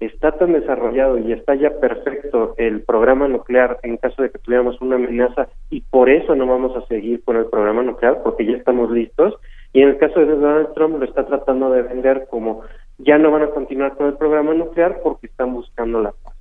está 0.01 0.33
tan 0.33 0.51
desarrollado 0.51 1.17
y 1.17 1.31
está 1.31 1.55
ya 1.55 1.79
perfecto 1.79 2.53
el 2.57 2.81
programa 2.81 3.29
nuclear 3.29 3.79
en 3.81 3.95
caso 3.95 4.23
de 4.23 4.29
que 4.29 4.39
tuviéramos 4.39 4.81
una 4.81 4.97
amenaza 4.97 5.47
y 5.69 5.81
por 5.81 6.09
eso 6.09 6.35
no 6.35 6.45
vamos 6.47 6.75
a 6.75 6.85
seguir 6.87 7.23
con 7.23 7.37
el 7.37 7.45
programa 7.45 7.81
nuclear 7.81 8.21
porque 8.21 8.45
ya 8.45 8.57
estamos 8.57 8.91
listos 8.91 9.35
y 9.71 9.81
en 9.81 9.89
el 9.89 9.97
caso 9.97 10.19
de 10.19 10.25
Donald 10.25 10.73
Trump 10.73 10.99
lo 10.99 11.05
está 11.05 11.25
tratando 11.25 11.71
de 11.71 11.83
vender 11.83 12.27
como 12.29 12.63
ya 12.97 13.17
no 13.17 13.31
van 13.31 13.43
a 13.43 13.51
continuar 13.51 13.95
con 13.95 14.07
el 14.07 14.15
programa 14.15 14.53
nuclear 14.53 14.99
porque 15.01 15.27
están 15.27 15.53
buscando 15.53 16.01
la 16.01 16.11
paz 16.11 16.35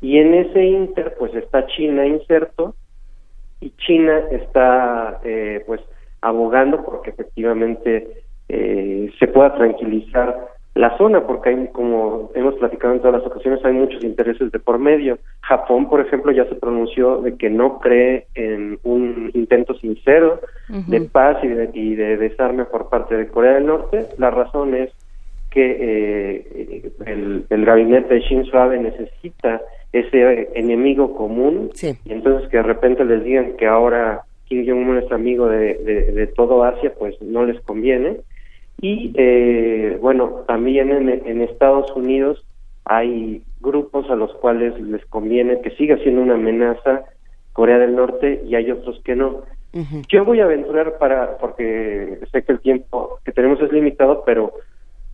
y 0.00 0.16
en 0.16 0.32
ese 0.32 0.64
inter 0.64 1.16
pues 1.18 1.34
está 1.34 1.66
China 1.66 2.06
inserto 2.06 2.74
y 3.60 3.70
China 3.78 4.20
está 4.30 5.20
eh, 5.24 5.62
pues 5.66 5.80
abogando 6.20 6.84
porque 6.84 7.10
efectivamente 7.10 8.24
eh, 8.48 9.10
se 9.18 9.28
pueda 9.28 9.54
tranquilizar 9.54 10.56
la 10.76 10.96
zona, 10.98 11.26
porque 11.26 11.48
hay, 11.48 11.68
como 11.72 12.30
hemos 12.34 12.54
platicado 12.56 12.92
en 12.92 13.00
todas 13.00 13.22
las 13.22 13.26
ocasiones, 13.26 13.64
hay 13.64 13.72
muchos 13.72 14.04
intereses 14.04 14.52
de 14.52 14.58
por 14.58 14.78
medio. 14.78 15.18
Japón, 15.40 15.88
por 15.88 16.00
ejemplo, 16.00 16.32
ya 16.32 16.44
se 16.44 16.54
pronunció 16.54 17.22
de 17.22 17.36
que 17.36 17.48
no 17.48 17.78
cree 17.78 18.26
en 18.34 18.78
un 18.82 19.30
intento 19.32 19.74
sincero 19.74 20.38
de 20.68 21.00
paz 21.00 21.38
y 21.42 21.94
de, 21.94 22.16
desarme 22.18 22.66
por 22.66 22.90
parte 22.90 23.16
de 23.16 23.28
Corea 23.28 23.54
del 23.54 23.66
Norte. 23.66 24.06
La 24.18 24.30
razón 24.30 24.74
es 24.74 24.92
que 25.50 25.76
eh, 25.80 26.92
el, 27.06 27.46
el, 27.48 27.64
gabinete 27.64 28.12
de 28.12 28.20
Shinzo 28.20 28.58
Abe 28.58 28.78
necesita 28.78 29.62
ese 29.92 30.50
enemigo 30.54 31.14
común 31.14 31.70
y 31.82 32.12
entonces 32.12 32.48
que 32.50 32.58
de 32.58 32.62
repente 32.62 33.04
les 33.04 33.24
digan 33.24 33.56
que 33.56 33.66
ahora 33.66 34.22
Kim 34.46 34.66
Jong-un 34.66 34.98
es 34.98 35.10
amigo 35.10 35.48
de, 35.48 35.74
de, 36.12 36.26
todo 36.28 36.64
Asia, 36.64 36.92
pues 36.98 37.20
no 37.20 37.44
les 37.44 37.60
conviene. 37.62 38.18
Y 38.80 39.12
eh, 39.16 39.98
bueno, 40.00 40.44
también 40.46 40.90
en, 40.90 41.08
en 41.08 41.40
Estados 41.42 41.90
Unidos 41.96 42.44
hay 42.84 43.42
grupos 43.60 44.08
a 44.10 44.14
los 44.14 44.32
cuales 44.34 44.78
les 44.80 45.04
conviene 45.06 45.60
que 45.60 45.70
siga 45.70 45.96
siendo 45.98 46.22
una 46.22 46.34
amenaza 46.34 47.04
Corea 47.52 47.78
del 47.78 47.96
Norte 47.96 48.42
y 48.46 48.54
hay 48.54 48.70
otros 48.70 49.00
que 49.02 49.16
no. 49.16 49.42
Yo 50.08 50.24
voy 50.24 50.40
a 50.40 50.44
aventurar 50.44 50.96
para, 50.98 51.36
porque 51.36 52.18
sé 52.32 52.42
que 52.42 52.52
el 52.52 52.60
tiempo 52.60 53.18
que 53.24 53.32
tenemos 53.32 53.60
es 53.60 53.70
limitado, 53.72 54.22
pero 54.24 54.52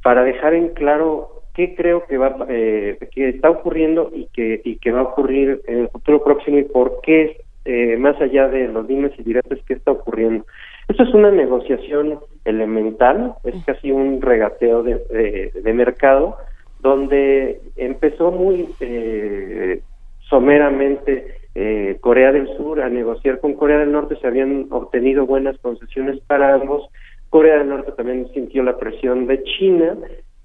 para 0.05 0.23
dejar 0.23 0.55
en 0.55 0.69
claro 0.69 1.41
qué 1.55 1.74
creo 1.74 2.05
que 2.07 2.19
va, 2.19 2.47
eh, 2.49 2.99
que 3.15 3.29
está 3.29 3.51
ocurriendo 3.51 4.11
y 4.15 4.27
que 4.27 4.61
y 4.65 4.77
que 4.77 4.91
va 4.91 5.01
a 5.01 5.05
ocurrir 5.05 5.62
en 5.66 5.81
el 5.81 5.89
futuro 5.89 6.23
próximo 6.24 6.59
y 6.59 6.65
por 6.65 7.01
qué 7.03 7.39
eh, 7.65 7.97
más 7.97 8.20
allá 8.20 8.49
de 8.49 8.69
los 8.69 8.89
dimes 8.89 9.12
y 9.19 9.23
diretes 9.23 9.61
qué 9.66 9.74
está 9.74 9.93
ocurriendo. 9.93 10.45
Esto 10.89 11.05
es 11.05 11.15
una 11.15 11.31
negociación 11.31 12.19
elemental, 12.45 13.35
es 13.45 13.55
casi 13.65 13.93
un 13.93 14.20
regateo 14.20 14.83
de, 14.83 15.53
de, 15.55 15.73
mercado 15.73 16.37
donde 16.81 17.61
empezó 17.77 18.33
muy 18.33 18.69
eh, 18.81 19.81
someramente 20.29 21.37
eh, 21.55 21.99
Corea 22.01 22.33
del 22.33 22.49
Sur 22.57 22.81
a 22.81 22.89
negociar 22.89 23.39
con 23.39 23.55
Corea 23.55 23.79
del 23.79 23.93
Norte, 23.93 24.16
se 24.20 24.27
habían 24.27 24.66
obtenido 24.70 25.24
buenas 25.27 25.57
concesiones 25.59 26.19
para 26.27 26.55
ambos. 26.55 26.89
Corea 27.31 27.59
del 27.59 27.69
Norte 27.69 27.93
también 27.93 28.29
sintió 28.33 28.62
la 28.62 28.77
presión 28.77 29.27
de 29.27 29.43
China, 29.45 29.97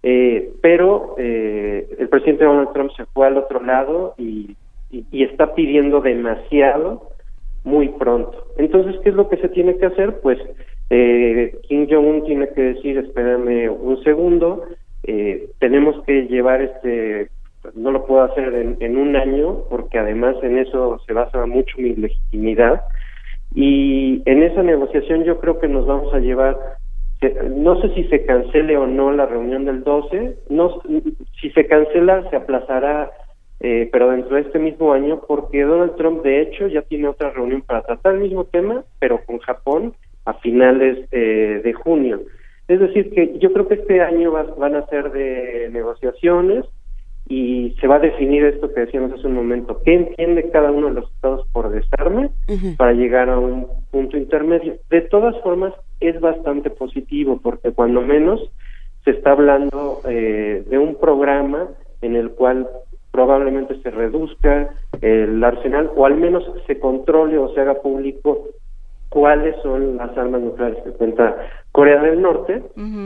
eh, 0.10 0.54
pero 0.62 1.16
eh, 1.18 1.86
el 2.00 2.08
presidente 2.08 2.46
Donald 2.46 2.72
Trump 2.72 2.92
se 2.96 3.06
fue 3.08 3.28
al 3.28 3.36
otro 3.36 3.62
lado 3.62 4.16
y, 4.18 4.56
y, 4.90 5.24
está 5.24 5.54
pidiendo 5.54 6.00
demasiado 6.00 7.10
muy 7.66 7.90
pronto. 7.90 8.46
Entonces, 8.58 8.96
¿qué 9.04 9.10
es 9.10 9.16
lo 9.16 9.28
que 9.28 9.36
se 9.36 9.50
tiene 9.50 9.76
que 9.76 9.88
hacer? 9.88 10.22
Pues 10.22 10.40
eh, 10.90 11.58
Kim 11.64 11.88
Jong-un 11.90 12.24
tiene 12.24 12.48
que 12.56 12.62
decir, 12.62 12.98
espérame 13.00 13.70
un 13.70 14.02
segundo, 14.06 14.64
eh, 15.04 15.50
tenemos 15.60 16.02
que 16.06 16.22
llevar 16.28 16.62
este 16.62 17.30
no 17.76 17.92
lo 17.92 18.06
puedo 18.06 18.24
hacer 18.24 18.78
en, 18.80 18.98
un 18.98 19.18
año 19.18 19.64
porque 19.70 20.00
además 20.00 20.38
en 20.42 20.58
eso 20.58 21.02
se 21.06 21.12
basa 21.12 21.46
mucho 21.46 21.76
mi 21.80 21.96
legitimidad 21.96 22.82
y 23.54 24.22
en 24.26 24.42
esa 24.44 24.64
negociación 24.64 25.26
yo 25.26 25.38
creo 25.42 25.60
que 25.60 25.68
nos 25.68 25.86
vamos 25.86 26.14
a 26.14 26.20
llevar 26.20 26.77
no 27.50 27.82
sé 27.82 27.94
si 27.96 28.04
se 28.06 28.26
cancele 28.26 28.78
o 28.78 28.86
no 28.86 29.12
la 29.12 29.26
reunión 29.26 29.66
del 29.66 29.84
12 29.84 30.38
no 30.50 30.82
si 31.42 31.50
se 31.50 31.66
cancela 31.66 32.30
se 32.30 32.36
aplazará 32.36 33.12
eh, 33.60 33.90
pero 33.92 34.12
dentro 34.12 34.36
de 34.36 34.42
este 34.42 34.60
mismo 34.60 34.94
año 34.94 35.22
porque 35.28 35.64
Donald 35.64 35.96
Trump 35.96 36.22
de 36.22 36.42
hecho 36.42 36.68
ya 36.68 36.84
tiene 36.84 37.08
otra 37.08 37.32
reunión 37.32 37.64
para 37.64 37.82
tratar 37.82 38.14
el 38.14 38.22
mismo 38.22 38.46
tema 38.46 38.84
pero 39.00 39.24
con 39.26 39.40
Japón 39.40 39.94
a 40.28 40.34
finales 40.36 41.08
eh, 41.12 41.62
de 41.64 41.74
junio. 41.74 42.22
Es 42.68 42.82
decir 42.82 43.10
que 43.12 43.40
yo 43.40 43.54
creo 43.54 43.68
que 43.68 43.76
este 43.76 44.02
año 44.02 44.32
van 44.32 44.76
a 44.76 44.86
ser 44.88 45.12
de 45.12 45.70
negociaciones 45.72 46.66
y 47.30 47.76
se 47.80 47.88
va 47.88 47.96
a 47.96 48.00
definir 48.00 48.44
esto 48.44 48.74
que 48.74 48.82
decíamos 48.82 49.14
hace 49.14 49.28
un 49.28 49.36
momento, 49.36 49.82
qué 49.86 49.94
entiende 49.94 50.50
cada 50.52 50.72
uno 50.72 50.88
de 50.88 50.96
los 50.96 51.12
estados 51.12 51.48
por 51.54 51.70
desarme 51.70 52.30
para 52.78 52.92
llegar 52.92 53.30
a 53.30 53.40
un 53.40 53.68
punto 53.90 54.18
intermedio. 54.18 54.76
De 54.90 55.02
todas 55.02 55.42
formas, 55.42 55.74
es 56.00 56.20
bastante 56.20 56.70
positivo 56.70 57.40
porque 57.42 57.72
cuando 57.72 58.02
menos 58.02 58.42
se 59.04 59.12
está 59.12 59.32
hablando 59.32 60.02
eh, 60.08 60.64
de 60.70 60.78
un 60.78 60.96
programa 60.96 61.68
en 62.02 62.16
el 62.16 62.32
cual 62.32 62.68
probablemente 63.12 63.82
se 63.82 63.90
reduzca 63.90 64.70
el 65.02 65.44
arsenal 65.44 65.92
o 65.96 66.06
al 66.06 66.16
menos 66.16 66.44
se 66.68 66.80
controle 66.80 67.38
o 67.38 67.54
se 67.54 67.62
haga 67.62 67.76
público 67.76 68.50
cuáles 69.10 69.56
son 69.64 69.98
las 69.98 70.16
armas 70.18 70.42
nucleares 70.42 70.84
que 70.84 70.92
cuenta 70.92 71.36
Corea 71.72 72.02
del 72.02 72.22
Norte. 72.22 72.64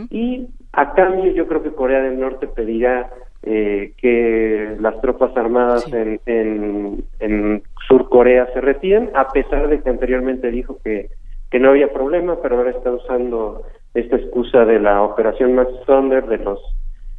Y 0.09 0.47
a 0.73 0.93
cambio 0.93 1.31
yo 1.31 1.47
creo 1.47 1.63
que 1.63 1.72
Corea 1.72 2.01
del 2.01 2.19
Norte 2.19 2.47
pedirá 2.47 3.09
eh, 3.43 3.93
que 3.97 4.76
las 4.80 4.99
tropas 5.01 5.35
armadas 5.38 5.91
en, 5.93 6.19
en, 6.26 7.03
en 7.19 7.63
Sur 7.88 8.09
Corea 8.09 8.47
se 8.53 8.61
retiren, 8.61 9.11
a 9.13 9.27
pesar 9.30 9.68
de 9.68 9.81
que 9.81 9.89
anteriormente 9.89 10.51
dijo 10.51 10.77
que, 10.84 11.09
que 11.52 11.60
no 11.60 11.69
había 11.69 11.91
problema, 11.91 12.38
pero 12.41 12.57
ahora 12.57 12.72
está 12.72 12.91
usando 12.91 13.64
esta 13.94 14.15
excusa 14.15 14.65
de 14.65 14.80
la 14.80 15.03
operación 15.03 15.53
Max 15.53 15.69
Thunder, 15.86 16.26
de 16.26 16.38
los 16.38 16.60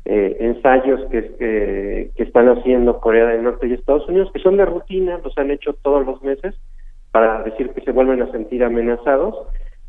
eh, 0.07 0.37
ensayos 0.41 1.01
que, 1.11 1.35
que, 1.37 2.11
que, 2.17 2.23
están 2.23 2.49
haciendo 2.49 2.99
Corea 2.99 3.27
del 3.27 3.45
Norte 3.45 3.69
y 3.69 3.75
Estados 3.75 4.09
Unidos, 4.09 4.31
que 4.33 4.41
son 4.41 4.57
de 4.57 4.65
rutina, 4.65 5.21
los 5.23 5.37
han 5.37 5.51
hecho 5.51 5.75
todos 5.75 6.05
los 6.05 6.23
meses 6.23 6.55
para 7.13 7.43
decir 7.43 7.71
que 7.71 7.83
se 7.83 7.93
vuelven 7.93 8.23
a 8.23 8.33
sentir 8.33 8.65
amenazados. 8.65 9.35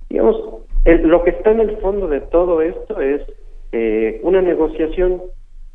Digamos, 0.09 0.37
lo 0.85 1.23
que 1.23 1.31
está 1.31 1.51
en 1.51 1.61
el 1.61 1.77
fondo 1.77 2.07
de 2.07 2.19
todo 2.19 2.61
esto 2.61 2.99
es 2.99 3.21
eh, 3.71 4.19
una 4.23 4.41
negociación 4.41 5.21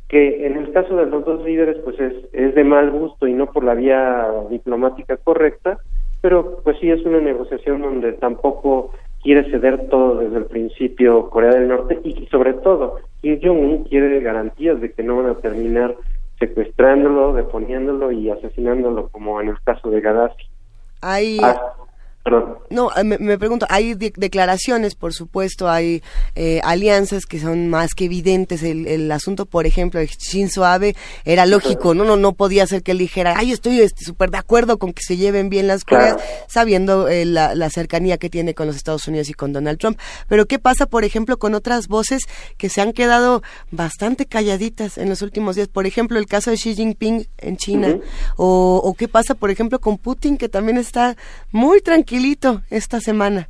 que 0.08 0.46
en 0.46 0.56
el 0.56 0.72
caso 0.72 0.94
de 0.96 1.06
los 1.06 1.24
dos 1.24 1.44
líderes 1.44 1.78
pues 1.84 1.98
es, 1.98 2.12
es 2.32 2.54
de 2.54 2.64
mal 2.64 2.90
gusto 2.90 3.26
y 3.26 3.32
no 3.32 3.46
por 3.46 3.64
la 3.64 3.74
vía 3.74 4.28
diplomática 4.50 5.16
correcta, 5.16 5.78
pero 6.20 6.60
pues 6.62 6.76
sí 6.80 6.90
es 6.90 7.04
una 7.04 7.20
negociación 7.20 7.82
donde 7.82 8.12
tampoco 8.14 8.92
quiere 9.22 9.50
ceder 9.50 9.88
todo 9.88 10.18
desde 10.18 10.38
el 10.38 10.46
principio 10.46 11.28
Corea 11.30 11.50
del 11.50 11.68
Norte 11.68 12.00
y 12.04 12.26
sobre 12.30 12.54
todo 12.54 12.96
Kim 13.20 13.38
Jong-un 13.42 13.84
quiere 13.84 14.20
garantías 14.20 14.80
de 14.80 14.92
que 14.92 15.02
no 15.02 15.16
van 15.16 15.30
a 15.30 15.34
terminar 15.36 15.96
secuestrándolo, 16.38 17.32
deponiéndolo 17.32 18.12
y 18.12 18.30
asesinándolo 18.30 19.08
como 19.08 19.40
en 19.40 19.48
el 19.48 19.60
caso 19.62 19.90
de 19.90 20.00
Gaddafi. 20.00 20.44
Hay, 21.00 21.38
ah, 21.42 21.74
no, 22.70 22.90
eh, 22.94 23.04
me, 23.04 23.38
pregunto, 23.38 23.66
hay 23.70 23.94
declaraciones, 23.94 24.94
por 24.94 25.14
supuesto, 25.14 25.68
hay 25.68 26.02
eh, 26.34 26.60
alianzas 26.64 27.24
que 27.24 27.40
son 27.40 27.68
más 27.68 27.94
que 27.94 28.04
evidentes. 28.04 28.62
El, 28.62 29.10
asunto, 29.10 29.46
por 29.46 29.66
ejemplo, 29.66 30.00
de 30.00 30.06
Shinzo 30.06 30.64
Abe 30.64 30.94
era 31.24 31.46
lógico, 31.46 31.94
no, 31.94 32.04
no, 32.04 32.16
no 32.16 32.34
podía 32.34 32.66
ser 32.66 32.82
que 32.82 32.92
él 32.92 32.98
dijera, 32.98 33.34
ay, 33.36 33.52
estoy 33.52 33.80
este, 33.80 34.04
súper 34.04 34.30
de 34.30 34.38
acuerdo 34.38 34.78
con 34.78 34.92
que 34.92 35.02
se 35.02 35.16
lleven 35.16 35.48
bien 35.48 35.66
las 35.66 35.84
cosas, 35.84 36.16
sabiendo 36.46 37.08
eh, 37.08 37.24
la, 37.24 37.54
la, 37.54 37.70
cercanía 37.70 38.18
que 38.18 38.28
tiene 38.28 38.54
con 38.54 38.66
los 38.66 38.76
Estados 38.76 39.08
Unidos 39.08 39.30
y 39.30 39.34
con 39.34 39.52
Donald 39.52 39.78
Trump. 39.78 39.98
Pero 40.28 40.46
¿qué 40.46 40.58
pasa, 40.58 40.86
por 40.86 41.04
ejemplo, 41.04 41.38
con 41.38 41.54
otras 41.54 41.88
voces 41.88 42.22
que 42.58 42.68
se 42.68 42.80
han 42.80 42.92
quedado 42.92 43.42
bastante 43.70 44.26
calladitas 44.26 44.98
en 44.98 45.08
los 45.08 45.22
últimos 45.22 45.56
días? 45.56 45.68
Por 45.68 45.86
ejemplo, 45.86 46.18
el 46.18 46.26
caso 46.26 46.50
de 46.50 46.56
Xi 46.56 46.74
Jinping 46.74 47.26
en 47.38 47.56
China, 47.56 47.98
o, 48.36 48.80
o 48.84 48.94
qué 48.94 49.08
pasa, 49.08 49.34
por 49.34 49.50
ejemplo, 49.50 49.80
con 49.80 49.96
Putin, 49.96 50.36
que 50.36 50.48
también 50.48 50.76
está 50.76 51.16
muy 51.50 51.80
tranquilo 51.80 52.17
esta 52.70 53.00
semana. 53.00 53.48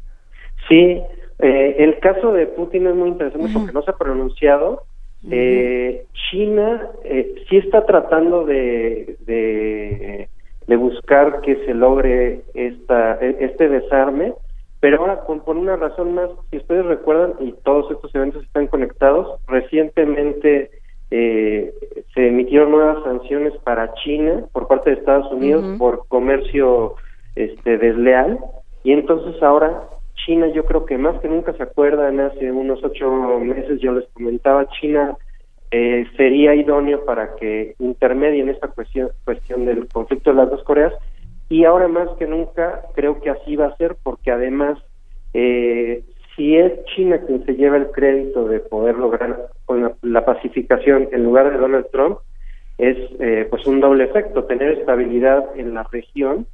Sí, 0.68 1.00
eh, 1.38 1.76
el 1.78 1.98
caso 2.00 2.32
de 2.32 2.46
Putin 2.46 2.86
es 2.86 2.94
muy 2.94 3.10
interesante 3.10 3.48
porque 3.52 3.72
no 3.72 3.82
se 3.82 3.90
ha 3.90 3.96
pronunciado. 3.96 4.82
Eh, 5.30 6.04
China 6.30 6.88
eh, 7.04 7.34
sí 7.48 7.56
está 7.56 7.84
tratando 7.86 8.44
de, 8.44 9.16
de, 9.26 10.76
buscar 10.76 11.40
que 11.40 11.56
se 11.64 11.74
logre 11.74 12.42
esta, 12.54 13.18
e, 13.20 13.36
este 13.40 13.68
desarme, 13.68 14.34
pero 14.78 15.00
ahora 15.00 15.20
con, 15.24 15.40
por 15.40 15.56
una 15.56 15.74
razón 15.74 16.14
más, 16.14 16.30
si 16.50 16.58
ustedes 16.58 16.86
recuerdan, 16.86 17.34
y 17.40 17.52
todos 17.64 17.90
estos 17.90 18.14
eventos 18.14 18.44
están 18.44 18.68
conectados, 18.68 19.40
recientemente 19.48 20.70
eh, 21.10 21.72
se 22.14 22.28
emitieron 22.28 22.70
nuevas 22.70 23.02
sanciones 23.02 23.54
para 23.64 23.92
China 23.94 24.44
por 24.52 24.68
parte 24.68 24.90
de 24.90 24.96
Estados 24.96 25.32
Unidos 25.32 25.78
por 25.78 26.06
comercio 26.08 26.94
este 27.34 27.78
desleal. 27.78 28.38
Y 28.84 28.92
entonces 28.92 29.42
ahora 29.42 29.82
China 30.26 30.48
yo 30.48 30.64
creo 30.64 30.84
que 30.84 30.98
más 30.98 31.20
que 31.20 31.28
nunca 31.28 31.52
se 31.54 31.62
acuerdan 31.62 32.20
hace 32.20 32.50
unos 32.50 32.82
ocho 32.82 33.40
meses 33.40 33.80
yo 33.80 33.92
les 33.92 34.08
comentaba 34.10 34.68
China 34.80 35.16
eh, 35.70 36.06
sería 36.16 36.54
idóneo 36.54 37.04
para 37.04 37.36
que 37.36 37.74
intermedie 37.78 38.40
en 38.40 38.48
esta 38.48 38.68
cuestión 38.68 39.10
cuestión 39.24 39.66
del 39.66 39.86
conflicto 39.88 40.30
de 40.30 40.36
las 40.36 40.50
dos 40.50 40.62
Coreas. 40.64 40.92
Y 41.50 41.64
ahora 41.64 41.88
más 41.88 42.08
que 42.18 42.26
nunca 42.26 42.82
creo 42.94 43.20
que 43.20 43.30
así 43.30 43.56
va 43.56 43.66
a 43.66 43.76
ser 43.76 43.96
porque 44.02 44.30
además 44.30 44.78
eh, 45.34 46.02
si 46.36 46.56
es 46.56 46.84
China 46.94 47.20
quien 47.26 47.44
se 47.44 47.54
lleva 47.54 47.76
el 47.76 47.90
crédito 47.90 48.46
de 48.46 48.60
poder 48.60 48.96
lograr 48.96 49.48
con 49.66 49.94
la, 50.02 50.24
pacificación 50.24 51.08
en 51.12 51.24
lugar 51.24 51.50
de 51.50 51.58
Donald 51.58 51.86
Trump 51.90 52.18
es 52.78 52.96
eh, 53.18 53.46
pues 53.50 53.66
un 53.66 53.80
doble 53.80 54.04
efecto 54.04 54.44
tener 54.44 54.78
estabilidad 54.78 55.44
en 55.56 55.74
la 55.74 55.82
región 55.84 56.46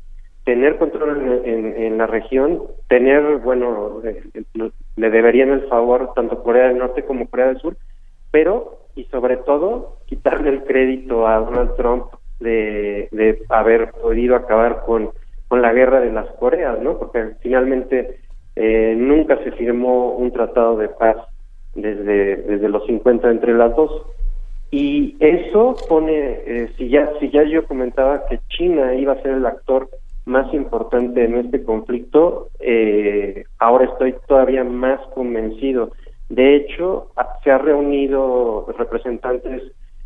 tener 0.44 0.76
control 0.76 1.42
en, 1.44 1.98
la 1.98 2.06
región, 2.06 2.62
tener, 2.88 3.38
bueno, 3.38 4.02
le, 4.04 5.10
deberían 5.10 5.50
el 5.50 5.62
favor 5.68 6.12
tanto 6.14 6.42
Corea 6.42 6.68
del 6.68 6.78
Norte 6.78 7.04
como 7.04 7.28
Corea 7.28 7.46
del 7.46 7.58
Sur, 7.58 7.76
pero, 8.30 8.78
y 8.94 9.04
sobre 9.04 9.38
todo, 9.38 9.98
quitarle 10.06 10.50
el 10.50 10.64
crédito 10.64 11.26
a 11.26 11.38
Donald 11.38 11.76
Trump 11.76 12.06
de, 12.40 13.08
de 13.10 13.42
haber 13.48 13.92
podido 13.92 14.36
acabar 14.36 14.82
con, 14.84 15.10
con 15.48 15.62
la 15.62 15.72
guerra 15.72 16.00
de 16.00 16.12
las 16.12 16.26
Coreas, 16.32 16.78
¿no? 16.80 16.98
Porque 16.98 17.36
finalmente 17.40 18.18
eh, 18.56 18.94
nunca 18.96 19.42
se 19.42 19.52
firmó 19.52 20.12
un 20.12 20.32
tratado 20.32 20.76
de 20.76 20.88
paz 20.88 21.16
desde, 21.74 22.36
desde 22.36 22.68
los 22.68 22.84
50 22.86 23.30
entre 23.30 23.54
las 23.54 23.74
dos. 23.74 24.06
Y 24.70 25.16
eso 25.20 25.76
pone, 25.88 26.12
eh, 26.16 26.70
si, 26.76 26.88
ya, 26.88 27.10
si 27.20 27.30
ya 27.30 27.44
yo 27.44 27.64
comentaba 27.66 28.26
que 28.26 28.40
China 28.48 28.94
iba 28.94 29.12
a 29.12 29.22
ser 29.22 29.32
el 29.32 29.46
actor 29.46 29.88
más 30.26 30.52
importante 30.54 31.24
en 31.24 31.36
este 31.36 31.62
conflicto, 31.62 32.48
eh, 32.60 33.44
ahora 33.58 33.84
estoy 33.86 34.14
todavía 34.26 34.64
más 34.64 35.00
convencido. 35.14 35.92
De 36.28 36.56
hecho, 36.56 37.10
se 37.42 37.50
ha 37.50 37.58
reunido 37.58 38.66
representantes 38.78 39.62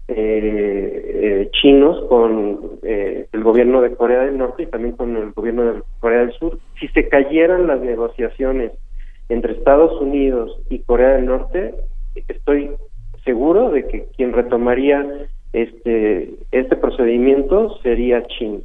eh, 0.08 1.48
chinos 1.52 2.04
con 2.08 2.78
el 2.82 3.42
gobierno 3.44 3.82
de 3.82 3.94
Corea 3.94 4.22
del 4.22 4.38
Norte 4.38 4.64
y 4.64 4.66
también 4.66 4.96
con 4.96 5.16
el 5.16 5.32
gobierno 5.32 5.64
de 5.64 5.82
Corea 6.00 6.20
del 6.20 6.32
Sur. 6.32 6.58
Si 6.80 6.88
se 6.88 7.08
cayeran 7.08 7.66
las 7.66 7.80
negociaciones 7.80 8.72
entre 9.28 9.52
Estados 9.52 10.00
Unidos 10.00 10.58
y 10.70 10.80
Corea 10.80 11.10
del 11.10 11.26
Norte, 11.26 11.74
estoy 12.28 12.70
seguro 13.24 13.70
de 13.70 13.86
que 13.86 14.06
quien 14.16 14.32
retomaría 14.32 15.06
este 15.52 16.30
este 16.50 16.76
procedimiento 16.76 17.78
sería 17.82 18.26
China. 18.26 18.60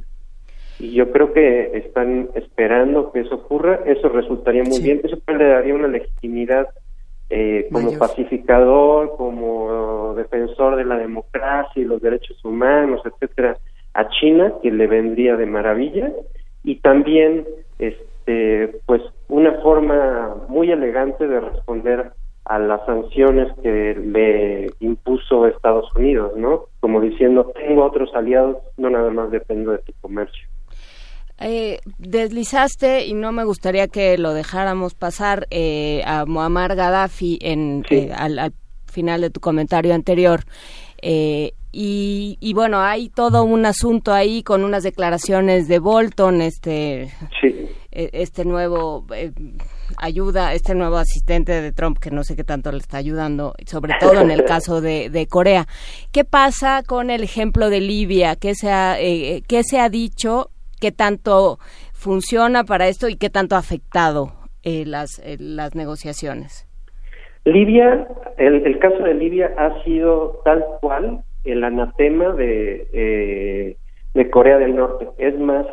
Y 0.78 0.92
yo 0.92 1.10
creo 1.12 1.32
que 1.32 1.76
están 1.76 2.30
esperando 2.34 3.12
que 3.12 3.20
eso 3.20 3.36
ocurra, 3.36 3.80
eso 3.86 4.08
resultaría 4.08 4.64
muy 4.64 4.80
bien, 4.80 5.00
eso 5.04 5.16
le 5.26 5.44
daría 5.44 5.74
una 5.74 5.88
legitimidad 5.88 6.68
eh, 7.30 7.68
como 7.72 7.96
pacificador, 7.96 9.16
como 9.16 10.14
defensor 10.14 10.76
de 10.76 10.84
la 10.84 10.98
democracia 10.98 11.80
y 11.80 11.84
los 11.84 12.02
derechos 12.02 12.44
humanos, 12.44 13.02
etcétera, 13.04 13.56
a 13.94 14.08
China, 14.08 14.52
que 14.62 14.70
le 14.70 14.86
vendría 14.86 15.36
de 15.36 15.46
maravilla, 15.46 16.12
y 16.64 16.76
también 16.80 17.46
este 17.78 18.80
pues 18.86 19.02
una 19.28 19.52
forma 19.62 20.36
muy 20.48 20.70
elegante 20.70 21.26
de 21.26 21.40
responder 21.40 22.12
a 22.44 22.58
las 22.58 22.84
sanciones 22.84 23.48
que 23.62 23.94
le 23.94 24.70
impuso 24.80 25.46
Estados 25.46 25.88
Unidos, 25.96 26.32
¿no? 26.36 26.66
Como 26.80 27.00
diciendo, 27.00 27.50
tengo 27.54 27.84
otros 27.84 28.14
aliados, 28.14 28.58
no 28.76 28.90
nada 28.90 29.10
más 29.10 29.30
dependo 29.30 29.72
de 29.72 29.78
tu 29.78 29.92
comercio. 30.00 30.46
Eh, 31.38 31.80
deslizaste, 31.98 33.06
y 33.06 33.14
no 33.14 33.32
me 33.32 33.44
gustaría 33.44 33.88
que 33.88 34.16
lo 34.18 34.34
dejáramos 34.34 34.94
pasar, 34.94 35.46
eh, 35.50 36.02
a 36.06 36.26
Muammar 36.26 36.76
Gaddafi 36.76 37.38
en, 37.42 37.84
eh, 37.90 38.12
al, 38.14 38.52
final 38.86 39.20
de 39.20 39.30
tu 39.30 39.40
comentario 39.40 39.94
anterior. 39.94 40.44
Eh, 41.02 41.52
y, 41.72 42.38
y, 42.40 42.54
bueno, 42.54 42.80
hay 42.80 43.08
todo 43.08 43.42
un 43.42 43.66
asunto 43.66 44.12
ahí 44.12 44.44
con 44.44 44.62
unas 44.62 44.84
declaraciones 44.84 45.66
de 45.66 45.80
Bolton, 45.80 46.40
este, 46.40 47.12
este 47.90 48.44
nuevo 48.44 49.04
ayuda, 49.98 50.54
este 50.54 50.74
nuevo 50.74 50.96
asistente 50.96 51.60
de 51.60 51.72
Trump, 51.72 51.98
que 51.98 52.10
no 52.10 52.24
sé 52.24 52.36
qué 52.36 52.44
tanto 52.44 52.70
le 52.72 52.78
está 52.78 52.98
ayudando, 52.98 53.54
sobre 53.66 53.94
todo 53.98 54.20
en 54.20 54.30
el 54.30 54.44
caso 54.46 54.80
de, 54.80 55.10
de 55.10 55.26
Corea. 55.26 55.66
¿Qué 56.12 56.24
pasa 56.24 56.82
con 56.86 57.10
el 57.10 57.22
ejemplo 57.22 57.70
de 57.70 57.80
Libia? 57.80 58.36
¿Qué 58.36 58.54
se 58.54 58.70
ha, 58.70 59.00
eh, 59.00 59.42
¿qué 59.46 59.62
se 59.64 59.80
ha 59.80 59.88
dicho? 59.88 60.50
¿Qué 60.80 60.92
tanto 60.92 61.58
funciona 61.92 62.64
para 62.64 62.88
esto 62.88 63.08
y 63.08 63.16
qué 63.16 63.30
tanto 63.30 63.56
ha 63.56 63.58
afectado 63.58 64.32
eh, 64.62 64.84
las, 64.86 65.18
eh, 65.20 65.36
las 65.38 65.74
negociaciones? 65.74 66.66
Libia, 67.44 68.08
el, 68.38 68.66
el, 68.66 68.78
caso 68.78 69.02
de 69.02 69.14
Libia 69.14 69.52
ha 69.58 69.82
sido 69.84 70.40
tal 70.44 70.64
cual 70.80 71.22
el 71.44 71.62
anatema 71.62 72.32
de, 72.32 72.88
eh, 72.92 73.76
de 74.14 74.30
Corea 74.30 74.58
del 74.58 74.74
Norte. 74.76 75.08
Es 75.18 75.38
más, 75.38 75.66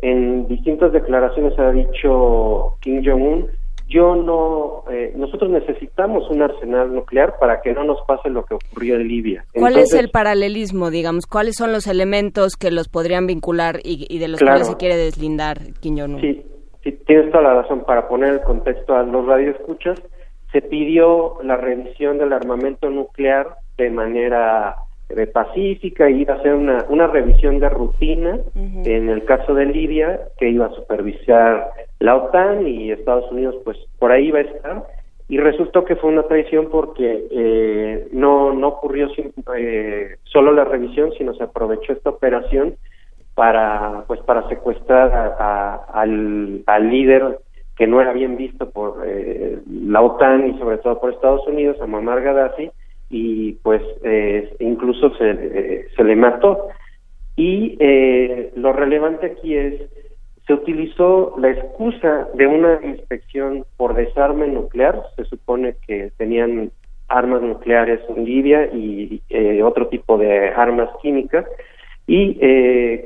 en 0.00 0.46
distintas 0.46 0.92
declaraciones 0.92 1.58
ha 1.58 1.72
dicho 1.72 2.76
Kim 2.80 3.02
Jong-un, 3.04 3.48
yo 3.88 4.16
no, 4.16 4.84
eh, 4.90 5.12
nosotros 5.16 5.50
necesitamos 5.50 6.28
un 6.28 6.42
arsenal 6.42 6.92
nuclear 6.92 7.38
para 7.38 7.60
que 7.60 7.72
no 7.72 7.84
nos 7.84 8.00
pase 8.06 8.30
lo 8.30 8.44
que 8.44 8.54
ocurrió 8.54 8.96
en 8.96 9.06
Libia. 9.06 9.44
¿Cuál 9.54 9.76
es 9.76 9.94
el 9.94 10.10
paralelismo, 10.10 10.90
digamos? 10.90 11.26
¿Cuáles 11.26 11.54
son 11.56 11.72
los 11.72 11.86
elementos 11.86 12.56
que 12.56 12.72
los 12.72 12.88
podrían 12.88 13.26
vincular 13.26 13.78
y, 13.84 14.18
de 14.18 14.28
los 14.28 14.40
cuales 14.40 14.66
se 14.66 14.76
quiere 14.76 14.96
deslindar 14.96 15.58
Kim 15.80 15.98
Jong-un? 15.98 16.20
Sí, 16.20 16.44
sí, 16.82 16.92
tienes 17.06 17.30
toda 17.30 17.44
la 17.44 17.62
razón. 17.62 17.84
Para 17.84 18.08
poner 18.08 18.34
el 18.34 18.40
contexto 18.40 18.96
a 18.96 19.04
los 19.04 19.24
radioescuchas, 19.24 20.02
se 20.50 20.62
pidió 20.62 21.38
la 21.44 21.56
revisión 21.56 22.18
del 22.18 22.32
armamento 22.32 22.90
nuclear 22.90 23.56
de 23.76 23.90
manera 23.90 24.74
de 25.08 25.28
pacífica 25.28 26.10
y 26.10 26.22
iba 26.22 26.34
a 26.34 26.38
hacer 26.38 26.54
una, 26.54 26.84
una 26.88 27.06
revisión 27.06 27.60
de 27.60 27.68
rutina 27.68 28.40
en 28.56 29.08
el 29.08 29.24
caso 29.24 29.54
de 29.54 29.66
Libia 29.66 30.20
que 30.36 30.50
iba 30.50 30.66
a 30.66 30.74
supervisar 30.74 31.70
la 32.00 32.16
OTAN 32.16 32.66
y 32.66 32.90
Estados 32.90 33.30
Unidos 33.30 33.56
pues 33.64 33.76
por 33.98 34.12
ahí 34.12 34.28
iba 34.28 34.38
a 34.38 34.42
estar 34.42 34.86
y 35.28 35.38
resultó 35.38 35.84
que 35.84 35.96
fue 35.96 36.10
una 36.10 36.22
traición 36.24 36.68
porque 36.70 37.26
eh, 37.30 38.08
no 38.12 38.52
no 38.52 38.68
ocurrió 38.68 39.08
eh, 39.56 40.16
solo 40.24 40.52
la 40.52 40.64
revisión 40.64 41.12
sino 41.18 41.34
se 41.34 41.44
aprovechó 41.44 41.92
esta 41.92 42.10
operación 42.10 42.76
para 43.34 44.04
pues 44.06 44.20
para 44.20 44.48
secuestrar 44.48 45.36
al, 45.92 46.62
al 46.66 46.90
líder 46.90 47.38
que 47.76 47.86
no 47.86 48.00
era 48.00 48.12
bien 48.12 48.36
visto 48.36 48.70
por 48.70 49.02
eh, 49.06 49.58
la 49.68 50.00
OTAN 50.00 50.48
y 50.48 50.58
sobre 50.58 50.78
todo 50.78 50.98
por 50.98 51.12
Estados 51.12 51.46
Unidos 51.46 51.76
a 51.80 51.86
Muammar 51.86 52.22
Gaddafi 52.22 52.70
y 53.10 53.52
pues 53.62 53.82
eh, 54.02 54.54
incluso 54.58 55.14
se, 55.16 55.30
eh, 55.30 55.86
se 55.94 56.04
le 56.04 56.16
mató. 56.16 56.68
Y 57.38 57.76
lo 58.56 58.72
relevante 58.72 59.26
aquí 59.26 59.54
es, 59.54 59.82
se 60.46 60.54
utilizó 60.54 61.34
la 61.38 61.50
excusa 61.50 62.28
de 62.34 62.46
una 62.46 62.78
inspección 62.82 63.64
por 63.76 63.94
desarme 63.94 64.46
nuclear, 64.46 65.02
se 65.16 65.24
supone 65.24 65.74
que 65.86 66.12
tenían 66.16 66.70
armas 67.08 67.42
nucleares 67.42 68.00
en 68.08 68.24
Libia 68.24 68.66
y 68.72 69.20
otro 69.62 69.88
tipo 69.88 70.18
de 70.18 70.50
armas 70.50 70.88
químicas, 71.02 71.44
y 72.06 72.38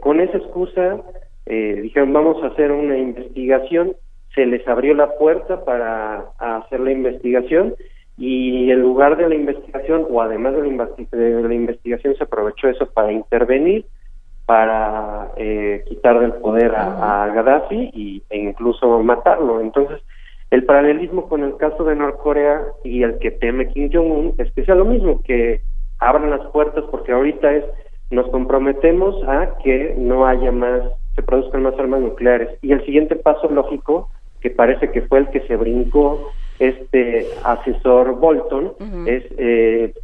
con 0.01 0.21
esa 0.21 0.37
excusa 0.37 1.01
dijeron 1.47 2.13
vamos 2.13 2.43
a 2.43 2.49
hacer 2.49 2.71
una 2.73 2.99
investigación, 2.99 3.95
se 4.35 4.47
les 4.47 4.67
abrió 4.69 4.95
la 4.95 5.17
puerta 5.17 5.65
para 5.65 6.31
hacer 6.39 6.81
la 6.81 6.93
investigación 6.93 7.75
y 8.17 8.71
en 8.71 8.83
lugar 8.83 9.17
de 9.17 9.29
la 9.29 9.35
investigación 9.35 10.07
o 10.11 10.21
además 10.21 10.55
de 10.55 10.63
la, 10.63 11.55
investigación 11.55 12.15
se 12.17 12.25
aprovechó 12.25 12.69
eso 12.69 12.87
para 12.91 13.13
intervenir 13.13 13.87
para 14.51 15.31
eh, 15.37 15.85
quitar 15.87 16.19
del 16.19 16.33
poder 16.33 16.75
a, 16.75 17.31
Gaddafi 17.33 17.93
y, 17.95 18.21
e 18.31 18.37
incluso 18.37 19.01
matarlo. 19.01 19.61
Entonces 19.61 20.03
el 20.51 20.65
paralelismo 20.65 21.29
con 21.29 21.45
el 21.45 21.57
caso 21.57 21.85
de 21.85 21.95
Norcorea 21.95 22.65
y 22.83 23.05
el 23.05 23.21
que 23.21 23.31
teme 23.31 23.69
Kim 23.69 23.89
Jong-un 23.93 24.35
es 24.39 24.53
que 24.53 24.65
sea 24.65 24.75
lo 24.75 24.85
mismo 24.85 25.23
que 25.23 25.61
abran 26.01 26.31
las 26.31 26.45
puertas 26.49 26.83
porque 26.91 27.13
ahorita 27.13 27.53
es 27.53 27.65
nos 28.11 28.29
comprometemos 28.31 29.23
a 29.29 29.57
que 29.63 29.95
no 29.97 30.27
haya 30.27 30.51
más 30.51 30.83
se 31.15 31.23
produzcan 31.23 31.63
más 31.63 31.79
armas 31.79 32.01
nucleares. 32.01 32.49
Y 32.61 32.73
el 32.73 32.85
siguiente 32.85 33.15
paso 33.15 33.49
lógico 33.49 34.11
que 34.41 34.51
parece 34.51 34.91
que 34.91 35.03
fue 35.03 35.21
el 35.21 35.29
que 35.29 35.43
se 35.43 35.55
brincó 35.55 36.29
este 36.59 37.29
asesor 37.45 38.19
Bolton 38.19 38.73
es 39.07 39.23
eh, 39.39 39.95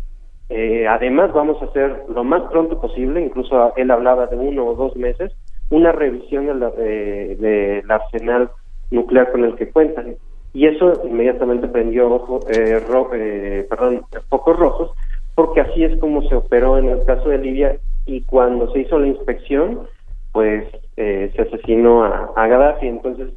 eh, 0.49 0.87
además 0.87 1.33
vamos 1.33 1.61
a 1.61 1.65
hacer 1.65 2.05
lo 2.09 2.23
más 2.23 2.43
pronto 2.51 2.81
posible 2.81 3.21
incluso 3.21 3.73
él 3.77 3.91
hablaba 3.91 4.27
de 4.27 4.37
uno 4.37 4.65
o 4.65 4.75
dos 4.77 4.95
meses 4.97 5.33
una 5.71 5.91
revisión 5.91 6.47
del 6.47 6.61
de, 6.61 7.83
arsenal 7.89 8.51
nuclear 8.93 9.33
con 9.33 9.43
el 9.43 9.57
que 9.57 9.69
cuentan. 9.71 10.15
Y 10.55 10.67
eso 10.67 11.03
inmediatamente 11.05 11.67
prendió 11.67 12.09
ojo, 12.09 12.39
eh, 12.49 12.81
eh, 13.15 13.67
perdón, 13.69 14.03
focos 14.29 14.57
rojos 14.57 14.91
porque 15.35 15.61
así 15.61 15.83
es 15.83 15.99
como 15.99 16.23
se 16.29 16.37
operó 16.37 16.79
en 16.79 16.89
el 16.91 17.05
caso 17.05 17.29
de 17.29 17.39
Libia 17.39 17.77
y 18.07 18.23
cuando 18.23 18.73
se 18.73 18.81
hizo 18.81 18.99
la 19.01 19.09
inspección 19.09 19.89
pues 20.33 20.65
se 20.95 21.43
asesinó 21.43 22.05
a, 22.05 22.31
a 22.37 22.47
Gaddafi. 22.47 22.87
Entonces 22.87 23.33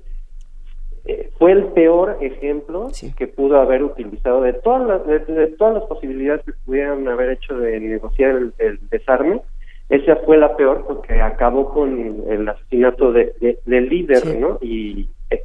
eh, 1.06 1.30
fue 1.38 1.52
el 1.54 1.66
peor 1.68 2.18
ejemplo 2.22 2.90
que 3.18 3.28
pudo 3.28 3.60
haber 3.60 3.84
utilizado 3.84 4.42
de 4.42 4.54
todas 4.54 4.88
las 4.88 5.28
de, 5.28 5.48
todas 5.58 5.76
las 5.76 5.84
posibilidades 5.84 6.44
que 6.46 6.54
pudieran 6.66 7.08
haber 7.08 7.32
hecho 7.32 7.58
de 7.58 7.80
negociar 7.80 8.38
el, 8.58 8.80
desarme. 8.90 9.42
Esa 9.90 10.18
fue 10.18 10.38
la 10.38 10.56
peor 10.56 10.86
porque 10.88 11.20
acabó 11.20 11.72
con 11.72 12.24
el 12.30 12.48
asesinato 12.48 13.12
de, 13.12 13.58
del 13.66 13.90
líder 13.90 14.40
no 14.40 14.60
y 14.62 15.10
eh, 15.32 15.42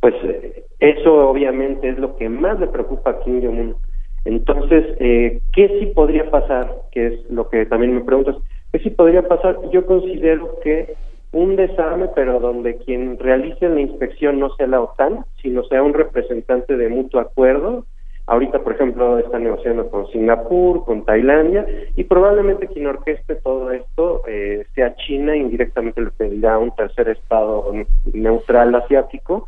pues 0.00 0.14
eh, 0.22 0.64
eso 0.78 1.28
obviamente 1.28 1.88
es 1.88 1.98
lo 1.98 2.16
que 2.16 2.28
más 2.28 2.60
le 2.60 2.68
preocupa 2.68 3.10
a 3.10 3.20
Kim 3.20 3.42
Jong 3.42 3.58
Un 3.58 3.76
entonces 4.24 4.96
qué 4.98 5.78
sí 5.80 5.86
podría 5.94 6.30
pasar 6.30 6.72
que 6.92 7.06
es 7.06 7.30
lo 7.30 7.48
que 7.48 7.66
también 7.66 7.94
me 7.94 8.02
preguntas. 8.02 8.36
Qué 8.72 8.78
sí 8.80 8.90
podría 8.90 9.26
pasar 9.26 9.56
yo 9.72 9.86
considero 9.86 10.58
que 10.62 10.94
un 11.32 11.56
desarme, 11.56 12.08
pero 12.14 12.40
donde 12.40 12.76
quien 12.76 13.18
realice 13.18 13.68
la 13.68 13.80
inspección 13.80 14.38
no 14.38 14.54
sea 14.54 14.66
la 14.66 14.80
OTAN, 14.80 15.24
sino 15.42 15.64
sea 15.64 15.82
un 15.82 15.94
representante 15.94 16.76
de 16.76 16.88
mutuo 16.88 17.20
acuerdo. 17.20 17.84
Ahorita, 18.26 18.58
por 18.60 18.72
ejemplo, 18.72 19.18
están 19.18 19.44
negociando 19.44 19.88
con 19.88 20.08
Singapur, 20.08 20.84
con 20.84 21.04
Tailandia, 21.04 21.64
y 21.94 22.04
probablemente 22.04 22.66
quien 22.66 22.86
orqueste 22.86 23.36
todo 23.36 23.70
esto 23.70 24.22
eh, 24.26 24.66
sea 24.74 24.96
China, 24.96 25.36
indirectamente 25.36 26.00
le 26.00 26.10
pedirá 26.10 26.58
un 26.58 26.74
tercer 26.74 27.08
estado 27.08 27.72
neutral 28.12 28.74
asiático, 28.74 29.46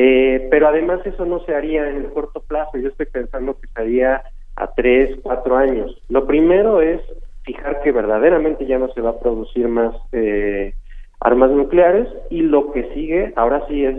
Eh, 0.00 0.46
pero 0.48 0.68
además 0.68 1.04
eso 1.04 1.24
no 1.26 1.40
se 1.40 1.56
haría 1.56 1.90
en 1.90 1.96
el 1.96 2.12
corto 2.12 2.38
plazo, 2.40 2.78
yo 2.78 2.88
estoy 2.88 3.06
pensando 3.06 3.58
que 3.58 3.66
se 3.66 3.80
haría 3.80 4.22
a 4.54 4.68
tres, 4.72 5.18
cuatro 5.24 5.56
años. 5.56 6.00
Lo 6.08 6.24
primero 6.24 6.80
es 6.80 7.00
fijar 7.42 7.82
que 7.82 7.90
verdaderamente 7.90 8.64
ya 8.64 8.78
no 8.78 8.92
se 8.92 9.00
va 9.00 9.10
a 9.10 9.18
producir 9.18 9.66
más 9.66 9.96
eh, 10.12 10.72
armas 11.20 11.50
nucleares 11.50 12.08
y 12.30 12.42
lo 12.42 12.72
que 12.72 12.92
sigue 12.94 13.32
ahora 13.36 13.66
sí 13.68 13.84
es 13.84 13.96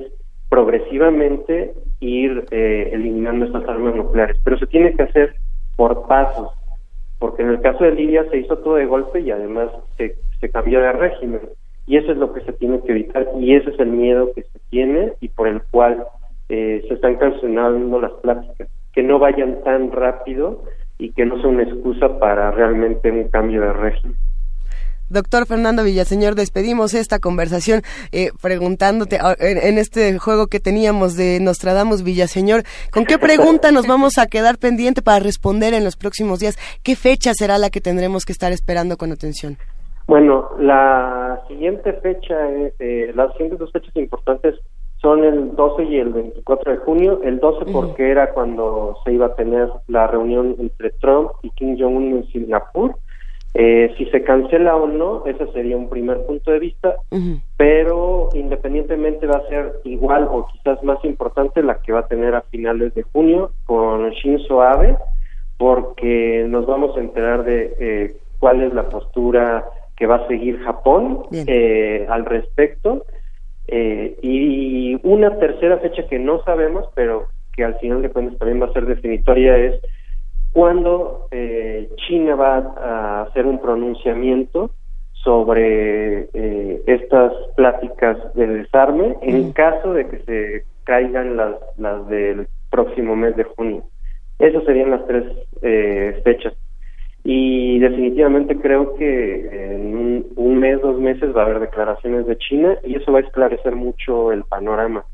progresivamente 0.49 1.73
ir 1.99 2.45
eh, 2.51 2.89
eliminando 2.93 3.45
estas 3.45 3.67
armas 3.67 3.95
nucleares, 3.95 4.37
pero 4.43 4.57
se 4.57 4.67
tiene 4.67 4.93
que 4.93 5.03
hacer 5.03 5.35
por 5.75 6.07
pasos, 6.07 6.49
porque 7.19 7.43
en 7.43 7.49
el 7.49 7.61
caso 7.61 7.83
de 7.83 7.91
Libia 7.91 8.25
se 8.29 8.37
hizo 8.37 8.57
todo 8.57 8.75
de 8.75 8.85
golpe 8.85 9.19
y 9.19 9.31
además 9.31 9.69
se, 9.97 10.15
se 10.39 10.49
cambió 10.49 10.79
de 10.79 10.91
régimen. 10.93 11.41
Y 11.85 11.97
eso 11.97 12.11
es 12.11 12.17
lo 12.17 12.33
que 12.33 12.41
se 12.41 12.53
tiene 12.53 12.81
que 12.81 12.91
evitar 12.91 13.27
y 13.39 13.55
ese 13.55 13.71
es 13.71 13.79
el 13.79 13.89
miedo 13.89 14.31
que 14.33 14.43
se 14.43 14.59
tiene 14.69 15.13
y 15.21 15.29
por 15.29 15.47
el 15.47 15.61
cual 15.71 16.05
eh, 16.49 16.83
se 16.87 16.93
están 16.93 17.15
cancelando 17.15 17.99
las 17.99 18.11
pláticas, 18.13 18.69
que 18.93 19.03
no 19.03 19.19
vayan 19.19 19.63
tan 19.63 19.91
rápido 19.91 20.63
y 20.97 21.11
que 21.13 21.25
no 21.25 21.39
sea 21.41 21.49
una 21.49 21.63
excusa 21.63 22.19
para 22.19 22.51
realmente 22.51 23.11
un 23.11 23.29
cambio 23.29 23.61
de 23.61 23.73
régimen. 23.73 24.17
Doctor 25.09 25.47
Fernando 25.47 25.83
Villaseñor, 25.83 26.35
despedimos 26.35 26.93
esta 26.93 27.19
conversación 27.19 27.81
eh, 28.11 28.29
preguntándote 28.41 29.17
ah, 29.19 29.35
en, 29.39 29.77
este 29.79 30.19
juego 30.19 30.47
que 30.47 30.59
teníamos 30.59 31.15
de 31.17 31.39
Nostradamus 31.39 32.03
Villaseñor, 32.03 32.61
¿con 32.91 33.05
qué 33.05 33.17
pregunta 33.17 33.71
nos 33.71 33.87
vamos 33.87 34.17
a 34.19 34.27
quedar 34.27 34.59
pendiente 34.59 35.01
para 35.01 35.19
responder 35.19 35.73
en 35.73 35.83
los 35.83 35.95
próximos 35.95 36.39
días? 36.39 36.57
¿Qué 36.83 36.95
fecha 36.95 37.33
será 37.33 37.57
la 37.57 37.69
que 37.71 37.81
tendremos 37.81 38.23
que 38.25 38.33
estar 38.33 38.51
esperando 38.51 38.97
con 38.97 39.11
atención? 39.11 39.57
Bueno, 40.07 40.49
la 40.59 41.41
siguiente 41.47 41.93
fecha, 41.93 42.35
eh, 42.79 43.11
las 43.15 43.31
siguientes 43.33 43.59
dos 43.59 43.71
fechas 43.71 43.95
importantes 43.95 44.55
son 45.01 45.23
el 45.23 45.55
12 45.55 45.83
y 45.85 45.97
el 45.97 46.09
24 46.09 46.71
de 46.71 46.77
junio. 46.79 47.21
El 47.23 47.39
12 47.39 47.71
porque 47.71 48.11
era 48.11 48.31
cuando 48.33 48.95
se 49.03 49.13
iba 49.13 49.27
a 49.27 49.35
tener 49.35 49.69
la 49.87 50.07
reunión 50.07 50.55
entre 50.59 50.91
Trump 50.91 51.31
y 51.41 51.49
Kim 51.51 51.77
Jong-un 51.79 52.17
en 52.17 52.27
Singapur. 52.27 52.95
Eh, 53.55 53.93
si 53.97 54.05
se 54.05 54.23
cancela 54.23 54.75
o 54.75 54.87
no, 54.87 55.25
ese 55.25 55.47
sería 55.53 55.75
un 55.75 55.89
primer 55.89 56.23
punto 56.25 56.51
de 56.51 56.59
vista, 56.59 56.95
pero 57.57 58.29
independientemente 58.33 59.25
va 59.25 59.37
a 59.37 59.49
ser 59.49 59.79
igual 59.85 60.27
o 60.31 60.45
quizás 60.47 60.81
más 60.83 61.03
importante 61.03 61.63
la 61.63 61.79
que 61.79 61.91
va 61.91 62.01
a 62.01 62.07
tener 62.07 62.35
a 62.35 62.41
finales 62.41 62.93
de 62.93 63.01
junio 63.01 63.51
con 63.65 64.11
Shinzo 64.11 64.61
Abe, 64.61 64.95
porque 65.57 66.45
nos 66.47 66.67
vamos 66.67 66.95
a 66.95 66.99
enterar 66.99 67.43
de 67.43 67.75
eh, 67.79 68.15
cuál 68.39 68.61
es 68.61 68.73
la 68.73 68.87
postura 68.87 69.65
que 69.97 70.07
va 70.07 70.15
a 70.15 70.27
seguir 70.27 70.59
Japón 70.59 71.23
eh, 71.31 72.07
al 72.09 72.25
respecto. 72.25 73.05
Eh, 73.67 74.17
y 74.21 74.99
una 75.03 75.37
tercera 75.37 75.77
fecha 75.77 76.07
que 76.07 76.17
no 76.17 76.41
sabemos, 76.43 76.85
pero 76.95 77.27
que 77.55 77.63
al 77.63 77.77
final 77.79 78.01
de 78.01 78.09
cuentas 78.09 78.39
también 78.39 78.61
va 78.61 78.67
a 78.67 78.73
ser 78.73 78.85
definitoria, 78.85 79.57
es 79.57 79.79
cuándo 80.53 81.27
eh, 81.31 81.89
China 82.07 82.35
va 82.35 82.57
a 82.57 83.21
hacer 83.23 83.45
un 83.45 83.59
pronunciamiento 83.61 84.71
sobre 85.13 86.29
estas 86.87 87.33
pláticas 87.57 88.17
de 88.35 88.47
desarme 88.47 89.17
en 89.21 89.51
caso 89.51 89.93
de 89.93 90.07
que 90.07 90.19
se 90.19 90.63
caigan 90.85 91.35
las, 91.35 91.55
las 91.77 92.07
del 92.07 92.47
próximo 92.71 93.15
mes 93.17 93.35
de 93.35 93.43
junio. 93.43 93.83
Esas 94.39 94.63
serían 94.63 94.91
las 94.91 95.05
tres 95.05 95.25
fechas 96.23 96.53
y 97.23 97.79
definitivamente 97.79 98.57
creo 98.57 98.95
que 98.95 99.75
en 99.75 100.25
un, 100.35 100.59
mes, 100.59 100.81
dos 100.81 100.99
meses 100.99 101.35
va 101.35 101.43
a 101.43 101.45
haber 101.45 101.59
declaraciones 101.59 102.25
de 102.25 102.37
China 102.37 102.77
y 102.83 102.95
eso 102.95 103.11
va 103.11 103.19
a 103.19 103.21
esclarecer 103.21 103.75
mucho 103.75 104.31
el 104.31 104.43
panorama. 104.45 105.05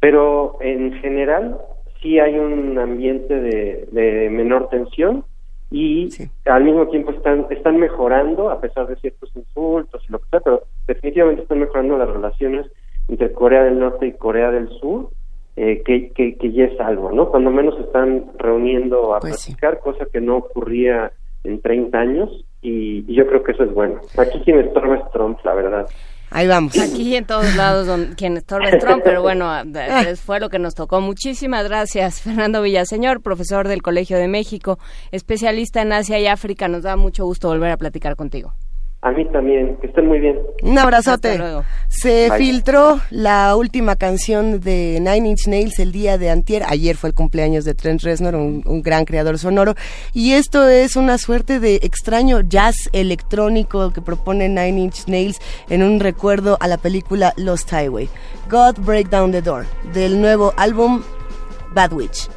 Pero 0.00 0.58
en 0.60 0.92
general 1.00 1.58
sí 2.00 2.18
hay 2.18 2.38
un 2.38 2.78
ambiente 2.78 3.34
de, 3.34 4.28
menor 4.30 4.68
tensión 4.68 5.24
y 5.70 6.08
al 6.46 6.64
mismo 6.64 6.88
tiempo 6.88 7.12
están 7.12 7.46
están 7.50 7.78
mejorando 7.78 8.50
a 8.50 8.60
pesar 8.60 8.88
de 8.88 8.96
ciertos 8.96 9.30
insultos 9.36 10.02
y 10.08 10.12
lo 10.12 10.18
que 10.18 10.28
sea, 10.30 10.40
pero 10.40 10.64
definitivamente 10.86 11.42
están 11.42 11.60
mejorando 11.60 11.96
las 11.96 12.08
relaciones 12.08 12.66
entre 13.08 13.32
Corea 13.32 13.64
del 13.64 13.78
Norte 13.78 14.06
y 14.06 14.12
Corea 14.12 14.50
del 14.50 14.68
Sur, 14.80 15.10
eh, 15.56 15.82
que, 15.84 16.12
que, 16.12 16.52
ya 16.52 16.64
es 16.64 16.80
algo, 16.80 17.12
¿no? 17.12 17.28
Cuando 17.28 17.50
menos 17.50 17.78
están 17.80 18.24
reuniendo 18.38 19.14
a 19.14 19.20
pues 19.20 19.44
platicar, 19.44 19.80
cosa 19.80 20.06
que 20.12 20.20
no 20.20 20.38
ocurría 20.38 21.12
en 21.44 21.60
30 21.60 21.98
años 21.98 22.44
y, 22.62 23.12
yo 23.12 23.26
creo 23.26 23.42
que 23.42 23.52
eso 23.52 23.64
es 23.64 23.74
bueno. 23.74 24.00
Aquí 24.16 24.40
quien 24.40 24.60
estorba 24.60 24.96
es 24.96 25.10
Trump, 25.12 25.38
la 25.44 25.54
verdad. 25.54 25.86
Ahí 26.30 26.46
vamos. 26.46 26.78
Aquí 26.78 27.16
en 27.16 27.26
todos 27.26 27.54
lados 27.56 27.86
donde, 27.86 28.14
quien 28.14 28.36
estorba 28.36 28.68
es 28.68 28.78
Trump, 28.78 29.02
pero 29.04 29.20
bueno, 29.20 29.50
ah. 29.50 29.64
fue 30.24 30.38
lo 30.38 30.48
que 30.48 30.58
nos 30.58 30.74
tocó. 30.74 31.00
Muchísimas 31.00 31.64
gracias, 31.64 32.20
Fernando 32.22 32.62
Villaseñor, 32.62 33.20
profesor 33.20 33.66
del 33.66 33.82
Colegio 33.82 34.16
de 34.16 34.28
México, 34.28 34.78
especialista 35.10 35.82
en 35.82 35.92
Asia 35.92 36.18
y 36.20 36.26
África. 36.26 36.68
Nos 36.68 36.84
da 36.84 36.96
mucho 36.96 37.24
gusto 37.24 37.48
volver 37.48 37.72
a 37.72 37.76
platicar 37.76 38.14
contigo. 38.14 38.54
A 39.02 39.12
mí 39.12 39.24
también, 39.32 39.78
que 39.80 39.86
estén 39.86 40.06
muy 40.06 40.20
bien. 40.20 40.38
Un 40.62 40.78
abrazote. 40.78 41.40
Se 41.88 42.30
filtró 42.36 43.00
la 43.08 43.56
última 43.56 43.96
canción 43.96 44.60
de 44.60 44.98
Nine 45.00 45.30
Inch 45.30 45.46
Nails 45.46 45.78
el 45.78 45.90
día 45.90 46.18
de 46.18 46.28
antier. 46.28 46.64
Ayer 46.68 46.96
fue 46.96 47.08
el 47.08 47.14
cumpleaños 47.14 47.64
de 47.64 47.74
Trent 47.74 48.02
Reznor, 48.02 48.34
un, 48.34 48.62
un, 48.66 48.82
gran 48.82 49.06
creador 49.06 49.38
sonoro. 49.38 49.74
Y 50.12 50.32
esto 50.32 50.68
es 50.68 50.96
una 50.96 51.16
suerte 51.16 51.60
de 51.60 51.76
extraño 51.76 52.42
jazz 52.42 52.76
electrónico 52.92 53.90
que 53.90 54.02
propone 54.02 54.50
Nine 54.50 54.78
Inch 54.78 55.06
Nails 55.06 55.38
en 55.70 55.82
un 55.82 55.98
recuerdo 55.98 56.58
a 56.60 56.68
la 56.68 56.76
película 56.76 57.32
Lost 57.38 57.72
Highway. 57.72 58.10
God 58.50 58.80
Break 58.80 59.08
Down 59.08 59.32
the 59.32 59.40
Door, 59.40 59.64
del 59.94 60.20
nuevo 60.20 60.52
álbum 60.58 61.02
Bad 61.72 61.94
Witch. 61.94 62.28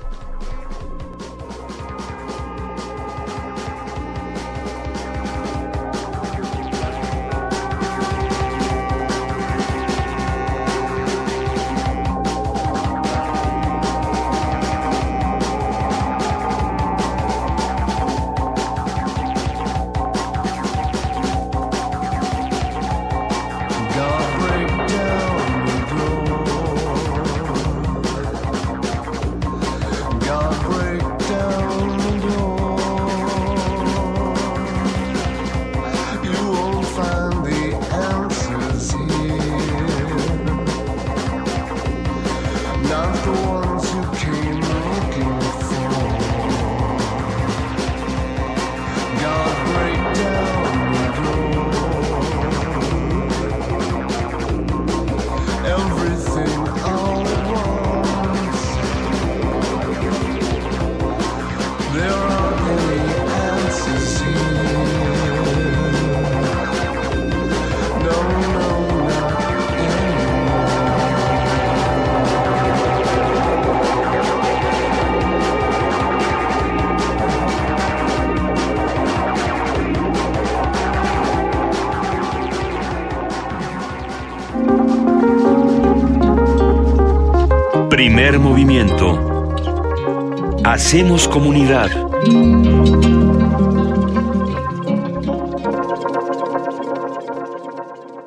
Hacemos 90.66 91.30
comunidad. 91.30 91.90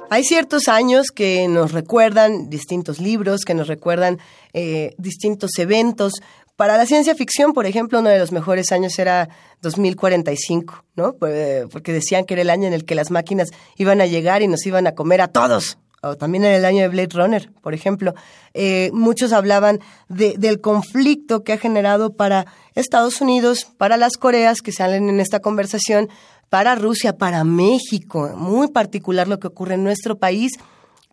Hay 0.09 0.25
ciertos 0.25 0.69
años 0.69 1.09
que 1.15 1.47
nos 1.49 1.73
recuerdan 1.73 2.49
distintos 2.49 2.99
libros, 2.99 3.43
que 3.45 3.53
nos 3.53 3.69
recuerdan 3.69 4.19
eh, 4.55 4.95
distintos 4.97 5.51
eventos. 5.59 6.15
Para 6.57 6.79
la 6.79 6.87
ciencia 6.87 7.15
ficción, 7.15 7.53
por 7.53 7.67
ejemplo, 7.67 8.01
uno 8.01 8.09
de 8.09 8.19
los 8.19 8.33
mejores 8.33 8.73
años 8.73 8.99
era 8.99 9.29
2045, 9.61 10.83
¿no? 10.95 11.13
Porque 11.17 11.93
decían 11.93 12.25
que 12.25 12.33
era 12.33 12.43
el 12.43 12.49
año 12.49 12.67
en 12.67 12.73
el 12.73 12.87
que 12.87 12.95
las 12.95 13.11
máquinas 13.11 13.51
iban 13.77 14.01
a 14.01 14.07
llegar 14.07 14.41
y 14.41 14.49
nos 14.49 14.65
iban 14.65 14.87
a 14.87 14.95
comer 14.95 15.21
a 15.21 15.29
todos 15.29 15.77
o 16.03 16.17
también 16.17 16.45
en 16.45 16.53
el 16.53 16.65
año 16.65 16.83
de 16.83 16.89
Blade 16.89 17.09
Runner, 17.13 17.51
por 17.63 17.75
ejemplo. 17.75 18.15
Eh, 18.55 18.91
muchos 18.93 19.33
hablaban 19.33 19.81
del 20.09 20.61
conflicto 20.61 21.43
que 21.43 21.53
ha 21.53 21.59
generado 21.59 22.15
para 22.15 22.47
Estados 22.75 23.21
Unidos, 23.21 23.67
para 23.77 23.97
las 23.97 24.17
Coreas 24.17 24.63
que 24.63 24.73
salen 24.73 25.09
en 25.09 25.21
esta 25.21 25.41
conversación, 25.41 26.09
para 26.49 26.75
Rusia, 26.75 27.17
para 27.17 27.45
México, 27.45 28.31
muy 28.37 28.69
particular 28.69 29.29
lo 29.29 29.41
que 29.41 29.49
ocurre 29.49 29.75
en 29.75 29.85
nuestro 29.85 30.19
país, 30.19 30.53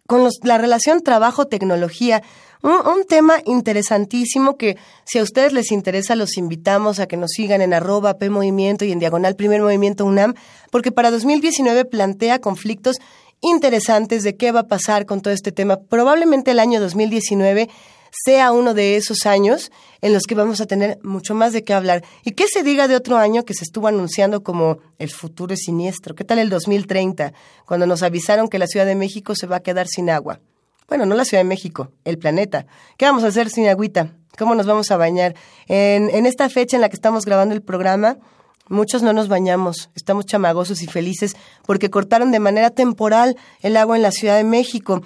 con 0.05 0.27
la 0.43 0.57
relación 0.57 1.01
trabajo-tecnología. 1.01 2.21
Un, 2.61 3.03
tema 3.09 3.39
interesantísimo 3.45 4.55
que 4.55 4.77
si 5.03 5.19
a 5.19 5.23
ustedes 5.23 5.51
les 5.51 5.71
interesa 5.71 6.15
los 6.15 6.37
invitamos 6.37 6.99
a 6.99 7.07
que 7.07 7.17
nos 7.17 7.31
sigan 7.31 7.61
en 7.61 7.73
arroba 7.73 8.17
P 8.17 8.29
Movimiento 8.29 8.85
y 8.85 8.93
en 8.93 8.99
diagonal 8.99 9.35
Primer 9.35 9.61
Movimiento 9.61 10.05
UNAM, 10.05 10.33
porque 10.71 10.93
para 10.93 11.11
2019 11.11 11.83
plantea 11.83 12.39
conflictos 12.39 12.97
interesantes 13.43 14.23
de 14.23 14.35
qué 14.35 14.51
va 14.51 14.61
a 14.61 14.67
pasar 14.67 15.05
con 15.05 15.21
todo 15.21 15.33
este 15.33 15.51
tema. 15.51 15.77
Probablemente 15.77 16.51
el 16.51 16.59
año 16.59 16.79
2019 16.79 17.69
sea 18.25 18.51
uno 18.51 18.73
de 18.73 18.95
esos 18.95 19.25
años 19.25 19.71
en 20.01 20.13
los 20.13 20.23
que 20.23 20.35
vamos 20.35 20.61
a 20.61 20.65
tener 20.65 20.99
mucho 21.03 21.35
más 21.35 21.51
de 21.51 21.63
qué 21.63 21.73
hablar. 21.73 22.03
¿Y 22.23 22.31
qué 22.31 22.47
se 22.47 22.63
diga 22.63 22.87
de 22.87 22.95
otro 22.95 23.17
año 23.17 23.43
que 23.43 23.53
se 23.53 23.63
estuvo 23.63 23.87
anunciando 23.87 24.43
como 24.43 24.77
el 24.97 25.09
futuro 25.09 25.53
es 25.53 25.61
siniestro? 25.65 26.15
¿Qué 26.15 26.23
tal 26.23 26.39
el 26.39 26.49
2030, 26.49 27.33
cuando 27.65 27.85
nos 27.85 28.01
avisaron 28.01 28.47
que 28.47 28.59
la 28.59 28.67
Ciudad 28.67 28.85
de 28.85 28.95
México 28.95 29.35
se 29.35 29.47
va 29.47 29.57
a 29.57 29.63
quedar 29.63 29.87
sin 29.87 30.09
agua? 30.09 30.39
Bueno, 30.87 31.05
no 31.05 31.15
la 31.15 31.25
Ciudad 31.25 31.43
de 31.43 31.49
México, 31.49 31.91
el 32.05 32.17
planeta. 32.17 32.65
¿Qué 32.97 33.05
vamos 33.05 33.23
a 33.23 33.27
hacer 33.27 33.49
sin 33.49 33.67
agüita? 33.67 34.13
¿Cómo 34.37 34.55
nos 34.55 34.67
vamos 34.67 34.91
a 34.91 34.97
bañar? 34.97 35.35
En, 35.67 36.09
en 36.09 36.25
esta 36.25 36.49
fecha 36.49 36.77
en 36.77 36.81
la 36.81 36.89
que 36.89 36.95
estamos 36.95 37.25
grabando 37.25 37.55
el 37.55 37.61
programa, 37.61 38.17
Muchos 38.69 39.03
no 39.03 39.11
nos 39.11 39.27
bañamos, 39.27 39.89
estamos 39.93 40.25
chamagosos 40.25 40.81
y 40.81 40.87
felices 40.87 41.35
porque 41.65 41.89
cortaron 41.89 42.31
de 42.31 42.39
manera 42.39 42.69
temporal 42.69 43.35
el 43.61 43.75
agua 43.75 43.97
en 43.97 44.01
la 44.01 44.11
Ciudad 44.11 44.37
de 44.37 44.43
México. 44.45 45.01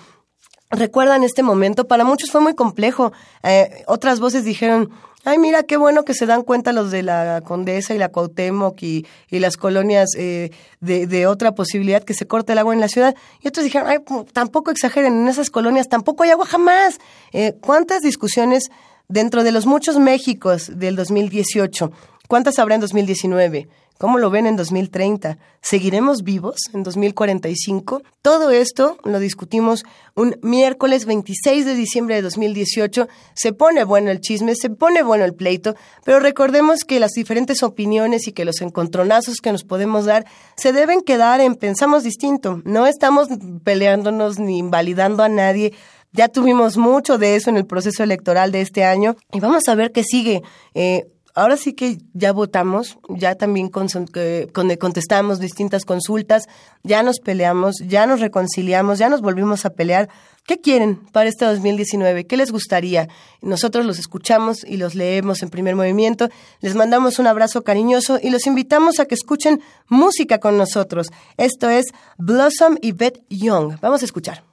¿Recuerdan 0.70 1.24
este 1.24 1.44
momento? 1.44 1.88
Para 1.88 2.04
muchos 2.04 2.30
fue 2.30 2.42
muy 2.42 2.54
complejo. 2.54 3.14
Eh, 3.44 3.84
otras 3.88 4.20
voces 4.20 4.44
dijeron, 4.44 4.90
ay, 5.24 5.40
mira, 5.40 5.64
qué 5.64 5.78
bueno 5.78 6.04
que 6.04 6.14
se 6.14 6.26
dan 6.26 6.44
cuenta 6.44 6.72
los 6.72 6.92
de 6.92 7.04
la 7.04 7.42
Condesa 7.42 7.94
y 7.94 7.98
la 7.98 8.10
Cuauhtémoc 8.10 8.82
y, 8.84 9.06
y 9.30 9.40
las 9.40 9.58
colonias 9.58 10.10
eh, 10.18 10.52
de, 10.80 11.28
otra 11.28 11.54
posibilidad 11.54 12.04
que 12.04 12.14
se 12.14 12.28
corte 12.28 12.54
el 12.54 12.60
agua 12.60 12.74
en 12.74 12.82
la 12.82 12.90
ciudad. 12.90 13.16
Y 13.42 13.48
otros 13.48 13.64
dijeron, 13.64 13.90
ay, 13.90 14.00
tampoco 14.34 14.72
exageren, 14.72 15.14
en 15.22 15.28
esas 15.28 15.50
colonias 15.50 15.90
tampoco 15.90 16.24
hay 16.24 16.30
agua 16.30 16.46
jamás. 16.46 17.00
Eh, 17.32 17.54
¿Cuántas 17.62 18.02
discusiones 18.02 18.70
dentro 19.08 19.44
de 19.44 19.52
los 19.52 19.66
muchos 19.66 20.00
Méxicos 20.00 20.72
del 20.74 20.96
2018 20.96 21.92
¿Cuántas 22.28 22.60
habrá 22.60 22.76
en 22.76 22.82
2019? 22.82 23.70
¿Cómo 23.98 24.20
lo 24.20 24.30
ven 24.30 24.46
en 24.46 24.58
2030? 24.58 25.40
¿Seguiremos 25.62 26.24
vivos 26.24 26.58
en 26.74 26.84
2045? 26.84 28.04
Todo 28.22 28.52
esto 28.52 28.98
lo 29.06 29.20
discutimos 29.20 29.86
un 30.14 30.38
miércoles 30.44 31.06
26 31.06 31.66
de 31.66 31.74
diciembre 31.74 32.16
de 32.16 32.22
2018. 32.22 33.08
Se 33.34 33.54
pone 33.54 33.86
bueno 33.86 34.12
el 34.12 34.20
chisme, 34.20 34.56
se 34.56 34.70
pone 34.70 35.02
bueno 35.02 35.26
el 35.26 35.34
pleito, 35.34 35.76
pero 36.04 36.20
recordemos 36.20 36.84
que 36.84 37.00
las 37.00 37.14
diferentes 37.14 37.64
opiniones 37.64 38.28
y 38.28 38.34
que 38.34 38.46
los 38.46 38.62
encontronazos 38.62 39.38
que 39.38 39.52
nos 39.52 39.64
podemos 39.64 40.06
dar 40.06 40.26
se 40.58 40.74
deben 40.74 41.02
quedar 41.02 41.40
en 41.42 41.56
pensamos 41.56 42.04
distinto. 42.04 42.62
No 42.66 42.86
estamos 42.86 43.30
peleándonos 43.64 44.38
ni 44.38 44.60
invalidando 44.60 45.24
a 45.24 45.30
nadie. 45.30 45.74
Ya 46.12 46.28
tuvimos 46.28 46.78
mucho 46.78 47.18
de 47.18 47.36
eso 47.36 47.50
en 47.50 47.58
el 47.58 47.66
proceso 47.66 48.04
electoral 48.04 48.52
de 48.52 48.62
este 48.62 48.84
año 48.84 49.16
y 49.32 49.40
vamos 49.40 49.68
a 49.68 49.76
ver 49.76 49.92
qué 49.92 50.04
sigue. 50.04 50.44
Eh, 50.76 51.08
ahora 51.38 51.56
sí 51.56 51.74
que 51.74 52.00
ya 52.14 52.32
votamos, 52.32 52.98
ya 53.10 53.36
también 53.36 53.70
contestamos 53.70 55.40
distintas 55.40 55.86
consultas, 55.86 56.48
ya 56.84 57.04
nos 57.04 57.20
peleamos, 57.20 57.76
ya 57.88 58.08
nos 58.08 58.22
reconciliamos, 58.22 58.98
ya 58.98 59.08
nos 59.08 59.22
volvimos 59.22 59.64
a 59.64 59.70
pelear. 59.70 60.10
¿Qué 60.48 60.60
quieren 60.60 60.96
para 61.12 61.30
este 61.30 61.46
2019? 61.46 62.26
¿Qué 62.26 62.38
les 62.38 62.52
gustaría? 62.52 63.08
Nosotros 63.42 63.86
los 63.86 64.00
escuchamos 64.00 64.64
y 64.64 64.78
los 64.78 64.96
leemos 64.96 65.44
en 65.44 65.50
primer 65.50 65.76
movimiento. 65.76 66.30
Les 66.60 66.74
mandamos 66.74 67.20
un 67.20 67.28
abrazo 67.28 67.64
cariñoso 67.64 68.18
y 68.22 68.32
los 68.32 68.48
invitamos 68.48 69.00
a 69.00 69.06
que 69.06 69.14
escuchen 69.14 69.62
música 69.88 70.40
con 70.40 70.58
nosotros. 70.58 71.10
Esto 71.38 71.70
es 71.70 71.86
Blossom 72.18 72.78
y 72.82 72.94
Beth 72.94 73.22
Young. 73.30 73.80
Vamos 73.80 74.02
a 74.02 74.06
escuchar. 74.06 74.44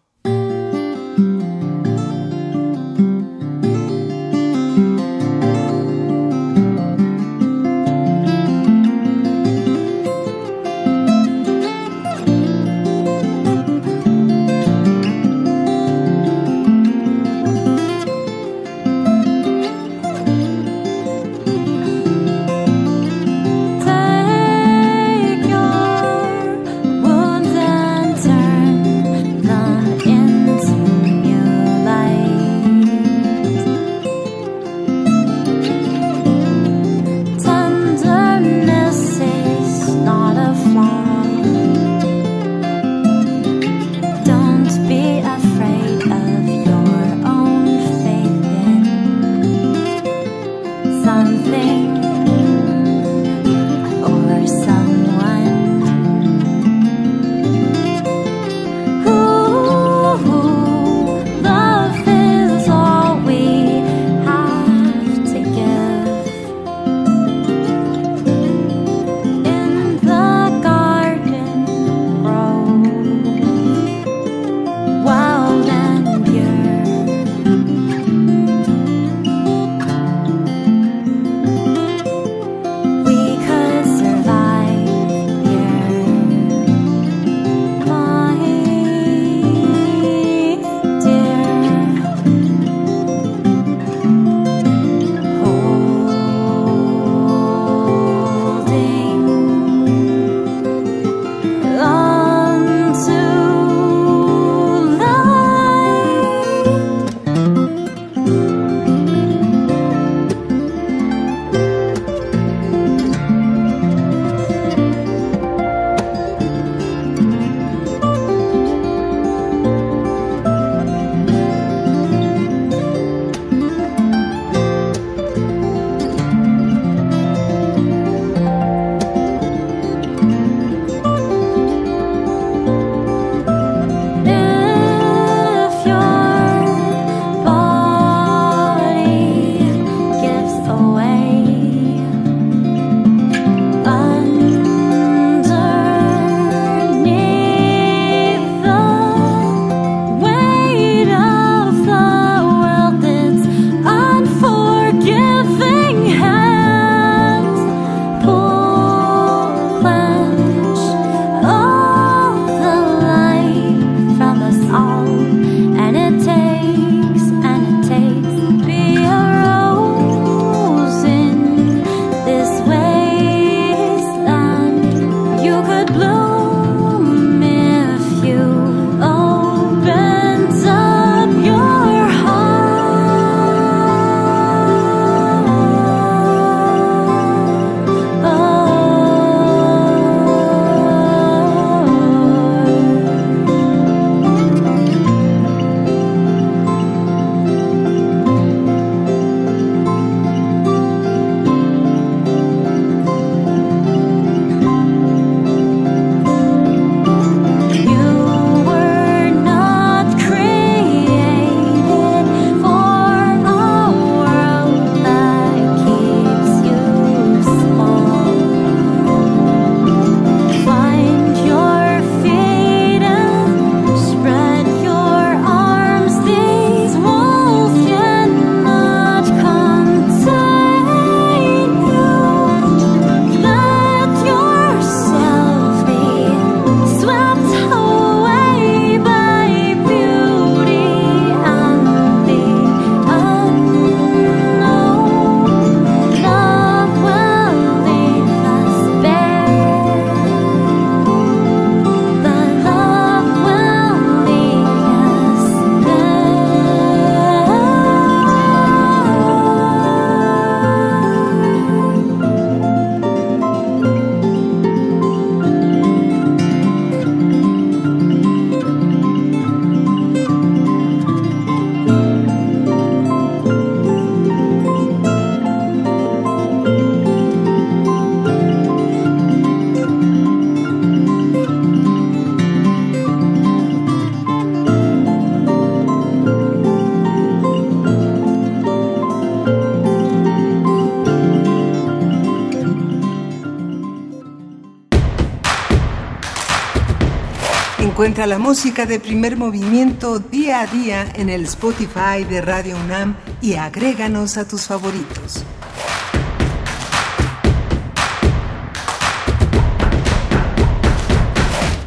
Encuentra 298.14 298.38
la 298.38 298.38
música 298.38 298.86
de 298.86 299.00
primer 299.00 299.36
movimiento 299.36 300.20
día 300.20 300.60
a 300.60 300.68
día 300.68 301.04
en 301.16 301.28
el 301.28 301.46
Spotify 301.46 302.22
de 302.22 302.40
Radio 302.42 302.76
UNAM 302.76 303.16
y 303.42 303.54
agréganos 303.54 304.36
a 304.36 304.46
tus 304.46 304.68
favoritos. 304.68 305.44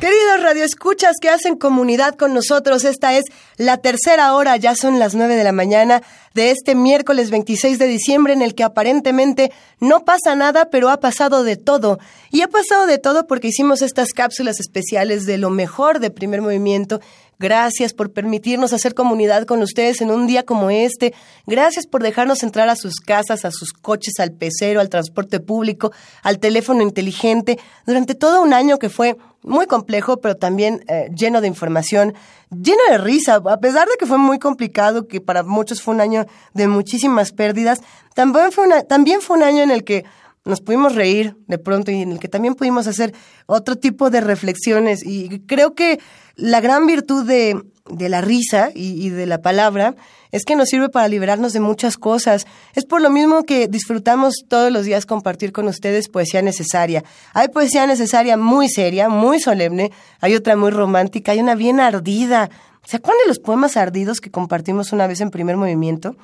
Queridos 0.02 0.44
radioescuchas 0.44 1.14
que 1.22 1.30
hacen 1.30 1.56
comunidad 1.56 2.16
con 2.16 2.34
nosotros, 2.34 2.84
esta 2.84 3.14
es 3.14 3.24
la 3.56 3.78
tercera 3.78 4.34
hora, 4.34 4.58
ya 4.58 4.76
son 4.76 5.00
las 5.00 5.16
nueve 5.16 5.38
de 5.38 5.46
la 5.46 5.54
mañana 5.54 6.04
de 6.34 6.52
este 6.52 6.76
miércoles 6.76 7.30
26 7.30 7.80
de 7.80 7.88
diciembre 7.88 8.34
en 8.34 8.42
el 8.42 8.54
que 8.54 8.66
aparentemente 8.66 9.54
no 9.80 10.06
pasa 10.06 10.36
nada, 10.36 10.70
pero 10.70 10.90
ha 10.90 11.00
pasado 11.00 11.44
de 11.44 11.56
todo. 11.56 12.00
Y 12.32 12.42
ha 12.42 12.48
pasado 12.48 12.88
de 12.88 12.98
todo 12.98 13.28
porque 13.28 13.50
hicimos 13.50 13.82
estas 13.82 14.10
cápsulas 14.10 14.60
especiales 14.60 15.26
de 15.26 15.38
lo 15.38 15.50
mejor 15.50 16.00
de 16.00 16.10
primer 16.10 16.42
movimiento 16.42 17.00
Gracias 17.40 17.94
por 17.94 18.12
permitirnos 18.12 18.74
hacer 18.74 18.96
comunidad 18.96 19.46
con 19.46 19.62
ustedes 19.62 20.02
en 20.02 20.10
un 20.10 20.26
día 20.26 20.44
como 20.44 20.72
este. 20.72 21.14
Gracias 21.46 21.86
por 21.86 22.02
dejarnos 22.02 22.42
entrar 22.42 22.68
a 22.68 22.76
sus 22.76 22.96
casas, 22.96 23.46
a 23.46 23.52
sus 23.52 23.74
coches, 23.74 24.20
al 24.20 24.32
pecero, 24.32 24.80
al 24.80 24.90
transporte 24.90 25.40
público, 25.40 25.92
al 26.24 26.40
teléfono 26.40 26.82
inteligente, 26.82 27.60
durante 27.86 28.16
todo 28.16 28.42
un 28.42 28.54
año 28.54 28.80
que 28.80 28.90
fue 28.90 29.18
muy 29.44 29.68
complejo, 29.68 30.18
pero 30.18 30.36
también 30.36 30.84
eh, 30.88 31.10
lleno 31.16 31.40
de 31.40 31.48
información, 31.48 32.16
lleno 32.50 32.82
de 32.90 32.98
risa, 32.98 33.36
a 33.36 33.60
pesar 33.60 33.88
de 33.88 33.98
que 34.00 34.08
fue 34.08 34.18
muy 34.18 34.40
complicado, 34.40 35.08
que 35.08 35.22
para 35.22 35.44
muchos 35.44 35.82
fue 35.82 35.94
un 35.94 36.02
año 36.02 36.26
de 36.56 36.68
muchísimas 36.68 37.32
pérdidas, 37.34 37.82
también 38.16 38.52
fue, 38.52 38.66
una, 38.66 38.82
también 38.82 39.22
fue 39.22 39.38
un 39.38 39.44
año 39.44 39.62
en 39.62 39.70
el 39.70 39.84
que 39.84 40.06
nos 40.48 40.62
pudimos 40.62 40.96
reír 40.96 41.36
de 41.48 41.58
pronto 41.58 41.92
y 41.92 42.02
en 42.02 42.14
el 42.14 42.20
que 42.20 42.28
también 42.28 42.56
pudimos 42.56 42.88
hacer 42.88 43.14
otro 43.46 43.76
tipo 43.76 44.10
de 44.10 44.22
reflexiones. 44.22 45.06
Y 45.06 45.40
creo 45.42 45.76
que 45.76 46.00
la 46.36 46.62
gran 46.62 46.88
virtud 46.88 47.26
de, 47.26 47.62
de 47.90 48.10
la 48.10 48.22
risa 48.22 48.72
y, 48.74 49.06
y, 49.06 49.10
de 49.10 49.26
la 49.26 49.42
palabra 49.42 49.96
es 50.32 50.46
que 50.46 50.56
nos 50.56 50.70
sirve 50.70 50.90
para 50.90 51.08
liberarnos 51.08 51.54
de 51.54 51.60
muchas 51.60 51.98
cosas. 51.98 52.48
Es 52.74 52.86
por 52.86 53.02
lo 53.02 53.10
mismo 53.10 53.44
que 53.44 53.68
disfrutamos 53.68 54.36
todos 54.48 54.72
los 54.72 54.86
días 54.86 55.06
compartir 55.06 55.52
con 55.52 55.68
ustedes 55.68 56.10
poesía 56.10 56.42
necesaria. 56.42 57.04
Hay 57.34 57.50
poesía 57.50 57.86
necesaria 57.86 58.38
muy 58.38 58.70
seria, 58.70 59.10
muy 59.10 59.40
solemne, 59.40 59.92
hay 60.22 60.36
otra 60.36 60.56
muy 60.56 60.72
romántica, 60.72 61.34
hay 61.34 61.40
una 61.40 61.56
bien 61.56 61.80
ardida. 61.80 62.50
¿Se 62.86 62.98
acuerdan 62.98 63.24
de 63.24 63.30
los 63.30 63.40
poemas 63.40 63.76
ardidos 63.78 64.22
que 64.22 64.32
compartimos 64.32 64.94
una 64.94 65.08
vez 65.08 65.22
en 65.22 65.30
primer 65.30 65.58
movimiento? 65.58 66.16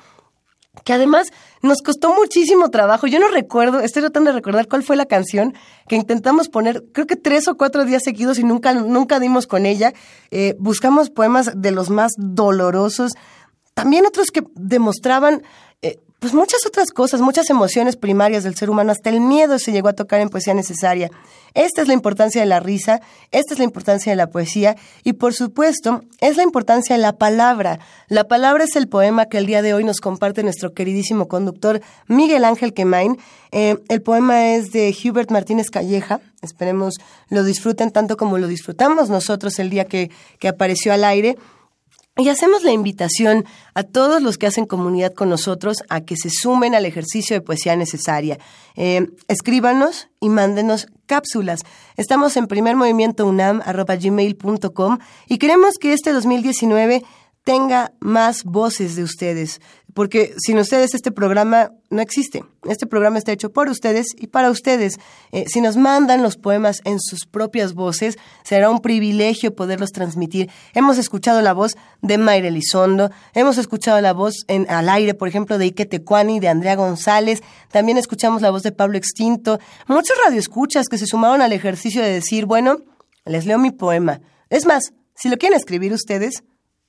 que 0.82 0.92
además 0.92 1.28
nos 1.64 1.80
costó 1.80 2.14
muchísimo 2.14 2.70
trabajo. 2.70 3.06
Yo 3.06 3.18
no 3.18 3.28
recuerdo, 3.28 3.80
estoy 3.80 4.02
tratando 4.02 4.30
de 4.30 4.36
recordar 4.36 4.68
cuál 4.68 4.82
fue 4.82 4.96
la 4.96 5.06
canción 5.06 5.54
que 5.88 5.96
intentamos 5.96 6.48
poner, 6.48 6.84
creo 6.92 7.06
que 7.06 7.16
tres 7.16 7.48
o 7.48 7.56
cuatro 7.56 7.84
días 7.84 8.02
seguidos 8.04 8.38
y 8.38 8.44
nunca, 8.44 8.74
nunca 8.74 9.18
dimos 9.18 9.46
con 9.46 9.64
ella. 9.64 9.94
Eh, 10.30 10.56
buscamos 10.58 11.10
poemas 11.10 11.52
de 11.54 11.70
los 11.70 11.88
más 11.88 12.12
dolorosos, 12.18 13.12
también 13.72 14.06
otros 14.06 14.30
que 14.30 14.44
demostraban 14.54 15.42
pues 16.24 16.32
muchas 16.32 16.64
otras 16.64 16.90
cosas, 16.90 17.20
muchas 17.20 17.50
emociones 17.50 17.96
primarias 17.96 18.44
del 18.44 18.54
ser 18.54 18.70
humano, 18.70 18.92
hasta 18.92 19.10
el 19.10 19.20
miedo 19.20 19.58
se 19.58 19.72
llegó 19.72 19.88
a 19.88 19.92
tocar 19.92 20.22
en 20.22 20.30
poesía 20.30 20.54
necesaria. 20.54 21.10
Esta 21.52 21.82
es 21.82 21.86
la 21.86 21.92
importancia 21.92 22.40
de 22.40 22.46
la 22.46 22.60
risa, 22.60 23.02
esta 23.30 23.52
es 23.52 23.58
la 23.58 23.66
importancia 23.66 24.10
de 24.10 24.16
la 24.16 24.30
poesía 24.30 24.74
y 25.02 25.12
por 25.12 25.34
supuesto 25.34 26.02
es 26.22 26.38
la 26.38 26.42
importancia 26.42 26.96
de 26.96 27.02
la 27.02 27.12
palabra. 27.12 27.78
La 28.08 28.24
palabra 28.24 28.64
es 28.64 28.74
el 28.74 28.88
poema 28.88 29.26
que 29.26 29.36
el 29.36 29.44
día 29.44 29.60
de 29.60 29.74
hoy 29.74 29.84
nos 29.84 30.00
comparte 30.00 30.42
nuestro 30.42 30.72
queridísimo 30.72 31.28
conductor 31.28 31.82
Miguel 32.08 32.46
Ángel 32.46 32.72
Quemain. 32.72 33.18
Eh, 33.52 33.76
el 33.90 34.00
poema 34.00 34.54
es 34.54 34.72
de 34.72 34.96
Hubert 35.04 35.30
Martínez 35.30 35.68
Calleja, 35.68 36.20
esperemos 36.40 36.94
lo 37.28 37.44
disfruten 37.44 37.90
tanto 37.90 38.16
como 38.16 38.38
lo 38.38 38.48
disfrutamos 38.48 39.10
nosotros 39.10 39.58
el 39.58 39.68
día 39.68 39.84
que, 39.84 40.10
que 40.38 40.48
apareció 40.48 40.94
al 40.94 41.04
aire. 41.04 41.36
Y 42.16 42.28
hacemos 42.28 42.62
la 42.62 42.70
invitación 42.70 43.44
a 43.74 43.82
todos 43.82 44.22
los 44.22 44.38
que 44.38 44.46
hacen 44.46 44.66
comunidad 44.66 45.14
con 45.14 45.28
nosotros 45.28 45.78
a 45.88 46.02
que 46.02 46.14
se 46.16 46.30
sumen 46.30 46.76
al 46.76 46.86
ejercicio 46.86 47.34
de 47.34 47.40
poesía 47.40 47.74
necesaria. 47.74 48.38
Eh, 48.76 49.08
escríbanos 49.26 50.06
y 50.20 50.28
mándenos 50.28 50.86
cápsulas. 51.06 51.62
Estamos 51.96 52.36
en 52.36 52.46
primermovimientounam.gmail.com 52.46 54.98
y 55.28 55.38
queremos 55.38 55.78
que 55.78 55.92
este 55.92 56.12
2019 56.12 57.02
tenga 57.44 57.92
más 58.00 58.44
voces 58.44 58.96
de 58.96 59.02
ustedes 59.02 59.60
porque 59.94 60.34
sin 60.38 60.58
ustedes 60.58 60.92
este 60.94 61.12
programa 61.12 61.70
no 61.88 62.02
existe. 62.02 62.44
Este 62.64 62.86
programa 62.86 63.16
está 63.16 63.32
hecho 63.32 63.52
por 63.52 63.68
ustedes 63.68 64.08
y 64.18 64.26
para 64.26 64.50
ustedes. 64.50 64.98
Eh, 65.30 65.44
si 65.46 65.60
nos 65.60 65.76
mandan 65.76 66.22
los 66.22 66.36
poemas 66.36 66.80
en 66.84 67.00
sus 67.00 67.26
propias 67.26 67.74
voces, 67.74 68.18
será 68.42 68.68
un 68.70 68.80
privilegio 68.80 69.54
poderlos 69.54 69.92
transmitir. 69.92 70.50
Hemos 70.74 70.98
escuchado 70.98 71.40
la 71.40 71.52
voz 71.52 71.76
de 72.02 72.18
Mayra 72.18 72.48
Elizondo, 72.48 73.10
hemos 73.34 73.56
escuchado 73.56 74.00
la 74.00 74.12
voz 74.12 74.44
en, 74.48 74.68
al 74.68 74.88
aire, 74.88 75.14
por 75.14 75.28
ejemplo, 75.28 75.58
de 75.58 75.66
Ike 75.66 75.86
Tecuani, 75.86 76.40
de 76.40 76.48
Andrea 76.48 76.74
González, 76.74 77.42
también 77.70 77.96
escuchamos 77.96 78.42
la 78.42 78.50
voz 78.50 78.64
de 78.64 78.72
Pablo 78.72 78.98
Extinto, 78.98 79.60
muchos 79.86 80.16
radioescuchas 80.24 80.88
que 80.88 80.98
se 80.98 81.06
sumaron 81.06 81.40
al 81.40 81.52
ejercicio 81.52 82.02
de 82.02 82.10
decir, 82.10 82.46
bueno, 82.46 82.78
les 83.24 83.46
leo 83.46 83.58
mi 83.58 83.70
poema. 83.70 84.20
Es 84.50 84.66
más, 84.66 84.92
si 85.14 85.28
lo 85.28 85.36
quieren 85.36 85.56
escribir 85.56 85.92
ustedes, 85.92 86.42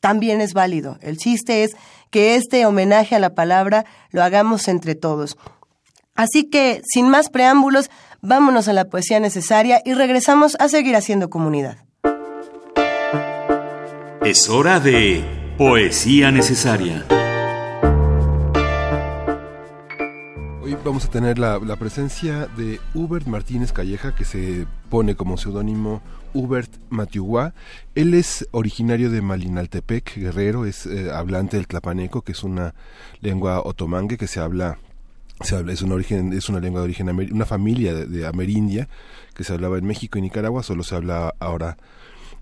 también 0.06 0.40
es 0.40 0.54
válido. 0.54 1.00
El 1.02 1.18
chiste 1.18 1.64
es 1.64 1.76
que 2.12 2.36
este 2.36 2.68
homenaje 2.68 3.16
a 3.16 3.20
la 3.20 3.34
palabra 3.34 3.86
lo 4.12 4.22
hagamos 4.22 4.68
entre 4.68 4.94
todos. 4.94 5.36
Así 6.14 6.44
que, 6.48 6.84
sin 6.86 7.10
más 7.10 7.30
preámbulos, 7.30 7.90
vámonos 8.22 8.68
a 8.68 8.74
la 8.74 8.86
poesía 8.86 9.20
necesaria 9.20 9.82
y 9.84 9.96
regresamos 9.96 10.58
a 10.60 10.70
seguir 10.70 10.96
haciendo 10.96 11.32
comunidad. 11.32 11.80
Es 14.24 14.48
hora 14.48 14.80
de 14.80 15.24
poesía 15.58 16.30
necesaria. 16.30 17.04
Hoy 20.62 20.78
vamos 20.86 21.06
a 21.06 21.10
tener 21.10 21.40
la, 21.40 21.58
la 21.58 21.78
presencia 21.78 22.48
de 22.56 22.80
Hubert 22.94 23.26
Martínez 23.26 23.74
Calleja, 23.74 24.14
que 24.14 24.24
se 24.24 24.68
pone 24.92 25.16
como 25.16 25.36
seudónimo 25.38 26.04
Hubert 26.36 26.72
Matiuguá. 26.90 27.54
Él 27.96 28.14
es 28.14 28.48
originario 28.52 29.10
de 29.10 29.22
Malinaltepec, 29.22 30.18
guerrero, 30.18 30.66
es 30.66 30.86
eh, 30.86 31.10
hablante 31.12 31.58
del 31.58 31.68
tlapaneco, 31.68 32.22
que 32.22 32.34
es 32.34 32.44
una 32.44 32.76
lengua 33.22 33.62
otomangue 33.62 34.18
que 34.18 34.28
se 34.28 34.40
habla 34.40 34.78
se 35.42 35.56
habla, 35.56 35.74
es 35.74 35.82
una 35.82 35.96
origen, 35.96 36.32
es 36.32 36.48
una 36.48 36.62
lengua 36.62 36.80
de 36.80 36.86
origen 36.86 37.10
una 37.10 37.46
familia 37.46 37.94
de, 37.94 38.26
amerindia 38.26 38.88
que 39.34 39.44
se 39.44 39.52
hablaba 39.52 39.78
en 39.78 39.86
México 39.86 40.18
y 40.18 40.22
Nicaragua, 40.22 40.64
solo 40.64 40.84
se 40.84 40.96
habla 40.96 41.34
ahora 41.40 41.78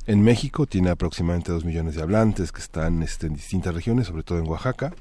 en 0.05 0.21
México, 0.21 0.67
tiene 0.67 0.91
aproximadamente 0.91 1.51
dos 1.51 1.65
millones 1.65 1.95
de 1.95 2.03
hablantes 2.03 2.51
que 2.51 2.61
están 2.61 3.01
este, 3.01 3.27
en 3.27 3.33
distintas 3.33 3.73
regiones, 3.73 4.07
sobre 4.07 4.21
todo 4.21 4.37
en 4.37 4.47
Oaxaca, 4.47 4.93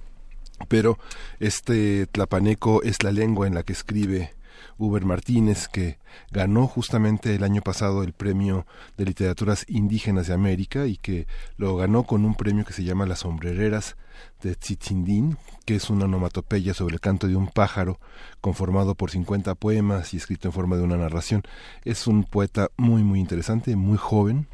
pero 0.69 0.99
este 1.39 2.07
tlapaneco 2.07 2.83
es 2.83 3.03
la 3.03 3.13
lengua 3.13 3.47
en 3.47 3.55
la 3.55 3.63
que 3.63 3.75
escribe 3.75 4.33
Uber 4.79 5.05
Martínez, 5.05 5.69
que 5.69 5.99
ganó 6.31 6.67
justamente 6.67 7.35
el 7.35 7.45
año 7.45 7.63
pasado 7.63 8.03
el 8.03 8.13
Premio 8.13 8.67
de 8.97 9.05
Literaturas 9.05 9.65
Indígenas 9.69 10.27
de 10.27 10.35
América 10.35 10.87
y 10.87 10.97
que 10.97 11.27
lo 11.57 11.77
ganó 11.77 12.05
con 12.05 12.25
un 12.25 12.35
premio 12.35 12.65
que 12.65 12.73
se 12.73 12.85
llama 12.85 13.07
Las 13.07 13.21
Sombrereras 13.21 13.97
de 14.43 14.55
Tzitzindín, 14.55 15.37
que 15.65 15.77
es 15.77 15.91
una 15.91 16.05
onomatopeya 16.05 16.75
sobre 16.75 16.95
el 16.95 17.01
canto 17.01 17.29
de 17.29 17.37
un 17.37 17.49
pájaro 17.49 17.99
conformado 18.41 18.95
por 18.95 19.11
50 19.11 19.55
poemas 19.55 20.15
y 20.15 20.17
escrito 20.17 20.49
en 20.49 20.53
forma 20.53 20.77
de 20.77 20.83
una 20.83 20.97
narración. 20.97 21.43
Es 21.85 22.07
un 22.07 22.25
poeta 22.25 22.69
muy, 22.77 23.03
muy 23.03 23.21
interesante, 23.21 23.77
muy 23.77 23.99
joven 23.99 24.47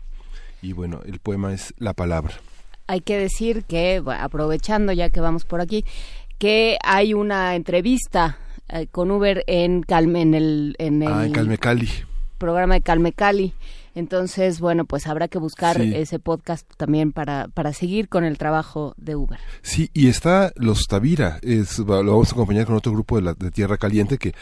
y 0.62 0.72
bueno, 0.72 1.00
el 1.06 1.20
poema 1.20 1.52
es 1.52 1.74
La 1.78 1.94
Palabra. 1.94 2.34
Hay 2.86 3.00
que 3.00 3.18
decir 3.18 3.64
que, 3.64 4.02
aprovechando 4.18 4.92
ya 4.92 5.10
que 5.10 5.20
vamos 5.20 5.44
por 5.44 5.60
aquí, 5.60 5.84
que 6.38 6.78
hay 6.82 7.14
una 7.14 7.54
entrevista 7.54 8.38
eh, 8.68 8.86
con 8.90 9.10
Uber 9.10 9.44
en 9.46 9.82
Calme, 9.82 10.22
en 10.22 10.34
el, 10.34 10.76
en 10.78 11.06
ah, 11.06 11.24
el 11.24 11.32
Calme 11.32 11.58
Cali. 11.58 11.88
programa 12.38 12.74
de 12.74 12.80
Calme 12.82 13.12
Cali. 13.12 13.52
Entonces, 13.98 14.60
bueno, 14.60 14.84
pues 14.84 15.08
habrá 15.08 15.26
que 15.26 15.38
buscar 15.38 15.80
ese 15.80 16.20
podcast 16.20 16.64
también 16.76 17.10
para, 17.10 17.48
para 17.48 17.72
seguir 17.72 18.08
con 18.08 18.22
el 18.22 18.38
trabajo 18.38 18.94
de 18.96 19.16
Uber. 19.16 19.40
Sí, 19.62 19.90
y 19.92 20.06
está 20.06 20.52
Los 20.54 20.86
Tavira, 20.86 21.40
es, 21.42 21.80
lo 21.80 21.86
vamos 21.86 22.28
a 22.28 22.32
acompañar 22.32 22.64
con 22.64 22.76
otro 22.76 22.92
grupo 22.92 23.16
de, 23.16 23.22
la, 23.22 23.34
de 23.34 23.50
Tierra 23.50 23.76
Caliente 23.76 24.16
que 24.16 24.34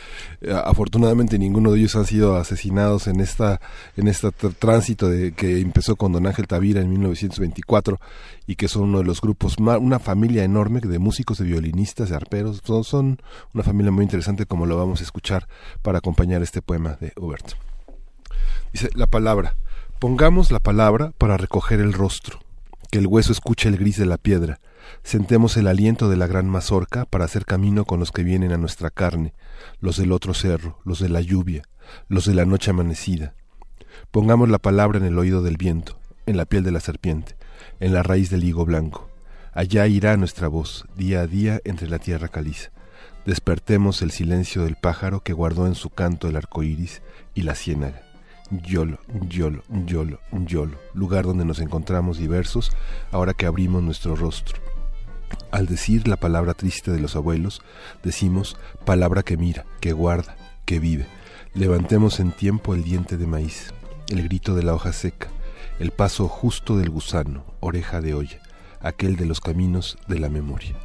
eh, 0.42 0.52
afortunadamente 0.52 1.38
ninguno 1.38 1.72
de 1.72 1.78
ellos 1.78 1.96
han 1.96 2.04
sido 2.04 2.36
asesinados 2.36 3.06
en 3.06 3.20
esta 3.20 3.62
en 3.96 4.08
este 4.08 4.30
tránsito 4.30 5.08
de, 5.08 5.32
que 5.32 5.58
empezó 5.58 5.96
con 5.96 6.12
Don 6.12 6.26
Ángel 6.26 6.46
Tavira 6.46 6.82
en 6.82 6.90
1924 6.90 7.98
y 8.46 8.56
que 8.56 8.68
son 8.68 8.82
uno 8.82 8.98
de 8.98 9.04
los 9.04 9.22
grupos, 9.22 9.56
una 9.56 9.98
familia 9.98 10.44
enorme 10.44 10.80
de 10.80 10.98
músicos, 10.98 11.38
de 11.38 11.46
violinistas, 11.46 12.10
de 12.10 12.16
arperos, 12.16 12.60
son, 12.62 12.84
son 12.84 13.22
una 13.54 13.64
familia 13.64 13.90
muy 13.90 14.02
interesante 14.02 14.44
como 14.44 14.66
lo 14.66 14.76
vamos 14.76 15.00
a 15.00 15.04
escuchar 15.04 15.48
para 15.80 15.96
acompañar 15.96 16.42
este 16.42 16.60
poema 16.60 16.98
de 17.00 17.14
Hubert. 17.16 17.54
Dice 18.72 18.90
la 18.94 19.06
palabra. 19.06 19.56
Pongamos 19.98 20.50
la 20.50 20.58
palabra 20.58 21.12
para 21.16 21.36
recoger 21.36 21.80
el 21.80 21.92
rostro, 21.92 22.40
que 22.90 22.98
el 22.98 23.06
hueso 23.06 23.32
escuche 23.32 23.68
el 23.68 23.78
gris 23.78 23.96
de 23.96 24.06
la 24.06 24.18
piedra. 24.18 24.60
Sentemos 25.02 25.56
el 25.56 25.66
aliento 25.66 26.08
de 26.08 26.16
la 26.16 26.26
gran 26.26 26.48
mazorca 26.48 27.06
para 27.06 27.24
hacer 27.24 27.44
camino 27.46 27.84
con 27.84 27.98
los 27.98 28.12
que 28.12 28.22
vienen 28.22 28.52
a 28.52 28.58
nuestra 28.58 28.90
carne, 28.90 29.32
los 29.80 29.96
del 29.96 30.12
otro 30.12 30.34
cerro, 30.34 30.78
los 30.84 30.98
de 30.98 31.08
la 31.08 31.20
lluvia, 31.20 31.62
los 32.08 32.26
de 32.26 32.34
la 32.34 32.44
noche 32.44 32.70
amanecida. 32.70 33.34
Pongamos 34.10 34.48
la 34.48 34.58
palabra 34.58 34.98
en 34.98 35.04
el 35.04 35.18
oído 35.18 35.42
del 35.42 35.56
viento. 35.56 35.98
en 36.26 36.36
la 36.36 36.44
piel 36.44 36.64
de 36.64 36.72
la 36.72 36.80
serpiente, 36.80 37.36
en 37.78 37.94
la 37.94 38.02
raíz 38.02 38.30
del 38.30 38.42
higo 38.42 38.64
blanco. 38.64 39.08
Allá 39.52 39.86
irá 39.86 40.16
nuestra 40.16 40.48
voz, 40.48 40.84
día 40.96 41.20
a 41.20 41.26
día, 41.26 41.60
entre 41.64 41.88
la 41.88 41.98
tierra 41.98 42.28
caliza. 42.28 42.70
Despertemos 43.24 44.02
el 44.02 44.10
silencio 44.10 44.64
del 44.64 44.76
pájaro 44.76 45.20
que 45.20 45.32
guardó 45.32 45.66
en 45.66 45.74
su 45.74 45.90
canto 45.90 46.28
el 46.28 46.36
arco 46.36 46.62
iris 46.62 47.00
y 47.34 47.42
la 47.42 47.54
ciénaga. 47.54 48.05
Yolo, 48.50 48.98
yolo, 49.28 49.62
yolo, 49.86 50.20
yolo, 50.30 50.78
lugar 50.94 51.24
donde 51.24 51.44
nos 51.44 51.58
encontramos 51.58 52.18
diversos 52.18 52.70
ahora 53.10 53.34
que 53.34 53.46
abrimos 53.46 53.82
nuestro 53.82 54.14
rostro. 54.14 54.60
Al 55.50 55.66
decir 55.66 56.06
la 56.06 56.16
palabra 56.16 56.54
triste 56.54 56.92
de 56.92 57.00
los 57.00 57.16
abuelos, 57.16 57.62
decimos 58.04 58.56
palabra 58.84 59.24
que 59.24 59.36
mira, 59.36 59.64
que 59.80 59.92
guarda, 59.92 60.36
que 60.64 60.78
vive. 60.78 61.06
Levantemos 61.54 62.20
en 62.20 62.30
tiempo 62.30 62.74
el 62.74 62.84
diente 62.84 63.16
de 63.16 63.26
maíz, 63.26 63.72
el 64.10 64.22
grito 64.22 64.54
de 64.54 64.62
la 64.62 64.74
hoja 64.74 64.92
seca, 64.92 65.28
el 65.80 65.90
paso 65.90 66.28
justo 66.28 66.76
del 66.76 66.90
gusano, 66.90 67.44
oreja 67.60 68.00
de 68.00 68.14
olla, 68.14 68.40
aquel 68.80 69.16
de 69.16 69.26
los 69.26 69.40
caminos 69.40 69.98
de 70.06 70.20
la 70.20 70.28
memoria. 70.28 70.76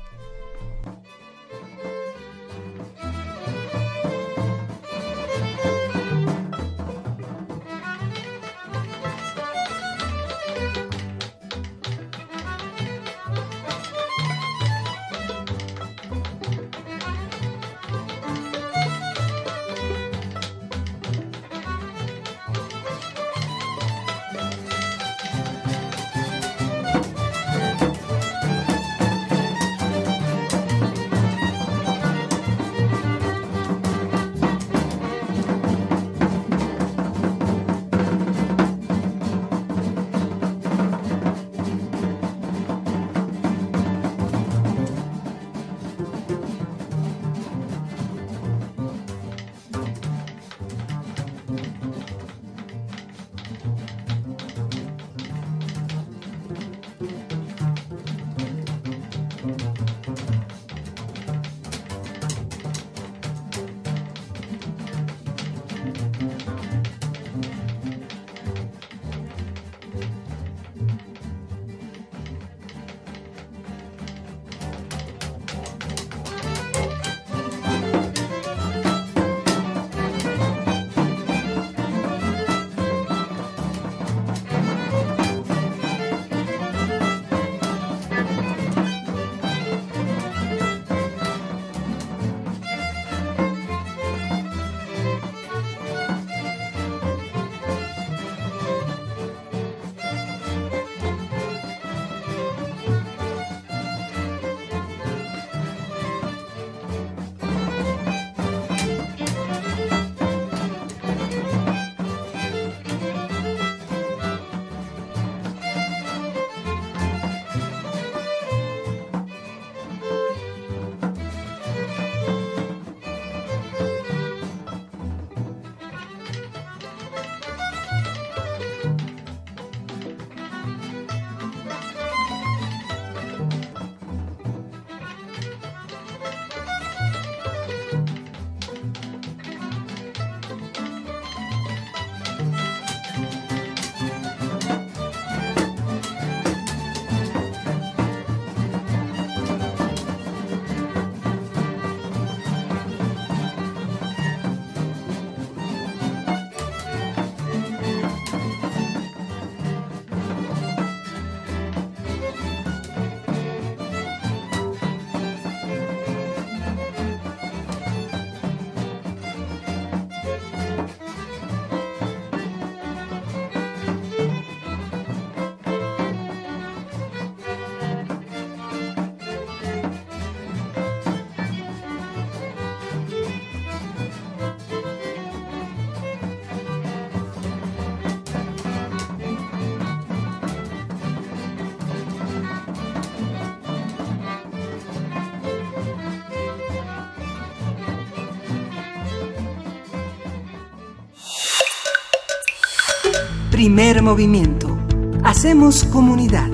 Primer 203.62 204.02
movimiento. 204.02 204.76
Hacemos 205.24 205.84
comunidad. 205.84 206.50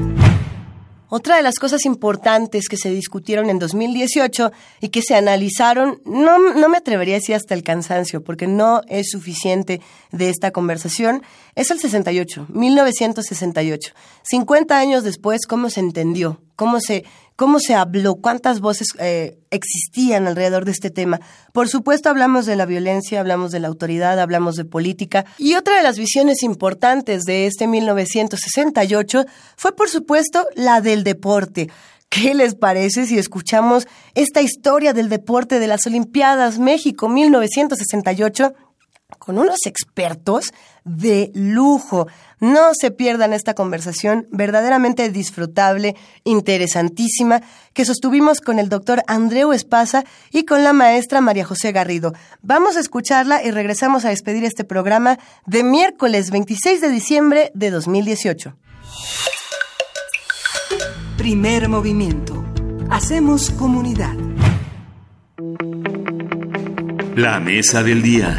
Otra 1.08 1.38
de 1.38 1.42
las 1.42 1.56
cosas 1.56 1.86
importantes 1.86 2.68
que 2.68 2.76
se 2.76 2.90
discutieron 2.90 3.50
en 3.50 3.60
2018 3.60 4.52
y 4.82 4.90
que 4.90 5.02
se 5.02 5.16
analizaron, 5.16 6.02
no, 6.04 6.38
no, 6.38 6.68
me 6.68 6.76
atrevería 6.76 7.16
a 7.16 7.20
decir 7.20 7.36
hasta 7.36 7.54
el 7.54 7.64
cansancio, 7.64 8.26
porque 8.26 8.46
no 8.46 8.82
es 8.90 9.12
suficiente 9.12 9.80
de 10.12 10.28
esta 10.28 10.52
conversación, 10.52 11.24
es 11.56 11.72
el 11.72 11.80
68, 11.80 12.48
1968. 12.50 13.94
50 14.24 14.78
años 14.78 15.06
después, 15.06 15.48
¿cómo 15.48 15.70
se 15.70 15.80
entendió? 15.80 16.42
¿Cómo 16.58 16.82
se, 16.82 17.06
cómo 17.38 17.60
se 17.60 17.76
habló? 17.76 18.16
¿Cuántas 18.16 18.60
voces 18.60 18.88
eh, 19.00 19.40
existían 19.52 20.28
alrededor 20.28 20.66
de 20.66 20.72
este 20.72 20.90
tema? 20.90 21.22
Por 21.54 21.70
supuesto, 21.70 22.10
hablamos 22.10 22.46
de 22.46 22.58
la 22.58 22.66
violencia, 22.66 23.22
hablamos 23.22 23.52
de 23.52 23.62
la 23.62 23.70
autoridad, 23.70 24.20
hablamos 24.20 24.56
de 24.56 24.66
política. 24.66 25.24
Y 25.38 25.56
otra 25.56 25.78
de 25.78 25.84
las 25.84 25.98
visiones 25.98 26.44
importantes 26.44 27.24
de 27.24 27.46
este 27.46 27.68
1968 27.68 29.26
fue, 29.56 29.74
por 29.74 29.88
supuesto, 29.88 30.46
la 30.56 30.82
del 30.82 31.06
deporte. 31.06 31.70
¿Qué 32.10 32.34
les 32.34 32.56
parece 32.56 33.06
si 33.06 33.18
escuchamos 33.18 33.88
esta 34.16 34.42
historia 34.42 34.94
del 34.94 35.08
deporte 35.08 35.60
de 35.60 35.68
las 35.68 35.86
Olimpiadas 35.86 36.58
México 36.58 37.08
1968 37.08 38.54
con 39.20 39.38
unos 39.38 39.66
expertos 39.66 40.54
de 40.88 41.32
lujo? 41.36 42.08
No 42.40 42.72
se 42.80 42.92
pierdan 42.92 43.34
esta 43.34 43.54
conversación 43.54 44.28
verdaderamente 44.32 45.10
disfrutable, 45.10 45.96
interesantísima, 46.24 47.42
que 47.74 47.86
sostuvimos 47.86 48.42
con 48.42 48.60
el 48.60 48.70
doctor 48.70 49.04
Andreu 49.08 49.54
Espasa 49.54 50.06
y 50.32 50.46
con 50.46 50.64
la 50.64 50.74
maestra 50.74 51.22
María 51.22 51.46
José 51.46 51.72
Garrido. 51.72 52.14
Vamos 52.42 52.78
a 52.78 52.80
escucharla 52.80 53.44
y 53.44 53.52
regresamos 53.52 54.06
a 54.06 54.10
despedir 54.10 54.44
este 54.44 54.64
programa 54.64 55.20
de 55.46 55.64
miércoles 55.64 56.32
26 56.32 56.82
de 56.82 56.90
diciembre 56.90 57.52
de 57.54 57.72
2018. 57.72 58.56
Primer 61.18 61.68
movimiento. 61.68 62.46
Hacemos 62.90 63.50
comunidad. 63.50 64.14
La 67.16 67.40
mesa 67.40 67.82
del 67.82 68.02
día. 68.04 68.38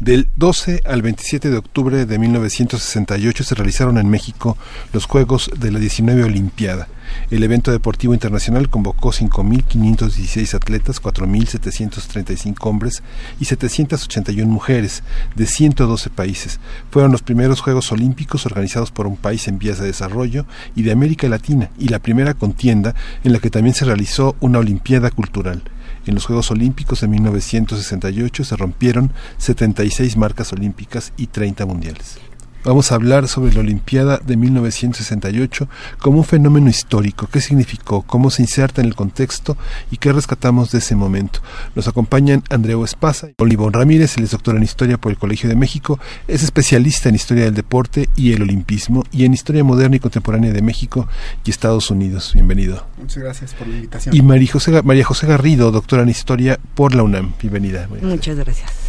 Del 0.00 0.28
12 0.36 0.82
al 0.84 1.00
27 1.00 1.50
de 1.50 1.56
octubre 1.56 2.04
de 2.04 2.18
1968 2.18 3.44
se 3.44 3.54
realizaron 3.54 3.96
en 3.96 4.10
México 4.10 4.58
los 4.92 5.06
Juegos 5.06 5.50
de 5.56 5.72
la 5.72 5.78
19 5.78 6.22
Olimpiada. 6.22 6.86
El 7.30 7.42
evento 7.42 7.70
deportivo 7.70 8.12
internacional 8.12 8.68
convocó 8.68 9.10
5.516 9.10 10.52
atletas, 10.52 11.00
4.735 11.00 12.56
hombres 12.68 13.02
y 13.40 13.46
781 13.46 14.52
mujeres 14.52 15.02
de 15.34 15.46
112 15.46 16.10
países. 16.10 16.60
Fueron 16.90 17.10
los 17.10 17.22
primeros 17.22 17.62
Juegos 17.62 17.90
Olímpicos 17.90 18.44
organizados 18.44 18.90
por 18.90 19.06
un 19.06 19.16
país 19.16 19.48
en 19.48 19.58
vías 19.58 19.78
de 19.78 19.86
desarrollo 19.86 20.44
y 20.74 20.82
de 20.82 20.92
América 20.92 21.26
Latina 21.26 21.70
y 21.78 21.88
la 21.88 22.00
primera 22.00 22.34
contienda 22.34 22.94
en 23.24 23.32
la 23.32 23.38
que 23.38 23.48
también 23.48 23.74
se 23.74 23.86
realizó 23.86 24.36
una 24.40 24.58
Olimpiada 24.58 25.10
Cultural. 25.10 25.62
En 26.06 26.14
los 26.14 26.26
Juegos 26.26 26.50
Olímpicos 26.52 27.00
de 27.00 27.08
1968 27.08 28.44
se 28.44 28.56
rompieron 28.56 29.12
76 29.38 30.16
marcas 30.16 30.52
olímpicas 30.52 31.12
y 31.16 31.26
30 31.26 31.66
mundiales. 31.66 32.18
Vamos 32.66 32.90
a 32.90 32.96
hablar 32.96 33.28
sobre 33.28 33.54
la 33.54 33.60
Olimpiada 33.60 34.18
de 34.18 34.36
1968 34.36 35.68
como 36.00 36.18
un 36.18 36.24
fenómeno 36.24 36.68
histórico, 36.68 37.28
qué 37.28 37.40
significó, 37.40 38.02
cómo 38.02 38.28
se 38.28 38.42
inserta 38.42 38.80
en 38.80 38.88
el 38.88 38.96
contexto 38.96 39.56
y 39.88 39.98
qué 39.98 40.12
rescatamos 40.12 40.72
de 40.72 40.78
ese 40.78 40.96
momento. 40.96 41.38
Nos 41.76 41.86
acompañan 41.86 42.42
Andreu 42.50 42.82
Espasa, 42.82 43.28
Olivón 43.38 43.72
Ramírez, 43.72 44.16
él 44.18 44.24
es 44.24 44.32
doctor 44.32 44.56
en 44.56 44.64
Historia 44.64 44.98
por 44.98 45.12
el 45.12 45.18
Colegio 45.18 45.48
de 45.48 45.54
México, 45.54 46.00
es 46.26 46.42
especialista 46.42 47.08
en 47.08 47.14
Historia 47.14 47.44
del 47.44 47.54
Deporte 47.54 48.08
y 48.16 48.32
el 48.32 48.42
Olimpismo 48.42 49.04
y 49.12 49.26
en 49.26 49.32
Historia 49.32 49.62
Moderna 49.62 49.94
y 49.94 50.00
Contemporánea 50.00 50.52
de 50.52 50.60
México 50.60 51.06
y 51.44 51.50
Estados 51.50 51.92
Unidos. 51.92 52.32
Bienvenido. 52.34 52.84
Muchas 52.98 53.22
gracias 53.22 53.54
por 53.54 53.68
la 53.68 53.76
invitación. 53.76 54.16
Y 54.16 54.22
María 54.22 54.50
José, 54.50 54.82
María 54.82 55.04
José 55.04 55.28
Garrido, 55.28 55.70
doctora 55.70 56.02
en 56.02 56.08
Historia 56.08 56.58
por 56.74 56.96
la 56.96 57.04
UNAM. 57.04 57.32
Bienvenida. 57.40 57.88
Muchas 58.02 58.34
gracias. 58.34 58.85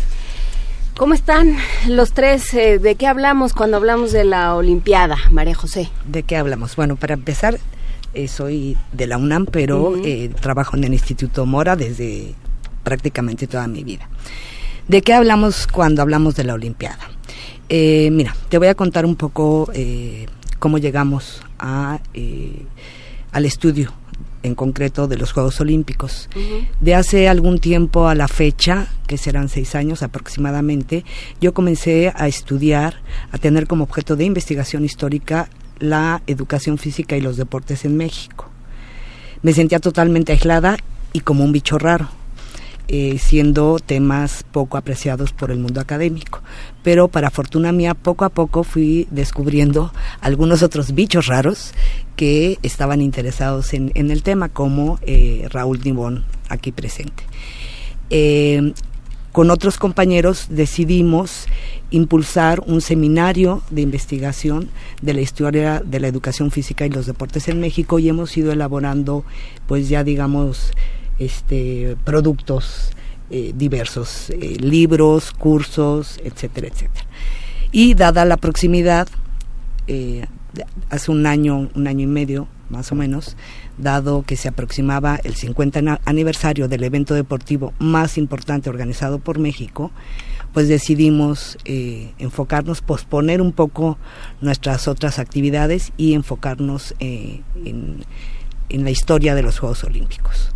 ¿Cómo 0.98 1.14
están 1.14 1.58
los 1.88 2.12
tres? 2.12 2.52
Eh, 2.56 2.80
¿De 2.80 2.96
qué 2.96 3.06
hablamos 3.06 3.54
cuando 3.54 3.78
hablamos 3.78 4.12
de 4.12 4.24
la 4.24 4.56
Olimpiada, 4.56 5.16
María 5.30 5.54
José? 5.54 5.90
¿De 6.08 6.24
qué 6.24 6.38
hablamos? 6.38 6.76
Bueno, 6.76 6.96
para 6.96 7.14
empezar, 7.14 7.60
eh, 8.16 8.28
soy 8.28 8.76
de 8.94 9.06
la 9.06 9.18
UNAM, 9.18 9.46
pero 9.46 9.96
eh, 10.04 10.32
trabajo 10.42 10.76
en 10.76 10.86
el 10.86 10.94
Instituto 10.94 11.46
Mora 11.46 11.76
desde 11.76 12.34
prácticamente 12.84 13.46
toda 13.46 13.68
mi 13.68 13.84
vida. 13.84 14.10
¿De 14.88 15.04
qué 15.04 15.14
hablamos 15.14 15.68
cuando 15.68 16.02
hablamos 16.02 16.36
de 16.36 16.46
la 16.46 16.56
Olimpiada? 16.56 16.98
mira, 17.70 18.36
te 18.50 18.58
voy 18.58 18.70
a 18.70 18.76
contar 18.76 19.06
un 19.06 19.18
poco 19.18 19.70
cómo 20.58 20.80
llegamos 20.80 21.42
a, 21.60 22.00
al 23.32 23.46
estudio 23.46 23.94
en 24.48 24.56
concreto 24.56 25.08
de 25.08 25.18
los 25.18 25.32
Juegos 25.32 25.62
Olímpicos. 25.62 26.30
De 26.82 26.96
hace 26.96 27.30
algún 27.30 27.60
tiempo 27.60 28.08
a 28.08 28.16
la 28.16 28.28
fecha, 28.28 28.88
que 29.06 29.18
serán 29.18 29.50
seis 29.50 29.76
años 29.76 30.02
aproximadamente, 30.02 31.06
yo 31.40 31.54
comencé 31.54 32.12
a 32.16 32.28
estudiar, 32.28 33.02
a 33.32 33.38
tener 33.38 33.68
como 33.68 33.84
objeto 33.84 34.16
de 34.16 34.26
investigación 34.26 34.84
histórica 34.84 35.50
la 35.80 36.24
educación 36.26 36.78
física 36.78 37.16
y 37.16 37.22
los 37.22 37.38
deportes 37.38 37.86
en 37.86 37.98
México. 37.98 38.50
Me 39.44 39.54
sentía 39.54 39.80
totalmente 39.80 40.32
aislada 40.32 40.78
y 41.14 41.20
como 41.20 41.44
un 41.44 41.52
bicho 41.52 41.78
raro. 41.78 42.10
Eh, 42.90 43.18
siendo 43.20 43.80
temas 43.80 44.46
poco 44.50 44.78
apreciados 44.78 45.34
por 45.34 45.52
el 45.52 45.60
mundo 45.60 45.82
académico. 45.82 46.42
Pero 46.84 47.10
para 47.10 47.30
fortuna 47.30 47.74
mía, 47.74 47.96
poco 47.96 48.24
a 48.24 48.30
poco 48.30 48.64
fui 48.64 49.10
descubriendo 49.12 49.92
algunos 50.22 50.64
otros 50.64 50.94
bichos 50.94 51.28
raros 51.28 51.74
que 52.16 52.58
estaban 52.64 53.02
interesados 53.02 53.74
en, 53.74 53.92
el 53.94 54.24
tema, 54.24 54.48
como 54.48 55.00
eh, 55.02 55.50
Raúl 55.52 55.82
Nibón, 55.84 56.24
aquí 56.48 56.72
presente. 56.72 57.24
Eh, 58.10 58.72
con 59.34 59.52
otros 59.52 59.78
compañeros 59.78 60.48
decidimos 60.50 61.46
impulsar 61.92 62.62
un 62.66 62.80
seminario 62.80 63.62
de 63.70 63.82
investigación 63.82 64.70
de 65.02 65.14
la 65.14 65.22
historia 65.22 65.84
de 65.86 66.00
la 66.00 66.08
educación 66.08 66.52
física 66.52 66.86
y 66.86 66.90
los 66.90 67.06
deportes 67.06 67.50
en 67.50 67.60
México 67.60 68.00
y 68.00 68.10
hemos 68.10 68.36
ido 68.36 68.52
elaborando 68.52 69.26
pues 69.68 69.90
ya 69.90 70.04
digamos 70.04 70.72
este, 71.20 71.98
productos 72.04 72.92
eh, 73.30 73.52
diversos, 73.54 74.30
eh, 74.30 74.56
libros, 74.58 75.34
cursos, 75.34 76.18
etcétera, 76.24 76.68
etcétera. 76.68 77.06
Y 77.74 77.94
dada 77.94 78.24
la 78.24 78.38
proximidad, 78.38 79.10
eh, 79.88 80.26
hace 80.90 81.12
un 81.12 81.26
año, 81.26 81.70
un 81.76 81.88
año 81.88 82.04
y 82.04 82.08
medio 82.08 82.48
más 82.70 82.90
o 82.94 82.96
menos, 82.96 83.36
dado 83.78 84.24
que 84.24 84.38
se 84.38 84.48
aproximaba 84.48 85.20
el 85.26 85.36
50 85.36 86.00
aniversario 86.06 86.70
del 86.70 86.86
evento 86.86 87.16
deportivo 87.16 87.74
más 87.80 88.18
importante 88.18 88.70
organizado 88.70 89.20
por 89.20 89.40
México, 89.40 89.92
pues 90.54 90.70
decidimos 90.70 91.58
enfocarnos, 91.66 92.82
posponer 92.82 93.42
un 93.42 93.54
poco 93.54 93.98
nuestras 94.42 94.88
otras 94.88 95.20
actividades 95.20 95.94
y 95.96 96.14
enfocarnos 96.14 96.94
en, 97.00 97.44
en 98.70 98.84
la 98.84 98.90
historia 98.90 99.36
de 99.36 99.44
los 99.44 99.60
Juegos 99.60 99.86
Olímpicos. 99.86 100.54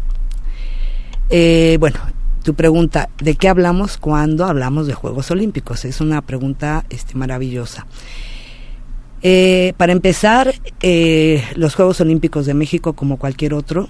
Eh, 1.33 1.77
bueno, 1.79 1.97
tu 2.43 2.55
pregunta, 2.55 3.09
¿de 3.19 3.35
qué 3.35 3.47
hablamos 3.47 3.95
cuando 3.95 4.43
hablamos 4.45 4.85
de 4.85 4.93
Juegos 4.93 5.31
Olímpicos? 5.31 5.85
Es 5.85 6.01
una 6.01 6.21
pregunta 6.21 6.83
este, 6.89 7.15
maravillosa. 7.15 7.87
Eh, 9.23 9.73
para 9.77 9.93
empezar, 9.93 10.53
eh, 10.81 11.41
los 11.55 11.75
Juegos 11.75 12.01
Olímpicos 12.01 12.45
de 12.45 12.53
México, 12.53 12.93
como 12.93 13.17
cualquier 13.17 13.53
otro, 13.53 13.87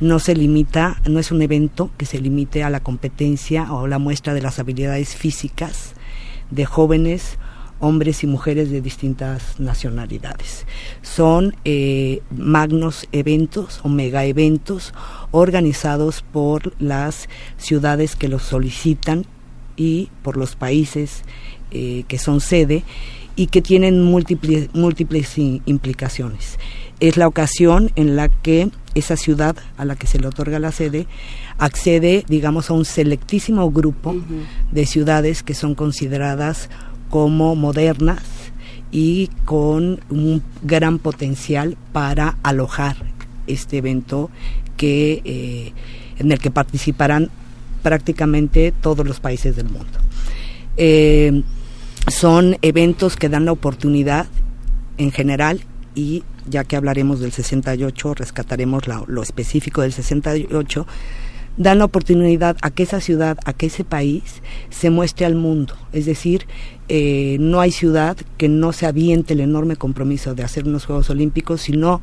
no 0.00 0.18
se 0.18 0.34
limita, 0.34 1.00
no 1.08 1.18
es 1.18 1.32
un 1.32 1.40
evento 1.40 1.90
que 1.96 2.04
se 2.04 2.20
limite 2.20 2.62
a 2.62 2.68
la 2.68 2.80
competencia 2.80 3.72
o 3.72 3.86
a 3.86 3.88
la 3.88 3.98
muestra 3.98 4.34
de 4.34 4.42
las 4.42 4.58
habilidades 4.58 5.16
físicas 5.16 5.94
de 6.50 6.66
jóvenes 6.66 7.38
hombres 7.82 8.22
y 8.22 8.28
mujeres 8.28 8.70
de 8.70 8.80
distintas 8.80 9.58
nacionalidades. 9.58 10.66
Son 11.02 11.56
eh, 11.64 12.22
magnos 12.30 13.08
eventos 13.10 13.80
o 13.82 13.88
mega 13.88 14.24
eventos 14.24 14.94
organizados 15.32 16.22
por 16.22 16.80
las 16.80 17.28
ciudades 17.58 18.14
que 18.14 18.28
los 18.28 18.42
solicitan 18.42 19.26
y 19.76 20.10
por 20.22 20.36
los 20.36 20.54
países 20.54 21.22
eh, 21.72 22.04
que 22.06 22.18
son 22.18 22.40
sede 22.40 22.84
y 23.34 23.48
que 23.48 23.62
tienen 23.62 24.00
múltiples, 24.02 24.72
múltiples 24.74 25.36
implicaciones. 25.36 26.58
Es 27.00 27.16
la 27.16 27.26
ocasión 27.26 27.90
en 27.96 28.14
la 28.14 28.28
que 28.28 28.70
esa 28.94 29.16
ciudad 29.16 29.56
a 29.76 29.84
la 29.84 29.96
que 29.96 30.06
se 30.06 30.20
le 30.20 30.28
otorga 30.28 30.60
la 30.60 30.70
sede 30.70 31.06
accede, 31.58 32.24
digamos, 32.28 32.70
a 32.70 32.74
un 32.74 32.84
selectísimo 32.84 33.70
grupo 33.72 34.14
de 34.70 34.86
ciudades 34.86 35.42
que 35.42 35.54
son 35.54 35.74
consideradas 35.74 36.68
como 37.12 37.54
modernas 37.56 38.22
y 38.90 39.28
con 39.44 40.00
un 40.08 40.42
gran 40.62 40.98
potencial 40.98 41.76
para 41.92 42.38
alojar 42.42 42.96
este 43.46 43.76
evento 43.76 44.30
que 44.78 45.20
eh, 45.26 45.72
en 46.18 46.32
el 46.32 46.38
que 46.38 46.50
participarán 46.50 47.28
prácticamente 47.82 48.72
todos 48.72 49.06
los 49.06 49.20
países 49.20 49.56
del 49.56 49.66
mundo. 49.66 49.98
Eh, 50.78 51.42
son 52.08 52.56
eventos 52.62 53.16
que 53.16 53.28
dan 53.28 53.44
la 53.44 53.52
oportunidad 53.52 54.26
en 54.96 55.12
general 55.12 55.60
y 55.94 56.24
ya 56.48 56.64
que 56.64 56.76
hablaremos 56.76 57.20
del 57.20 57.32
68, 57.32 58.14
rescataremos 58.14 58.84
lo 59.06 59.22
específico 59.22 59.82
del 59.82 59.92
68, 59.92 60.86
dan 61.56 61.78
la 61.78 61.84
oportunidad 61.84 62.56
a 62.62 62.70
que 62.70 62.82
esa 62.82 63.00
ciudad, 63.00 63.38
a 63.44 63.52
que 63.52 63.66
ese 63.66 63.84
país 63.84 64.42
se 64.70 64.90
muestre 64.90 65.26
al 65.26 65.34
mundo. 65.34 65.74
Es 65.92 66.06
decir, 66.06 66.46
eh, 66.88 67.36
no 67.40 67.60
hay 67.60 67.70
ciudad 67.70 68.16
que 68.36 68.48
no 68.48 68.72
se 68.72 68.86
aviente 68.86 69.34
el 69.34 69.40
enorme 69.40 69.76
compromiso 69.76 70.34
de 70.34 70.42
hacer 70.42 70.66
unos 70.66 70.86
Juegos 70.86 71.10
Olímpicos, 71.10 71.62
sino 71.62 72.00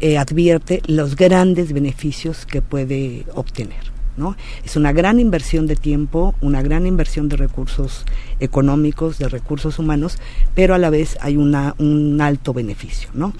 eh, 0.00 0.18
advierte 0.18 0.82
los 0.86 1.16
grandes 1.16 1.72
beneficios 1.72 2.46
que 2.46 2.60
puede 2.62 3.24
obtener. 3.34 3.92
¿no? 4.16 4.36
Es 4.64 4.76
una 4.76 4.92
gran 4.92 5.20
inversión 5.20 5.66
de 5.66 5.76
tiempo, 5.76 6.34
una 6.40 6.62
gran 6.62 6.86
inversión 6.86 7.28
de 7.28 7.36
recursos 7.36 8.04
económicos, 8.40 9.18
de 9.18 9.28
recursos 9.28 9.78
humanos, 9.78 10.18
pero 10.54 10.74
a 10.74 10.78
la 10.78 10.90
vez 10.90 11.16
hay 11.20 11.36
una, 11.36 11.74
un 11.78 12.20
alto 12.20 12.52
beneficio. 12.52 13.08
¿no? 13.14 13.32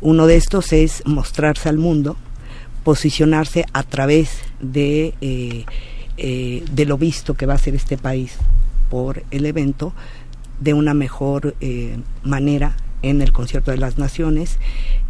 Uno 0.00 0.26
de 0.26 0.36
estos 0.36 0.72
es 0.72 1.02
mostrarse 1.06 1.68
al 1.68 1.78
mundo, 1.78 2.16
posicionarse 2.84 3.64
a 3.72 3.82
través 3.82 4.42
de, 4.60 5.14
eh, 5.20 5.64
eh, 6.16 6.64
de 6.70 6.86
lo 6.86 6.98
visto 6.98 7.34
que 7.34 7.46
va 7.46 7.54
a 7.54 7.58
ser 7.58 7.74
este 7.74 7.96
país 7.96 8.36
por 8.90 9.22
el 9.30 9.46
evento 9.46 9.92
de 10.60 10.74
una 10.74 10.94
mejor 10.94 11.54
eh, 11.60 11.98
manera 12.22 12.76
en 13.02 13.20
el 13.20 13.32
concierto 13.32 13.70
de 13.72 13.78
las 13.78 13.98
naciones, 13.98 14.58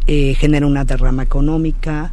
genera 0.07 0.65
una 0.65 0.83
derrama 0.83 1.21
económica, 1.21 2.11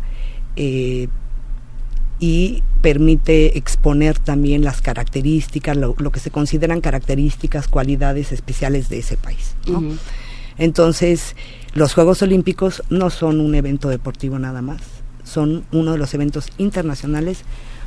y 2.21 2.63
permite 2.83 3.57
exponer 3.57 4.19
también 4.19 4.63
las 4.63 4.83
características, 4.83 5.77
lo, 5.77 5.95
que 5.95 6.21
se 6.21 6.31
consideran 6.31 6.83
características, 6.83 7.67
cualidades 7.67 8.31
especiales 8.31 8.91
de 8.91 8.99
ese 8.99 9.17
país. 9.17 9.57
Entonces, 10.59 11.35
los 11.73 11.95
Juegos 11.95 12.21
Olímpicos 12.21 12.83
no 12.91 13.09
son 13.09 13.41
un 13.41 13.55
evento 13.55 13.89
deportivo 13.89 14.39
nada 14.39 14.61
más, 14.61 14.83
son 15.31 15.65
uno 15.73 15.93
de 15.93 15.99
los 15.99 16.13
eventos 16.15 16.49
internacionales 16.59 17.45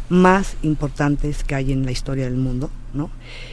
más 0.09 0.57
importantes 0.63 1.43
que 1.43 1.55
hay 1.55 1.71
en 1.71 1.85
la 1.85 1.91
historia 1.91 2.25
del 2.25 2.35
mundo, 2.35 2.69
¿no? 2.93 3.09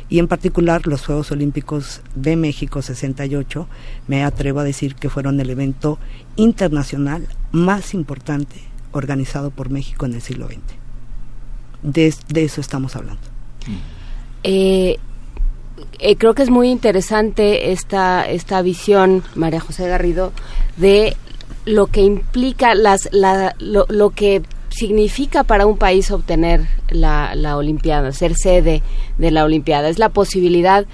Y 0.09 0.19
en 0.19 0.29
particular 0.29 0.87
los 0.87 1.07
Juegos 1.07 1.31
Olímpicos 1.31 2.03
de 2.15 2.37
México 2.37 2.83
68, 2.83 3.67
me 4.09 4.25
atrevo 4.25 4.61
a 4.61 4.65
decir 4.65 4.95
que 4.95 5.09
fueron 5.09 5.41
el 5.41 5.51
evento 5.51 5.99
internacional 6.37 7.29
más 7.53 7.95
importante 7.95 8.57
organizado 8.93 9.51
por 9.51 9.71
México 9.71 10.07
en 10.07 10.15
el 10.15 10.23
siglo 10.23 10.49
XX. 10.49 10.59
De, 11.83 12.15
eso 12.43 12.61
estamos 12.61 12.97
hablando. 12.97 13.23
Eh, 14.43 14.99
eh, 15.99 16.17
creo 16.17 16.35
que 16.35 16.43
es 16.43 16.51
muy 16.51 16.69
interesante 16.69 17.73
esta, 17.73 18.29
esta 18.29 18.61
visión, 18.62 19.23
María 19.35 19.61
José 19.61 19.89
Garrido, 19.89 20.33
de 20.77 21.17
lo 21.71 21.87
que 21.87 22.03
implica 22.03 22.75
las, 22.75 23.09
lo, 23.13 23.87
lo 23.89 24.11
que 24.11 24.43
significa 24.69 25.45
para 25.45 25.67
un 25.67 25.77
país 25.77 26.11
obtener 26.11 26.67
la, 26.91 27.35
la 27.35 27.57
Olimpiada, 27.57 28.13
ser 28.13 28.35
sede 28.35 28.83
de 29.19 29.31
la 29.31 29.45
Olimpiada. 29.45 29.89
Es 29.89 29.99
la 29.99 30.09
posibilidad 30.11 30.87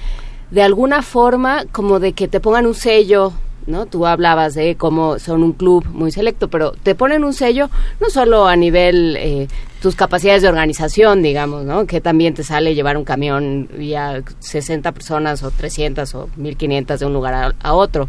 de 0.51 0.62
alguna 0.62 1.03
forma 1.03 1.65
como 1.73 2.01
de 2.01 2.12
que 2.12 2.28
te 2.28 2.40
pongan 2.40 2.66
un 2.66 2.74
sello 2.74 3.32
¿no? 3.66 3.86
Tú 3.86 4.07
hablabas 4.07 4.55
de 4.55 4.77
cómo 4.77 5.19
son 5.19 5.43
un 5.43 5.53
club 5.53 5.85
muy 5.90 6.12
selecto, 6.12 6.48
pero 6.48 6.73
te 6.73 6.94
ponen 6.94 7.24
un 7.24 7.32
sello 7.32 7.69
no 8.01 8.11
solo 8.11 8.47
a 8.47 8.57
nivel 8.57 9.16
eh, 9.19 9.48
tus 9.82 9.97
capacidades 9.97 10.43
de 10.43 10.48
organización, 10.48 11.23
digamos, 11.23 11.65
¿no? 11.65 11.86
Que 11.86 12.01
también 12.01 12.35
te 12.35 12.44
sale 12.44 12.74
llevar 12.74 12.97
un 12.97 13.05
camión 13.05 13.69
y 13.78 13.94
a 13.94 14.23
60 14.39 14.93
personas 14.93 15.43
o 15.43 15.51
300 15.51 16.15
o 16.15 16.28
1500 16.36 17.01
de 17.01 17.07
un 17.07 17.12
lugar 17.12 17.55
a, 17.61 17.74
otro, 17.74 18.09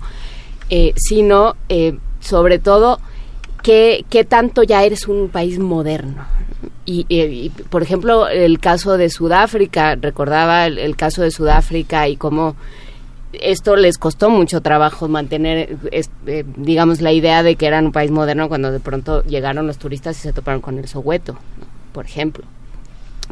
eh, 0.70 0.94
sino 0.96 1.56
eh, 1.70 1.98
sobre 2.28 2.60
todo 2.60 3.00
qué, 3.64 4.06
qué 4.10 4.24
tanto 4.24 4.64
ya 4.64 4.84
eres 4.84 5.08
un 5.08 5.30
país 5.30 5.60
moderno. 5.60 6.26
Y, 6.86 7.52
por 7.70 7.84
ejemplo, 7.84 8.30
el 8.30 8.60
caso 8.60 8.98
de 8.98 9.10
Sudáfrica, 9.10 9.96
recordaba 9.96 10.68
el, 10.68 10.96
caso 10.96 11.22
de 11.22 11.32
Sudáfrica 11.32 12.08
y 12.08 12.16
cómo 12.16 12.56
esto 13.34 13.76
les 13.76 13.98
costó 13.98 14.30
mucho 14.30 14.62
trabajo 14.62 15.10
mantener, 15.10 15.78
eh, 15.92 16.46
digamos, 16.56 17.02
la 17.02 17.12
idea 17.12 17.44
de 17.44 17.58
que 17.58 17.68
eran 17.68 17.88
un 17.88 17.92
país 17.92 18.10
moderno 18.10 18.48
cuando 18.48 18.72
de 18.72 18.80
pronto 18.80 19.22
llegaron 19.24 19.68
los 19.68 19.78
turistas 19.78 20.18
y 20.18 20.22
se 20.22 20.34
toparon 20.34 20.62
con 20.62 20.80
el 20.80 20.88
Soweto, 20.88 21.38
por 21.92 22.06
ejemplo 22.06 22.46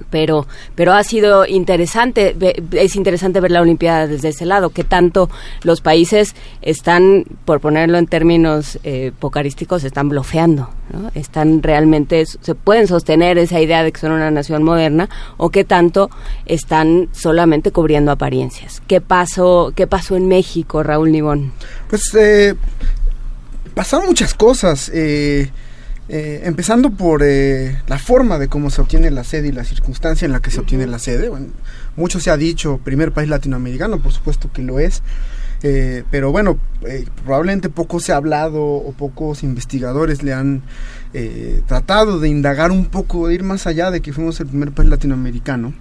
pero 0.09 0.47
pero 0.75 0.93
ha 0.93 1.03
sido 1.03 1.45
interesante 1.45 2.35
es 2.71 2.95
interesante 2.95 3.39
ver 3.39 3.51
la 3.51 3.61
olimpiada 3.61 4.07
desde 4.07 4.29
ese 4.29 4.45
lado 4.45 4.69
que 4.69 4.83
tanto 4.83 5.29
los 5.63 5.81
países 5.81 6.35
están 6.61 7.25
por 7.45 7.59
ponerlo 7.59 7.97
en 7.97 8.07
términos 8.07 8.79
eh, 8.83 9.11
pocarísticos 9.19 9.83
están 9.83 10.09
bloqueando 10.09 10.69
están 11.15 11.63
realmente 11.63 12.25
se 12.25 12.55
pueden 12.55 12.87
sostener 12.87 13.37
esa 13.37 13.59
idea 13.59 13.83
de 13.83 13.91
que 13.91 13.99
son 13.99 14.11
una 14.11 14.31
nación 14.31 14.63
moderna 14.63 15.09
o 15.37 15.49
que 15.49 15.63
tanto 15.63 16.09
están 16.45 17.09
solamente 17.11 17.71
cubriendo 17.71 18.11
apariencias. 18.11 18.81
Qué 18.87 19.01
pasó 19.01 19.73
qué 19.75 19.87
pasó 19.87 20.15
en 20.15 20.27
México 20.27 20.83
Raúl 20.83 21.11
Nibón 21.11 21.53
pues 21.89 22.13
eh, 22.15 22.55
pasaron 23.73 24.07
muchas 24.07 24.33
cosas 24.33 24.91
eh, 24.93 25.51
eh, 26.07 26.41
empezando 26.43 26.91
por 26.91 27.23
eh, 27.23 27.81
la 27.87 27.97
forma 27.97 28.37
de 28.37 28.47
cómo 28.47 28.69
se 28.69 28.79
obtiene 28.79 29.09
la 29.09 29.23
sede 29.23 29.47
y 29.47 29.51
la 29.51 29.63
circunstancia 29.63 30.25
en 30.25 30.31
la 30.31 30.39
que 30.39 30.51
se 30.51 30.59
obtiene 30.59 30.85
la 30.85 30.99
sede. 30.99 31.29
Bueno, 31.29 31.47
mucho 31.95 32.19
se 32.19 32.29
ha 32.29 32.37
dicho, 32.37 32.79
primer 32.83 33.11
país 33.11 33.29
latinoamericano, 33.29 33.99
por 33.99 34.11
supuesto 34.11 34.51
que 34.53 34.61
lo 34.61 34.79
es. 34.79 35.01
Eh, 35.63 36.03
pero 36.11 36.31
bueno, 36.31 36.59
probablemente 37.23 37.69
poco 37.69 37.99
se 37.99 38.11
ha 38.11 38.17
hablado 38.17 38.63
o 38.63 38.91
pocos 38.91 39.41
investigadores 39.41 40.21
le 40.21 40.33
han 40.33 40.61
tratado 41.65 42.19
de 42.19 42.27
indagar 42.27 42.71
un 42.71 42.85
poco, 42.85 43.29
de 43.29 43.35
ir 43.35 43.43
más 43.43 43.65
allá 43.65 43.89
de 43.89 44.01
que 44.01 44.11
fuimos 44.11 44.39
el 44.41 44.47
primer 44.47 44.73
país 44.73 44.89
latinoamericano. 44.89 45.73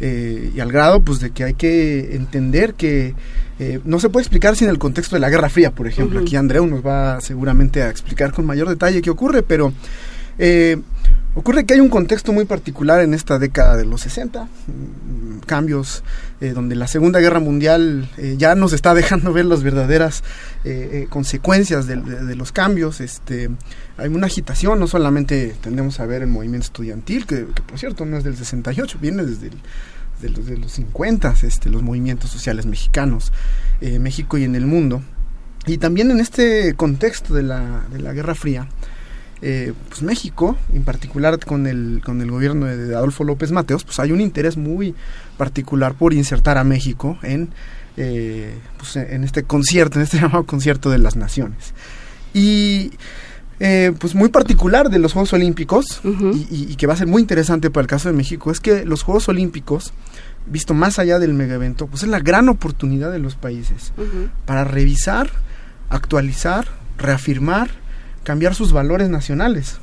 Y 0.00 0.58
al 0.60 0.72
grado 0.72 1.00
pues 1.00 1.20
de 1.20 1.30
que 1.30 1.44
hay 1.44 1.54
que 1.54 2.16
entender 2.16 2.74
que 2.74 3.14
eh, 3.58 3.80
no 3.84 4.00
se 4.00 4.08
puede 4.08 4.22
explicar 4.22 4.56
sin 4.56 4.68
el 4.68 4.78
contexto 4.78 5.14
de 5.16 5.20
la 5.20 5.30
Guerra 5.30 5.48
Fría, 5.48 5.70
por 5.70 5.86
ejemplo. 5.86 6.20
Aquí 6.20 6.36
Andreu 6.36 6.66
nos 6.66 6.84
va 6.84 7.20
seguramente 7.20 7.82
a 7.82 7.90
explicar 7.90 8.32
con 8.32 8.46
mayor 8.46 8.68
detalle 8.68 9.02
qué 9.02 9.10
ocurre, 9.10 9.42
pero 9.42 9.72
eh, 10.38 10.78
ocurre 11.34 11.64
que 11.64 11.74
hay 11.74 11.80
un 11.80 11.88
contexto 11.88 12.32
muy 12.32 12.44
particular 12.44 13.00
en 13.00 13.14
esta 13.14 13.38
década 13.38 13.76
de 13.76 13.84
los 13.84 14.02
60, 14.02 14.44
mm, 14.44 15.38
cambios 15.46 16.02
eh, 16.40 16.50
donde 16.50 16.74
la 16.74 16.86
Segunda 16.86 17.20
Guerra 17.20 17.40
Mundial 17.40 18.08
ya 18.38 18.54
nos 18.54 18.72
está 18.72 18.94
dejando 18.94 19.32
ver 19.32 19.44
las 19.44 19.62
verdaderas 19.62 20.22
consecuencias 21.10 21.86
de, 21.86 21.96
los 22.34 22.52
cambios. 22.52 23.00
Este, 23.00 23.50
hay 23.98 24.08
una 24.08 24.26
agitación, 24.26 24.80
no 24.80 24.86
solamente 24.86 25.54
tendemos 25.60 26.00
a 26.00 26.06
ver 26.06 26.22
el 26.22 26.28
movimiento 26.28 26.64
estudiantil, 26.64 27.26
que, 27.26 27.46
que 27.46 27.62
por 27.62 27.78
cierto 27.78 28.06
no 28.06 28.16
es 28.16 28.24
del 28.24 28.36
68, 28.36 28.98
viene 29.00 29.24
desde 29.24 29.48
el 29.48 29.58
de 30.20 30.30
los, 30.30 30.46
de 30.46 30.56
los 30.56 30.72
50, 30.72 31.34
este, 31.42 31.70
los 31.70 31.82
movimientos 31.82 32.30
sociales 32.30 32.66
mexicanos, 32.66 33.32
eh, 33.80 33.98
México 33.98 34.38
y 34.38 34.44
en 34.44 34.54
el 34.54 34.66
mundo. 34.66 35.02
Y 35.66 35.78
también 35.78 36.10
en 36.10 36.20
este 36.20 36.74
contexto 36.74 37.34
de 37.34 37.42
la, 37.42 37.84
de 37.90 38.00
la 38.00 38.12
Guerra 38.12 38.34
Fría, 38.34 38.68
eh, 39.46 39.74
pues 39.90 40.00
México, 40.00 40.56
en 40.72 40.84
particular 40.84 41.38
con 41.38 41.66
el, 41.66 42.00
con 42.02 42.22
el 42.22 42.30
gobierno 42.30 42.64
de 42.64 42.96
Adolfo 42.96 43.24
López 43.24 43.52
Mateos, 43.52 43.84
pues 43.84 44.00
hay 44.00 44.10
un 44.10 44.22
interés 44.22 44.56
muy 44.56 44.94
particular 45.36 45.92
por 45.92 46.14
insertar 46.14 46.56
a 46.56 46.64
México 46.64 47.18
en, 47.22 47.50
eh, 47.98 48.54
pues 48.78 48.96
en 48.96 49.22
este 49.22 49.42
concierto, 49.42 49.98
en 49.98 50.04
este 50.04 50.16
llamado 50.20 50.44
concierto 50.44 50.88
de 50.88 50.96
las 50.96 51.16
naciones. 51.16 51.74
Y 52.32 52.92
eh, 53.60 53.92
pues 53.98 54.14
muy 54.14 54.30
particular 54.30 54.88
de 54.88 54.98
los 54.98 55.12
Juegos 55.12 55.34
Olímpicos 55.34 56.00
y, 56.50 56.74
que 56.76 56.86
va 56.86 56.94
a 56.94 56.96
ser 56.96 57.06
muy 57.06 57.20
interesante 57.20 57.70
para 57.70 57.82
el 57.82 57.88
caso 57.88 58.08
de 58.08 58.14
México 58.14 58.50
es 58.50 58.60
que 58.60 58.86
los 58.86 59.02
Juegos 59.02 59.28
Olímpicos, 59.28 59.92
visto 60.46 60.72
más 60.72 60.98
allá 60.98 61.18
del 61.18 61.34
mega 61.34 61.56
evento, 61.56 61.86
pues 61.86 62.02
es 62.02 62.08
la 62.08 62.20
gran 62.20 62.48
oportunidad 62.48 63.12
de 63.12 63.18
los 63.18 63.34
países 63.34 63.92
para 64.46 64.64
revisar, 64.64 65.28
actualizar, 65.90 66.66
reafirmar, 66.96 67.83
cambiar 68.24 68.54
sus 68.54 68.72
valores 68.72 69.08
nacionales. 69.08 69.78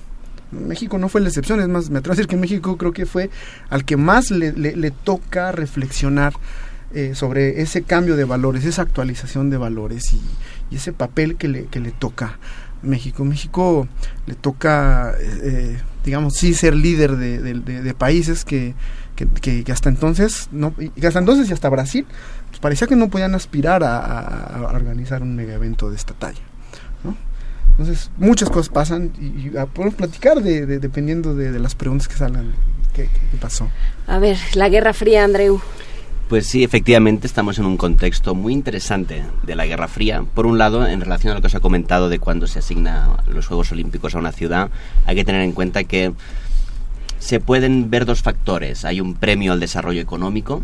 México 0.52 0.98
no 0.98 1.08
fue 1.08 1.22
la 1.22 1.30
excepción, 1.30 1.62
es 1.62 1.70
más, 1.70 1.90
me 1.90 2.00
atrevo 2.00 2.14
a 2.14 2.16
decir 2.18 2.28
que 2.28 2.36
México 2.36 2.78
creo 2.78 2.92
que 2.92 3.06
fue 3.06 3.30
al 3.70 3.86
que 3.86 3.96
más 3.96 4.32
le, 4.32 4.92
toca 4.92 5.54
reflexionar 5.54 6.34
eh, 6.94 7.16
sobre 7.16 7.62
ese 7.62 7.84
cambio 7.84 8.18
de 8.18 8.26
valores, 8.26 8.66
esa 8.66 8.82
actualización 8.82 9.50
de 9.50 9.58
valores 9.58 10.14
y, 10.14 10.22
ese 10.76 10.94
papel 10.94 11.36
que 11.36 11.50
le, 11.50 11.66
que 11.66 11.82
le 11.82 11.92
toca 11.92 12.38
México. 12.82 13.26
México 13.26 13.88
le 14.26 14.36
toca, 14.36 15.14
eh, 15.20 15.78
digamos, 16.04 16.36
sí 16.36 16.54
ser 16.54 16.76
líder 16.76 17.18
de, 17.18 17.94
países 17.94 18.46
que, 18.46 18.74
que, 19.16 19.72
hasta 19.72 19.90
entonces, 19.90 20.50
no, 20.52 20.74
y 20.80 21.06
hasta 21.06 21.20
entonces 21.20 21.50
y 21.50 21.54
hasta 21.54 21.70
Brasil, 21.70 22.06
pues 22.50 22.60
parecía 22.60 22.88
que 22.88 22.96
no 22.96 23.10
podían 23.10 23.36
aspirar 23.36 23.84
a, 23.84 24.70
organizar 24.74 25.22
un 25.22 25.36
mega 25.36 25.54
evento 25.54 25.90
de 25.90 25.96
esta 25.96 26.14
talla. 26.14 26.42
Entonces, 27.72 28.12
muchas 28.18 28.50
cosas 28.50 28.70
pasan 28.70 29.12
y, 29.20 29.50
podemos 29.74 29.96
platicar 29.96 30.42
de, 30.42 30.66
dependiendo 30.66 31.36
de, 31.36 31.58
las 31.60 31.76
preguntas 31.76 32.08
que 32.08 32.16
salgan. 32.16 32.54
¿Qué, 32.94 33.04
¿Qué 33.04 33.38
pasó? 33.40 33.70
A 34.08 34.20
ver, 34.20 34.38
la 34.56 34.70
Guerra 34.70 34.94
Fría, 34.94 35.24
Andreu. 35.24 35.62
Pues 36.32 36.48
sí, 36.48 36.64
efectivamente 36.64 37.28
estamos 37.28 37.60
en 37.60 37.66
un 37.66 37.76
contexto 37.76 38.36
muy 38.36 38.54
interesante 38.54 39.24
de 39.44 39.56
la 39.56 39.66
Guerra 39.66 39.90
Fría. 39.90 40.24
Por 40.34 40.46
un 40.46 40.58
lado, 40.58 40.88
en 40.88 41.02
relación 41.02 41.32
a 41.32 41.36
lo 41.36 41.42
que 41.42 41.48
os 41.48 41.56
ha 41.56 41.60
comentado 41.60 42.08
de 42.08 42.20
cuando 42.20 42.48
se 42.48 42.60
asigna 42.60 43.18
los 43.28 43.48
Juegos 43.48 43.74
Olímpicos 43.74 44.16
a 44.16 44.20
una 44.20 44.32
ciudad, 44.32 44.70
hay 45.06 45.18
que 45.18 45.26
tener 45.26 45.42
en 45.42 45.52
cuenta 45.52 45.84
que 45.84 46.14
se 47.20 47.42
pueden 47.42 47.90
ver 47.90 48.06
dos 48.06 48.22
factores. 48.22 48.86
Hay 48.86 49.02
un 49.02 49.16
premio 49.16 49.52
al 49.52 49.60
desarrollo 49.60 50.00
económico, 50.00 50.62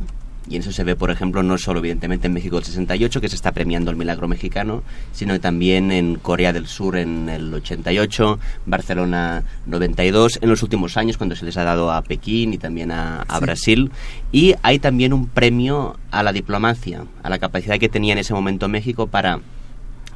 y 0.50 0.58
eso 0.58 0.72
se 0.72 0.84
ve, 0.84 0.96
por 0.96 1.12
ejemplo, 1.12 1.44
no 1.44 1.58
solo 1.58 1.80
evidentemente 1.80 2.28
en 2.28 2.34
México 2.34 2.56
del 2.56 2.66
68, 2.66 3.22
que 3.22 3.30
se 3.30 3.36
está 3.36 3.52
premiando 3.52 3.92
el 3.92 3.98
milagro 3.98 4.28
mexicano, 4.28 4.84
sino 5.12 5.40
también 5.40 5.92
en 5.92 6.16
Corea 6.16 6.54
del 6.54 6.68
Sur 6.68 6.98
en 6.98 7.30
el 7.30 7.54
88, 7.54 8.40
Barcelona 8.66 9.44
92, 9.66 10.40
en 10.42 10.50
los 10.50 10.64
últimos 10.64 10.98
años 10.98 11.18
cuando 11.18 11.36
se 11.36 11.46
les 11.46 11.58
ha 11.58 11.64
dado 11.64 11.92
a 11.92 12.02
Pekín 12.02 12.54
y 12.54 12.58
también 12.58 12.92
a, 12.92 13.26
Brasil. 13.42 13.92
Y 14.32 14.56
hay 14.64 14.80
también 14.80 15.14
un 15.14 15.28
premio 15.28 15.98
a 16.12 16.24
la 16.24 16.34
diplomacia, 16.34 17.04
a 17.24 17.30
la 17.30 17.40
capacidad 17.40 17.78
que 17.78 17.90
tenía 17.90 18.14
en 18.14 18.20
ese 18.20 18.34
momento 18.34 18.68
México 18.68 19.08
para 19.08 19.40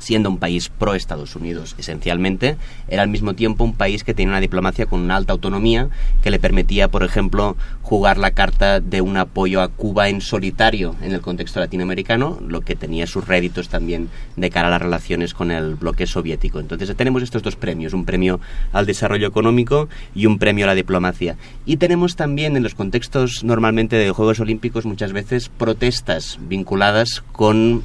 siendo 0.01 0.29
un 0.29 0.37
país 0.37 0.69
pro 0.69 0.95
Estados 0.95 1.35
Unidos 1.35 1.75
esencialmente, 1.77 2.57
era 2.87 3.03
al 3.03 3.09
mismo 3.09 3.33
tiempo 3.33 3.63
un 3.63 3.73
país 3.73 4.03
que 4.03 4.13
tenía 4.13 4.31
una 4.31 4.41
diplomacia 4.41 4.85
con 4.87 4.99
una 4.99 5.15
alta 5.15 5.33
autonomía 5.33 5.89
que 6.21 6.31
le 6.31 6.39
permitía, 6.39 6.89
por 6.89 7.03
ejemplo, 7.03 7.55
jugar 7.81 8.17
la 8.17 8.31
carta 8.31 8.79
de 8.79 9.01
un 9.01 9.17
apoyo 9.17 9.61
a 9.61 9.67
Cuba 9.69 10.09
en 10.09 10.21
solitario 10.21 10.95
en 11.01 11.13
el 11.13 11.21
contexto 11.21 11.59
latinoamericano, 11.59 12.39
lo 12.45 12.61
que 12.61 12.75
tenía 12.75 13.07
sus 13.07 13.27
réditos 13.27 13.69
también 13.69 14.09
de 14.35 14.49
cara 14.49 14.67
a 14.67 14.71
las 14.71 14.81
relaciones 14.81 15.33
con 15.33 15.51
el 15.51 15.75
bloque 15.75 16.07
soviético. 16.07 16.59
Entonces 16.59 16.95
tenemos 16.95 17.23
estos 17.23 17.43
dos 17.43 17.55
premios, 17.55 17.93
un 17.93 18.05
premio 18.05 18.39
al 18.73 18.85
desarrollo 18.85 19.27
económico 19.27 19.89
y 20.15 20.25
un 20.25 20.39
premio 20.39 20.65
a 20.65 20.67
la 20.67 20.75
diplomacia. 20.75 21.37
Y 21.65 21.77
tenemos 21.77 22.15
también 22.15 22.57
en 22.57 22.63
los 22.63 22.75
contextos 22.75 23.43
normalmente 23.43 23.95
de 23.95 24.11
Juegos 24.11 24.39
Olímpicos 24.39 24.85
muchas 24.85 25.13
veces 25.13 25.49
protestas 25.49 26.39
vinculadas 26.41 27.23
con 27.31 27.83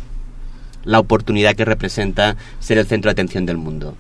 la 0.87 0.99
oportunidad 0.99 1.55
que 1.55 1.67
representa 1.67 2.37
ser 2.59 2.79
el 2.79 2.87
centro 2.87 3.11
de 3.11 3.13
atención 3.13 3.45
del 3.45 3.59
mundo. 3.59 3.97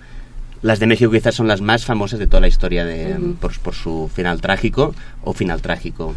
Las 0.62 0.78
de 0.78 0.86
México 0.86 1.12
quizás 1.12 1.34
son 1.34 1.48
las 1.48 1.60
más 1.60 1.84
famosas 1.84 2.18
de 2.18 2.26
toda 2.26 2.40
la 2.40 2.48
historia 2.48 2.86
de, 2.86 3.16
por, 3.38 3.56
por 3.58 3.74
su 3.74 4.10
final 4.14 4.40
trágico 4.40 4.94
o 5.22 5.34
final 5.34 5.60
trágico 5.60 6.14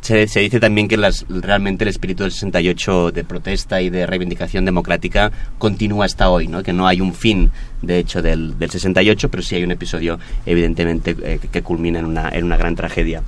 se, 0.00 0.26
se, 0.26 0.40
dice 0.40 0.60
también 0.60 0.88
que 0.88 0.96
las, 0.96 1.26
realmente 1.28 1.84
el 1.84 1.88
espíritu 1.88 2.22
del 2.22 2.32
68 2.32 3.12
de 3.12 3.24
protesta 3.24 3.80
y 3.80 3.90
de 3.90 4.06
reivindicación 4.06 4.64
democrática 4.64 5.32
continúa 5.58 6.04
hasta 6.04 6.30
hoy, 6.30 6.48
¿no? 6.48 6.62
que 6.62 6.72
no 6.72 6.86
hay 6.86 7.00
un 7.00 7.14
fin, 7.14 7.50
de 7.82 7.98
hecho, 7.98 8.22
del, 8.22 8.58
del 8.58 8.70
68, 8.70 9.28
pero 9.30 9.42
sí 9.42 9.54
hay 9.56 9.64
un 9.64 9.70
episodio, 9.70 10.18
evidentemente, 10.46 11.16
eh, 11.22 11.38
que 11.50 11.62
culmina 11.62 11.98
en 11.98 12.04
una, 12.04 12.28
en 12.28 12.44
una 12.44 12.56
gran 12.56 12.74
tragedia. 12.76 13.22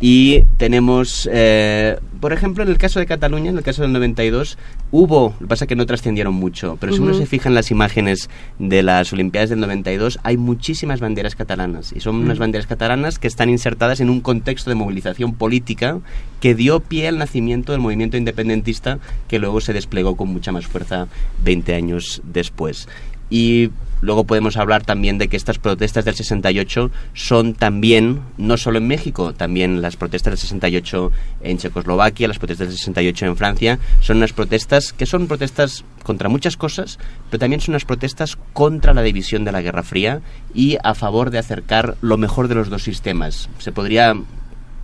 Y 0.00 0.44
tenemos, 0.56 1.28
eh, 1.32 1.98
por 2.20 2.32
ejemplo, 2.32 2.62
en 2.62 2.68
el 2.70 2.78
caso 2.78 3.00
de 3.00 3.06
Cataluña, 3.06 3.50
en 3.50 3.58
el 3.58 3.64
caso 3.64 3.82
del 3.82 3.92
92, 3.92 4.56
hubo, 4.92 5.34
lo 5.40 5.46
que 5.46 5.48
pasa 5.48 5.64
es 5.64 5.68
que 5.68 5.76
no 5.76 5.86
trascendieron 5.86 6.34
mucho, 6.34 6.76
pero 6.80 6.92
si 6.92 7.00
uno 7.00 7.14
se 7.14 7.26
fija 7.26 7.48
en 7.48 7.54
las 7.56 7.70
imágenes 7.70 8.30
de 8.58 8.82
las 8.82 9.12
Olimpiadas 9.12 9.50
del 9.50 9.60
92, 9.60 10.20
hay 10.22 10.36
muchísimas 10.36 11.00
banderas 11.00 11.34
catalanas. 11.34 11.92
Y 11.92 12.00
son 12.00 12.16
unas 12.16 12.38
Mm. 12.38 12.40
banderas 12.40 12.66
catalanas 12.66 13.18
que 13.18 13.26
están 13.26 13.50
insertadas 13.50 14.00
en 14.00 14.08
un 14.08 14.20
contexto 14.20 14.70
de 14.70 14.76
movilización 14.76 15.34
política 15.34 15.98
que 16.40 16.54
dio 16.54 16.80
pie 16.80 17.08
al 17.08 17.18
nacimiento 17.18 17.72
del 17.72 17.80
movimiento 17.80 18.16
independentista 18.16 19.00
que 19.26 19.38
luego 19.40 19.60
se 19.60 19.72
desplegó 19.72 20.16
con 20.16 20.28
mucha 20.28 20.52
más 20.52 20.66
fuerza 20.66 21.08
20 21.42 21.74
años 21.74 22.22
después. 22.24 22.88
Y 23.30 23.70
luego 24.00 24.24
podemos 24.24 24.56
hablar 24.56 24.84
también 24.84 25.18
de 25.18 25.28
que 25.28 25.36
estas 25.36 25.58
protestas 25.58 26.04
del 26.04 26.14
68 26.14 26.90
son 27.14 27.54
también, 27.54 28.20
no 28.36 28.56
solo 28.56 28.78
en 28.78 28.86
México, 28.86 29.34
también 29.34 29.82
las 29.82 29.96
protestas 29.96 30.32
del 30.32 30.38
68 30.38 31.12
en 31.42 31.58
Checoslovaquia, 31.58 32.28
las 32.28 32.38
protestas 32.38 32.68
del 32.68 32.76
68 32.76 33.26
en 33.26 33.36
Francia, 33.36 33.78
son 34.00 34.18
unas 34.18 34.32
protestas 34.32 34.92
que 34.92 35.06
son 35.06 35.26
protestas 35.26 35.84
contra 36.02 36.28
muchas 36.28 36.56
cosas, 36.56 36.98
pero 37.30 37.40
también 37.40 37.60
son 37.60 37.72
unas 37.72 37.84
protestas 37.84 38.38
contra 38.52 38.94
la 38.94 39.02
división 39.02 39.44
de 39.44 39.52
la 39.52 39.62
Guerra 39.62 39.82
Fría 39.82 40.20
y 40.54 40.78
a 40.82 40.94
favor 40.94 41.30
de 41.30 41.38
acercar 41.38 41.96
lo 42.00 42.16
mejor 42.16 42.48
de 42.48 42.54
los 42.54 42.70
dos 42.70 42.82
sistemas. 42.82 43.48
Se 43.58 43.72
podría 43.72 44.14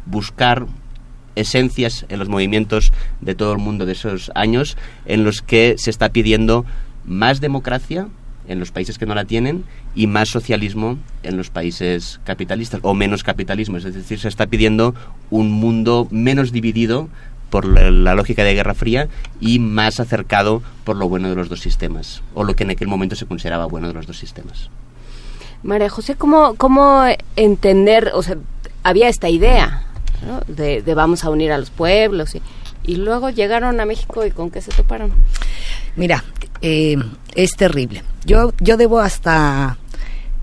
buscar 0.06 0.66
esencias 1.36 2.06
en 2.08 2.18
los 2.18 2.28
movimientos 2.28 2.92
de 3.20 3.34
todo 3.34 3.52
el 3.52 3.58
mundo 3.58 3.86
de 3.86 3.92
esos 3.92 4.30
años 4.34 4.76
en 5.04 5.24
los 5.24 5.42
que 5.42 5.74
se 5.78 5.90
está 5.90 6.10
pidiendo 6.10 6.64
más 7.04 7.40
democracia 7.40 8.08
en 8.48 8.60
los 8.60 8.70
países 8.70 8.98
que 8.98 9.06
no 9.06 9.14
la 9.14 9.24
tienen 9.24 9.64
y 9.94 10.06
más 10.06 10.28
socialismo 10.28 10.98
en 11.22 11.36
los 11.36 11.50
países 11.50 12.20
capitalistas 12.24 12.80
o 12.82 12.94
menos 12.94 13.24
capitalismo. 13.24 13.76
Es 13.76 13.84
decir, 13.84 14.18
se 14.18 14.28
está 14.28 14.46
pidiendo 14.46 14.94
un 15.30 15.50
mundo 15.50 16.08
menos 16.10 16.52
dividido 16.52 17.08
por 17.50 17.66
la, 17.66 18.14
lógica 18.14 18.42
de 18.42 18.54
Guerra 18.54 18.74
Fría 18.74 19.08
y 19.40 19.60
más 19.60 20.00
acercado 20.00 20.62
por 20.82 20.96
lo 20.96 21.08
bueno 21.08 21.28
de 21.28 21.36
los 21.36 21.48
dos 21.48 21.60
sistemas 21.60 22.22
o 22.34 22.42
lo 22.42 22.56
que 22.56 22.64
en 22.64 22.70
aquel 22.70 22.88
momento 22.88 23.14
se 23.14 23.26
consideraba 23.26 23.66
bueno 23.66 23.86
de 23.86 23.94
los 23.94 24.06
dos 24.06 24.18
sistemas. 24.18 24.70
María 25.62 25.88
José, 25.88 26.16
¿cómo, 26.16 26.56
cómo 26.56 27.04
entender, 27.36 28.10
o 28.14 28.22
sea, 28.22 28.36
había 28.82 29.08
esta 29.08 29.28
idea 29.28 29.86
de, 30.48 30.82
vamos 30.94 31.24
a 31.24 31.30
unir 31.30 31.52
a 31.52 31.58
los 31.58 31.70
pueblos 31.70 32.34
y 32.84 32.96
luego 32.96 33.30
llegaron 33.30 33.80
a 33.80 33.86
México 33.86 34.24
y 34.24 34.30
con 34.30 34.50
qué 34.50 34.60
se 34.60 34.70
toparon? 34.70 35.12
Mira, 35.96 36.24
eh, 36.60 36.96
es 37.34 37.52
terrible. 37.52 38.02
Yo, 38.24 38.52
yo 38.60 38.76
debo 38.76 39.00
hasta, 39.00 39.78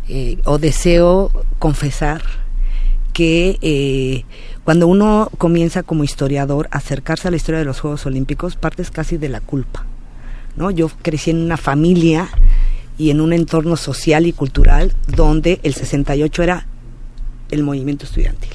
eh, 0.07 0.37
o 0.45 0.57
deseo 0.57 1.31
confesar 1.59 2.21
que 3.13 3.57
eh, 3.61 4.25
cuando 4.63 4.87
uno 4.87 5.29
comienza 5.37 5.83
como 5.83 6.03
historiador 6.03 6.67
a 6.71 6.77
acercarse 6.77 7.27
a 7.27 7.31
la 7.31 7.37
historia 7.37 7.59
de 7.59 7.65
los 7.65 7.79
Juegos 7.79 8.05
Olímpicos, 8.05 8.55
partes 8.55 8.91
casi 8.91 9.17
de 9.17 9.29
la 9.29 9.41
culpa. 9.41 9.85
¿no? 10.55 10.71
Yo 10.71 10.89
crecí 11.01 11.31
en 11.31 11.41
una 11.41 11.57
familia 11.57 12.29
y 12.97 13.09
en 13.09 13.21
un 13.21 13.33
entorno 13.33 13.75
social 13.75 14.25
y 14.25 14.33
cultural 14.33 14.93
donde 15.07 15.59
el 15.63 15.73
68 15.73 16.43
era 16.43 16.67
el 17.49 17.63
movimiento 17.63 18.05
estudiantil. 18.05 18.51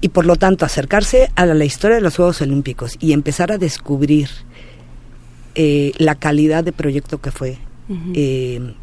Y 0.00 0.08
por 0.08 0.24
lo 0.26 0.36
tanto, 0.36 0.64
acercarse 0.64 1.30
a 1.34 1.44
la, 1.46 1.64
historia 1.64 1.96
de 1.96 2.02
los 2.02 2.16
Juegos 2.16 2.40
Olímpicos 2.40 2.96
y 3.00 3.12
empezar 3.12 3.52
a 3.52 3.58
descubrir 3.58 4.28
eh, 5.54 5.92
la 5.98 6.14
calidad 6.14 6.64
de 6.64 6.72
proyecto 6.72 7.20
que 7.20 7.30
fue, 7.30 7.58
eh, 8.14 8.74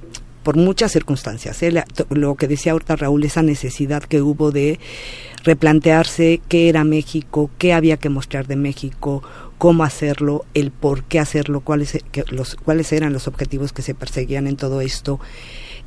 por 0.43 0.57
muchas 0.57 0.91
circunstancias. 0.91 1.61
¿eh? 1.63 1.71
La- 1.71 1.85
lo 2.09 2.35
que 2.35 2.47
decía 2.47 2.73
ahorita 2.73 2.95
Raúl, 2.97 3.23
esa 3.23 3.41
necesidad 3.41 4.03
que 4.03 4.21
hubo 4.21 4.51
de 4.51 4.79
replantearse 5.43 6.41
qué 6.49 6.69
era 6.69 6.83
México, 6.83 7.49
qué 7.57 7.73
había 7.73 7.97
que 7.97 8.09
mostrar 8.09 8.47
de 8.47 8.55
México, 8.57 9.23
cómo 9.57 9.83
hacerlo, 9.83 10.45
el 10.53 10.71
por 10.71 11.03
qué 11.03 11.19
hacerlo, 11.19 11.61
cuáles, 11.61 11.97
que- 12.11 12.25
los, 12.29 12.55
cuáles 12.55 12.91
eran 12.91 13.13
los 13.13 13.27
objetivos 13.27 13.73
que 13.73 13.81
se 13.81 13.95
perseguían 13.95 14.45
en 14.45 14.55
todo 14.57 14.81
esto. 14.81 15.19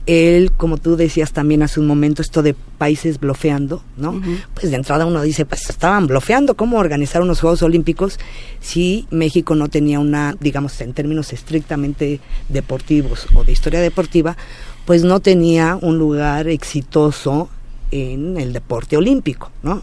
Él, 0.06 0.52
como 0.56 0.78
tú 0.78 0.96
decías 0.96 1.32
también 1.32 1.62
hace 1.62 1.78
un 1.78 1.86
momento, 1.86 2.22
esto 2.22 2.42
de 2.42 2.54
países 2.54 3.20
blofeando, 3.20 3.82
¿no? 3.96 4.20
Pues 4.54 4.70
de 4.70 4.76
entrada 4.76 5.06
uno 5.06 5.22
dice, 5.22 5.44
pues 5.44 5.68
estaban 5.68 6.06
blofeando, 6.06 6.54
¿cómo 6.54 6.78
organizar 6.78 7.22
unos 7.22 7.40
Juegos 7.40 7.62
Olímpicos 7.62 8.18
si 8.60 9.06
México 9.10 9.54
no 9.54 9.68
tenía 9.68 10.00
una, 10.00 10.34
digamos, 10.40 10.80
en 10.80 10.94
términos 10.94 11.32
estrictamente 11.32 12.20
deportivos 12.48 13.26
o 13.34 13.44
de 13.44 13.52
historia 13.52 13.80
deportiva, 13.80 14.36
pues 14.84 15.04
no 15.04 15.20
tenía 15.20 15.78
un 15.80 15.98
lugar 15.98 16.48
exitoso 16.48 17.48
en 17.90 18.36
el 18.38 18.52
deporte 18.52 18.96
olímpico, 18.96 19.50
¿no? 19.62 19.82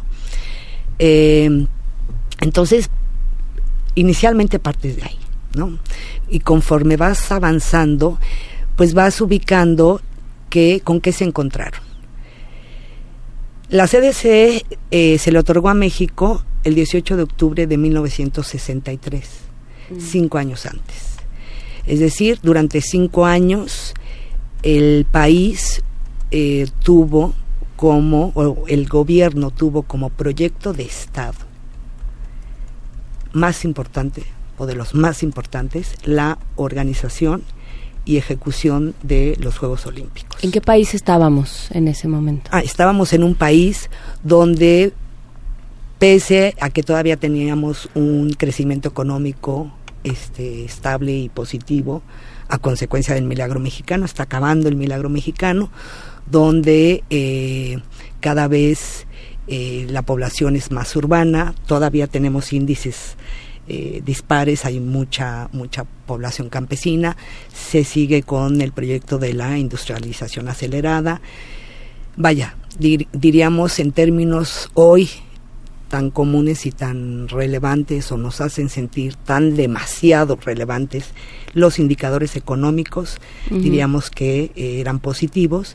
Eh, 0.99 1.65
entonces, 2.41 2.89
inicialmente 3.95 4.59
partes 4.59 4.95
de 4.97 5.03
ahí, 5.03 5.17
¿no? 5.55 5.77
Y 6.29 6.39
conforme 6.39 6.97
vas 6.97 7.31
avanzando, 7.31 8.19
pues 8.75 8.93
vas 8.93 9.19
ubicando 9.21 10.01
que, 10.49 10.81
con 10.83 11.01
qué 11.01 11.11
se 11.11 11.23
encontraron. 11.23 11.81
La 13.69 13.87
CDC 13.87 14.63
eh, 14.91 15.17
se 15.17 15.31
le 15.31 15.39
otorgó 15.39 15.69
a 15.69 15.73
México 15.73 16.43
el 16.63 16.75
18 16.75 17.17
de 17.17 17.23
octubre 17.23 17.67
de 17.67 17.77
1963, 17.77 19.29
cinco 19.99 20.37
años 20.37 20.65
antes. 20.65 21.17
Es 21.85 21.99
decir, 21.99 22.39
durante 22.41 22.81
cinco 22.81 23.25
años 23.25 23.93
el 24.63 25.05
país 25.09 25.81
eh, 26.31 26.67
tuvo 26.83 27.33
como, 27.75 28.31
o 28.35 28.67
el 28.67 28.87
gobierno 28.87 29.51
tuvo 29.51 29.83
como 29.83 30.09
proyecto 30.09 30.73
de 30.73 30.83
Estado 30.83 31.47
más 33.33 33.63
importante, 33.65 34.23
o 34.57 34.65
de 34.65 34.75
los 34.75 34.95
más 34.95 35.23
importantes, 35.23 35.93
la 36.03 36.39
organización 36.55 37.43
y 38.07 38.17
ejecución 38.17 38.95
de 39.03 39.37
los 39.39 39.57
Juegos 39.57 39.85
Olímpicos. 39.85 40.41
¿En 40.41 40.51
qué 40.51 40.61
país 40.61 40.93
estábamos 40.93 41.69
en 41.71 41.89
ese 41.89 42.07
momento? 42.07 42.49
Ah, 42.53 42.61
estábamos 42.61 43.11
en 43.11 43.23
un 43.23 43.35
país 43.35 43.89
donde, 44.23 44.93
pese 45.99 46.55
a 46.61 46.69
que 46.69 46.83
todavía 46.83 47.17
teníamos 47.17 47.89
un 47.95 48.33
crecimiento 48.37 48.87
económico 48.87 49.73
este, 50.05 50.63
estable 50.63 51.11
y 51.11 51.27
positivo, 51.27 52.01
a 52.47 52.57
consecuencia 52.59 53.13
del 53.13 53.25
milagro 53.25 53.59
mexicano, 53.59 54.05
está 54.05 54.23
acabando 54.23 54.69
el 54.69 54.77
milagro 54.77 55.09
mexicano, 55.09 55.69
donde 56.31 57.03
eh, 57.09 57.79
cada 58.21 58.47
vez 58.47 59.05
eh, 59.49 59.85
la 59.89 60.01
población 60.01 60.55
es 60.55 60.71
más 60.71 60.95
urbana, 60.95 61.55
todavía 61.65 62.07
tenemos 62.07 62.53
índices 62.53 63.17
eh, 63.67 64.01
dispares, 64.05 64.65
hay 64.65 64.79
mucha 64.79 65.49
mucha 65.51 65.83
población 66.05 66.49
campesina, 66.49 67.17
se 67.53 67.83
sigue 67.83 68.23
con 68.23 68.61
el 68.61 68.71
proyecto 68.71 69.17
de 69.17 69.33
la 69.33 69.57
industrialización 69.57 70.47
acelerada. 70.47 71.21
Vaya, 72.15 72.55
dir- 72.79 73.07
diríamos 73.13 73.79
en 73.79 73.91
términos 73.91 74.69
hoy 74.73 75.09
tan 75.89 76.11
comunes 76.11 76.65
y 76.65 76.71
tan 76.71 77.29
relevantes 77.29 78.11
o 78.11 78.17
nos 78.17 78.41
hacen 78.41 78.67
sentir 78.69 79.15
tan 79.15 79.55
demasiado 79.55 80.37
relevantes 80.43 81.05
los 81.53 81.79
indicadores 81.79 82.35
económicos, 82.35 83.17
diríamos 83.49 84.09
que 84.09 84.51
eh, 84.55 84.79
eran 84.81 84.99
positivos, 84.99 85.73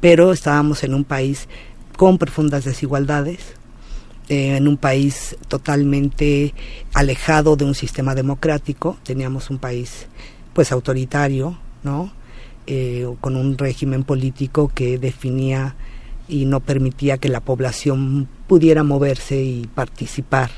pero 0.00 0.32
estábamos 0.32 0.84
en 0.84 0.92
un 0.92 1.04
país 1.04 1.48
con 1.96 2.18
profundas 2.18 2.64
desigualdades, 2.64 3.54
eh, 4.28 4.56
en 4.56 4.68
un 4.68 4.76
país 4.76 5.36
totalmente 5.48 6.54
alejado 6.92 7.56
de 7.56 7.64
un 7.64 7.74
sistema 7.74 8.14
democrático, 8.14 8.96
teníamos 9.02 9.50
un 9.50 9.58
país 9.58 10.06
pues 10.54 10.72
autoritario, 10.72 11.58
¿no? 11.82 12.12
Eh, 12.66 13.06
con 13.20 13.36
un 13.36 13.58
régimen 13.58 14.04
político 14.04 14.70
que 14.74 14.98
definía 14.98 15.76
y 16.26 16.46
no 16.46 16.60
permitía 16.60 17.18
que 17.18 17.28
la 17.28 17.40
población 17.40 18.26
pudiera 18.46 18.82
moverse 18.82 19.42
y 19.42 19.66
participar 19.66 20.50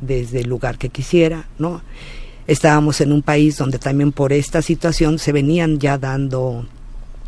desde 0.00 0.40
el 0.40 0.48
lugar 0.48 0.78
que 0.78 0.88
quisiera, 0.88 1.48
¿no? 1.58 1.82
Estábamos 2.46 3.02
en 3.02 3.12
un 3.12 3.20
país 3.20 3.58
donde 3.58 3.78
también 3.78 4.12
por 4.12 4.32
esta 4.32 4.62
situación 4.62 5.18
se 5.18 5.32
venían 5.32 5.78
ya 5.78 5.98
dando 5.98 6.66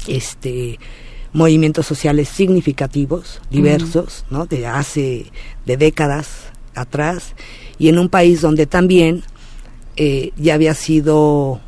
este 0.08 0.78
movimientos 1.32 1.86
sociales 1.86 2.28
significativos, 2.28 3.40
diversos, 3.50 4.24
¿no? 4.30 4.46
De 4.46 4.66
hace 4.66 5.26
de 5.66 5.76
décadas 5.76 6.52
atrás 6.74 7.34
y 7.78 7.88
en 7.88 7.98
un 7.98 8.08
país 8.08 8.40
donde 8.40 8.66
también 8.66 9.22
eh, 9.96 10.32
ya 10.36 10.54
había 10.54 10.74
sido 10.74 11.60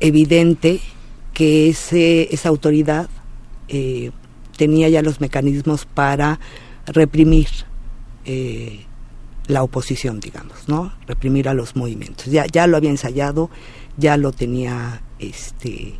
evidente 0.00 0.80
que 1.32 1.68
ese, 1.68 2.32
esa 2.34 2.48
autoridad 2.48 3.08
eh, 3.68 4.12
tenía 4.56 4.88
ya 4.88 5.02
los 5.02 5.20
mecanismos 5.20 5.86
para 5.86 6.38
reprimir 6.86 7.48
eh, 8.24 8.84
la 9.46 9.62
oposición, 9.62 10.20
digamos, 10.20 10.68
¿no? 10.68 10.92
Reprimir 11.06 11.48
a 11.48 11.54
los 11.54 11.76
movimientos. 11.76 12.26
Ya, 12.26 12.46
ya 12.46 12.66
lo 12.66 12.76
había 12.76 12.90
ensayado, 12.90 13.50
ya 13.96 14.16
lo 14.16 14.32
tenía, 14.32 15.02
este, 15.18 15.94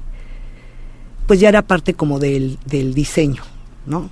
pues 1.26 1.40
ya 1.40 1.48
era 1.48 1.62
parte 1.62 1.94
como 1.94 2.18
del, 2.18 2.58
del 2.66 2.94
diseño, 2.94 3.42
¿no? 3.86 4.10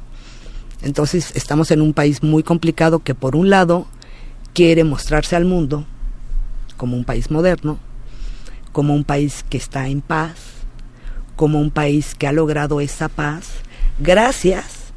Entonces 0.83 1.33
estamos 1.35 1.71
en 1.71 1.81
un 1.81 1.93
país 1.93 2.23
muy 2.23 2.43
complicado 2.43 3.01
que 3.01 3.15
por 3.15 3.37
un 3.37 3.51
lado 3.51 3.87
quiere 4.53 4.85
mostrarse 4.85 5.37
al 5.37 5.45
mundo 5.45 5.87
como 6.77 6.97
un 6.97 7.05
país 7.05 7.31
moderno, 7.31 7.79
como 8.73 8.95
un 8.95 9.05
país 9.05 9.45
que 9.49 9.59
está 9.59 9.89
en 9.89 10.01
paz, 10.01 10.37
como 11.37 11.61
un 11.61 11.71
país 11.71 12.15
que 12.15 12.27
ha 12.27 12.33
logrado 12.33 12.81
esa 12.81 13.09
paz 13.09 13.51
gracias 14.01 14.93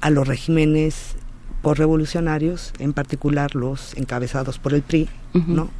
a 0.00 0.10
los 0.10 0.28
regímenes 0.28 1.14
revolucionarios, 1.72 2.74
en 2.78 2.92
particular 2.92 3.54
los 3.54 3.94
encabezados 3.96 4.58
por 4.58 4.74
el 4.74 4.82
PRI, 4.82 5.08
¿no? 5.32 5.70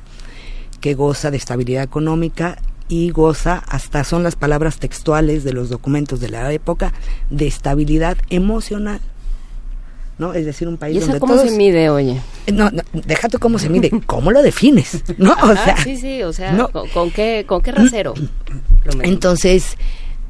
que 0.80 0.94
goza 0.94 1.30
de 1.30 1.36
estabilidad 1.36 1.82
económica 1.82 2.56
y 2.88 3.10
goza, 3.10 3.62
hasta 3.68 4.04
son 4.04 4.22
las 4.22 4.36
palabras 4.36 4.78
textuales 4.78 5.44
de 5.44 5.52
los 5.52 5.70
documentos 5.70 6.20
de 6.20 6.28
la 6.28 6.52
época, 6.52 6.92
de 7.30 7.46
estabilidad 7.46 8.16
emocional. 8.30 9.00
¿no? 10.18 10.32
Es 10.32 10.44
decir, 10.44 10.68
un 10.68 10.76
país 10.76 10.94
¿Y 10.94 10.98
eso 10.98 11.06
donde 11.06 11.20
cómo 11.20 11.34
todos... 11.34 11.50
se 11.50 11.56
mide, 11.56 11.90
oye? 11.90 12.20
No, 12.52 12.70
no, 12.70 12.82
déjate 12.92 13.38
cómo 13.38 13.58
se 13.58 13.68
mide, 13.68 13.90
¿cómo 14.06 14.30
lo 14.30 14.42
defines? 14.42 15.02
¿No? 15.18 15.32
o 15.32 15.46
Ajá, 15.46 15.64
sea, 15.64 15.76
sí, 15.78 15.96
sí, 15.96 16.22
o 16.22 16.32
sea, 16.32 16.52
no. 16.52 16.68
¿con, 16.68 16.88
con 16.90 17.10
qué, 17.10 17.44
¿con 17.46 17.62
qué 17.62 17.72
rasero? 17.72 18.14
medimos? 18.14 19.04
Entonces, 19.04 19.76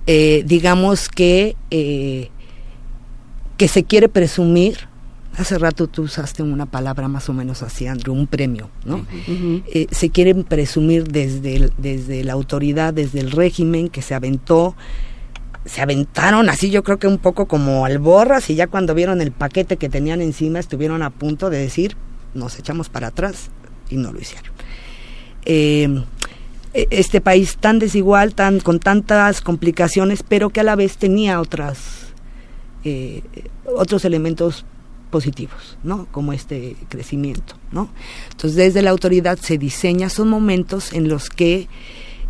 eh, 0.07 0.43
digamos 0.47 1.09
que, 1.09 1.57
eh, 1.71 2.31
que 3.57 3.69
se 3.69 3.85
quiere 3.85 4.09
presumir, 4.09 4.89
hace 5.37 5.59
rato 5.59 5.87
tú 5.89 6.03
usaste 6.03 6.43
una 6.43 6.67
palabra 6.67 7.09
más 7.09 7.29
o 7.29 7.33
menos 7.33 7.63
así, 7.63 7.87
Andrew, 7.87 8.15
un 8.15 8.27
premio, 8.27 8.71
¿no? 8.85 9.05
Eh, 9.73 9.87
se 9.91 10.11
quieren 10.11 10.45
presumir 10.45 11.05
desde, 11.09 11.57
el- 11.57 11.73
desde 11.79 12.23
la 12.25 12.33
autoridad, 12.35 12.95
desde 12.95 13.21
el 13.21 13.31
régimen 13.31 13.89
que 13.89 14.03
se 14.03 14.15
aventó, 14.15 14.77
se 15.65 15.81
aventaron 15.81 16.51
así 16.51 16.71
yo 16.71 16.83
creo 16.83 16.99
que 16.99 17.07
un 17.09 17.19
poco 17.19 17.47
como 17.47 17.85
alborras 17.87 18.51
y 18.51 18.55
ya 18.55 18.67
cuando 18.67 18.95
vieron 18.95 19.21
el 19.23 19.33
paquete 19.33 19.77
que 19.79 19.89
tenían 19.89 20.21
encima 20.21 20.59
estuvieron 20.59 21.03
a 21.03 21.11
punto 21.11 21.49
de 21.51 21.59
decir, 21.59 21.97
nos 22.35 22.59
echamos 22.59 22.89
para 22.89 23.07
atrás 23.09 23.51
y 23.91 23.97
no 23.97 24.13
lo 24.13 24.21
hicieron. 24.21 24.53
Eh, 25.47 26.03
e- 26.75 26.87
este 26.91 27.21
país 27.21 27.57
tan 27.59 27.79
desigual, 27.79 28.35
tan 28.35 28.61
con 28.61 28.79
tantas 28.79 29.41
complicaciones, 29.41 30.23
pero 30.23 30.51
que 30.51 30.61
a 30.61 30.65
la 30.65 30.77
vez 30.77 30.97
tenía 30.99 31.41
otras 31.41 31.79
eh, 32.85 33.23
otros 33.65 34.05
elementos 34.05 34.67
positivos, 35.15 35.79
¿no? 35.85 36.09
Como 36.11 36.33
este 36.33 36.75
crecimiento, 36.89 37.55
¿no? 37.71 37.89
Entonces, 38.33 38.57
desde 38.57 38.83
la 38.83 38.91
autoridad 38.91 39.39
se 39.39 39.59
diseña 39.59 40.09
son 40.09 40.29
momentos 40.29 40.93
en 40.93 41.09
los 41.09 41.31
que 41.31 41.69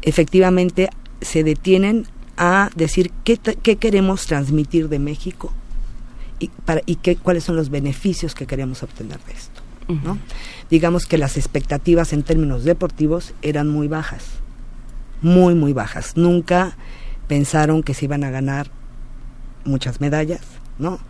efectivamente 0.02 0.90
se 1.22 1.44
detienen 1.44 2.06
a 2.36 2.68
decir 2.76 3.10
qué, 3.24 3.38
qué 3.38 3.76
queremos 3.76 4.26
transmitir 4.26 4.90
de 4.90 4.98
México 4.98 5.50
y, 6.38 6.50
para, 6.66 6.82
y 6.84 6.96
qué, 6.96 7.16
cuáles 7.16 7.44
son 7.44 7.56
los 7.56 7.70
beneficios 7.70 8.34
que 8.34 8.46
queremos 8.46 8.82
obtener 8.82 9.18
de 9.20 9.32
esto, 9.32 9.62
¿no? 9.88 10.18
Digamos 10.68 11.06
que 11.06 11.16
las 11.16 11.38
expectativas 11.38 12.12
en 12.12 12.22
términos 12.22 12.64
deportivos 12.64 13.32
eran 13.40 13.66
muy 13.70 13.88
bajas, 13.88 14.24
muy, 15.22 15.54
muy 15.54 15.72
bajas. 15.72 16.18
Nunca 16.18 16.76
pensaron 17.28 17.82
que 17.82 17.94
se 17.94 18.04
iban 18.04 18.24
a 18.24 18.30
ganar 18.30 18.70
muchas 19.64 20.02
medallas, 20.02 20.42
¿no? 20.78 21.00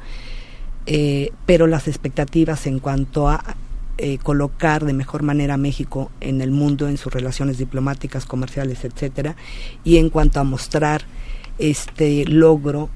Eh, 0.86 1.32
pero 1.46 1.66
las 1.66 1.88
expectativas 1.88 2.66
en 2.66 2.78
cuanto 2.78 3.28
a 3.28 3.56
eh, 3.96 4.18
colocar 4.18 4.84
de 4.84 4.92
mejor 4.92 5.22
manera 5.22 5.54
a 5.54 5.56
México 5.56 6.10
en 6.20 6.40
el 6.40 6.50
mundo, 6.50 6.88
en 6.88 6.98
sus 6.98 7.12
relaciones 7.12 7.58
diplomáticas, 7.58 8.26
comerciales, 8.26 8.84
etcétera, 8.84 9.36
y 9.84 9.96
en 9.96 10.10
cuanto 10.10 10.40
a 10.40 10.44
mostrar 10.44 11.02
este 11.58 12.24
logro, 12.26 12.90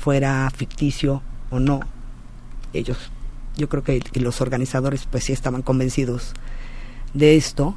fuera 0.00 0.50
ficticio 0.54 1.22
o 1.50 1.58
no, 1.58 1.80
ellos, 2.74 2.98
yo 3.56 3.68
creo 3.70 3.82
que, 3.82 4.02
los 4.20 4.40
organizadores 4.42 5.08
pues 5.10 5.24
sí 5.24 5.32
estaban 5.32 5.62
convencidos 5.62 6.34
de 7.14 7.36
esto, 7.36 7.74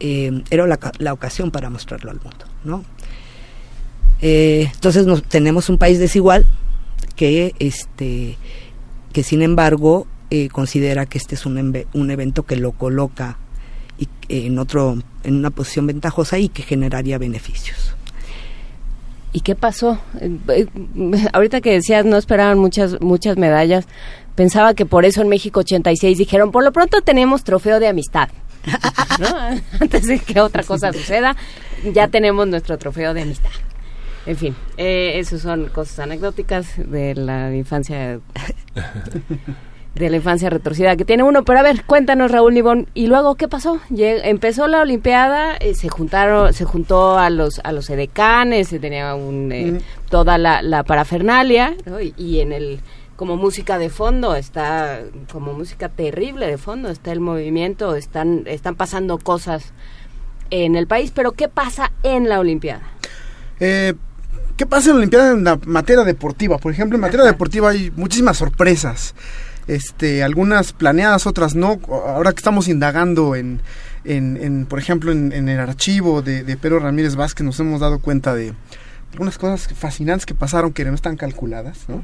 eh, 0.00 0.42
era 0.50 0.66
la, 0.66 0.80
la 0.98 1.12
ocasión 1.12 1.52
para 1.52 1.70
mostrarlo 1.70 2.10
al 2.10 2.20
mundo, 2.20 2.46
¿no? 2.64 2.84
Eh, 4.20 4.70
entonces 4.74 5.06
nos, 5.06 5.22
tenemos 5.22 5.68
un 5.68 5.78
país 5.78 5.98
desigual 5.98 6.46
que 7.16 7.54
este 7.58 8.36
que 9.12 9.22
sin 9.22 9.42
embargo 9.42 10.06
eh, 10.30 10.48
considera 10.48 11.06
que 11.06 11.18
este 11.18 11.36
es 11.36 11.46
un, 11.46 11.86
un 11.92 12.10
evento 12.10 12.42
que 12.44 12.56
lo 12.56 12.72
coloca 12.72 13.38
y, 13.98 14.08
en 14.28 14.58
otro 14.58 14.98
en 15.22 15.36
una 15.36 15.50
posición 15.50 15.86
ventajosa 15.86 16.38
y 16.38 16.48
que 16.48 16.62
generaría 16.62 17.18
beneficios. 17.18 17.94
¿Y 19.32 19.40
qué 19.40 19.54
pasó? 19.54 19.98
Eh, 20.20 20.38
eh, 20.48 20.66
Ahorita 21.32 21.60
que 21.60 21.72
decías 21.72 22.04
no 22.04 22.16
esperaban 22.16 22.58
muchas 22.58 23.00
muchas 23.00 23.36
medallas, 23.36 23.86
pensaba 24.34 24.74
que 24.74 24.86
por 24.86 25.04
eso 25.04 25.22
en 25.22 25.28
México 25.28 25.60
86 25.60 26.18
dijeron, 26.18 26.50
por 26.50 26.64
lo 26.64 26.72
pronto 26.72 27.00
tenemos 27.02 27.44
trofeo 27.44 27.80
de 27.80 27.88
amistad. 27.88 28.28
Antes 29.80 30.06
de 30.06 30.18
que 30.18 30.40
otra 30.40 30.62
cosa 30.62 30.92
suceda, 30.92 31.36
ya 31.92 32.08
tenemos 32.08 32.46
nuestro 32.48 32.78
trofeo 32.78 33.14
de 33.14 33.22
amistad. 33.22 33.50
En 34.26 34.36
fin, 34.36 34.56
eh, 34.76 35.18
esas 35.18 35.42
son 35.42 35.66
cosas 35.66 35.98
anecdóticas 35.98 36.66
de 36.78 37.14
la 37.14 37.54
infancia 37.54 38.20
de 39.94 40.10
la 40.10 40.16
infancia 40.16 40.50
retorcida 40.50 40.96
que 40.96 41.04
tiene 41.04 41.22
uno. 41.22 41.44
Pero 41.44 41.60
a 41.60 41.62
ver, 41.62 41.84
cuéntanos 41.84 42.30
Raúl 42.30 42.54
Nibón, 42.54 42.88
y 42.94 43.06
luego 43.06 43.34
qué 43.36 43.48
pasó? 43.48 43.80
Empezó 43.96 44.66
la 44.66 44.80
Olimpiada, 44.80 45.56
eh, 45.56 45.74
se 45.74 45.88
juntaron, 45.88 46.52
se 46.52 46.64
juntó 46.64 47.18
a 47.18 47.30
los 47.30 47.60
a 47.64 47.72
los 47.72 47.90
edecanes, 47.90 48.68
se 48.68 48.78
tenía 48.78 49.14
un, 49.14 49.52
eh, 49.52 49.80
toda 50.08 50.38
la, 50.38 50.62
la 50.62 50.82
parafernalia, 50.84 51.76
¿no? 51.86 52.00
y, 52.00 52.14
y 52.16 52.40
en 52.40 52.52
el 52.52 52.80
como 53.16 53.36
música 53.36 53.78
de 53.78 53.90
fondo 53.90 54.34
está 54.34 55.00
como 55.30 55.52
música 55.52 55.88
terrible 55.88 56.48
de 56.48 56.58
fondo 56.58 56.88
está 56.88 57.12
el 57.12 57.20
movimiento, 57.20 57.94
están 57.94 58.42
están 58.46 58.74
pasando 58.74 59.18
cosas 59.18 59.72
en 60.50 60.74
el 60.74 60.86
país, 60.86 61.12
pero 61.14 61.32
qué 61.32 61.48
pasa 61.48 61.92
en 62.02 62.28
la 62.28 62.40
Olimpiada. 62.40 62.82
Eh, 63.60 63.94
¿Qué 64.56 64.66
pasa 64.66 64.90
en 64.90 64.96
la 64.96 64.98
Olimpiada 64.98 65.32
en 65.32 65.44
la 65.44 65.58
materia 65.66 66.04
deportiva? 66.04 66.58
Por 66.58 66.72
ejemplo, 66.72 66.96
en 66.96 67.00
materia 67.00 67.26
deportiva 67.26 67.70
hay 67.70 67.90
muchísimas 67.96 68.36
sorpresas. 68.36 69.14
Este, 69.66 70.22
algunas 70.22 70.72
planeadas, 70.72 71.26
otras 71.26 71.54
no. 71.56 71.80
Ahora 71.88 72.32
que 72.32 72.38
estamos 72.38 72.68
indagando 72.68 73.34
en, 73.34 73.60
en, 74.04 74.36
en, 74.36 74.66
por 74.66 74.78
ejemplo, 74.78 75.10
en, 75.10 75.32
en 75.32 75.48
el 75.48 75.58
archivo 75.58 76.22
de, 76.22 76.44
de 76.44 76.56
Pedro 76.56 76.78
Ramírez 76.78 77.16
Vázquez, 77.16 77.44
nos 77.44 77.58
hemos 77.58 77.80
dado 77.80 77.98
cuenta 77.98 78.34
de 78.34 78.52
algunas 79.12 79.38
cosas 79.38 79.68
fascinantes 79.74 80.26
que 80.26 80.34
pasaron 80.34 80.72
que 80.72 80.84
no 80.84 80.94
están 80.94 81.16
calculadas, 81.16 81.84
¿no? 81.88 82.02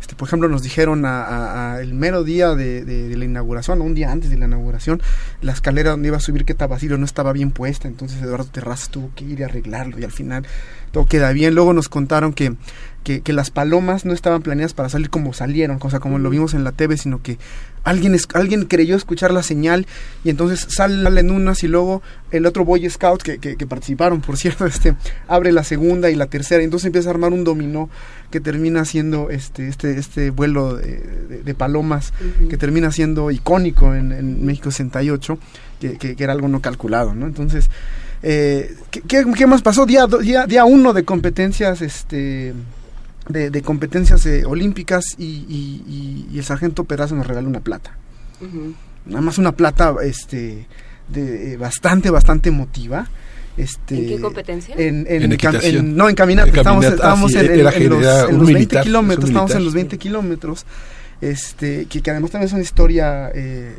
Este, 0.00 0.14
por 0.16 0.28
ejemplo, 0.28 0.48
nos 0.48 0.62
dijeron 0.62 1.04
a, 1.04 1.22
a- 1.24 1.74
a 1.74 1.80
el 1.80 1.94
mero 1.94 2.24
día 2.24 2.54
de, 2.54 2.84
de- 2.84 3.08
de 3.08 3.16
la 3.16 3.24
inauguración, 3.24 3.80
un 3.80 3.94
día 3.94 4.10
antes 4.12 4.30
de 4.30 4.36
la 4.38 4.46
inauguración, 4.46 5.00
la 5.42 5.52
escalera 5.52 5.90
donde 5.90 6.08
iba 6.08 6.16
a 6.16 6.20
subir 6.20 6.44
Queta 6.44 6.66
Basilio 6.66 6.96
no 6.98 7.04
estaba 7.06 7.32
bien 7.32 7.50
puesta, 7.50 7.88
entonces 7.88 8.20
Eduardo 8.22 8.44
Terrazas 8.46 8.90
tuvo 8.90 9.10
que 9.16 9.24
ir 9.24 9.42
a 9.42 9.46
arreglarlo 9.46 9.98
y 9.98 10.04
al 10.04 10.12
final 10.12 10.46
todo 10.94 11.04
queda 11.04 11.32
bien. 11.32 11.54
Luego 11.54 11.74
nos 11.74 11.90
contaron 11.90 12.32
que, 12.32 12.54
que, 13.02 13.20
que 13.20 13.32
las 13.34 13.50
palomas 13.50 14.06
no 14.06 14.14
estaban 14.14 14.40
planeadas 14.40 14.72
para 14.72 14.88
salir 14.88 15.10
como 15.10 15.34
salieron, 15.34 15.78
cosa 15.78 16.00
como 16.00 16.18
lo 16.18 16.30
vimos 16.30 16.54
en 16.54 16.64
la 16.64 16.72
TV, 16.72 16.96
sino 16.96 17.20
que 17.20 17.38
alguien, 17.82 18.14
es, 18.14 18.26
alguien 18.32 18.64
creyó 18.64 18.96
escuchar 18.96 19.30
la 19.30 19.42
señal 19.42 19.86
y 20.24 20.30
entonces 20.30 20.66
salen 20.70 21.30
unas 21.30 21.62
y 21.62 21.68
luego 21.68 22.00
el 22.30 22.46
otro 22.46 22.64
Boy 22.64 22.88
Scout 22.88 23.20
que, 23.22 23.36
que, 23.38 23.56
que 23.56 23.66
participaron, 23.66 24.22
por 24.22 24.36
cierto, 24.38 24.64
este 24.64 24.94
abre 25.28 25.52
la 25.52 25.64
segunda 25.64 26.08
y 26.10 26.14
la 26.14 26.26
tercera. 26.28 26.62
Y 26.62 26.64
entonces 26.64 26.86
empieza 26.86 27.10
a 27.10 27.12
armar 27.12 27.34
un 27.34 27.44
dominó 27.44 27.90
que 28.30 28.40
termina 28.40 28.84
siendo 28.86 29.28
este 29.30 29.68
este 29.68 29.98
este 29.98 30.30
vuelo 30.30 30.74
de, 30.76 30.96
de- 31.28 31.42
de 31.42 31.54
palomas 31.54 32.12
que 32.48 32.56
termina 32.56 32.90
siendo 32.90 33.30
icónico 33.30 33.94
en, 33.94 34.10
en 34.12 34.44
México 34.46 34.70
68 34.70 35.38
que, 35.80 35.98
que- 35.98 36.16
que 36.16 36.24
era 36.24 36.32
algo 36.32 36.48
no 36.48 36.60
calculado 36.60 37.14
no 37.14 37.26
entonces 37.26 37.70
Eh, 38.26 38.74
¿qué, 38.90 39.02
qué, 39.02 39.22
qué 39.36 39.46
más 39.46 39.60
pasó? 39.60 39.84
Día, 39.84 40.06
do- 40.06 40.18
día, 40.18 40.46
día 40.46 40.64
uno 40.64 40.94
de 40.94 41.04
competencias, 41.04 41.82
este, 41.82 42.54
de, 43.28 43.50
de 43.50 43.62
competencias 43.62 44.24
eh, 44.24 44.44
olímpicas 44.46 45.04
y, 45.18 45.24
y- 45.46 45.82
y- 45.86 46.26
y 46.34 46.38
el 46.38 46.44
sargento 46.44 46.84
Pedraza 46.84 47.14
nos 47.14 47.26
regaló 47.26 47.48
una 47.48 47.60
plata. 47.60 47.98
Nada 49.04 49.20
más 49.20 49.36
una 49.36 49.52
plata, 49.52 49.94
este, 50.02 50.66
de, 51.08 51.52
eh, 51.52 51.56
bastante, 51.58 52.08
bastante 52.08 52.48
emotiva. 52.48 53.06
Este, 53.58 53.94
¿En 53.98 54.06
qué 54.08 54.20
competencia? 54.20 54.74
En, 54.76 55.06
en 55.08 55.22
En 55.24 55.32
en- 55.32 55.94
no, 55.96 56.08
en 56.08 56.14
caminata. 56.16 56.48
Estábamos, 56.48 56.84
caminata, 56.84 56.94
estábamos 56.94 57.34
ah, 57.34 57.40
en, 57.40 57.46
sí, 57.46 57.52
en- 57.52 57.60
era 57.60 57.70
en 57.76 57.88
los, 57.90 58.02
era 58.02 58.20
en 58.22 58.26
un 58.26 58.38
los 58.38 58.46
20 58.46 58.52
militar, 58.54 58.78
es 58.80 58.86
un 58.86 58.90
kilómetros. 58.90 59.28
Estábamos 59.28 59.54
en 59.54 59.64
los 59.64 59.74
20 59.74 59.98
kilómetros. 59.98 60.66
Este, 61.20 61.86
que, 61.86 62.02
además 62.10 62.32
también 62.32 62.48
es 62.48 62.52
una 62.52 62.62
historia 62.62 63.30
eh, 63.34 63.78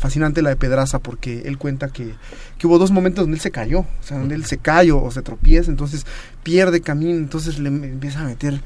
fascinante 0.00 0.42
la 0.42 0.50
de 0.50 0.56
Pedraza 0.56 0.98
porque 0.98 1.42
él 1.46 1.56
cuenta 1.56 1.88
que, 1.88 2.14
hubo 2.64 2.78
dos 2.78 2.90
momentos 2.90 3.24
donde 3.24 3.36
él 3.36 3.40
se 3.42 3.50
cayó, 3.50 3.80
o 3.80 3.86
sea, 4.00 4.18
donde 4.18 4.34
él 4.34 4.46
se 4.46 4.56
cayó 4.56 5.02
o 5.02 5.10
se 5.10 5.20
tropieza, 5.20 5.70
entonces 5.70 6.06
pierde 6.42 6.80
camino, 6.80 7.18
entonces 7.18 7.58
le 7.58 7.68
em- 7.68 7.84
empieza 7.84 8.20
a 8.20 8.24
meter 8.24 8.60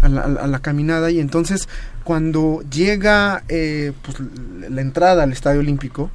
a 0.00 0.08
la, 0.08 0.58
caminada 0.60 1.10
y 1.10 1.20
entonces 1.20 1.68
cuando 2.02 2.62
llega 2.70 3.44
eh, 3.48 3.92
pues, 4.02 4.16
la 4.70 4.80
entrada 4.80 5.22
al 5.22 5.32
Estadio 5.32 5.60
Olímpico, 5.60 6.10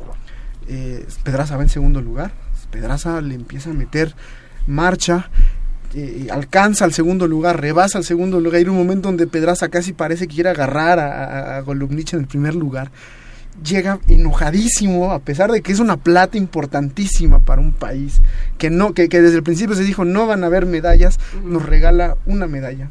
eh, 0.68 1.06
Pedraza 1.24 1.58
va 1.58 1.64
en 1.64 1.70
segundo 1.70 2.02
lugar, 2.02 2.32
Pedraza 2.72 3.22
le 3.22 3.36
empieza 3.36 3.70
a 3.70 3.74
meter 3.74 4.16
marcha, 4.66 5.30
eh, 5.94 6.28
alcanza 6.32 6.86
al 6.86 6.94
segundo 6.94 7.28
lugar, 7.28 7.60
rebasa 7.60 7.98
al 7.98 8.04
segundo 8.04 8.40
lugar, 8.40 8.60
hay 8.60 8.68
un 8.68 8.78
momento 8.78 9.10
donde 9.10 9.28
Pedraza 9.28 9.70
casi 9.70 9.94
parece 9.94 10.28
que 10.28 10.36
quiere 10.36 10.50
agarrar 10.50 11.00
a, 11.00 11.24
a, 11.24 11.58
a 11.58 11.62
Golubnich 11.62 12.14
en 12.14 12.20
el 12.20 12.28
primer 12.28 12.56
lugar, 12.56 12.92
llega 13.64 14.00
enojadísimo, 14.08 15.12
a 15.12 15.20
pesar 15.20 15.52
de 15.52 15.62
que 15.62 15.72
es 15.72 15.80
una 15.80 15.98
plata 15.98 16.38
importantísima 16.38 17.40
para 17.40 17.62
un 17.62 17.72
país, 17.72 18.22
que 18.58 18.70
no, 18.70 18.94
que, 18.94 19.10
que 19.10 19.22
desde 19.22 19.38
el 19.38 19.44
principio 19.44 19.76
se 19.76 19.84
dijo 19.84 20.06
no 20.06 20.28
van 20.28 20.44
a 20.44 20.48
haber 20.48 20.66
medallas, 20.66 21.20
nos 21.44 21.66
regala 21.66 22.18
una 22.26 22.48
medalla, 22.48 22.90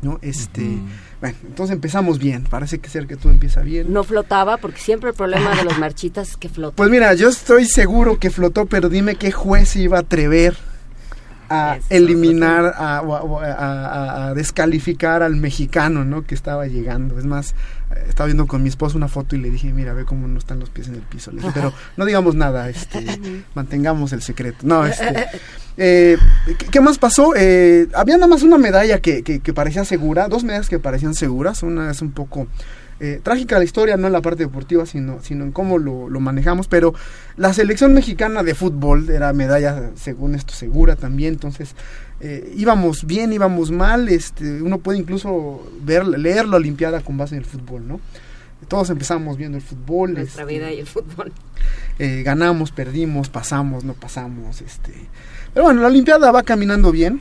¿no? 0.00 0.18
Este, 0.22 0.78
bueno, 1.20 1.36
entonces 1.46 1.74
empezamos 1.74 2.18
bien, 2.18 2.44
parece 2.44 2.78
que 2.78 2.88
ser 2.88 3.06
que 3.06 3.16
todo 3.16 3.32
empieza 3.32 3.60
bien. 3.62 3.92
No 3.92 4.04
flotaba, 4.04 4.56
porque 4.56 4.80
siempre 4.80 5.10
el 5.10 5.16
problema 5.16 5.54
de 5.54 5.64
los 5.64 5.78
marchitas 5.80 6.30
es 6.30 6.36
que 6.36 6.48
flotan. 6.48 6.76
Pues 6.76 6.90
mira, 6.90 7.14
yo 7.14 7.28
estoy 7.28 7.66
seguro 7.66 8.18
que 8.18 8.30
flotó, 8.30 8.66
pero 8.66 8.88
dime 8.88 9.16
qué 9.16 9.30
juez 9.30 9.70
se 9.70 9.80
iba 9.80 9.98
a 9.98 10.00
atrever 10.00 10.56
a 11.52 11.78
eliminar, 11.90 12.74
a, 12.76 12.98
a- 12.98 14.34
descalificar 14.34 15.22
al 15.22 15.36
mexicano, 15.36 16.04
¿no? 16.04 16.22
Que 16.24 16.34
estaba 16.34 16.66
llegando. 16.66 17.18
Es 17.18 17.24
más, 17.24 17.54
estaba 18.08 18.26
viendo 18.26 18.46
con 18.46 18.62
mi 18.62 18.68
esposo 18.68 18.96
una 18.96 19.08
foto 19.08 19.36
y 19.36 19.38
le 19.40 19.50
dije, 19.50 19.72
mira, 19.72 19.92
ve 19.92 20.04
cómo 20.04 20.26
no 20.28 20.38
están 20.38 20.58
los 20.60 20.70
pies 20.70 20.88
en 20.88 20.94
el 20.94 21.02
piso. 21.02 21.30
Le 21.30 21.38
dije, 21.40 21.50
pero 21.54 21.72
no 21.96 22.04
digamos 22.04 22.34
nada, 22.34 22.68
este, 22.68 23.04
mantengamos 23.54 24.12
el 24.12 24.22
secreto. 24.22 24.58
No, 24.62 24.86
este, 24.86 25.26
eh, 25.76 26.16
¿qué, 26.58 26.66
qué 26.66 26.80
más 26.80 26.98
pasó? 26.98 27.32
Eh, 27.36 27.88
había 27.94 28.16
nada 28.16 28.28
más 28.28 28.42
una 28.42 28.58
medalla 28.58 29.00
que, 29.00 29.22
que, 29.22 29.40
que 29.40 29.52
parecía 29.52 29.84
segura, 29.84 30.28
dos 30.28 30.44
medallas 30.44 30.68
que 30.68 30.78
parecían 30.78 31.14
seguras. 31.14 31.62
Una 31.62 31.90
es 31.90 32.00
un 32.02 32.12
poco 32.12 32.46
eh, 33.04 33.20
trágica 33.20 33.58
la 33.58 33.64
historia, 33.64 33.96
no 33.96 34.06
en 34.06 34.12
la 34.12 34.22
parte 34.22 34.44
deportiva, 34.44 34.86
sino, 34.86 35.20
sino 35.22 35.42
en 35.42 35.50
cómo 35.50 35.78
lo, 35.78 36.08
lo 36.08 36.20
manejamos. 36.20 36.68
Pero 36.68 36.94
la 37.36 37.52
selección 37.52 37.94
mexicana 37.94 38.44
de 38.44 38.54
fútbol 38.54 39.10
era 39.10 39.32
medalla, 39.32 39.90
según 39.96 40.36
esto, 40.36 40.54
segura 40.54 40.94
también. 40.94 41.34
Entonces, 41.34 41.74
eh, 42.20 42.52
íbamos 42.56 43.04
bien, 43.04 43.32
íbamos 43.32 43.72
mal. 43.72 44.08
Este, 44.08 44.62
uno 44.62 44.78
puede 44.78 45.00
incluso 45.00 45.68
ver, 45.82 46.06
leer 46.06 46.46
la 46.46 46.58
Olimpiada 46.58 47.00
con 47.00 47.18
base 47.18 47.34
en 47.34 47.40
el 47.40 47.44
fútbol, 47.44 47.88
¿no? 47.88 48.00
Todos 48.68 48.90
empezamos 48.90 49.36
viendo 49.36 49.58
el 49.58 49.64
fútbol. 49.64 50.12
Nuestra 50.14 50.42
este, 50.42 50.54
vida 50.54 50.70
y 50.70 50.78
el 50.78 50.86
fútbol. 50.86 51.32
eh, 51.98 52.22
ganamos, 52.22 52.70
perdimos, 52.70 53.28
pasamos, 53.28 53.82
no 53.82 53.94
pasamos, 53.94 54.60
este. 54.60 54.92
Pero 55.52 55.64
bueno, 55.64 55.82
la 55.82 55.88
Olimpiada 55.88 56.30
va 56.30 56.44
caminando 56.44 56.92
bien 56.92 57.20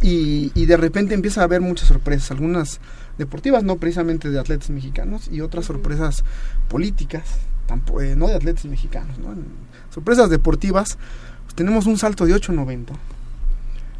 y, 0.00 0.52
y 0.54 0.66
de 0.66 0.76
repente 0.76 1.14
empieza 1.14 1.40
a 1.40 1.44
haber 1.44 1.60
muchas 1.60 1.88
sorpresas, 1.88 2.30
algunas 2.30 2.78
deportivas, 3.18 3.62
no 3.64 3.76
precisamente 3.76 4.30
de 4.30 4.38
atletas 4.38 4.70
mexicanos, 4.70 5.28
y 5.30 5.40
otras 5.40 5.64
sorpresas 5.66 6.24
políticas, 6.68 7.22
tampo- 7.68 8.00
eh, 8.02 8.16
no 8.16 8.26
de 8.28 8.34
atletas 8.34 8.64
mexicanos, 8.66 9.18
¿no? 9.18 9.32
En- 9.32 9.46
sorpresas 9.90 10.28
deportivas, 10.30 10.98
pues 11.44 11.54
tenemos 11.54 11.86
un 11.86 11.98
salto 11.98 12.26
de 12.26 12.34
8.90 12.34 12.94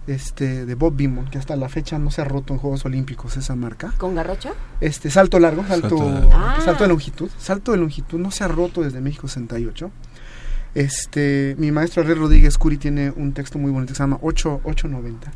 este, 0.06 0.66
de 0.66 0.74
Bob 0.74 0.94
Beamon, 0.96 1.30
que 1.30 1.38
hasta 1.38 1.56
la 1.56 1.68
fecha 1.70 1.98
no 1.98 2.10
se 2.10 2.20
ha 2.20 2.24
roto 2.24 2.52
en 2.52 2.58
Juegos 2.58 2.84
Olímpicos 2.84 3.36
esa 3.38 3.54
marca. 3.56 3.94
¿Con 3.96 4.14
garrocha? 4.14 4.52
Este, 4.80 5.10
salto 5.10 5.38
largo, 5.38 5.64
salto, 5.66 5.88
Salto 5.96 6.30
salto, 6.30 6.66
largo. 6.66 6.82
de 6.82 6.88
longitud. 6.88 7.30
Salto 7.38 7.72
de 7.72 7.78
longitud 7.78 8.18
no 8.18 8.30
se 8.30 8.44
ha 8.44 8.48
roto 8.48 8.82
desde 8.82 9.00
México 9.00 9.28
68. 9.28 9.90
Este, 10.74 11.54
mi 11.58 11.70
maestro 11.70 12.02
Herrera 12.02 12.20
Rodríguez 12.20 12.58
Curi 12.58 12.76
tiene 12.76 13.10
un 13.10 13.32
texto 13.32 13.58
muy 13.58 13.70
bonito 13.70 13.92
que 13.92 13.96
se 13.96 14.02
llama 14.02 14.18
8, 14.22 14.60
890. 14.64 15.32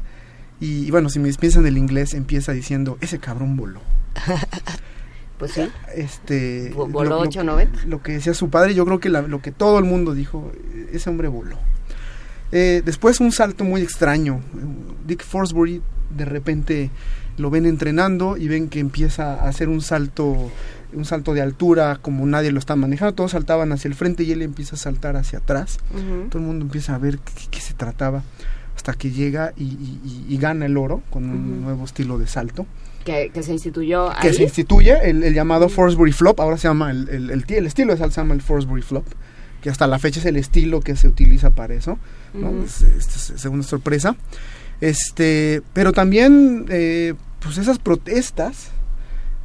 Y, 0.61 0.87
y 0.87 0.91
bueno, 0.91 1.09
si 1.09 1.19
me 1.19 1.33
piensan 1.35 1.67
el 1.67 1.79
inglés, 1.79 2.15
empieza 2.15 2.53
diciendo, 2.53 2.99
ese 3.01 3.19
cabrón 3.19 3.57
voló. 3.57 3.81
Pues 5.39 5.53
sí. 5.53 5.69
Este, 5.95 6.73
Vo- 6.75 6.91
voló 6.91 7.11
lo- 7.11 7.17
lo- 7.17 7.29
890. 7.29 7.85
Lo 7.87 8.03
que 8.03 8.13
decía 8.13 8.35
su 8.35 8.51
padre, 8.51 8.75
yo 8.75 8.85
creo 8.85 8.99
que 8.99 9.09
la- 9.09 9.23
lo 9.23 9.41
que 9.41 9.53
todo 9.53 9.79
el 9.79 9.85
mundo 9.85 10.13
dijo, 10.13 10.51
eh, 10.75 10.91
ese 10.95 11.09
hombre 11.11 11.29
voló. 11.29 11.57
Eh, 12.51 12.83
después 12.85 13.21
un 13.21 13.31
salto 13.31 13.63
muy 13.63 13.81
extraño. 13.83 14.41
Dick 15.07 15.25
Forsbury 15.25 15.81
de 16.11 16.25
repente 16.25 16.91
lo 17.37 17.51
ven 17.51 17.67
entrenando 17.67 18.37
y 18.37 18.49
ven 18.49 18.69
que 18.69 18.81
empieza 18.81 19.35
a 19.35 19.49
hacer 19.49 19.69
un 19.69 19.81
salto 19.81 20.51
un 20.93 21.05
salto 21.05 21.35
de 21.35 21.43
altura 21.43 21.99
como 22.03 22.25
nadie 22.27 22.51
lo 22.51 22.59
está 22.59 22.75
manejando, 22.75 23.15
todos 23.15 23.33
saltaban 23.33 23.71
hacia 23.73 23.89
el 23.89 23.95
frente 23.95 24.23
y 24.25 24.33
él 24.33 24.41
empieza 24.41 24.75
a 24.75 24.79
saltar 24.79 25.17
hacia 25.17 25.39
atrás. 25.41 25.79
Todo 26.31 26.39
el 26.41 26.47
mundo 26.49 26.65
empieza 26.65 26.95
a 26.95 26.99
ver 26.99 27.19
qué, 27.19 27.33
qué 27.51 27.61
se 27.61 27.75
trataba 27.75 28.23
hasta 28.79 28.93
que 28.95 29.11
llega 29.11 29.53
y, 29.57 29.65
y- 29.65 30.37
gana 30.39 30.65
el 30.67 30.77
oro 30.77 31.03
con 31.11 31.25
un 31.29 31.63
nuevo 31.63 31.85
estilo 31.85 32.17
de 32.17 32.29
salto 32.29 32.65
Que, 33.05 33.31
que 33.35 33.43
se 33.43 33.53
instituyó 33.53 34.11
que 34.21 34.29
ahí. 34.29 34.35
se 34.35 34.45
instituye 34.45 35.11
el, 35.11 35.25
el 35.25 35.35
llamado 35.35 35.69
Forsbury 35.69 36.13
Flop, 36.13 36.39
ahora 36.41 36.57
se 36.57 36.69
llama 36.69 36.93
el, 36.93 37.09
el, 37.09 37.31
el, 37.31 37.45
ti- 37.45 37.57
el 37.57 37.67
estilo 37.67 37.93
de 37.93 37.99
salsa 37.99 38.15
se 38.15 38.21
llama 38.21 38.35
el 38.35 38.41
Forsbury 38.41 38.83
Flop, 38.83 39.05
que 39.63 39.69
hasta 39.71 39.89
la 39.89 39.99
fecha 39.99 40.21
es 40.21 40.27
el 40.27 40.37
estilo 40.37 40.81
que 40.81 40.95
se 40.95 41.09
utiliza 41.09 41.51
para 41.51 41.75
eso, 41.75 41.99
¿no? 42.35 42.63
Es- 42.63 42.83
es 42.83 43.67
sorpresa. 43.67 44.15
Este, 44.81 45.61
pero 45.73 45.93
también 45.93 46.67
eh, 46.69 47.15
pues 47.41 47.59
esas 47.59 47.79
protestas 47.81 48.71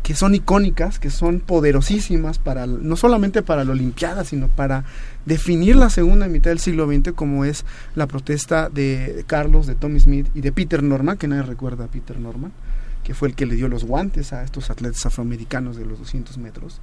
que 0.04 0.14
son 0.16 0.36
icónicas, 0.36 1.00
que 1.00 1.10
son 1.10 1.40
poderosísimas 1.40 2.38
para 2.38 2.68
no 2.68 2.96
solamente 2.98 3.42
para 3.42 3.64
la 3.64 3.72
Olimpiada, 3.72 4.26
sino 4.26 4.48
para 4.50 4.84
definir 5.26 5.76
la 5.76 5.90
segunda 5.90 6.28
mitad 6.28 6.52
del 6.52 6.60
siglo 6.60 6.88
XX 6.88 7.14
como 7.14 7.46
es 7.46 7.66
la 7.96 8.08
protesta 8.08 8.70
de 8.70 9.24
Carlos, 9.28 9.68
de 9.68 9.76
Tommy 9.76 10.00
Smith 10.00 10.28
y 10.34 10.42
de 10.42 10.52
Peter 10.52 10.84
Norman, 10.84 11.18
que 11.18 11.28
nadie 11.28 11.44
recuerda 11.44 11.86
a 11.86 11.88
Peter 11.88 12.20
Norman, 12.20 12.52
que 13.04 13.14
fue 13.14 13.30
el 13.30 13.36
que 13.36 13.46
le 13.46 13.56
dio 13.56 13.68
los 13.68 13.84
guantes 13.84 14.34
a 14.34 14.44
estos 14.44 14.70
atletas 14.70 15.06
afroamericanos 15.06 15.78
de 15.78 15.86
los 15.86 16.00
200 16.00 16.38
metros 16.38 16.82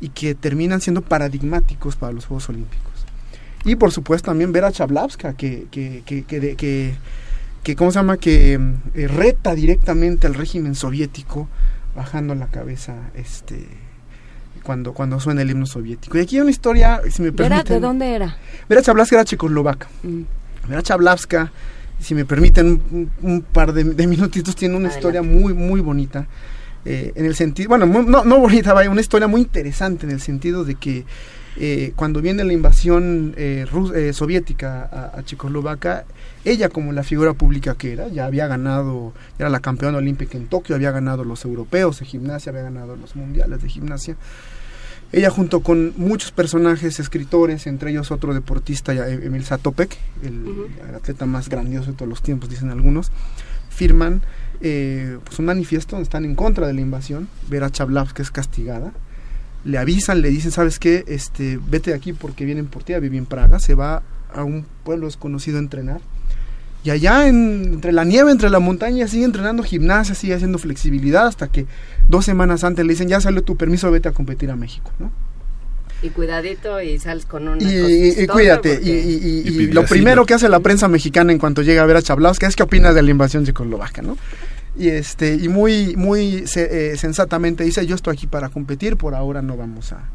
y 0.00 0.10
que 0.10 0.34
terminan 0.34 0.80
siendo 0.80 1.02
paradigmáticos 1.02 1.96
para 1.96 2.12
los 2.12 2.26
Juegos 2.26 2.48
Olímpicos. 2.48 3.06
Y 3.64 3.76
por 3.76 3.90
supuesto 3.90 4.30
también 4.30 4.52
ver 4.52 4.64
a 4.64 4.72
Chablavska, 4.72 5.34
que, 5.34 5.66
que, 5.70 6.02
que, 6.06 6.96
que, 7.62 7.76
¿cómo 7.76 7.90
se 7.90 7.98
llama? 7.98 8.16
Que 8.16 8.58
eh, 8.94 9.08
reta 9.08 9.54
directamente 9.54 10.26
al 10.26 10.34
régimen 10.34 10.74
soviético, 10.74 11.48
bajando 11.96 12.34
la 12.34 12.46
cabeza 12.46 13.10
este 13.14 13.66
cuando, 14.68 14.92
cuando 14.92 15.18
suena 15.18 15.40
el 15.40 15.50
himno 15.50 15.64
soviético. 15.64 16.18
Y 16.18 16.20
aquí 16.20 16.36
hay 16.36 16.42
una 16.42 16.50
historia, 16.50 17.00
si 17.10 17.22
me 17.22 17.28
¿Era, 17.28 17.36
permiten. 17.36 17.74
¿De 17.76 17.80
dónde 17.80 18.14
era? 18.14 18.36
Vera 18.68 18.82
Chablavska 18.82 19.16
era 19.16 19.24
checoslovaca. 19.24 19.88
Mm. 20.02 20.20
Vera 20.68 20.82
Chablavska, 20.82 21.50
si 21.98 22.14
me 22.14 22.26
permiten 22.26 22.82
un, 22.90 23.10
un 23.22 23.40
par 23.40 23.72
de, 23.72 23.82
de 23.84 24.06
minutitos, 24.06 24.54
tiene 24.54 24.76
una 24.76 24.88
historia 24.88 25.22
muy, 25.22 25.54
muy 25.54 25.80
bonita. 25.80 26.26
eh, 26.84 27.12
en 27.14 27.24
el 27.24 27.34
sentido, 27.34 27.70
bueno, 27.70 27.86
mu- 27.86 28.02
no, 28.02 28.24
no 28.24 28.38
bonita, 28.38 28.74
vaya, 28.74 28.90
una 28.90 29.00
historia 29.00 29.26
muy 29.26 29.40
interesante 29.40 30.04
en 30.04 30.12
el 30.12 30.20
sentido 30.20 30.64
de 30.64 30.74
que 30.74 31.06
eh, 31.60 31.92
cuando 31.96 32.20
viene 32.20 32.44
la 32.44 32.52
invasión 32.52 33.34
eh, 33.36 33.64
rus- 33.72 33.92
eh, 33.96 34.12
soviética 34.12 34.88
a, 34.92 35.18
a 35.18 35.24
Checoslovaquia, 35.24 36.04
ella 36.44 36.68
como 36.68 36.92
la 36.92 37.02
figura 37.02 37.32
pública 37.32 37.74
que 37.74 37.92
era, 37.94 38.08
ya 38.08 38.26
había 38.26 38.46
ganado, 38.46 39.12
era 39.38 39.48
la 39.48 39.58
campeona 39.60 39.98
olímpica 39.98 40.36
en 40.38 40.46
Tokio, 40.46 40.76
había 40.76 40.92
ganado 40.92 41.24
los 41.24 41.44
europeos 41.44 41.98
de 42.00 42.04
gimnasia, 42.06 42.50
había 42.50 42.62
ganado 42.62 42.94
los 42.96 43.16
mundiales 43.16 43.60
de 43.62 43.68
gimnasia. 43.68 44.14
Ella 45.10 45.30
junto 45.30 45.60
con 45.60 45.94
muchos 45.96 46.32
personajes, 46.32 47.00
escritores, 47.00 47.66
entre 47.66 47.90
ellos 47.90 48.10
otro 48.10 48.34
deportista, 48.34 48.92
ya, 48.92 49.08
E- 49.08 49.26
Emil 49.26 49.44
Satopek, 49.44 49.96
el, 50.22 50.44
el 50.86 50.94
atleta 50.94 51.24
más 51.24 51.48
grandioso 51.48 51.92
de 51.92 51.96
todos 51.96 52.08
los 52.10 52.22
tiempos, 52.22 52.50
dicen 52.50 52.70
algunos, 52.70 53.10
firman 53.70 54.20
eh, 54.60 55.18
pues 55.24 55.38
un 55.38 55.46
manifiesto 55.46 55.96
donde 55.96 56.04
están 56.04 56.24
en 56.26 56.34
contra 56.34 56.66
de 56.66 56.74
la 56.74 56.80
invasión. 56.82 57.28
Vera 57.48 57.70
Chablavska 57.70 58.22
es 58.22 58.30
castigada. 58.30 58.92
Le 59.64 59.78
avisan, 59.78 60.20
le 60.20 60.28
dicen, 60.28 60.50
¿sabes 60.50 60.78
qué? 60.78 61.04
Este, 61.08 61.58
vete 61.68 61.90
de 61.90 61.96
aquí 61.96 62.12
porque 62.12 62.44
vienen 62.44 62.66
por 62.66 62.84
ti, 62.84 62.92
a 62.92 63.00
vivir 63.00 63.18
en 63.18 63.26
Praga. 63.26 63.58
Se 63.60 63.74
va 63.74 64.02
a 64.34 64.44
un 64.44 64.66
pueblo 64.84 65.06
desconocido 65.06 65.56
a 65.56 65.60
entrenar. 65.60 66.00
Y 66.88 66.90
allá, 66.90 67.28
en- 67.28 67.74
entre 67.74 67.92
la 67.92 68.02
nieve, 68.04 68.30
entre 68.30 68.48
la 68.48 68.60
montaña, 68.60 69.06
sigue 69.08 69.26
entrenando 69.26 69.62
gimnasia, 69.62 70.14
sigue 70.14 70.32
haciendo 70.32 70.56
flexibilidad 70.56 71.26
hasta 71.26 71.48
que 71.48 71.66
dos 72.08 72.24
semanas 72.24 72.64
antes 72.64 72.82
le 72.86 72.94
dicen, 72.94 73.10
ya 73.10 73.20
salió 73.20 73.42
tu 73.42 73.58
permiso, 73.58 73.90
vete 73.90 74.08
a 74.08 74.12
competir 74.12 74.50
a 74.50 74.56
México, 74.56 74.90
¿no? 74.98 75.12
Y 76.00 76.08
cuidadito 76.08 76.80
y 76.80 76.98
sales 76.98 77.26
con 77.26 77.46
una 77.46 77.62
y, 77.62 78.14
y 78.16 78.26
cuídate. 78.26 78.80
Y, 78.82 78.90
y, 78.90 79.66
lo 79.66 79.84
primero 79.84 80.24
que 80.24 80.32
hace 80.32 80.48
la 80.48 80.60
prensa 80.60 80.88
mexicana 80.88 81.30
en 81.30 81.38
cuanto 81.38 81.60
llega 81.60 81.82
a 81.82 81.86
ver 81.86 81.98
a 81.98 82.00
Chablauskas 82.02 82.50
es 82.50 82.56
qué 82.56 82.62
opinas 82.62 82.94
de 82.94 83.02
la 83.02 83.10
invasión 83.10 83.44
checoslovaca, 83.44 84.00
¿no? 84.00 84.16
Y 84.74 84.88
este 84.88 85.34
y 85.34 85.48
muy 85.48 85.94
muy 85.94 86.46
eh, 86.56 86.94
sensatamente 86.96 87.64
dice, 87.64 87.84
yo 87.84 87.96
estoy 87.96 88.14
aquí 88.14 88.26
para 88.26 88.48
competir, 88.48 88.96
por 88.96 89.14
ahora 89.14 89.42
no 89.42 89.58
vamos 89.58 89.92
a, 89.92 90.08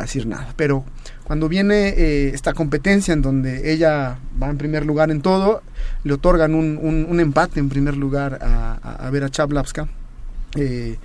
decir 0.00 0.28
nada. 0.28 0.52
Pero 0.54 0.84
cuando 1.24 1.48
viene 1.48 1.88
eh, 1.88 2.30
esta 2.34 2.52
competencia 2.52 3.14
en 3.14 3.22
donde 3.22 3.72
ella 3.72 4.18
va 4.42 4.50
en 4.50 4.58
primer 4.58 4.84
lugar 4.84 5.10
en 5.10 5.22
todo, 5.22 5.62
le 6.04 6.14
otorgan 6.14 6.54
un, 6.54 6.78
un, 6.78 7.20
empate 7.20 7.60
en 7.60 7.68
primer 7.68 7.96
lugar 7.96 8.38
a, 8.42 8.78
a, 8.82 9.06
a 9.06 9.10
Vera 9.10 9.30
Chablavska. 9.30 9.88
Eh, 10.56 10.96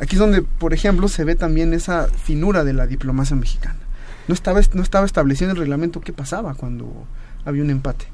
Aquí 0.00 0.16
es 0.16 0.18
donde, 0.18 0.42
por 0.42 0.72
ejemplo, 0.72 1.08
se 1.08 1.24
ve 1.24 1.34
también 1.34 1.74
esa 1.74 2.06
finura 2.06 2.64
de 2.64 2.72
la 2.72 2.86
diplomacia 2.86 3.36
mexicana. 3.36 3.78
No 4.28 4.34
estaba, 4.34 4.58
no 4.72 4.82
estaba 4.82 5.04
establecido 5.04 5.50
en 5.50 5.56
el 5.56 5.60
reglamento 5.60 6.00
qué 6.00 6.14
pasaba 6.14 6.54
cuando 6.54 7.06
había 7.44 7.62
un 7.62 7.68
empate. 7.68 8.06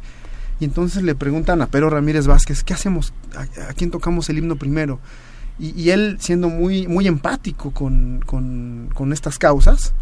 Y 0.58 0.64
entonces 0.64 1.04
le 1.04 1.14
preguntan 1.14 1.62
a 1.62 1.68
Pedro 1.68 1.90
Ramírez 1.90 2.26
Vázquez, 2.26 2.64
¿qué 2.64 2.74
hacemos? 2.74 3.12
¿A, 3.36 3.72
quién 3.74 3.92
tocamos 3.92 4.28
el 4.28 4.38
himno 4.38 4.56
primero? 4.56 4.98
Y, 5.58 5.88
él, 5.88 6.18
siendo 6.20 6.50
muy, 6.50 6.86
muy 6.86 7.06
empático 7.06 7.70
con, 7.70 8.20
con, 8.26 9.12
estas 9.12 9.38
causas, 9.38 9.94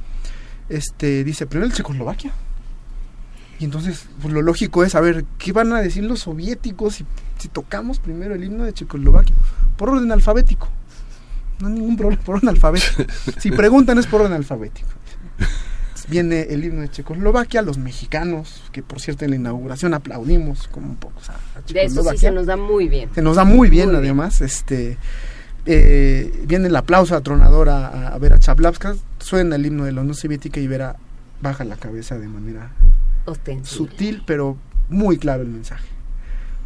este, 0.69 1.25
dice, 1.25 1.47
primero 1.47 1.67
el 1.67 1.77
Checoslovaquia. 1.77 2.33
Y 3.59 3.65
entonces, 3.65 4.07
pues, 4.21 4.33
lo 4.35 4.43
lógico 4.43 4.85
es, 4.85 4.95
a 4.95 5.01
ver, 5.01 5.25
¿qué 5.39 5.53
van 5.53 5.73
a 5.73 5.81
decir 5.81 6.05
los 6.05 6.21
soviéticos 6.21 6.97
si, 6.97 7.07
si 7.39 7.49
tocamos 7.49 7.99
primero 7.99 8.35
el 8.35 8.45
himno 8.45 8.65
de 8.65 8.73
Checoslovaquia? 8.73 9.35
Por 9.77 9.91
orden 9.91 10.11
alfabético. 10.13 10.69
No 11.61 11.69
hay 11.69 11.75
ningún 11.75 11.97
problema 11.97 12.23
por 12.23 12.37
orden 12.37 12.49
alfabético. 12.49 13.05
si 13.39 13.51
preguntan 13.51 13.99
es 13.99 14.07
por 14.07 14.23
orden 14.23 14.35
alfabético. 14.35 14.89
Viene 16.09 16.43
el 16.51 16.63
himno 16.65 16.83
de 16.83 16.91
Checoslovaquia, 16.91 17.63
los 17.63 17.79
mexicanos, 17.79 18.63
que 18.73 18.83
por 18.83 19.01
cierto 19.01 19.25
en 19.25 19.31
la 19.31 19.37
inauguración 19.37 19.95
aplaudimos 19.95 20.69
como 20.69 20.89
un 20.89 20.97
poco. 20.97 21.15
de 21.67 21.85
eso 21.85 22.03
sí 22.11 22.19
se 22.19 22.31
nos 22.31 22.47
da 22.47 22.57
muy 22.57 22.89
bien. 22.89 23.09
Se 23.15 23.23
nos 23.23 23.37
da 23.37 23.45
muy 23.45 23.71
bien, 23.71 23.95
además. 23.95 24.43
este 24.43 24.99
eh, 25.67 26.45
Viene 26.47 26.69
el 26.69 26.77
aplauso 26.77 27.17
atronador 27.17 27.69
a, 27.69 28.09
a 28.09 28.19
Vera 28.19 28.39
Chablavska, 28.39 28.97
suena 29.19 29.57
el 29.57 29.67
himno 29.67 29.85
de 29.85 29.93
la 29.93 30.01
Unión 30.03 30.15
Soviética 30.15 30.61
y 30.61 30.67
Vera 30.67 30.97
baja 31.41 31.65
la 31.65 31.77
cabeza 31.77 32.19
de 32.19 32.29
manera 32.29 32.71
sutil, 33.63 34.23
pero 34.27 34.57
muy 34.89 35.19
claro 35.19 35.43
el 35.43 35.49
mensaje. 35.49 35.89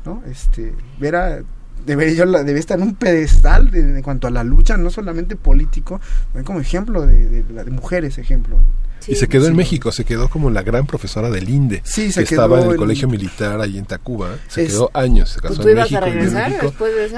¿no? 0.05 0.23
Este, 0.27 0.75
Vera 0.99 1.43
debería, 1.85 2.27
debe 2.27 2.59
estar 2.59 2.79
en 2.79 2.89
un 2.89 2.95
pedestal 2.95 3.75
en 3.75 4.03
cuanto 4.03 4.27
a 4.27 4.31
la 4.31 4.45
lucha, 4.45 4.77
no 4.77 4.91
solamente 4.91 5.37
político, 5.37 6.01
como 6.45 6.61
ejemplo 6.61 7.07
de, 7.07 7.43
de, 7.43 7.71
mujeres, 7.71 8.19
ejemplo. 8.19 8.59
y 9.07 9.15
se 9.15 9.29
quedó 9.29 9.47
en 9.47 9.57
México, 9.57 9.91
se 9.93 10.05
quedó 10.05 10.29
como 10.29 10.51
la 10.51 10.63
gran 10.63 10.87
profesora 10.87 11.31
del 11.31 11.49
INDE, 11.49 11.83
sí, 11.85 12.13
que 12.13 12.23
estaba 12.23 12.63
en 12.63 12.71
el 12.71 12.77
colegio 12.77 13.09
militar 13.09 13.61
ahí 13.61 13.79
en 13.79 13.85
Tacuba, 13.85 14.37
se 14.49 14.67
quedó 14.67 14.91
años, 14.95 15.31
se 15.31 15.41
casó 15.41 15.67
en 15.69 15.77
México. 15.77 16.73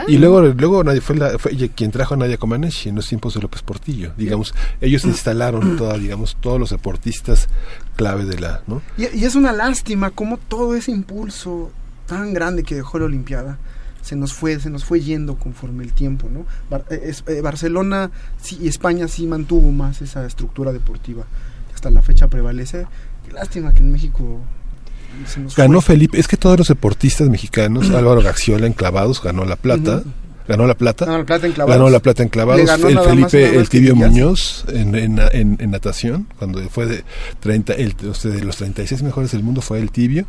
y 0.08 0.18
luego, 0.18 0.42
luego 0.42 0.84
nadie 0.84 1.00
fue, 1.00 1.16
la, 1.16 1.38
fue 1.38 1.52
quien 1.70 1.90
trajo 1.90 2.14
a 2.14 2.16
Nadia 2.16 2.36
Comaneci 2.36 2.88
en 2.88 2.96
los 2.96 3.08
tiempos 3.08 3.34
de 3.34 3.40
López 3.40 3.62
Portillo, 3.62 4.12
digamos, 4.16 4.54
ellos 4.80 5.04
instalaron 5.04 5.76
toda, 5.78 5.98
digamos, 5.98 6.36
todos 6.40 6.60
los 6.60 6.70
deportistas 6.70 7.48
clave 7.96 8.24
de 8.24 8.38
la, 8.38 8.62
¿no? 8.66 8.82
Y, 8.96 9.18
y 9.18 9.24
es 9.24 9.34
una 9.34 9.52
lástima 9.52 10.10
como 10.10 10.36
todo 10.36 10.74
ese 10.74 10.90
impulso 10.90 11.70
tan 12.06 12.34
grande 12.34 12.64
que 12.64 12.74
dejó 12.74 12.98
la 12.98 13.04
Olimpiada 13.04 13.58
se 14.10 14.16
nos 14.16 14.32
fue 14.32 14.58
se 14.58 14.70
nos 14.70 14.84
fue 14.84 15.00
yendo 15.00 15.36
conforme 15.36 15.84
el 15.84 15.92
tiempo 15.92 16.28
no 16.28 16.44
eh, 16.90 17.14
eh, 17.28 17.40
Barcelona 17.42 18.10
y 18.60 18.66
España 18.66 19.06
sí 19.06 19.24
mantuvo 19.28 19.70
más 19.70 20.02
esa 20.02 20.26
estructura 20.26 20.72
deportiva. 20.72 21.26
Hasta 21.72 21.90
la 21.90 22.02
fecha 22.02 22.26
prevalece. 22.26 22.86
Qué 23.24 23.32
lástima 23.32 23.72
que 23.72 23.78
en 23.78 23.92
México 23.92 24.40
se 25.26 25.38
nos 25.38 25.54
ganó 25.54 25.80
Felipe 25.80 26.18
es 26.18 26.26
que 26.26 26.36
todos 26.36 26.58
los 26.58 26.66
deportistas 26.66 27.28
mexicanos 27.28 27.90
Álvaro 27.94 28.20
Gaxiola 28.20 28.66
en 28.66 28.72
clavados 28.72 29.22
ganó 29.22 29.44
la 29.44 29.54
plata 29.54 30.02
ganó 30.50 30.66
la 30.66 30.74
plata. 30.74 31.04
Ganó 31.04 31.18
la 31.18 31.24
plata 31.24 31.46
en 31.46 31.52
clavados. 31.52 31.78
Ganó 31.78 31.90
la 31.90 32.00
plata 32.00 32.22
en 32.22 32.28
clavados. 32.28 32.68
El 32.68 32.98
Felipe, 32.98 33.56
el 33.56 33.68
Tibio 33.68 33.96
Muñoz 33.96 34.64
en, 34.68 34.94
en, 34.94 35.70
natación, 35.70 36.26
cuando 36.38 36.60
fue 36.68 36.86
de 36.86 37.04
30, 37.40 37.74
el, 37.74 37.94
de 37.96 38.44
los 38.44 38.56
36 38.56 39.02
mejores 39.02 39.32
del 39.32 39.42
mundo 39.42 39.60
fue 39.60 39.78
el 39.78 39.90
Tibio, 39.90 40.26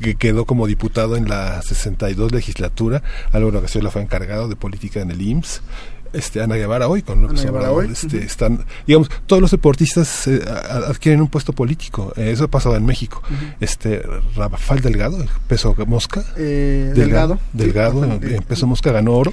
que 0.00 0.16
quedó 0.16 0.44
como 0.44 0.66
diputado 0.66 1.16
en 1.16 1.28
la 1.28 1.62
62 1.62 2.32
legislatura. 2.32 3.02
Álvaro 3.32 3.60
Gasiola 3.62 3.90
fue 3.90 4.02
encargado 4.02 4.48
de 4.48 4.56
política 4.56 5.00
en 5.00 5.10
el 5.10 5.22
IMSS 5.22 5.62
este 6.14 6.40
Ana 6.40 6.56
Guevara 6.56 6.88
hoy 6.88 7.02
con 7.02 7.22
López 7.22 7.44
Obrador, 7.46 7.86
este, 7.86 8.24
están 8.24 8.64
digamos 8.86 9.10
todos 9.26 9.42
los 9.42 9.50
deportistas 9.50 10.26
eh, 10.26 10.40
adquieren 10.46 11.20
un 11.20 11.28
puesto 11.28 11.52
político. 11.52 12.12
Eh, 12.16 12.30
eso 12.30 12.44
ha 12.44 12.48
pasado 12.48 12.76
en 12.76 12.86
México. 12.86 13.22
Este 13.60 14.02
Rafael 14.34 14.80
Delgado 14.80 15.18
peso 15.48 15.74
mosca. 15.86 16.24
Eh, 16.36 16.92
Delgado 16.94 17.38
Delgado, 17.52 18.04
en 18.04 18.42
peso 18.42 18.66
mosca 18.66 18.92
ganó 18.92 19.14
oro. 19.14 19.32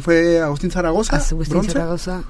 Fue 0.00 0.40
Agustín 0.40 0.70
Zaragoza 0.70 1.16
Agustín 1.16 1.64
Zaragoza. 1.64 2.22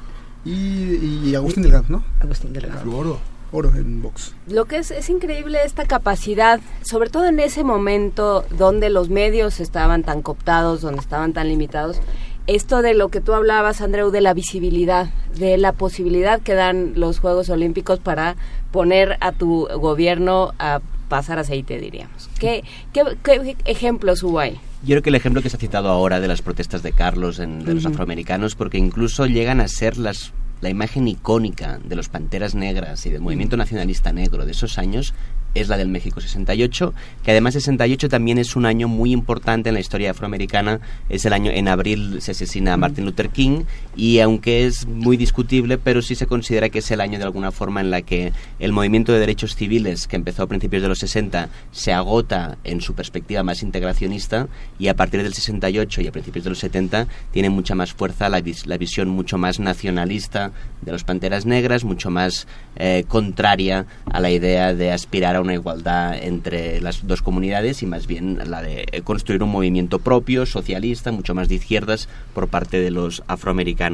Y, 0.44 1.34
Agustín 1.34 1.62
Delgado 1.62 1.84
no 1.89 2.05
Agustín 2.20 2.52
Delgado. 2.52 2.97
Oro. 2.97 3.18
Oro 3.52 3.73
en 3.76 4.02
box. 4.02 4.34
Lo 4.49 4.65
que 4.65 4.78
es, 4.78 4.91
es 4.91 5.08
increíble 5.08 5.60
esta 5.65 5.84
capacidad, 5.84 6.60
sobre 6.83 7.10
todo 7.10 7.26
en 7.26 7.39
ese 7.39 7.62
momento 7.62 8.44
donde 8.50 8.91
los 8.91 9.08
medios 9.08 9.60
estaban 9.60 10.02
tan 10.02 10.20
cooptados, 10.20 10.81
donde 10.81 11.00
estaban 11.00 11.33
tan 11.33 11.47
limitados, 11.47 12.00
esto 12.47 12.83
de 12.83 12.94
lo 12.94 13.08
que 13.08 13.20
tú 13.20 13.33
hablabas, 13.33 13.81
Andreu, 13.81 14.10
de 14.10 14.20
la 14.20 14.34
visibilidad, 14.34 15.10
de 15.39 15.57
la 15.57 15.73
posibilidad 15.73 16.41
que 16.41 16.55
dan 16.55 16.92
los 16.97 17.18
Juegos 17.18 17.50
Olímpicos 17.50 17.99
para 17.99 18.36
poner 18.73 19.16
a 19.20 19.33
tu 19.33 19.68
gobierno 19.78 20.52
a 20.58 20.81
pasar 21.08 21.39
aceite, 21.39 21.78
diríamos. 21.78 22.28
¿Qué, 22.39 22.65
qué, 22.92 23.57
ejemplos 23.65 24.23
hubo 24.23 24.39
ahí? 24.39 24.58
Yo 24.83 24.94
creo 24.94 25.02
que 25.02 25.10
el 25.10 25.15
ejemplo 25.16 25.42
que 25.42 25.50
se 25.50 25.57
ha 25.57 25.60
citado 25.60 25.89
ahora 25.89 26.20
de 26.20 26.28
las 26.28 26.42
protestas 26.42 26.83
de 26.83 26.92
Carlos 26.92 27.39
en, 27.39 27.65
de 27.65 27.75
los 27.75 27.86
afroamericanos, 27.86 28.55
porque 28.55 28.78
incluso 28.78 29.26
llegan 29.26 29.60
a 29.60 29.68
ser 29.68 29.97
las 29.97 30.33
la 30.60 30.70
imagen 30.70 31.07
icónica 31.07 31.78
de 31.84 31.97
los 31.97 32.08
Panteras 32.08 32.55
Negras 32.55 33.05
y 33.05 33.10
del 33.10 33.20
movimiento 33.20 33.58
nacionalista 33.58 34.12
negro 34.12 34.47
de 34.47 34.52
esos 34.52 34.78
años 34.78 35.12
es 35.60 35.68
la 35.68 35.76
del 35.76 35.89
México 35.89 36.20
68, 36.20 36.94
que 37.25 37.31
además 37.31 37.55
68 37.55 38.09
también 38.09 38.39
es 38.39 38.57
un 38.57 38.67
año 38.67 38.89
muy 38.89 39.12
importante 39.12 39.68
en 39.70 39.75
la 39.75 39.81
historia 39.81 40.10
afroamericana, 40.10 40.81
es 41.09 41.25
el 41.25 41.33
año 41.33 41.51
en 41.51 41.68
abril 41.68 42.18
se 42.20 42.33
asesina 42.33 42.75
a 42.75 42.76
Martin 42.76 43.05
Luther 43.05 43.31
King 43.31 43.65
y 43.97 44.20
aunque 44.20 44.66
es 44.66 44.86
muy 44.86 45.16
discutible, 45.16 45.78
pero 45.78 46.02
sí 46.02 46.15
se 46.15 46.26
considera 46.26 46.68
que 46.68 46.81
es 46.81 46.91
el 46.91 47.00
año 47.00 47.18
de 47.18 47.25
alguna 47.25 47.50
forma 47.50 47.81
en 47.81 47.91
la 47.91 48.02
que 48.02 48.33
el 48.58 48.73
movimiento 48.73 49.12
de 49.12 49.20
derechos 49.20 49.57
civiles 49.57 50.07
que 50.07 50.16
empezó 50.16 50.42
a 50.42 50.47
principios 50.47 50.83
de 50.83 50.89
los 50.89 50.99
60 50.99 51.49
se 51.73 51.92
agota 51.92 52.58
en 52.65 52.83
su 52.83 52.94
perspectiva 52.94 53.42
más 53.42 53.62
integracionista 53.62 54.49
y 54.78 54.89
a 54.89 54.94
partir 54.94 55.23
del 55.23 55.33
68 55.33 56.02
y 56.02 56.07
a 56.08 56.12
principios 56.12 56.44
de 56.44 56.50
los 56.50 56.58
70 56.58 57.07
tiene 57.33 57.49
mucha 57.49 57.75
más 57.75 57.94
fuerza 57.94 58.28
la, 58.28 58.42
la 58.66 58.76
visión 58.76 59.08
mucho 59.08 59.39
más 59.39 59.60
nacionalista 59.60 60.52
de 60.83 60.92
los 60.92 61.05
Panteras 61.05 61.47
Negras, 61.47 61.84
mucho 61.84 62.10
más 62.10 62.47
eh, 62.76 63.05
contraria 63.08 63.86
a 64.10 64.20
la 64.20 64.31
idea 64.31 64.75
de 64.75 64.92
aspirar 64.92 65.36
a 65.36 65.41
una 65.41 65.55
igualdad 65.55 66.23
entre 66.23 66.81
las 66.83 67.07
dos 67.07 67.23
comunidades 67.23 67.83
y 67.83 67.86
más 67.86 68.07
bien 68.07 68.39
la 68.47 68.60
de 68.60 68.84
construir 69.05 69.42
un 69.42 69.50
movimiento 69.50 70.00
propio, 70.00 70.44
socialista, 70.44 71.12
mucho 71.12 71.34
más 71.34 71.49
de 71.49 71.55
izquierdas 71.55 72.08
por 72.34 72.49
parte 72.49 72.78
de 72.78 72.91
los 72.91 73.23
afroamericanos. 73.26 73.85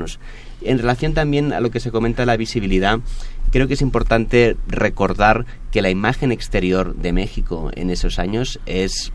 En 0.63 0.79
relación 0.79 1.15
también 1.15 1.53
a 1.53 1.61
lo 1.61 1.71
que 1.71 1.81
se 1.81 1.91
comenta 1.91 2.23
de 2.23 2.27
la 2.27 2.37
visibilidad, 2.37 3.01
creo 3.51 3.69
que 3.69 3.75
es 3.75 3.83
importante 3.83 4.57
recordar 4.67 5.47
que 5.71 5.83
la 5.83 5.91
imagen 5.91 6.33
exterior 6.33 6.95
de 6.95 7.13
México 7.13 7.71
en 7.75 7.91
esos 7.91 8.19
años 8.19 8.61
es 8.67 9.13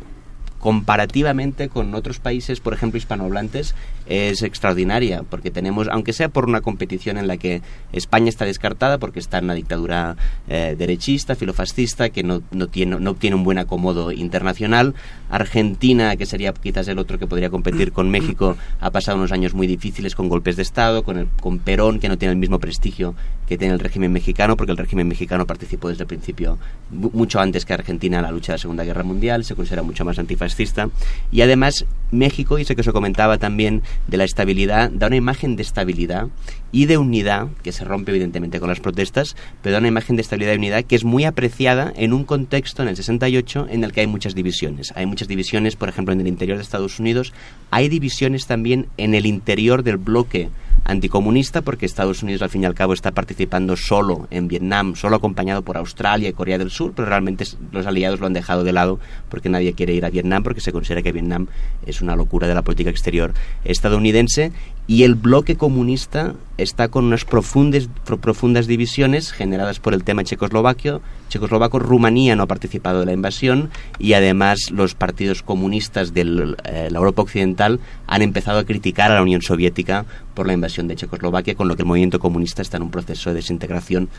comparativamente 0.59 1.69
con 1.69 1.93
otros 1.95 2.19
países, 2.19 2.59
por 2.59 2.73
ejemplo, 2.73 2.97
hispanohablantes, 2.97 3.75
es 4.10 4.42
extraordinaria, 4.42 5.24
porque 5.30 5.52
tenemos, 5.52 5.88
aunque 5.90 6.14
sea 6.14 6.30
por 6.30 6.45
una 6.45 6.61
competición 6.61 7.18
en 7.18 7.27
la 7.27 7.38
que 7.38 7.61
España 7.92 8.30
está 8.30 8.45
descartada, 8.45 8.98
porque 8.98 9.19
está 9.19 9.40
en 9.40 9.45
una 9.45 9.53
dictadura 9.53 10.16
eh, 10.48 10.76
derechista, 10.77 11.36
filofascista, 11.36 12.10
que 12.10 12.24
no, 12.24 12.42
no, 12.52 12.68
tiene, 12.68 13.00
no 13.00 13.11
obtiene 13.11 13.36
un 13.36 13.44
buen 13.44 13.58
acomodo 13.58 14.11
internacional, 14.11 14.95
Argentina, 15.30 16.16
que 16.16 16.26
sería 16.26 16.53
quizás 16.53 16.88
el 16.88 17.00
otro 17.00 17.19
que 17.19 17.27
podría 17.27 17.50
competir 17.50 17.92
con 17.92 18.10
México, 18.10 18.58
ha 18.80 18.92
pasado 18.92 19.18
unos 19.18 19.32
años 19.32 19.53
muy 19.53 19.68
difíciles 19.68 20.16
con 20.16 20.30
golpes 20.30 20.56
de 20.56 20.61
Estado, 20.61 21.03
con, 21.03 21.18
el, 21.18 21.27
con 21.42 21.60
Perón, 21.60 22.00
que 22.00 22.10
no 22.10 22.18
tiene 22.18 22.34
el 22.34 22.40
mismo 22.40 22.60
prestigio 22.60 23.16
que 23.48 23.58
tiene 23.58 23.74
el 23.74 23.80
régimen 23.80 24.11
mexicano, 24.11 24.58
porque 24.58 24.74
el 24.74 24.77
régimen 24.77 25.08
mexicano 25.08 25.48
participó 25.48 25.90
desde 25.90 26.03
el 26.03 26.08
principio, 26.08 26.60
mucho 26.92 27.40
antes 27.40 27.66
que 27.66 27.74
Argentina, 27.74 28.18
en 28.18 28.24
la 28.24 28.32
lucha 28.32 28.52
de 28.52 28.56
la 28.56 28.61
Segunda 28.61 28.84
Guerra 28.84 29.03
Mundial, 29.03 29.45
se 29.45 29.56
considera 29.56 29.84
mucho 29.84 30.03
más 30.03 30.19
antifascista, 30.19 30.90
y 31.32 31.42
además 31.42 31.86
México, 32.11 32.60
y 32.60 32.66
sé 32.66 32.76
que 32.76 32.84
se 32.84 32.92
comentaba 32.92 33.38
también, 33.38 33.84
de 34.08 34.17
la 34.17 34.24
estabilidad, 34.24 34.90
da 34.92 35.08
una 35.08 35.16
imagen 35.16 35.56
de 35.56 35.64
estabilidad 35.64 36.27
y 36.72 36.85
de 36.85 36.98
unidad, 36.98 37.48
que 37.64 37.72
se 37.72 37.84
rompe 37.84 38.11
evidentemente 38.11 38.59
con 38.59 38.69
las 38.69 38.80
protestas, 38.80 39.35
pero 39.61 39.74
da 39.74 39.80
una 39.80 39.88
imagen 39.88 40.16
de 40.16 40.22
estabilidad 40.22 40.53
y 40.53 40.58
unidad 40.58 40.84
que 40.84 40.95
es 40.95 41.03
muy 41.03 41.26
apreciada 41.26 41.92
en 41.95 42.14
un 42.14 42.24
contexto, 42.24 42.84
en 42.84 42.90
el 42.90 42.95
68, 42.95 43.67
en 43.69 43.84
el 43.84 43.92
que 43.92 44.01
hay 44.01 44.08
muchas 44.08 44.35
divisiones. 44.35 44.93
Hay 44.95 45.06
muchas 45.06 45.27
divisiones, 45.27 45.76
por 45.76 45.90
ejemplo, 45.90 46.14
en 46.14 46.22
el 46.22 46.27
interior 46.27 46.58
de 46.58 46.64
Estados 46.64 47.00
Unidos, 47.00 47.34
hay 47.72 47.90
divisiones 47.90 48.48
también 48.48 48.88
en 48.98 49.16
el 49.16 49.26
interior 49.26 49.84
del 49.84 49.98
bloque 49.98 50.50
anticomunista 50.83 51.61
porque 51.61 51.85
Estados 51.85 52.23
Unidos 52.23 52.41
al 52.41 52.49
fin 52.49 52.64
y 52.64 52.65
al 52.65 52.73
cabo 52.73 52.93
está 52.93 53.11
participando 53.11 53.75
solo 53.75 54.27
en 54.31 54.47
Vietnam, 54.47 54.95
solo 54.95 55.17
acompañado 55.17 55.61
por 55.61 55.77
Australia 55.77 56.30
y 56.30 56.33
Corea 56.33 56.57
del 56.57 56.72
Sur, 56.72 56.93
pero 56.95 57.07
realmente 57.07 57.45
los 57.72 57.85
aliados 57.85 58.19
lo 58.19 58.27
han 58.27 58.33
dejado 58.33 58.64
de 58.64 58.73
lado 58.73 58.99
porque 59.30 59.49
nadie 59.49 59.73
quiere 59.73 59.93
ir 59.93 60.06
a 60.06 60.09
Vietnam 60.09 60.43
porque 60.43 60.61
se 60.61 60.72
considera 60.72 61.01
que 61.01 61.11
Vietnam 61.11 61.47
es 61.85 62.01
una 62.01 62.15
locura 62.15 62.47
de 62.47 62.56
la 62.56 62.61
política 62.61 62.89
exterior 62.89 63.33
estadounidense 63.64 64.51
y 64.88 65.03
el 65.03 65.16
bloque 65.16 65.57
comunista 65.57 66.33
está 66.57 66.88
con 66.88 67.06
unas 67.06 67.25
profundas, 67.25 67.90
profundas 68.06 68.67
divisiones 68.67 69.33
generadas 69.33 69.80
por 69.80 69.93
el 69.93 70.06
tema 70.06 70.24
checoslovaquio. 70.24 71.01
Checoslovaco, 71.27 71.77
Rumanía 71.77 72.38
no 72.38 72.43
ha 72.43 72.48
participado 72.48 73.01
de 73.01 73.06
la 73.06 73.11
invasión 73.11 73.69
y 73.99 74.14
además 74.14 74.72
los 74.72 74.95
partidos 74.95 75.43
comunistas 75.43 76.14
de 76.14 76.22
eh, 76.64 76.88
la 76.90 76.98
Europa 76.98 77.22
Occidental 77.22 77.82
han 78.07 78.22
empezado 78.22 78.59
a 78.59 78.64
criticar 78.64 79.11
a 79.11 79.16
la 79.16 79.22
Unión 79.22 79.41
Soviética 79.41 80.06
por 80.33 80.48
la 80.48 80.53
invasión 80.53 80.88
de 80.88 80.95
Checoslovaquia, 80.95 81.56
con 81.56 81.67
lo 81.67 81.75
que 81.75 81.82
el 81.82 81.88
movimiento 81.88 82.19
comunista 82.19 82.61
está 82.61 82.77
en 82.77 82.83
un 82.83 82.91
proceso 82.91 83.30
de 83.30 83.35
desintegración 83.35 84.09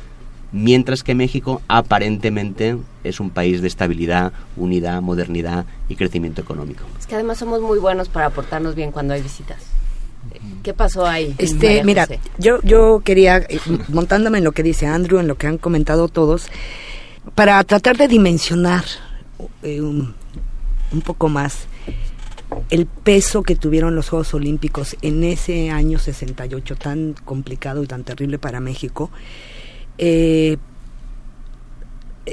mientras 0.50 1.02
que 1.02 1.14
México 1.14 1.60
aparentemente 1.68 2.78
es 3.04 3.20
un 3.20 3.28
país 3.28 3.60
de 3.60 3.68
estabilidad, 3.68 4.32
unidad, 4.56 5.02
modernidad 5.02 5.66
y 5.90 5.96
crecimiento 5.96 6.40
económico. 6.40 6.84
Es 6.98 7.06
que 7.06 7.16
además 7.16 7.36
somos 7.36 7.60
muy 7.60 7.78
buenos 7.78 8.08
para 8.08 8.26
aportarnos 8.26 8.74
bien 8.74 8.90
cuando 8.90 9.12
hay 9.12 9.20
visitas. 9.20 9.77
¿Qué 10.62 10.74
pasó 10.74 11.06
ahí? 11.06 11.34
Este, 11.38 11.84
mira, 11.84 12.08
yo 12.38 12.60
yo 12.62 13.00
quería 13.04 13.38
eh, 13.38 13.60
montándome 13.88 14.38
en 14.38 14.44
lo 14.44 14.52
que 14.52 14.62
dice 14.62 14.86
Andrew, 14.86 15.20
en 15.20 15.28
lo 15.28 15.36
que 15.36 15.46
han 15.46 15.58
comentado 15.58 16.08
todos, 16.08 16.48
para 17.34 17.62
tratar 17.64 17.96
de 17.96 18.08
dimensionar 18.08 18.84
eh, 19.62 19.80
un, 19.80 20.14
poco 21.04 21.28
más 21.28 21.66
el 22.70 22.86
peso 22.86 23.42
que 23.42 23.56
tuvieron 23.56 23.94
los 23.94 24.08
Juegos 24.08 24.34
Olímpicos 24.34 24.96
en 25.02 25.22
ese 25.22 25.70
año 25.70 25.98
68 25.98 26.76
tan 26.76 27.14
complicado 27.24 27.82
y 27.82 27.86
tan 27.86 28.04
terrible 28.04 28.38
para 28.38 28.60
México. 28.60 29.10
Eh, 29.98 30.56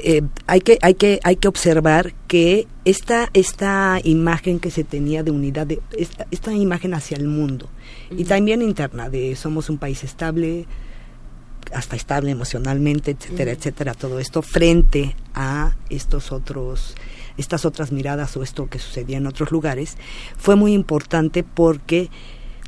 eh, 0.04 0.22
hay 0.46 0.60
que 0.60 0.78
hay 0.82 0.94
que 0.94 1.20
hay 1.22 1.36
que 1.36 1.48
observar 1.48 2.12
que 2.28 2.66
esta 2.84 3.30
esta 3.32 4.00
imagen 4.04 4.60
que 4.60 4.70
se 4.70 4.84
tenía 4.84 5.22
de 5.22 5.30
unidad 5.30 5.66
de 5.66 5.80
esta, 6.30 6.52
imagen 6.52 6.94
hacia 6.94 7.16
el 7.16 7.28
mundo 7.28 7.68
y 8.10 8.24
también 8.24 8.62
interna 8.62 9.08
de 9.08 9.34
somos 9.36 9.70
un 9.70 9.78
país 9.78 10.04
estable 10.04 10.66
hasta 11.72 11.96
estable 11.96 12.30
emocionalmente 12.30 13.12
etcétera 13.12 13.52
etcétera 13.52 13.94
todo 13.94 14.18
esto 14.18 14.42
frente 14.42 15.16
a 15.34 15.74
estos 15.88 16.32
otros 16.32 16.94
estas 17.36 17.64
otras 17.64 17.92
miradas 17.92 18.36
o 18.36 18.42
esto 18.42 18.68
que 18.68 18.78
sucedía 18.78 19.18
en 19.18 19.26
otros 19.26 19.50
lugares 19.50 19.96
fue 20.36 20.56
muy 20.56 20.72
importante 20.72 21.42
porque 21.42 22.10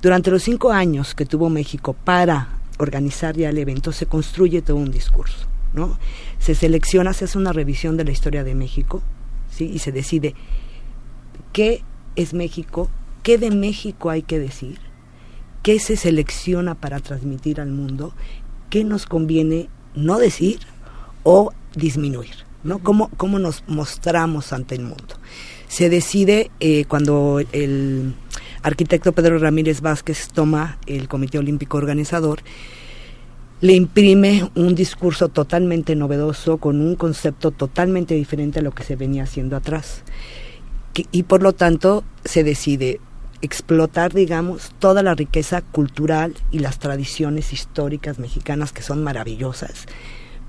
durante 0.03 0.31
los 0.31 0.43
cinco 0.43 0.73
años 0.73 1.15
que 1.15 1.27
tuvo 1.27 1.49
México 1.51 1.93
para 1.93 2.59
organizar 2.79 3.37
ya 3.37 3.51
el 3.51 3.59
evento 3.59 3.93
se 3.93 4.07
construye 4.07 4.63
todo 4.63 4.77
un 4.77 4.91
discurso 4.91 5.49
¿no? 5.73 5.99
Se 6.39 6.55
selecciona, 6.55 7.13
se 7.13 7.25
hace 7.25 7.39
una 7.39 7.53
revisión 7.53 7.97
de 7.97 8.05
la 8.05 8.13
historia 8.13 8.45
de 8.45 8.55
México, 8.55 9.03
¿sí? 9.51 9.71
Y 9.73 9.79
se 9.81 9.93
decide 9.93 10.35
qué 11.53 11.83
es 12.17 12.35
México, 12.35 12.89
qué 13.23 13.39
de 13.39 13.51
México 13.51 14.11
hay 14.11 14.23
que 14.23 14.39
decir, 14.39 14.79
qué 15.63 15.79
se 15.79 15.97
selecciona 15.97 16.75
para 16.75 17.01
transmitir 17.01 17.61
al 17.61 17.71
mundo, 17.71 18.15
qué 18.71 18.85
nos 18.85 19.07
conviene 19.07 19.69
no 19.95 20.19
decir 20.19 20.61
o 21.25 21.53
disminuir, 21.75 22.35
¿no? 22.65 22.79
¿Cómo, 22.79 23.11
cómo 23.17 23.39
nos 23.39 23.65
mostramos 23.67 24.53
ante 24.53 24.75
el 24.77 24.83
mundo? 24.83 25.17
Se 25.69 25.91
decide 25.91 26.51
eh, 26.61 26.85
cuando 26.87 27.41
el 27.53 28.15
arquitecto 28.63 29.13
Pedro 29.13 29.39
Ramírez 29.39 29.81
Vázquez 29.81 30.29
toma 30.29 30.79
el 30.87 31.09
Comité 31.09 31.39
Olímpico 31.39 31.77
Organizador, 31.77 32.41
le 33.61 33.73
imprime 33.73 34.49
un 34.55 34.75
discurso 34.75 35.29
totalmente 35.29 35.97
novedoso, 35.97 36.59
con 36.59 36.81
un 36.81 36.95
concepto 36.95 37.51
totalmente 37.51 38.15
diferente 38.15 38.61
a 38.61 38.63
lo 38.63 38.73
que 38.73 38.85
se 38.85 38.97
venía 38.97 39.25
haciendo 39.25 39.57
atrás. 39.57 40.03
y 41.13 41.23
por 41.25 41.43
lo 41.43 41.53
tanto 41.53 42.03
se 42.25 42.43
decide 42.43 42.99
explotar, 43.41 44.13
digamos, 44.13 44.73
toda 44.81 45.05
la 45.05 45.15
riqueza 45.15 45.63
cultural 45.63 46.35
y 46.51 46.59
las 46.59 46.81
tradiciones 46.81 47.53
históricas 47.53 48.19
mexicanas 48.19 48.73
que 48.73 48.83
son 48.83 49.05
maravillosas, 49.05 49.87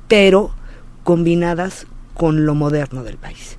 pero 0.07 0.51
combinadas 1.03 1.85
con 2.15 2.47
lo 2.47 2.55
moderno 2.55 3.03
del 3.03 3.17
país. 3.17 3.57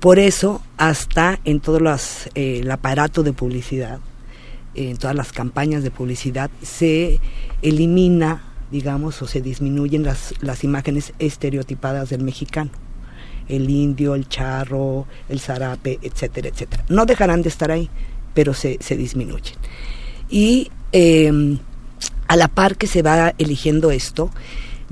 Por 0.00 0.18
eso, 0.18 0.62
hasta 0.76 1.40
en 1.44 1.60
todo 1.60 1.80
las, 1.80 2.28
eh, 2.34 2.60
el 2.60 2.70
aparato 2.70 3.22
de 3.22 3.32
publicidad, 3.32 3.98
en 4.74 4.96
todas 4.96 5.16
las 5.16 5.32
campañas 5.32 5.82
de 5.82 5.90
publicidad, 5.90 6.50
se 6.62 7.20
elimina 7.62 8.42
digamos, 8.70 9.20
o 9.22 9.26
se 9.26 9.40
disminuyen 9.40 10.02
las, 10.02 10.34
las 10.40 10.64
imágenes 10.64 11.12
estereotipadas 11.18 12.10
del 12.10 12.22
mexicano. 12.22 12.70
El 13.48 13.70
indio, 13.70 14.14
el 14.14 14.28
charro, 14.28 15.06
el 15.28 15.40
zarape, 15.40 15.98
etcétera, 16.02 16.48
etcétera. 16.48 16.84
No 16.88 17.06
dejarán 17.06 17.42
de 17.42 17.48
estar 17.48 17.70
ahí, 17.70 17.88
pero 18.34 18.52
se, 18.52 18.78
se 18.80 18.96
disminuyen. 18.96 19.56
Y 20.28 20.70
em, 20.92 21.58
a 22.26 22.36
la 22.36 22.48
par 22.48 22.76
que 22.76 22.86
se 22.86 23.02
va 23.02 23.34
eligiendo 23.38 23.90
esto, 23.90 24.30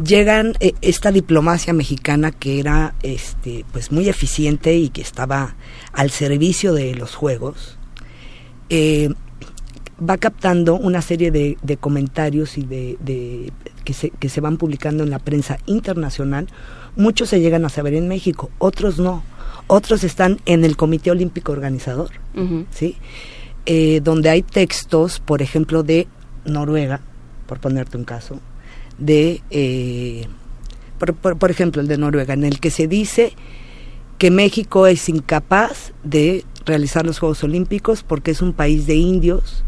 llegan 0.03 0.55
eh, 0.61 0.73
esta 0.81 1.13
diplomacia 1.13 1.73
mexicana 1.73 2.31
que 2.31 2.61
era 2.61 2.95
este 3.03 3.65
pues 3.73 3.93
muy 3.93 4.09
eficiente 4.09 4.75
y 4.75 4.89
que 4.89 5.03
estaba 5.03 5.57
al 5.93 6.11
servicio 6.11 6.73
de 6.73 6.95
los 6.95 7.15
juegos 7.15 7.79
eh, 8.69 9.11
va 9.99 10.19
captando 10.19 10.75
una 10.75 11.01
serie 11.01 11.31
de, 11.31 11.57
de 11.63 11.77
comentarios 11.77 12.59
y 12.59 12.63
de, 12.63 13.53
que, 13.85 13.93
se, 13.93 14.11
que 14.11 14.29
se 14.29 14.41
van 14.41 14.59
publicando 14.59 15.05
en 15.05 15.11
la 15.11 15.19
prensa 15.19 15.59
internacional. 15.67 16.49
Muchos 16.97 17.31
se 17.31 17.41
llegan 17.41 17.65
a 17.65 17.69
saber 17.69 17.95
en 17.95 18.09
México, 18.09 18.51
otros 18.59 18.99
no. 18.99 19.23
Otros 19.69 20.05
están 20.05 20.39
en 20.47 20.65
el 20.65 20.77
Comité 20.77 21.11
Olímpico 21.11 21.53
Organizador, 21.53 22.11
¿sí? 22.71 22.97
Eh, 23.65 24.01
donde 24.03 24.31
hay 24.31 24.43
textos, 24.43 25.19
por 25.19 25.43
ejemplo, 25.43 25.83
de 25.83 26.07
Noruega, 26.45 27.01
por 27.47 27.59
ponerte 27.59 27.97
un 27.97 28.05
caso, 28.05 28.39
de, 28.99 29.43
eh, 29.51 30.29
por, 30.99 31.15
por 31.15 31.51
ejemplo, 31.51 31.83
el 31.83 31.89
de 31.89 31.99
Noruega, 31.99 32.35
en 32.35 32.45
el 32.45 32.61
que 32.61 32.71
se 32.71 32.87
dice 32.87 33.33
que 34.19 34.31
México 34.31 34.87
es 34.87 35.09
incapaz 35.09 35.93
de 36.05 36.45
realizar 36.65 37.05
los 37.05 37.19
Juegos 37.19 37.43
Olímpicos 37.43 38.05
porque 38.05 38.31
es 38.31 38.43
un 38.43 38.53
país 38.53 38.87
de 38.87 38.95
indios, 38.95 39.65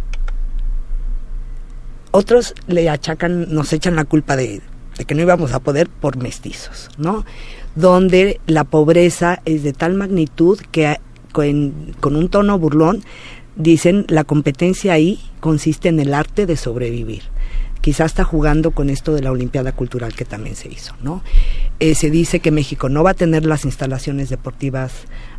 otros 2.11 2.55
le 2.67 2.89
achacan, 2.89 3.53
nos 3.53 3.73
echan 3.73 3.97
la 3.97 4.05
culpa 4.05 4.37
de, 4.37 4.61
que 5.07 5.15
no 5.15 5.23
íbamos 5.23 5.53
a 5.53 5.61
poder 5.61 5.89
por 5.89 6.17
mestizos, 6.17 6.91
¿no? 6.99 7.25
Donde 7.75 8.41
la 8.47 8.65
pobreza 8.65 9.41
es 9.45 9.63
de 9.63 9.73
tal 9.73 9.95
magnitud 9.95 10.59
que 10.71 10.99
con, 11.33 11.95
con 12.01 12.17
un 12.17 12.29
tono 12.29 12.59
burlón 12.59 13.03
dicen 13.57 14.05
la 14.09 14.25
competencia 14.25 14.93
ahí 14.93 15.21
consiste 15.41 15.89
en 15.89 16.01
el 16.01 16.15
arte 16.15 16.47
de 16.47 16.57
sobrevivir 16.57 17.23
quizás 17.81 18.13
está 18.13 18.25
jugando 18.25 18.73
con 18.73 18.91
esto 18.91 19.15
de 19.15 19.23
la 19.23 19.31
Olimpiada 19.31 19.73
Cultural 19.73 20.15
que 20.15 20.25
también 20.25 20.57
se 20.57 20.69
hizo, 20.69 20.95
¿no? 21.03 21.23
Eh, 21.81 21.95
se 21.95 22.11
dice 22.11 22.41
que 22.41 22.51
México 22.51 22.89
no 22.89 23.03
va 23.03 23.11
a 23.11 23.15
tener 23.15 23.47
las 23.47 23.65
instalaciones 23.65 24.29
deportivas 24.29 24.93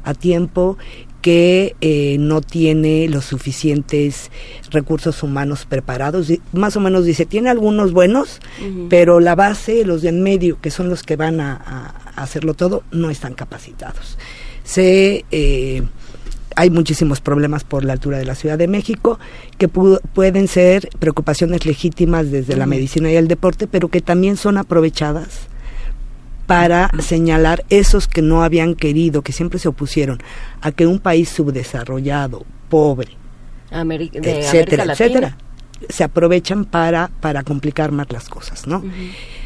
a 0.03 0.14
tiempo, 0.14 0.77
que 1.22 1.75
eh, 1.81 2.17
no 2.19 2.41
tiene 2.41 3.07
los 3.09 3.25
suficientes 3.25 4.31
recursos 4.72 5.23
humanos 5.23 5.65
preparados. 5.65 6.31
Más 6.53 6.75
o 6.75 6.80
menos 6.80 7.06
dice, 7.06 7.25
tiene 7.25 7.49
algunos 7.49 7.91
buenos, 7.91 8.39
pero 8.89 9.19
la 9.19 9.35
base, 9.35 9.85
los 9.85 10.01
de 10.01 10.09
en 10.09 10.23
medio, 10.23 10.59
que 10.61 10.72
son 10.72 10.89
los 10.89 11.03
que 11.03 11.15
van 11.15 11.39
a, 11.41 11.93
hacerlo 12.15 12.53
todo, 12.53 12.83
no 12.91 13.09
están 13.09 13.33
capacitados. 13.33 14.17
Se... 14.64 15.25
Eh, 15.31 15.83
hay 16.56 16.72
muchísimos 16.72 17.22
problemas 17.22 17.64
por 17.64 17.85
la 17.85 17.93
altura 17.93 18.17
de 18.17 18.25
la 18.25 18.35
Ciudad 18.35 18.57
de 18.57 18.67
México 18.67 19.17
que 19.57 19.69
pueden 19.69 20.49
ser 20.49 20.89
preocupaciones 20.99 21.65
legítimas 21.65 22.31
desde 22.31 22.57
la 22.57 22.65
medicina 22.65 23.09
y 23.09 23.15
el 23.15 23.30
deporte, 23.30 23.65
pero 23.65 23.88
que 23.88 24.01
también 24.01 24.35
son 24.35 24.57
aprovechadas 24.57 25.48
para 26.49 26.89
señalar 26.97 27.63
esos 27.69 28.07
que 28.07 28.23
no 28.23 28.41
habían 28.41 28.73
querido, 28.73 29.21
que 29.21 29.31
siempre 29.31 29.59
se 29.59 29.67
opusieron 29.67 30.17
a 30.61 30.71
que 30.71 30.87
un 30.87 30.97
país 30.97 31.29
subdesarrollado, 31.29 32.43
pobre, 32.69 33.09
etcétera, 33.69 34.85
etcétera, 34.85 35.37
se 35.89 36.03
aprovechan 36.03 36.65
para, 36.65 37.11
para 37.21 37.43
complicar 37.43 37.91
más 37.91 38.11
las 38.11 38.29
cosas, 38.29 38.65
¿no? 38.65 38.83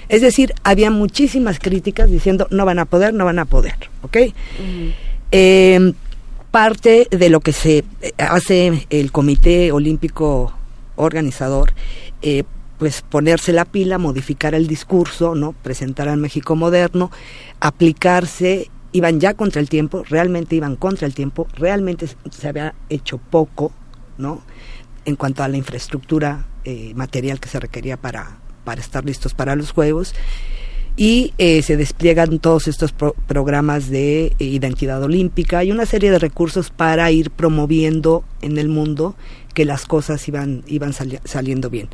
Es 0.07 0.21
decir, 0.21 0.53
había 0.63 0.91
muchísimas 0.91 1.59
críticas 1.59 2.09
diciendo 2.09 2.47
no 2.51 2.63
van 2.63 2.79
a 2.79 2.85
poder, 2.85 3.13
no 3.13 3.25
van 3.25 3.39
a 3.39 3.43
poder, 3.43 3.75
¿ok? 4.01 4.17
parte 6.51 7.07
de 7.09 7.29
lo 7.31 7.39
que 7.39 7.51
se 7.51 7.79
eh, 7.79 8.13
hace 8.19 8.85
el 8.91 9.11
Comité 9.11 9.71
Olímpico 9.71 10.53
Organizador, 10.95 11.73
eh, 12.21 12.43
pues 12.83 13.01
ponerse 13.01 13.53
la 13.53 13.63
pila, 13.63 13.97
modificar 13.97 14.53
el 14.53 14.67
discurso, 14.67 15.35
¿no? 15.35 15.53
presentar 15.53 16.09
al 16.09 16.17
México 16.17 16.57
moderno, 16.57 17.11
aplicarse, 17.61 18.69
iban 18.91 19.21
ya 19.21 19.35
contra 19.35 19.61
el 19.61 19.69
tiempo, 19.69 20.03
realmente 20.03 20.57
iban 20.57 20.75
contra 20.75 21.07
el 21.07 21.13
tiempo, 21.13 21.47
realmente 21.55 22.09
se 22.29 22.45
había 22.45 22.75
hecho 22.89 23.19
poco, 23.19 23.71
¿no? 24.17 24.41
En 25.05 25.15
cuanto 25.15 25.43
a 25.43 25.47
la 25.47 25.55
infraestructura 25.55 26.45
eh, 26.65 26.91
material 26.93 27.39
que 27.39 27.47
se 27.47 27.57
requería 27.61 27.95
para, 27.95 28.39
para 28.65 28.81
estar 28.81 29.05
listos 29.05 29.33
para 29.33 29.55
los 29.55 29.71
Juegos 29.71 30.13
y 30.97 31.33
eh, 31.37 31.61
se 31.61 31.77
despliegan 31.77 32.39
todos 32.39 32.67
estos 32.67 32.91
programas 32.91 33.89
de 33.89 34.25
eh, 34.25 34.35
identidad 34.39 35.01
olímpica 35.01 35.63
y 35.63 35.71
una 35.71 35.85
serie 35.85 36.11
de 36.11 36.19
recursos 36.19 36.69
para 36.69 37.09
ir 37.11 37.31
promoviendo 37.31 38.25
en 38.41 38.57
el 38.57 38.67
mundo 38.67 39.15
que 39.53 39.63
las 39.63 39.85
cosas 39.85 40.27
iban, 40.27 40.65
iban 40.67 40.91
saliendo 40.91 41.69
bien. 41.69 41.87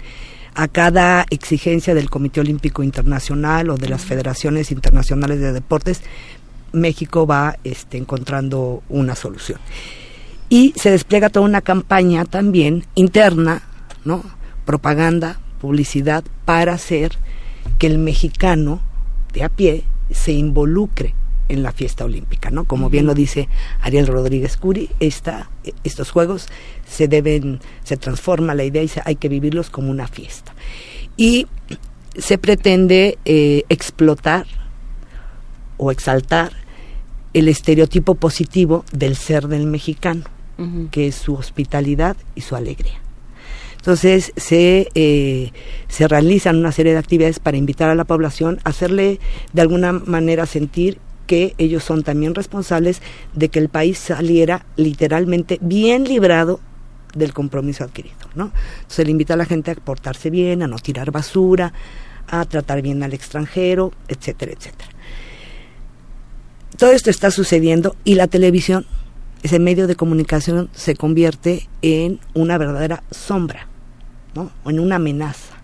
A 0.61 0.67
cada 0.67 1.25
exigencia 1.29 1.95
del 1.95 2.09
Comité 2.09 2.41
Olímpico 2.41 2.83
Internacional 2.83 3.69
o 3.69 3.77
de 3.77 3.88
las 3.88 4.03
federaciones 4.03 4.71
internacionales 4.71 5.39
de 5.39 5.53
deportes, 5.53 6.01
México 6.73 7.25
va 7.25 7.55
este, 7.63 7.95
encontrando 7.95 8.83
una 8.89 9.15
solución. 9.15 9.57
Y 10.49 10.73
se 10.75 10.91
despliega 10.91 11.29
toda 11.29 11.45
una 11.45 11.61
campaña 11.61 12.25
también 12.25 12.83
interna, 12.95 13.61
¿no? 14.03 14.21
propaganda, 14.65 15.39
publicidad, 15.61 16.25
para 16.43 16.73
hacer 16.73 17.13
que 17.77 17.88
el 17.88 17.97
mexicano 17.97 18.81
de 19.31 19.45
a 19.45 19.49
pie 19.49 19.85
se 20.11 20.33
involucre 20.33 21.15
en 21.47 21.63
la 21.63 21.71
fiesta 21.71 22.03
olímpica, 22.03 22.51
¿no? 22.51 22.65
Como 22.65 22.89
bien 22.89 23.05
lo 23.05 23.13
dice 23.13 23.47
Ariel 23.79 24.07
Rodríguez 24.07 24.57
Curi, 24.57 24.89
esta, 24.99 25.49
estos 25.85 26.11
juegos 26.11 26.49
se 26.90 27.08
deben, 27.08 27.59
se 27.84 27.98
transforma 27.98 28.56
la 28.56 28.64
idea 28.64 28.84
y 28.84 28.88
se, 28.88 29.01
hay 29.06 29.16
que 29.16 29.30
vivirlos 29.30 29.69
como 29.69 29.92
una 29.92 30.08
fiesta. 30.08 30.53
Y 31.16 31.48
se 32.18 32.38
pretende 32.38 33.18
eh, 33.26 33.64
explotar 33.69 34.45
o 35.77 35.92
exaltar 35.92 36.51
el 37.34 37.48
estereotipo 37.48 38.16
positivo 38.16 38.84
del 38.92 39.16
ser 39.16 39.48
del 39.48 39.66
mexicano, 39.66 40.24
que 40.92 41.08
es 41.08 41.16
su 41.16 41.35
hospitalidad 41.35 42.18
y 42.35 42.42
su 42.42 42.56
alegría. 42.56 43.00
Entonces 43.77 44.34
se, 44.35 44.90
eh, 44.93 45.53
se 45.88 46.08
realizan 46.09 46.58
una 46.58 46.74
serie 46.74 46.92
de 46.92 46.98
actividades 46.98 47.40
para 47.40 47.56
invitar 47.56 47.90
a 47.90 47.95
la 47.95 48.03
población 48.03 48.59
a 48.66 48.72
hacerle 48.72 49.19
de 49.53 49.61
alguna 49.61 49.93
manera 49.93 50.45
sentir 50.45 50.98
que 51.27 51.53
ellos 51.59 51.84
son 51.84 52.03
también 52.03 52.35
responsables 52.35 53.01
de 53.34 53.50
que 53.50 53.59
el 53.59 53.69
país 53.69 53.98
saliera 53.98 54.66
literalmente 54.76 55.59
bien 55.61 56.03
librado 56.03 56.59
del 57.15 57.33
compromiso 57.33 57.83
adquirido, 57.83 58.15
¿no? 58.35 58.51
Se 58.88 59.03
le 59.05 59.11
invita 59.11 59.33
a 59.33 59.38
la 59.38 59.45
gente 59.45 59.71
a 59.71 59.75
portarse 59.75 60.29
bien, 60.29 60.63
a 60.63 60.67
no 60.67 60.77
tirar 60.77 61.11
basura, 61.11 61.73
a 62.27 62.45
tratar 62.45 62.81
bien 62.81 63.01
al 63.03 63.13
extranjero, 63.13 63.91
etcétera, 64.07 64.51
etcétera. 64.51 64.89
Todo 66.77 66.91
esto 66.91 67.09
está 67.09 67.31
sucediendo 67.31 67.95
y 68.03 68.15
la 68.15 68.27
televisión, 68.27 68.85
ese 69.43 69.59
medio 69.59 69.88
de 69.88 69.95
comunicación, 69.95 70.69
se 70.73 70.95
convierte 70.95 71.67
en 71.81 72.19
una 72.33 72.57
verdadera 72.57 73.03
sombra 73.11 73.67
o 74.63 74.69
en 74.69 74.79
una 74.79 74.95
amenaza. 74.95 75.55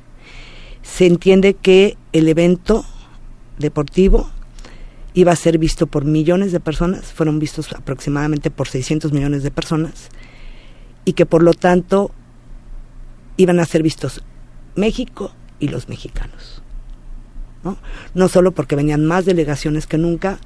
Se 0.82 1.06
entiende 1.06 1.54
que 1.54 1.98
el 2.12 2.28
evento 2.28 2.86
deportivo 3.58 4.30
iba 5.14 5.32
a 5.32 5.36
ser 5.38 5.58
visto 5.58 5.88
por 5.88 6.04
millones 6.04 6.52
de 6.52 6.60
personas, 6.60 7.06
fueron 7.14 7.40
vistos 7.40 7.72
aproximadamente 7.72 8.52
por 8.52 8.68
600 8.68 9.14
millones 9.14 9.44
de 9.44 9.52
personas, 9.52 10.10
y 11.06 11.14
que 11.14 11.26
por 11.26 11.44
lo 11.44 11.54
tanto 11.54 12.12
iban 13.38 13.60
a 13.60 13.66
ser 13.66 13.84
vistos 13.84 14.24
México 14.76 15.32
y 15.60 15.70
los 15.70 15.88
mexicanos. 15.88 16.62
¿no? 17.64 17.78
no 18.14 18.28
solo 18.28 18.52
porque 18.52 18.76
venían 18.76 19.06
más 19.06 19.26
delegaciones 19.26 19.88
que 19.88 19.98
nunca, 19.98 20.38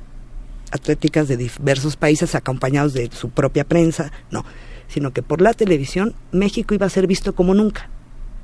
atléticas 0.71 1.27
de 1.27 1.37
diversos 1.37 1.97
países 1.97 2.35
acompañados 2.35 2.93
de 2.93 3.09
su 3.11 3.29
propia 3.29 3.65
prensa, 3.65 4.11
no, 4.31 4.45
sino 4.87 5.11
que 5.11 5.21
por 5.21 5.41
la 5.41 5.53
televisión 5.53 6.15
México 6.31 6.73
iba 6.73 6.85
a 6.85 6.89
ser 6.89 7.07
visto 7.07 7.35
como 7.35 7.53
nunca. 7.53 7.89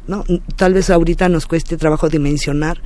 ¿no? 0.07 0.23
Tal 0.55 0.73
vez 0.73 0.89
ahorita 0.89 1.29
nos 1.29 1.47
cueste 1.47 1.77
trabajo 1.77 2.09
dimensionar 2.09 2.81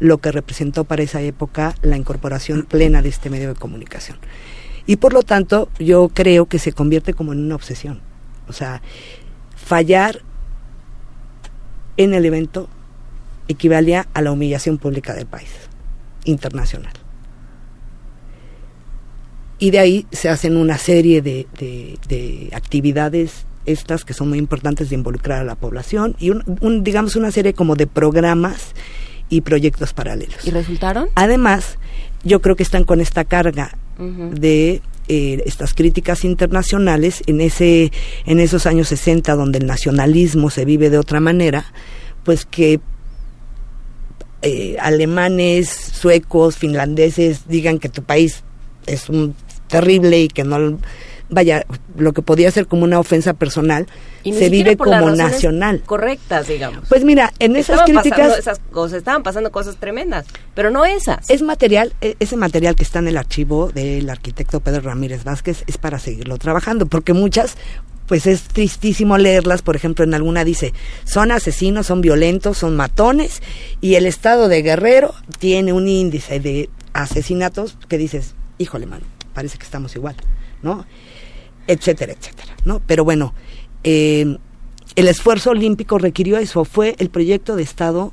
lo 0.00 0.18
que 0.18 0.32
representó 0.32 0.84
para 0.84 1.02
esa 1.02 1.20
época 1.20 1.74
la 1.82 1.96
incorporación 1.96 2.64
plena 2.64 3.02
de 3.02 3.08
este 3.08 3.30
medio 3.30 3.48
de 3.48 3.54
comunicación. 3.54 4.18
Y 4.86 4.96
por 4.96 5.12
lo 5.12 5.22
tanto, 5.22 5.68
yo 5.78 6.08
creo 6.08 6.46
que 6.46 6.58
se 6.58 6.72
convierte 6.72 7.14
como 7.14 7.32
en 7.32 7.40
una 7.40 7.54
obsesión. 7.54 8.00
O 8.48 8.52
sea, 8.52 8.82
fallar 9.56 10.22
en 11.96 12.14
el 12.14 12.24
evento 12.24 12.68
equivalía 13.48 14.06
a 14.14 14.22
la 14.22 14.32
humillación 14.32 14.78
pública 14.78 15.14
del 15.14 15.26
país, 15.26 15.50
internacional. 16.24 16.92
Y 19.58 19.70
de 19.70 19.78
ahí 19.78 20.06
se 20.10 20.28
hacen 20.28 20.56
una 20.56 20.78
serie 20.78 21.22
de, 21.22 21.46
de 21.58 22.50
actividades 22.52 23.46
estas 23.66 24.04
que 24.04 24.14
son 24.14 24.28
muy 24.28 24.38
importantes 24.38 24.90
de 24.90 24.94
involucrar 24.94 25.40
a 25.40 25.44
la 25.44 25.54
población 25.54 26.16
y 26.18 26.30
un, 26.30 26.84
digamos 26.84 27.16
una 27.16 27.30
serie 27.30 27.54
como 27.54 27.76
de 27.76 27.86
programas 27.86 28.72
y 29.28 29.40
proyectos 29.40 29.92
paralelos. 29.92 30.46
¿Y 30.46 30.50
resultaron? 30.50 31.08
Además, 31.14 31.78
yo 32.22 32.40
creo 32.40 32.56
que 32.56 32.62
están 32.62 32.84
con 32.84 33.00
esta 33.00 33.24
carga 33.24 33.76
de 33.98 34.82
eh, 35.08 35.42
estas 35.46 35.74
críticas 35.74 36.24
internacionales 36.24 37.22
en 37.26 37.40
ese 37.40 37.92
en 38.24 38.40
esos 38.40 38.66
años 38.66 38.88
60 38.88 39.34
donde 39.34 39.58
el 39.58 39.66
nacionalismo 39.66 40.50
se 40.50 40.64
vive 40.64 40.90
de 40.90 40.98
otra 40.98 41.20
manera, 41.20 41.66
pues 42.24 42.46
que 42.46 42.80
eh, 44.42 44.76
alemanes, 44.80 45.68
suecos, 45.68 46.56
finlandeses 46.56 47.48
digan 47.48 47.78
que 47.78 47.88
tu 47.88 48.02
país 48.02 48.44
es 48.86 49.08
un 49.08 49.34
terrible 49.68 50.20
y 50.20 50.28
que 50.28 50.44
no 50.44 50.78
vaya, 51.28 51.66
lo 51.96 52.12
que 52.12 52.22
podía 52.22 52.50
ser 52.50 52.66
como 52.66 52.84
una 52.84 52.98
ofensa 52.98 53.34
personal, 53.34 53.86
se 54.24 54.48
vive 54.48 54.76
como 54.76 55.10
nacional. 55.10 55.82
Correctas, 55.84 56.48
digamos. 56.48 56.88
Pues 56.88 57.04
mira, 57.04 57.32
en 57.38 57.56
esas 57.56 57.82
críticas... 57.82 58.38
Esas 58.38 58.60
cosas, 58.70 58.98
estaban 58.98 59.22
pasando 59.22 59.50
cosas 59.50 59.76
tremendas, 59.76 60.26
pero 60.54 60.70
no 60.70 60.84
esas. 60.84 61.28
Es 61.30 61.42
material, 61.42 61.92
e, 62.00 62.16
ese 62.20 62.36
material 62.36 62.74
que 62.74 62.82
está 62.82 62.98
en 62.98 63.08
el 63.08 63.16
archivo 63.16 63.70
del 63.70 64.08
arquitecto 64.08 64.60
Pedro 64.60 64.80
Ramírez 64.82 65.24
Vázquez 65.24 65.64
es 65.66 65.78
para 65.78 65.98
seguirlo 65.98 66.38
trabajando, 66.38 66.86
porque 66.86 67.12
muchas 67.12 67.56
pues 68.06 68.26
es 68.26 68.42
tristísimo 68.42 69.16
leerlas, 69.16 69.62
por 69.62 69.76
ejemplo, 69.76 70.04
en 70.04 70.14
alguna 70.14 70.44
dice, 70.44 70.74
son 71.04 71.32
asesinos, 71.32 71.86
son 71.86 72.00
violentos, 72.00 72.58
son 72.58 72.76
matones, 72.76 73.42
y 73.80 73.94
el 73.94 74.06
estado 74.06 74.48
de 74.48 74.62
Guerrero 74.62 75.14
tiene 75.38 75.72
un 75.72 75.88
índice 75.88 76.38
de 76.38 76.68
asesinatos 76.92 77.78
que 77.88 77.98
dices, 77.98 78.34
híjole, 78.58 78.86
mano, 78.86 79.04
parece 79.32 79.58
que 79.58 79.64
estamos 79.64 79.96
igual, 79.96 80.16
¿no? 80.62 80.86
Etcétera, 81.66 82.12
etcétera, 82.12 82.54
¿no? 82.64 82.80
Pero 82.86 83.04
bueno, 83.04 83.34
eh, 83.82 84.38
el 84.96 85.08
esfuerzo 85.08 85.50
olímpico 85.50 85.98
requirió 85.98 86.38
eso, 86.38 86.64
fue 86.64 86.94
el 86.98 87.10
proyecto 87.10 87.56
de 87.56 87.62
Estado, 87.62 88.12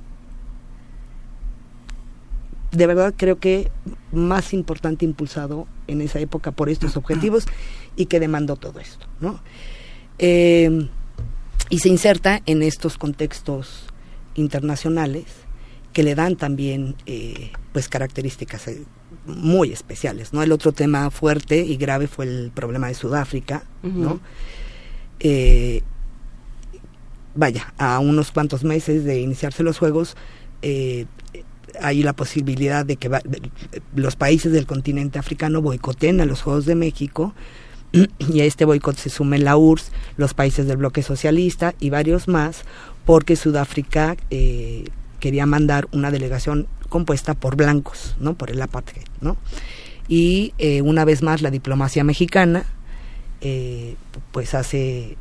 de 2.72 2.88
verdad 2.88 3.14
creo 3.16 3.38
que 3.38 3.70
más 4.12 4.54
importante 4.54 5.06
impulsado 5.06 5.68
en 5.88 6.02
esa 6.02 6.20
época 6.20 6.52
por 6.52 6.70
estos 6.70 6.96
objetivos 6.96 7.46
y 7.96 8.06
que 8.06 8.20
demandó 8.20 8.56
todo 8.56 8.80
esto, 8.80 9.06
¿no? 9.20 9.42
Eh, 10.18 10.90
y 11.70 11.80
se 11.80 11.90
inserta 11.90 12.42
en 12.46 12.64
estos 12.64 12.98
contextos 12.98 13.88
internacionales 14.36 15.26
que 15.94 16.04
le 16.04 16.16
dan 16.16 16.36
también 16.36 16.96
eh, 17.06 17.52
pues 17.74 17.90
características 17.90 18.70
muy 19.26 19.72
especiales, 19.72 20.34
¿no? 20.34 20.42
El 20.44 20.52
otro 20.52 20.72
tema 20.72 21.10
fuerte 21.12 21.60
y 21.60 21.78
grave 21.78 22.08
fue 22.08 22.26
el 22.26 22.52
problema 22.54 22.88
de 22.88 22.94
Sudáfrica, 22.94 23.64
¿no? 23.84 24.20
Eh, 25.20 25.84
vaya, 27.36 27.74
a 27.78 28.00
unos 28.00 28.32
cuantos 28.32 28.64
meses 28.64 29.04
de 29.06 29.22
iniciarse 29.22 29.64
los 29.64 29.78
Juegos, 29.78 30.16
eh, 30.62 31.06
hay 31.80 32.04
la 32.04 32.14
posibilidad 32.14 32.86
de 32.86 32.98
que 32.98 33.10
los 33.96 34.16
países 34.16 34.52
del 34.52 34.66
continente 34.66 35.20
africano 35.20 35.62
boicoteen 35.62 36.20
a 36.22 36.26
los 36.26 36.42
Juegos 36.42 36.66
de 36.66 36.76
México 36.76 37.34
y 38.20 38.42
a 38.42 38.46
este 38.46 38.66
boicot 38.66 38.98
se 38.98 39.10
sumen 39.10 39.44
la 39.44 39.58
URSS, 39.58 39.92
los 40.18 40.34
países 40.34 40.68
del 40.68 40.78
bloque 40.78 41.04
socialista 41.04 41.76
y 41.80 41.90
varios 41.90 42.28
más, 42.28 42.64
porque 43.06 43.36
Sudáfrica 43.36 44.18
eh, 44.30 44.86
quería 45.22 45.46
mandar 45.46 45.88
una 45.94 46.12
delegación 46.12 46.68
compuesta 46.90 47.34
por 47.34 47.56
blancos, 47.56 48.18
¿no? 48.20 48.34
Por 48.34 48.52
el 48.52 48.62
apartheid, 48.62 49.08
¿no? 49.22 49.38
Y 50.10 50.54
eh, 50.58 50.82
una 50.82 51.06
vez 51.06 51.24
más 51.24 51.42
la 51.42 51.50
diplomacia 51.50 52.04
mexicana 52.04 52.66
eh, 53.40 53.96
pues 54.34 54.54
hace 54.54 55.16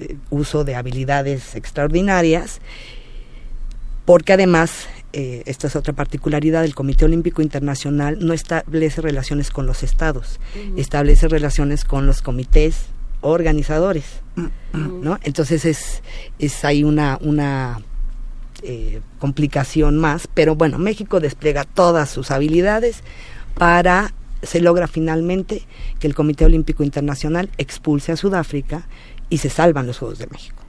eh, 0.00 0.16
uso 0.30 0.64
de 0.64 0.74
habilidades 0.74 1.54
extraordinarias 1.54 2.60
porque 4.04 4.32
además 4.32 4.88
esta 5.14 5.66
es 5.66 5.76
otra 5.76 5.92
particularidad, 5.92 6.64
el 6.64 6.74
Comité 6.74 7.04
Olímpico 7.04 7.42
Internacional 7.42 8.16
no 8.20 8.32
establece 8.32 9.02
relaciones 9.02 9.50
con 9.50 9.66
los 9.66 9.82
estados, 9.82 10.40
establece 10.78 11.28
relaciones 11.28 11.84
con 11.84 12.06
los 12.06 12.22
comités 12.22 12.86
organizadores, 13.20 14.22
¿no? 14.72 15.18
Entonces 15.22 15.66
es, 15.66 16.02
es 16.38 16.64
ahí 16.64 16.82
una, 16.82 17.18
una 17.20 17.82
eh, 18.62 19.00
complicación 19.18 19.98
más, 19.98 20.28
pero 20.32 20.54
bueno, 20.54 20.78
México 20.78 21.20
despliega 21.20 21.64
todas 21.64 22.10
sus 22.10 22.30
habilidades 22.30 23.02
para, 23.54 24.14
se 24.42 24.60
logra 24.60 24.86
finalmente 24.86 25.62
que 25.98 26.06
el 26.06 26.14
Comité 26.14 26.44
Olímpico 26.44 26.82
Internacional 26.82 27.50
expulse 27.58 28.12
a 28.12 28.16
Sudáfrica 28.16 28.86
y 29.30 29.38
se 29.38 29.50
salvan 29.50 29.86
los 29.86 29.98
Juegos 29.98 30.18
de 30.18 30.26
México. 30.28 30.61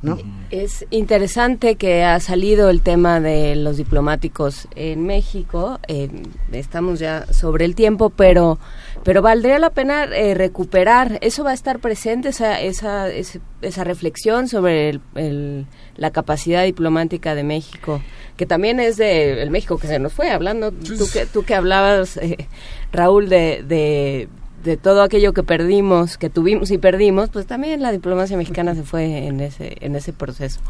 ¿No? 0.00 0.18
Es 0.50 0.86
interesante 0.90 1.76
que 1.76 2.04
ha 2.04 2.20
salido 2.20 2.70
el 2.70 2.82
tema 2.82 3.20
de 3.20 3.56
los 3.56 3.76
diplomáticos 3.76 4.68
en 4.76 5.04
México. 5.04 5.80
Eh, 5.88 6.08
estamos 6.52 6.98
ya 6.98 7.26
sobre 7.32 7.64
el 7.64 7.74
tiempo, 7.74 8.10
pero 8.10 8.58
pero 9.02 9.22
valdría 9.22 9.58
la 9.58 9.70
pena 9.70 10.04
eh, 10.04 10.34
recuperar. 10.34 11.18
Eso 11.20 11.44
va 11.44 11.50
a 11.50 11.54
estar 11.54 11.80
presente 11.80 12.28
esa 12.28 12.60
esa 12.60 13.08
esa, 13.10 13.84
reflexión 13.84 14.48
sobre 14.48 15.00
el, 15.16 15.66
la 15.96 16.10
capacidad 16.12 16.64
diplomática 16.64 17.34
de 17.34 17.42
México, 17.42 18.00
que 18.36 18.46
también 18.46 18.80
es 18.80 18.96
de 18.96 19.42
el 19.42 19.50
México 19.50 19.78
que 19.78 19.88
se 19.88 19.98
nos 19.98 20.12
fue 20.12 20.30
hablando. 20.30 20.70
Tú 20.72 21.08
que 21.12 21.26
tú 21.26 21.42
que 21.44 21.54
hablabas 21.54 22.16
eh, 22.18 22.48
Raúl 22.92 23.28
de, 23.28 23.64
de 23.66 24.28
de 24.64 24.76
todo 24.76 25.02
aquello 25.02 25.32
que 25.32 25.42
perdimos, 25.42 26.18
que 26.18 26.30
tuvimos 26.30 26.70
y 26.70 26.78
perdimos, 26.78 27.30
pues 27.30 27.46
también 27.46 27.80
la 27.80 27.92
diplomacia 27.92 28.36
mexicana 28.36 28.74
se 28.74 28.82
fue 28.82 29.26
en 29.26 29.40
ese, 29.40 29.76
en 29.80 29.94
ese 29.94 30.12
proceso. 30.12 30.60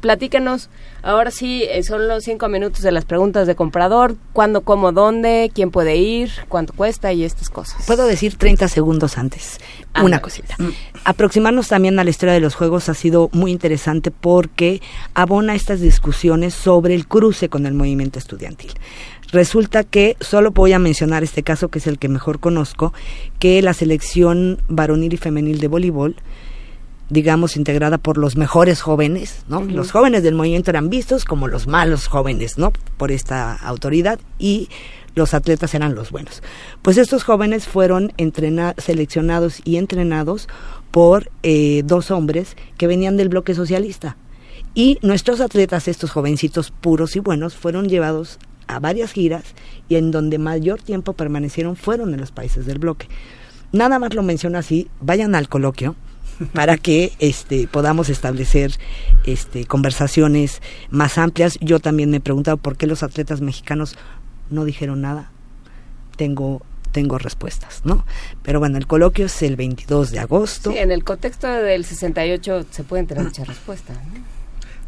platícanos, 0.00 0.70
ahora 1.02 1.30
sí, 1.30 1.64
eh, 1.68 1.82
son 1.82 2.08
los 2.08 2.24
cinco 2.24 2.48
minutos 2.48 2.82
de 2.82 2.92
las 2.92 3.04
preguntas 3.04 3.46
de 3.46 3.54
comprador, 3.54 4.16
cuándo, 4.32 4.62
cómo, 4.62 4.92
dónde, 4.92 5.50
quién 5.54 5.70
puede 5.70 5.96
ir, 5.96 6.30
cuánto 6.48 6.72
cuesta 6.72 7.12
y 7.12 7.24
estas 7.24 7.50
cosas. 7.50 7.84
Puedo 7.86 8.06
decir 8.06 8.36
30 8.36 8.68
segundos 8.68 9.18
antes, 9.18 9.58
una 10.02 10.20
cosita. 10.20 10.54
Mm. 10.58 10.70
Aproximarnos 11.04 11.68
también 11.68 11.98
a 11.98 12.04
la 12.04 12.10
historia 12.10 12.34
de 12.34 12.40
los 12.40 12.54
juegos 12.54 12.88
ha 12.88 12.94
sido 12.94 13.28
muy 13.32 13.50
interesante 13.50 14.10
porque 14.10 14.80
abona 15.14 15.54
estas 15.54 15.80
discusiones 15.80 16.54
sobre 16.54 16.94
el 16.94 17.06
cruce 17.06 17.48
con 17.48 17.66
el 17.66 17.74
movimiento 17.74 18.18
estudiantil. 18.18 18.72
Resulta 19.32 19.84
que 19.84 20.16
solo 20.20 20.52
voy 20.52 20.72
a 20.72 20.78
mencionar 20.78 21.24
este 21.24 21.42
caso, 21.42 21.68
que 21.68 21.78
es 21.78 21.86
el 21.86 21.98
que 21.98 22.08
mejor 22.08 22.38
conozco, 22.38 22.92
que 23.38 23.60
la 23.62 23.74
selección 23.74 24.58
varonil 24.68 25.14
y 25.14 25.16
femenil 25.16 25.60
de 25.60 25.68
voleibol, 25.68 26.16
digamos, 27.10 27.56
integrada 27.56 27.98
por 27.98 28.18
los 28.18 28.36
mejores 28.36 28.80
jóvenes, 28.80 29.44
¿no? 29.48 29.62
Los 29.62 29.92
jóvenes 29.92 30.22
del 30.22 30.34
movimiento 30.34 30.70
eran 30.70 30.90
vistos 30.90 31.24
como 31.24 31.48
los 31.48 31.66
malos 31.66 32.08
jóvenes, 32.08 32.58
¿no? 32.58 32.72
Por 32.96 33.12
esta 33.12 33.54
autoridad 33.54 34.18
y 34.38 34.68
los 35.14 35.34
atletas 35.34 35.74
eran 35.74 35.94
los 35.94 36.10
buenos. 36.10 36.42
Pues 36.82 36.98
estos 36.98 37.24
jóvenes 37.24 37.66
fueron 37.66 38.12
seleccionados 38.76 39.60
y 39.64 39.76
entrenados 39.76 40.48
por 40.90 41.30
eh, 41.42 41.82
dos 41.84 42.10
hombres 42.10 42.56
que 42.76 42.86
venían 42.86 43.16
del 43.16 43.28
bloque 43.28 43.54
socialista. 43.54 44.16
Y 44.74 44.98
nuestros 45.00 45.40
atletas, 45.40 45.88
estos 45.88 46.10
jovencitos 46.10 46.70
puros 46.70 47.16
y 47.16 47.20
buenos, 47.20 47.56
fueron 47.56 47.88
llevados 47.88 48.38
a 48.66 48.80
varias 48.80 49.12
giras 49.12 49.44
y 49.88 49.96
en 49.96 50.10
donde 50.10 50.38
mayor 50.38 50.82
tiempo 50.82 51.12
permanecieron 51.12 51.76
fueron 51.76 52.14
en 52.14 52.20
los 52.20 52.32
países 52.32 52.66
del 52.66 52.78
bloque. 52.78 53.08
Nada 53.72 53.98
más 53.98 54.14
lo 54.14 54.22
menciono 54.22 54.58
así, 54.58 54.88
vayan 55.00 55.34
al 55.34 55.48
coloquio 55.48 55.96
para 56.52 56.76
que 56.76 57.12
este 57.18 57.66
podamos 57.68 58.08
establecer 58.08 58.72
este 59.24 59.64
conversaciones 59.66 60.62
más 60.90 61.18
amplias. 61.18 61.58
Yo 61.60 61.80
también 61.80 62.10
me 62.10 62.18
he 62.18 62.20
preguntado 62.20 62.56
por 62.56 62.76
qué 62.76 62.86
los 62.86 63.02
atletas 63.02 63.40
mexicanos 63.40 63.96
no 64.50 64.64
dijeron 64.64 65.00
nada. 65.00 65.30
Tengo 66.16 66.62
tengo 66.92 67.18
respuestas, 67.18 67.82
¿no? 67.84 68.06
Pero 68.42 68.58
bueno, 68.58 68.78
el 68.78 68.86
coloquio 68.86 69.26
es 69.26 69.42
el 69.42 69.56
22 69.56 70.12
de 70.12 70.18
agosto. 70.18 70.70
Sí, 70.72 70.78
en 70.78 70.90
el 70.90 71.04
contexto 71.04 71.46
del 71.46 71.84
68 71.84 72.66
se 72.70 72.84
pueden 72.84 73.06
tener 73.06 73.24
muchas 73.24 73.46
respuestas. 73.46 73.98
¿no? 74.06 74.35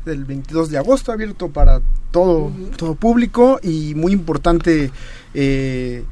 Del 0.05 0.25
22 0.25 0.71
de 0.71 0.79
agosto, 0.79 1.13
abierto 1.13 1.49
para 1.49 1.81
todo, 2.11 2.53
todo 2.77 2.95
público 2.95 3.61
y 3.63 3.95
muy 3.95 4.13
importante. 4.13 4.91
Eh, 5.35 6.05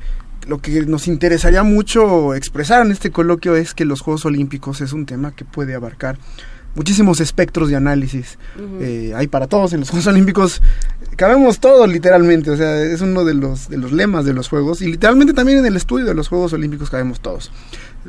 lo 0.46 0.58
que 0.58 0.86
nos 0.86 1.08
interesaría 1.08 1.64
mucho 1.64 2.34
expresar 2.34 2.86
en 2.86 2.92
este 2.92 3.10
coloquio 3.10 3.56
es 3.56 3.74
que 3.74 3.84
los 3.84 4.00
Juegos 4.00 4.24
Olímpicos 4.26 4.80
es 4.80 4.92
un 4.92 5.04
tema 5.04 5.34
que 5.34 5.44
puede 5.44 5.74
abarcar 5.74 6.18
muchísimos 6.76 7.20
espectros 7.20 7.68
de 7.68 7.76
análisis. 7.76 8.38
Eh, 8.80 9.12
hay 9.16 9.26
para 9.26 9.48
todos 9.48 9.72
en 9.72 9.80
los 9.80 9.90
Juegos 9.90 10.06
Olímpicos, 10.06 10.62
cabemos 11.16 11.58
todos 11.58 11.88
literalmente, 11.88 12.50
o 12.50 12.56
sea, 12.56 12.80
es 12.80 13.00
uno 13.00 13.24
de 13.24 13.34
los, 13.34 13.68
de 13.68 13.78
los 13.78 13.90
lemas 13.90 14.24
de 14.24 14.34
los 14.34 14.48
Juegos 14.48 14.82
y 14.82 14.86
literalmente 14.86 15.32
también 15.32 15.58
en 15.58 15.66
el 15.66 15.76
estudio 15.76 16.04
de 16.04 16.14
los 16.14 16.28
Juegos 16.28 16.52
Olímpicos 16.52 16.90
cabemos 16.90 17.20
todos. 17.20 17.50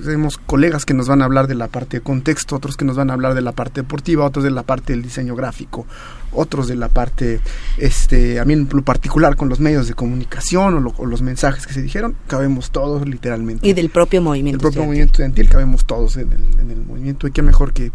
Tenemos 0.03 0.37
colegas 0.37 0.85
que 0.85 0.93
nos 0.93 1.07
van 1.07 1.21
a 1.21 1.25
hablar 1.25 1.47
de 1.47 1.55
la 1.55 1.67
parte 1.67 1.97
de 1.97 2.03
contexto, 2.03 2.55
otros 2.55 2.77
que 2.77 2.85
nos 2.85 2.95
van 2.95 3.09
a 3.09 3.13
hablar 3.13 3.33
de 3.33 3.41
la 3.41 3.51
parte 3.51 3.81
deportiva, 3.81 4.25
otros 4.25 4.43
de 4.43 4.51
la 4.51 4.63
parte 4.63 4.93
del 4.93 5.01
diseño 5.01 5.35
gráfico, 5.35 5.85
otros 6.31 6.67
de 6.67 6.75
la 6.75 6.89
parte, 6.89 7.39
este, 7.77 8.39
a 8.39 8.45
mí 8.45 8.53
en 8.53 8.69
lo 8.71 8.83
particular 8.83 9.35
con 9.35 9.49
los 9.49 9.59
medios 9.59 9.87
de 9.87 9.93
comunicación 9.93 10.93
o, 10.97 11.05
los 11.05 11.21
mensajes 11.21 11.65
que 11.65 11.73
se 11.73 11.81
dijeron, 11.81 12.15
cabemos 12.27 12.71
todos 12.71 13.07
literalmente. 13.07 13.67
Y 13.67 13.73
del 13.73 13.89
propio 13.89 14.21
movimiento. 14.21 14.57
El 14.57 14.61
propio 14.61 14.83
movimiento 14.83 15.13
estudiantil, 15.13 15.49
cabemos 15.49 15.85
todos 15.85 16.17
en 16.17 16.31
el, 16.31 16.77
movimiento 16.85 17.27
y 17.27 17.31
qué 17.31 17.41
mejor 17.41 17.73
que, 17.73 17.91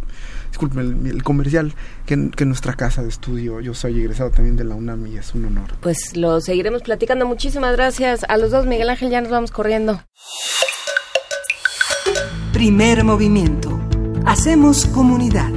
disculpen, 0.48 1.06
el, 1.06 1.22
comercial, 1.22 1.74
que, 2.04 2.30
que, 2.30 2.44
nuestra 2.44 2.74
casa 2.74 3.02
de 3.02 3.08
estudio. 3.08 3.60
Yo 3.60 3.74
soy 3.74 4.00
egresado 4.00 4.30
también 4.30 4.56
de 4.56 4.64
la 4.64 4.74
UNAM 4.74 5.06
y 5.06 5.16
es 5.16 5.34
un 5.34 5.44
honor. 5.44 5.74
Pues 5.80 6.16
lo 6.16 6.40
seguiremos 6.40 6.82
platicando. 6.82 7.26
Muchísimas 7.26 7.72
gracias 7.76 8.24
a 8.28 8.36
los 8.38 8.50
dos. 8.50 8.66
Miguel 8.66 8.90
Ángel, 8.90 9.10
ya 9.10 9.20
nos 9.20 9.30
vamos 9.30 9.50
corriendo. 9.50 10.02
Primer 12.52 13.04
movimiento. 13.04 13.80
Hacemos 14.26 14.86
comunidad. 14.86 15.50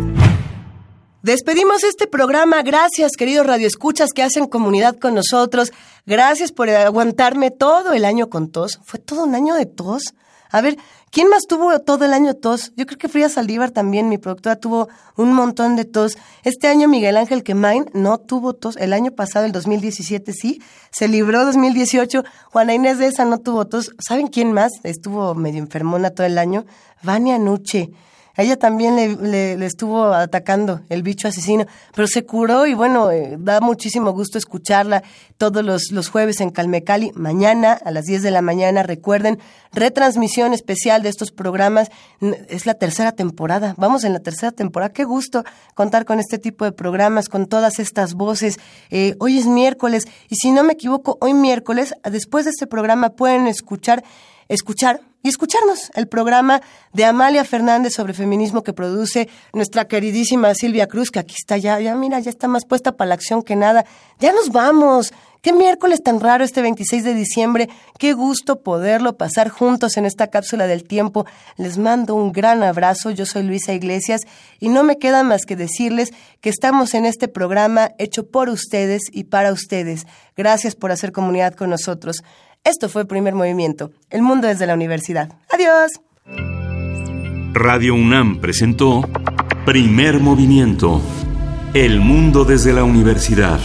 Despedimos 1.22 1.84
este 1.84 2.08
programa. 2.08 2.62
Gracias, 2.62 3.14
queridos 3.18 3.48
radioescuchas 3.48 4.12
que 4.14 4.24
hacen 4.24 4.46
comunidad 4.46 4.98
con 4.98 5.16
nosotros. 5.16 5.72
Gracias 6.06 6.52
por 6.52 6.70
aguantarme 6.70 7.52
todo 7.52 7.94
el 7.94 8.06
año 8.06 8.30
con 8.30 8.52
tos. 8.52 8.80
¿Fue 8.84 9.00
todo 9.00 9.24
un 9.24 9.34
año 9.34 9.56
de 9.56 9.66
tos? 9.66 10.14
A 10.52 10.62
ver, 10.62 10.78
¿quién 11.16 11.30
más 11.30 11.44
tuvo 11.48 11.80
todo 11.80 12.04
el 12.04 12.12
año 12.12 12.34
tos? 12.34 12.74
Yo 12.76 12.86
creo 12.86 12.98
que 12.98 13.08
Frida 13.08 13.30
Saldívar 13.30 13.72
también, 13.72 14.10
mi 14.10 14.18
productora, 14.18 14.58
tuvo 14.58 14.90
un 15.16 15.32
montón 15.32 15.78
de 15.78 15.86
tos. 15.86 16.18
Este 16.44 16.68
año 16.68 16.90
Miguel 16.90 17.16
Ángel 17.16 17.42
Quemain 17.42 17.86
no 17.94 18.18
tuvo 18.18 18.52
tos. 18.54 18.76
El 18.76 18.92
año 18.92 19.12
pasado, 19.12 19.46
el 19.46 19.54
2017, 19.54 20.34
sí. 20.34 20.62
Se 20.92 21.08
libró 21.08 21.46
2018. 21.46 22.26
Juana 22.52 22.74
Inés 22.74 22.98
de 23.00 23.08
esa 23.08 23.24
no 23.24 23.40
tuvo 23.40 23.66
tos. 23.66 23.92
¿Saben 24.06 24.28
quién 24.28 24.52
más 24.52 24.74
estuvo 24.84 25.34
medio 25.36 25.60
enfermona 25.60 26.10
todo 26.10 26.28
el 26.28 26.38
año? 26.38 26.66
Vania 27.02 27.40
Nuche 27.40 27.92
ella 28.38 28.58
también 28.58 28.96
le, 28.96 29.56
le, 29.56 29.66
estuvo 29.66 30.06
atacando 30.06 30.82
el 30.90 31.04
bicho 31.04 31.28
asesino, 31.28 31.66
pero 31.94 32.08
se 32.08 32.26
curó 32.26 32.66
y 32.66 32.74
bueno, 32.74 33.10
eh, 33.12 33.38
da 33.40 33.62
muchísimo 33.62 34.12
gusto 34.12 34.38
escucharla 34.38 35.04
todos 35.38 35.64
los, 35.64 35.92
los 35.92 36.10
jueves 36.10 36.42
en 36.42 36.50
Calmecali. 36.50 37.12
Mañana 37.16 37.74
a 37.74 37.92
las 37.92 38.06
10 38.06 38.24
de 38.24 38.32
la 38.32 38.42
mañana, 38.42 38.84
recuerden, 38.84 39.40
retransmisión 39.72 40.54
especial 40.54 41.02
de 41.02 41.10
estos 41.10 41.32
programas. 41.32 41.90
Es 42.50 42.66
la 42.66 42.74
tercera 42.74 43.14
temporada, 43.14 43.74
vamos 43.78 44.04
en 44.04 44.14
la 44.14 44.20
tercera 44.20 44.52
temporada. 44.52 44.92
Qué 44.92 45.06
gusto 45.06 45.44
contar 45.74 46.06
con 46.06 46.20
este 46.20 46.38
tipo 46.38 46.66
de 46.66 46.74
programas, 46.74 47.30
con 47.30 47.46
todas 47.46 47.80
estas 47.80 48.16
voces. 48.16 48.60
Eh, 48.90 49.16
hoy 49.20 49.38
es 49.38 49.46
miércoles 49.46 50.08
y 50.30 50.36
si 50.36 50.52
no 50.52 50.64
me 50.64 50.74
equivoco, 50.74 51.18
hoy 51.22 51.34
miércoles, 51.34 51.94
después 52.04 52.46
de 52.46 52.52
este 52.52 52.68
programa 52.68 53.12
pueden 53.12 53.48
escuchar 53.48 54.04
escuchar 54.48 55.02
y 55.26 55.30
escucharnos 55.30 55.90
el 55.96 56.08
programa 56.08 56.62
de 56.94 57.04
Amalia 57.04 57.44
Fernández 57.44 57.94
sobre 57.96 58.14
feminismo 58.14 58.62
que 58.62 58.74
produce 58.74 59.28
nuestra 59.54 59.88
queridísima 59.88 60.54
Silvia 60.54 60.86
Cruz, 60.86 61.10
que 61.10 61.18
aquí 61.18 61.34
está 61.36 61.58
ya, 61.58 61.80
ya 61.80 61.96
mira, 61.96 62.20
ya 62.20 62.30
está 62.30 62.48
más 62.48 62.64
puesta 62.64 62.92
para 62.92 63.10
la 63.10 63.16
acción 63.16 63.42
que 63.42 63.56
nada. 63.56 63.86
Ya 64.20 64.32
nos 64.34 64.50
vamos. 64.52 65.12
Qué 65.42 65.52
miércoles 65.52 66.04
tan 66.04 66.20
raro 66.20 66.44
este 66.44 66.62
26 66.62 67.04
de 67.04 67.16
diciembre. 67.16 67.70
Qué 67.98 68.14
gusto 68.14 68.62
poderlo 68.62 69.18
pasar 69.18 69.50
juntos 69.50 69.98
en 69.98 70.06
esta 70.06 70.28
cápsula 70.28 70.68
del 70.68 70.84
tiempo. 70.84 71.26
Les 71.58 71.80
mando 71.80 72.14
un 72.14 72.32
gran 72.32 72.62
abrazo. 72.62 73.10
Yo 73.10 73.26
soy 73.26 73.44
Luisa 73.44 73.74
Iglesias 73.74 74.22
y 74.60 74.70
no 74.70 74.84
me 74.84 75.00
queda 75.00 75.24
más 75.24 75.46
que 75.48 75.56
decirles 75.56 76.12
que 76.40 76.50
estamos 76.50 76.94
en 76.94 77.08
este 77.08 77.28
programa 77.28 77.94
hecho 77.98 78.28
por 78.28 78.50
ustedes 78.50 79.02
y 79.12 79.24
para 79.24 79.52
ustedes. 79.52 80.06
Gracias 80.38 80.76
por 80.76 80.92
hacer 80.92 81.12
comunidad 81.12 81.56
con 81.56 81.72
nosotros. 81.72 82.24
Esto 82.66 82.90
fue 82.90 83.06
Primer 83.06 83.36
Movimiento, 83.36 83.92
El 84.10 84.24
Mundo 84.24 84.48
desde 84.48 84.66
la 84.66 84.74
Universidad. 84.74 85.30
Adiós. 85.52 86.02
Radio 87.54 87.94
UNAM 87.94 88.42
presentó 88.42 89.08
Primer 89.68 90.20
Movimiento, 90.20 91.00
El 91.76 92.00
Mundo 92.00 92.44
desde 92.44 92.74
la 92.74 92.84
Universidad. 92.84 93.60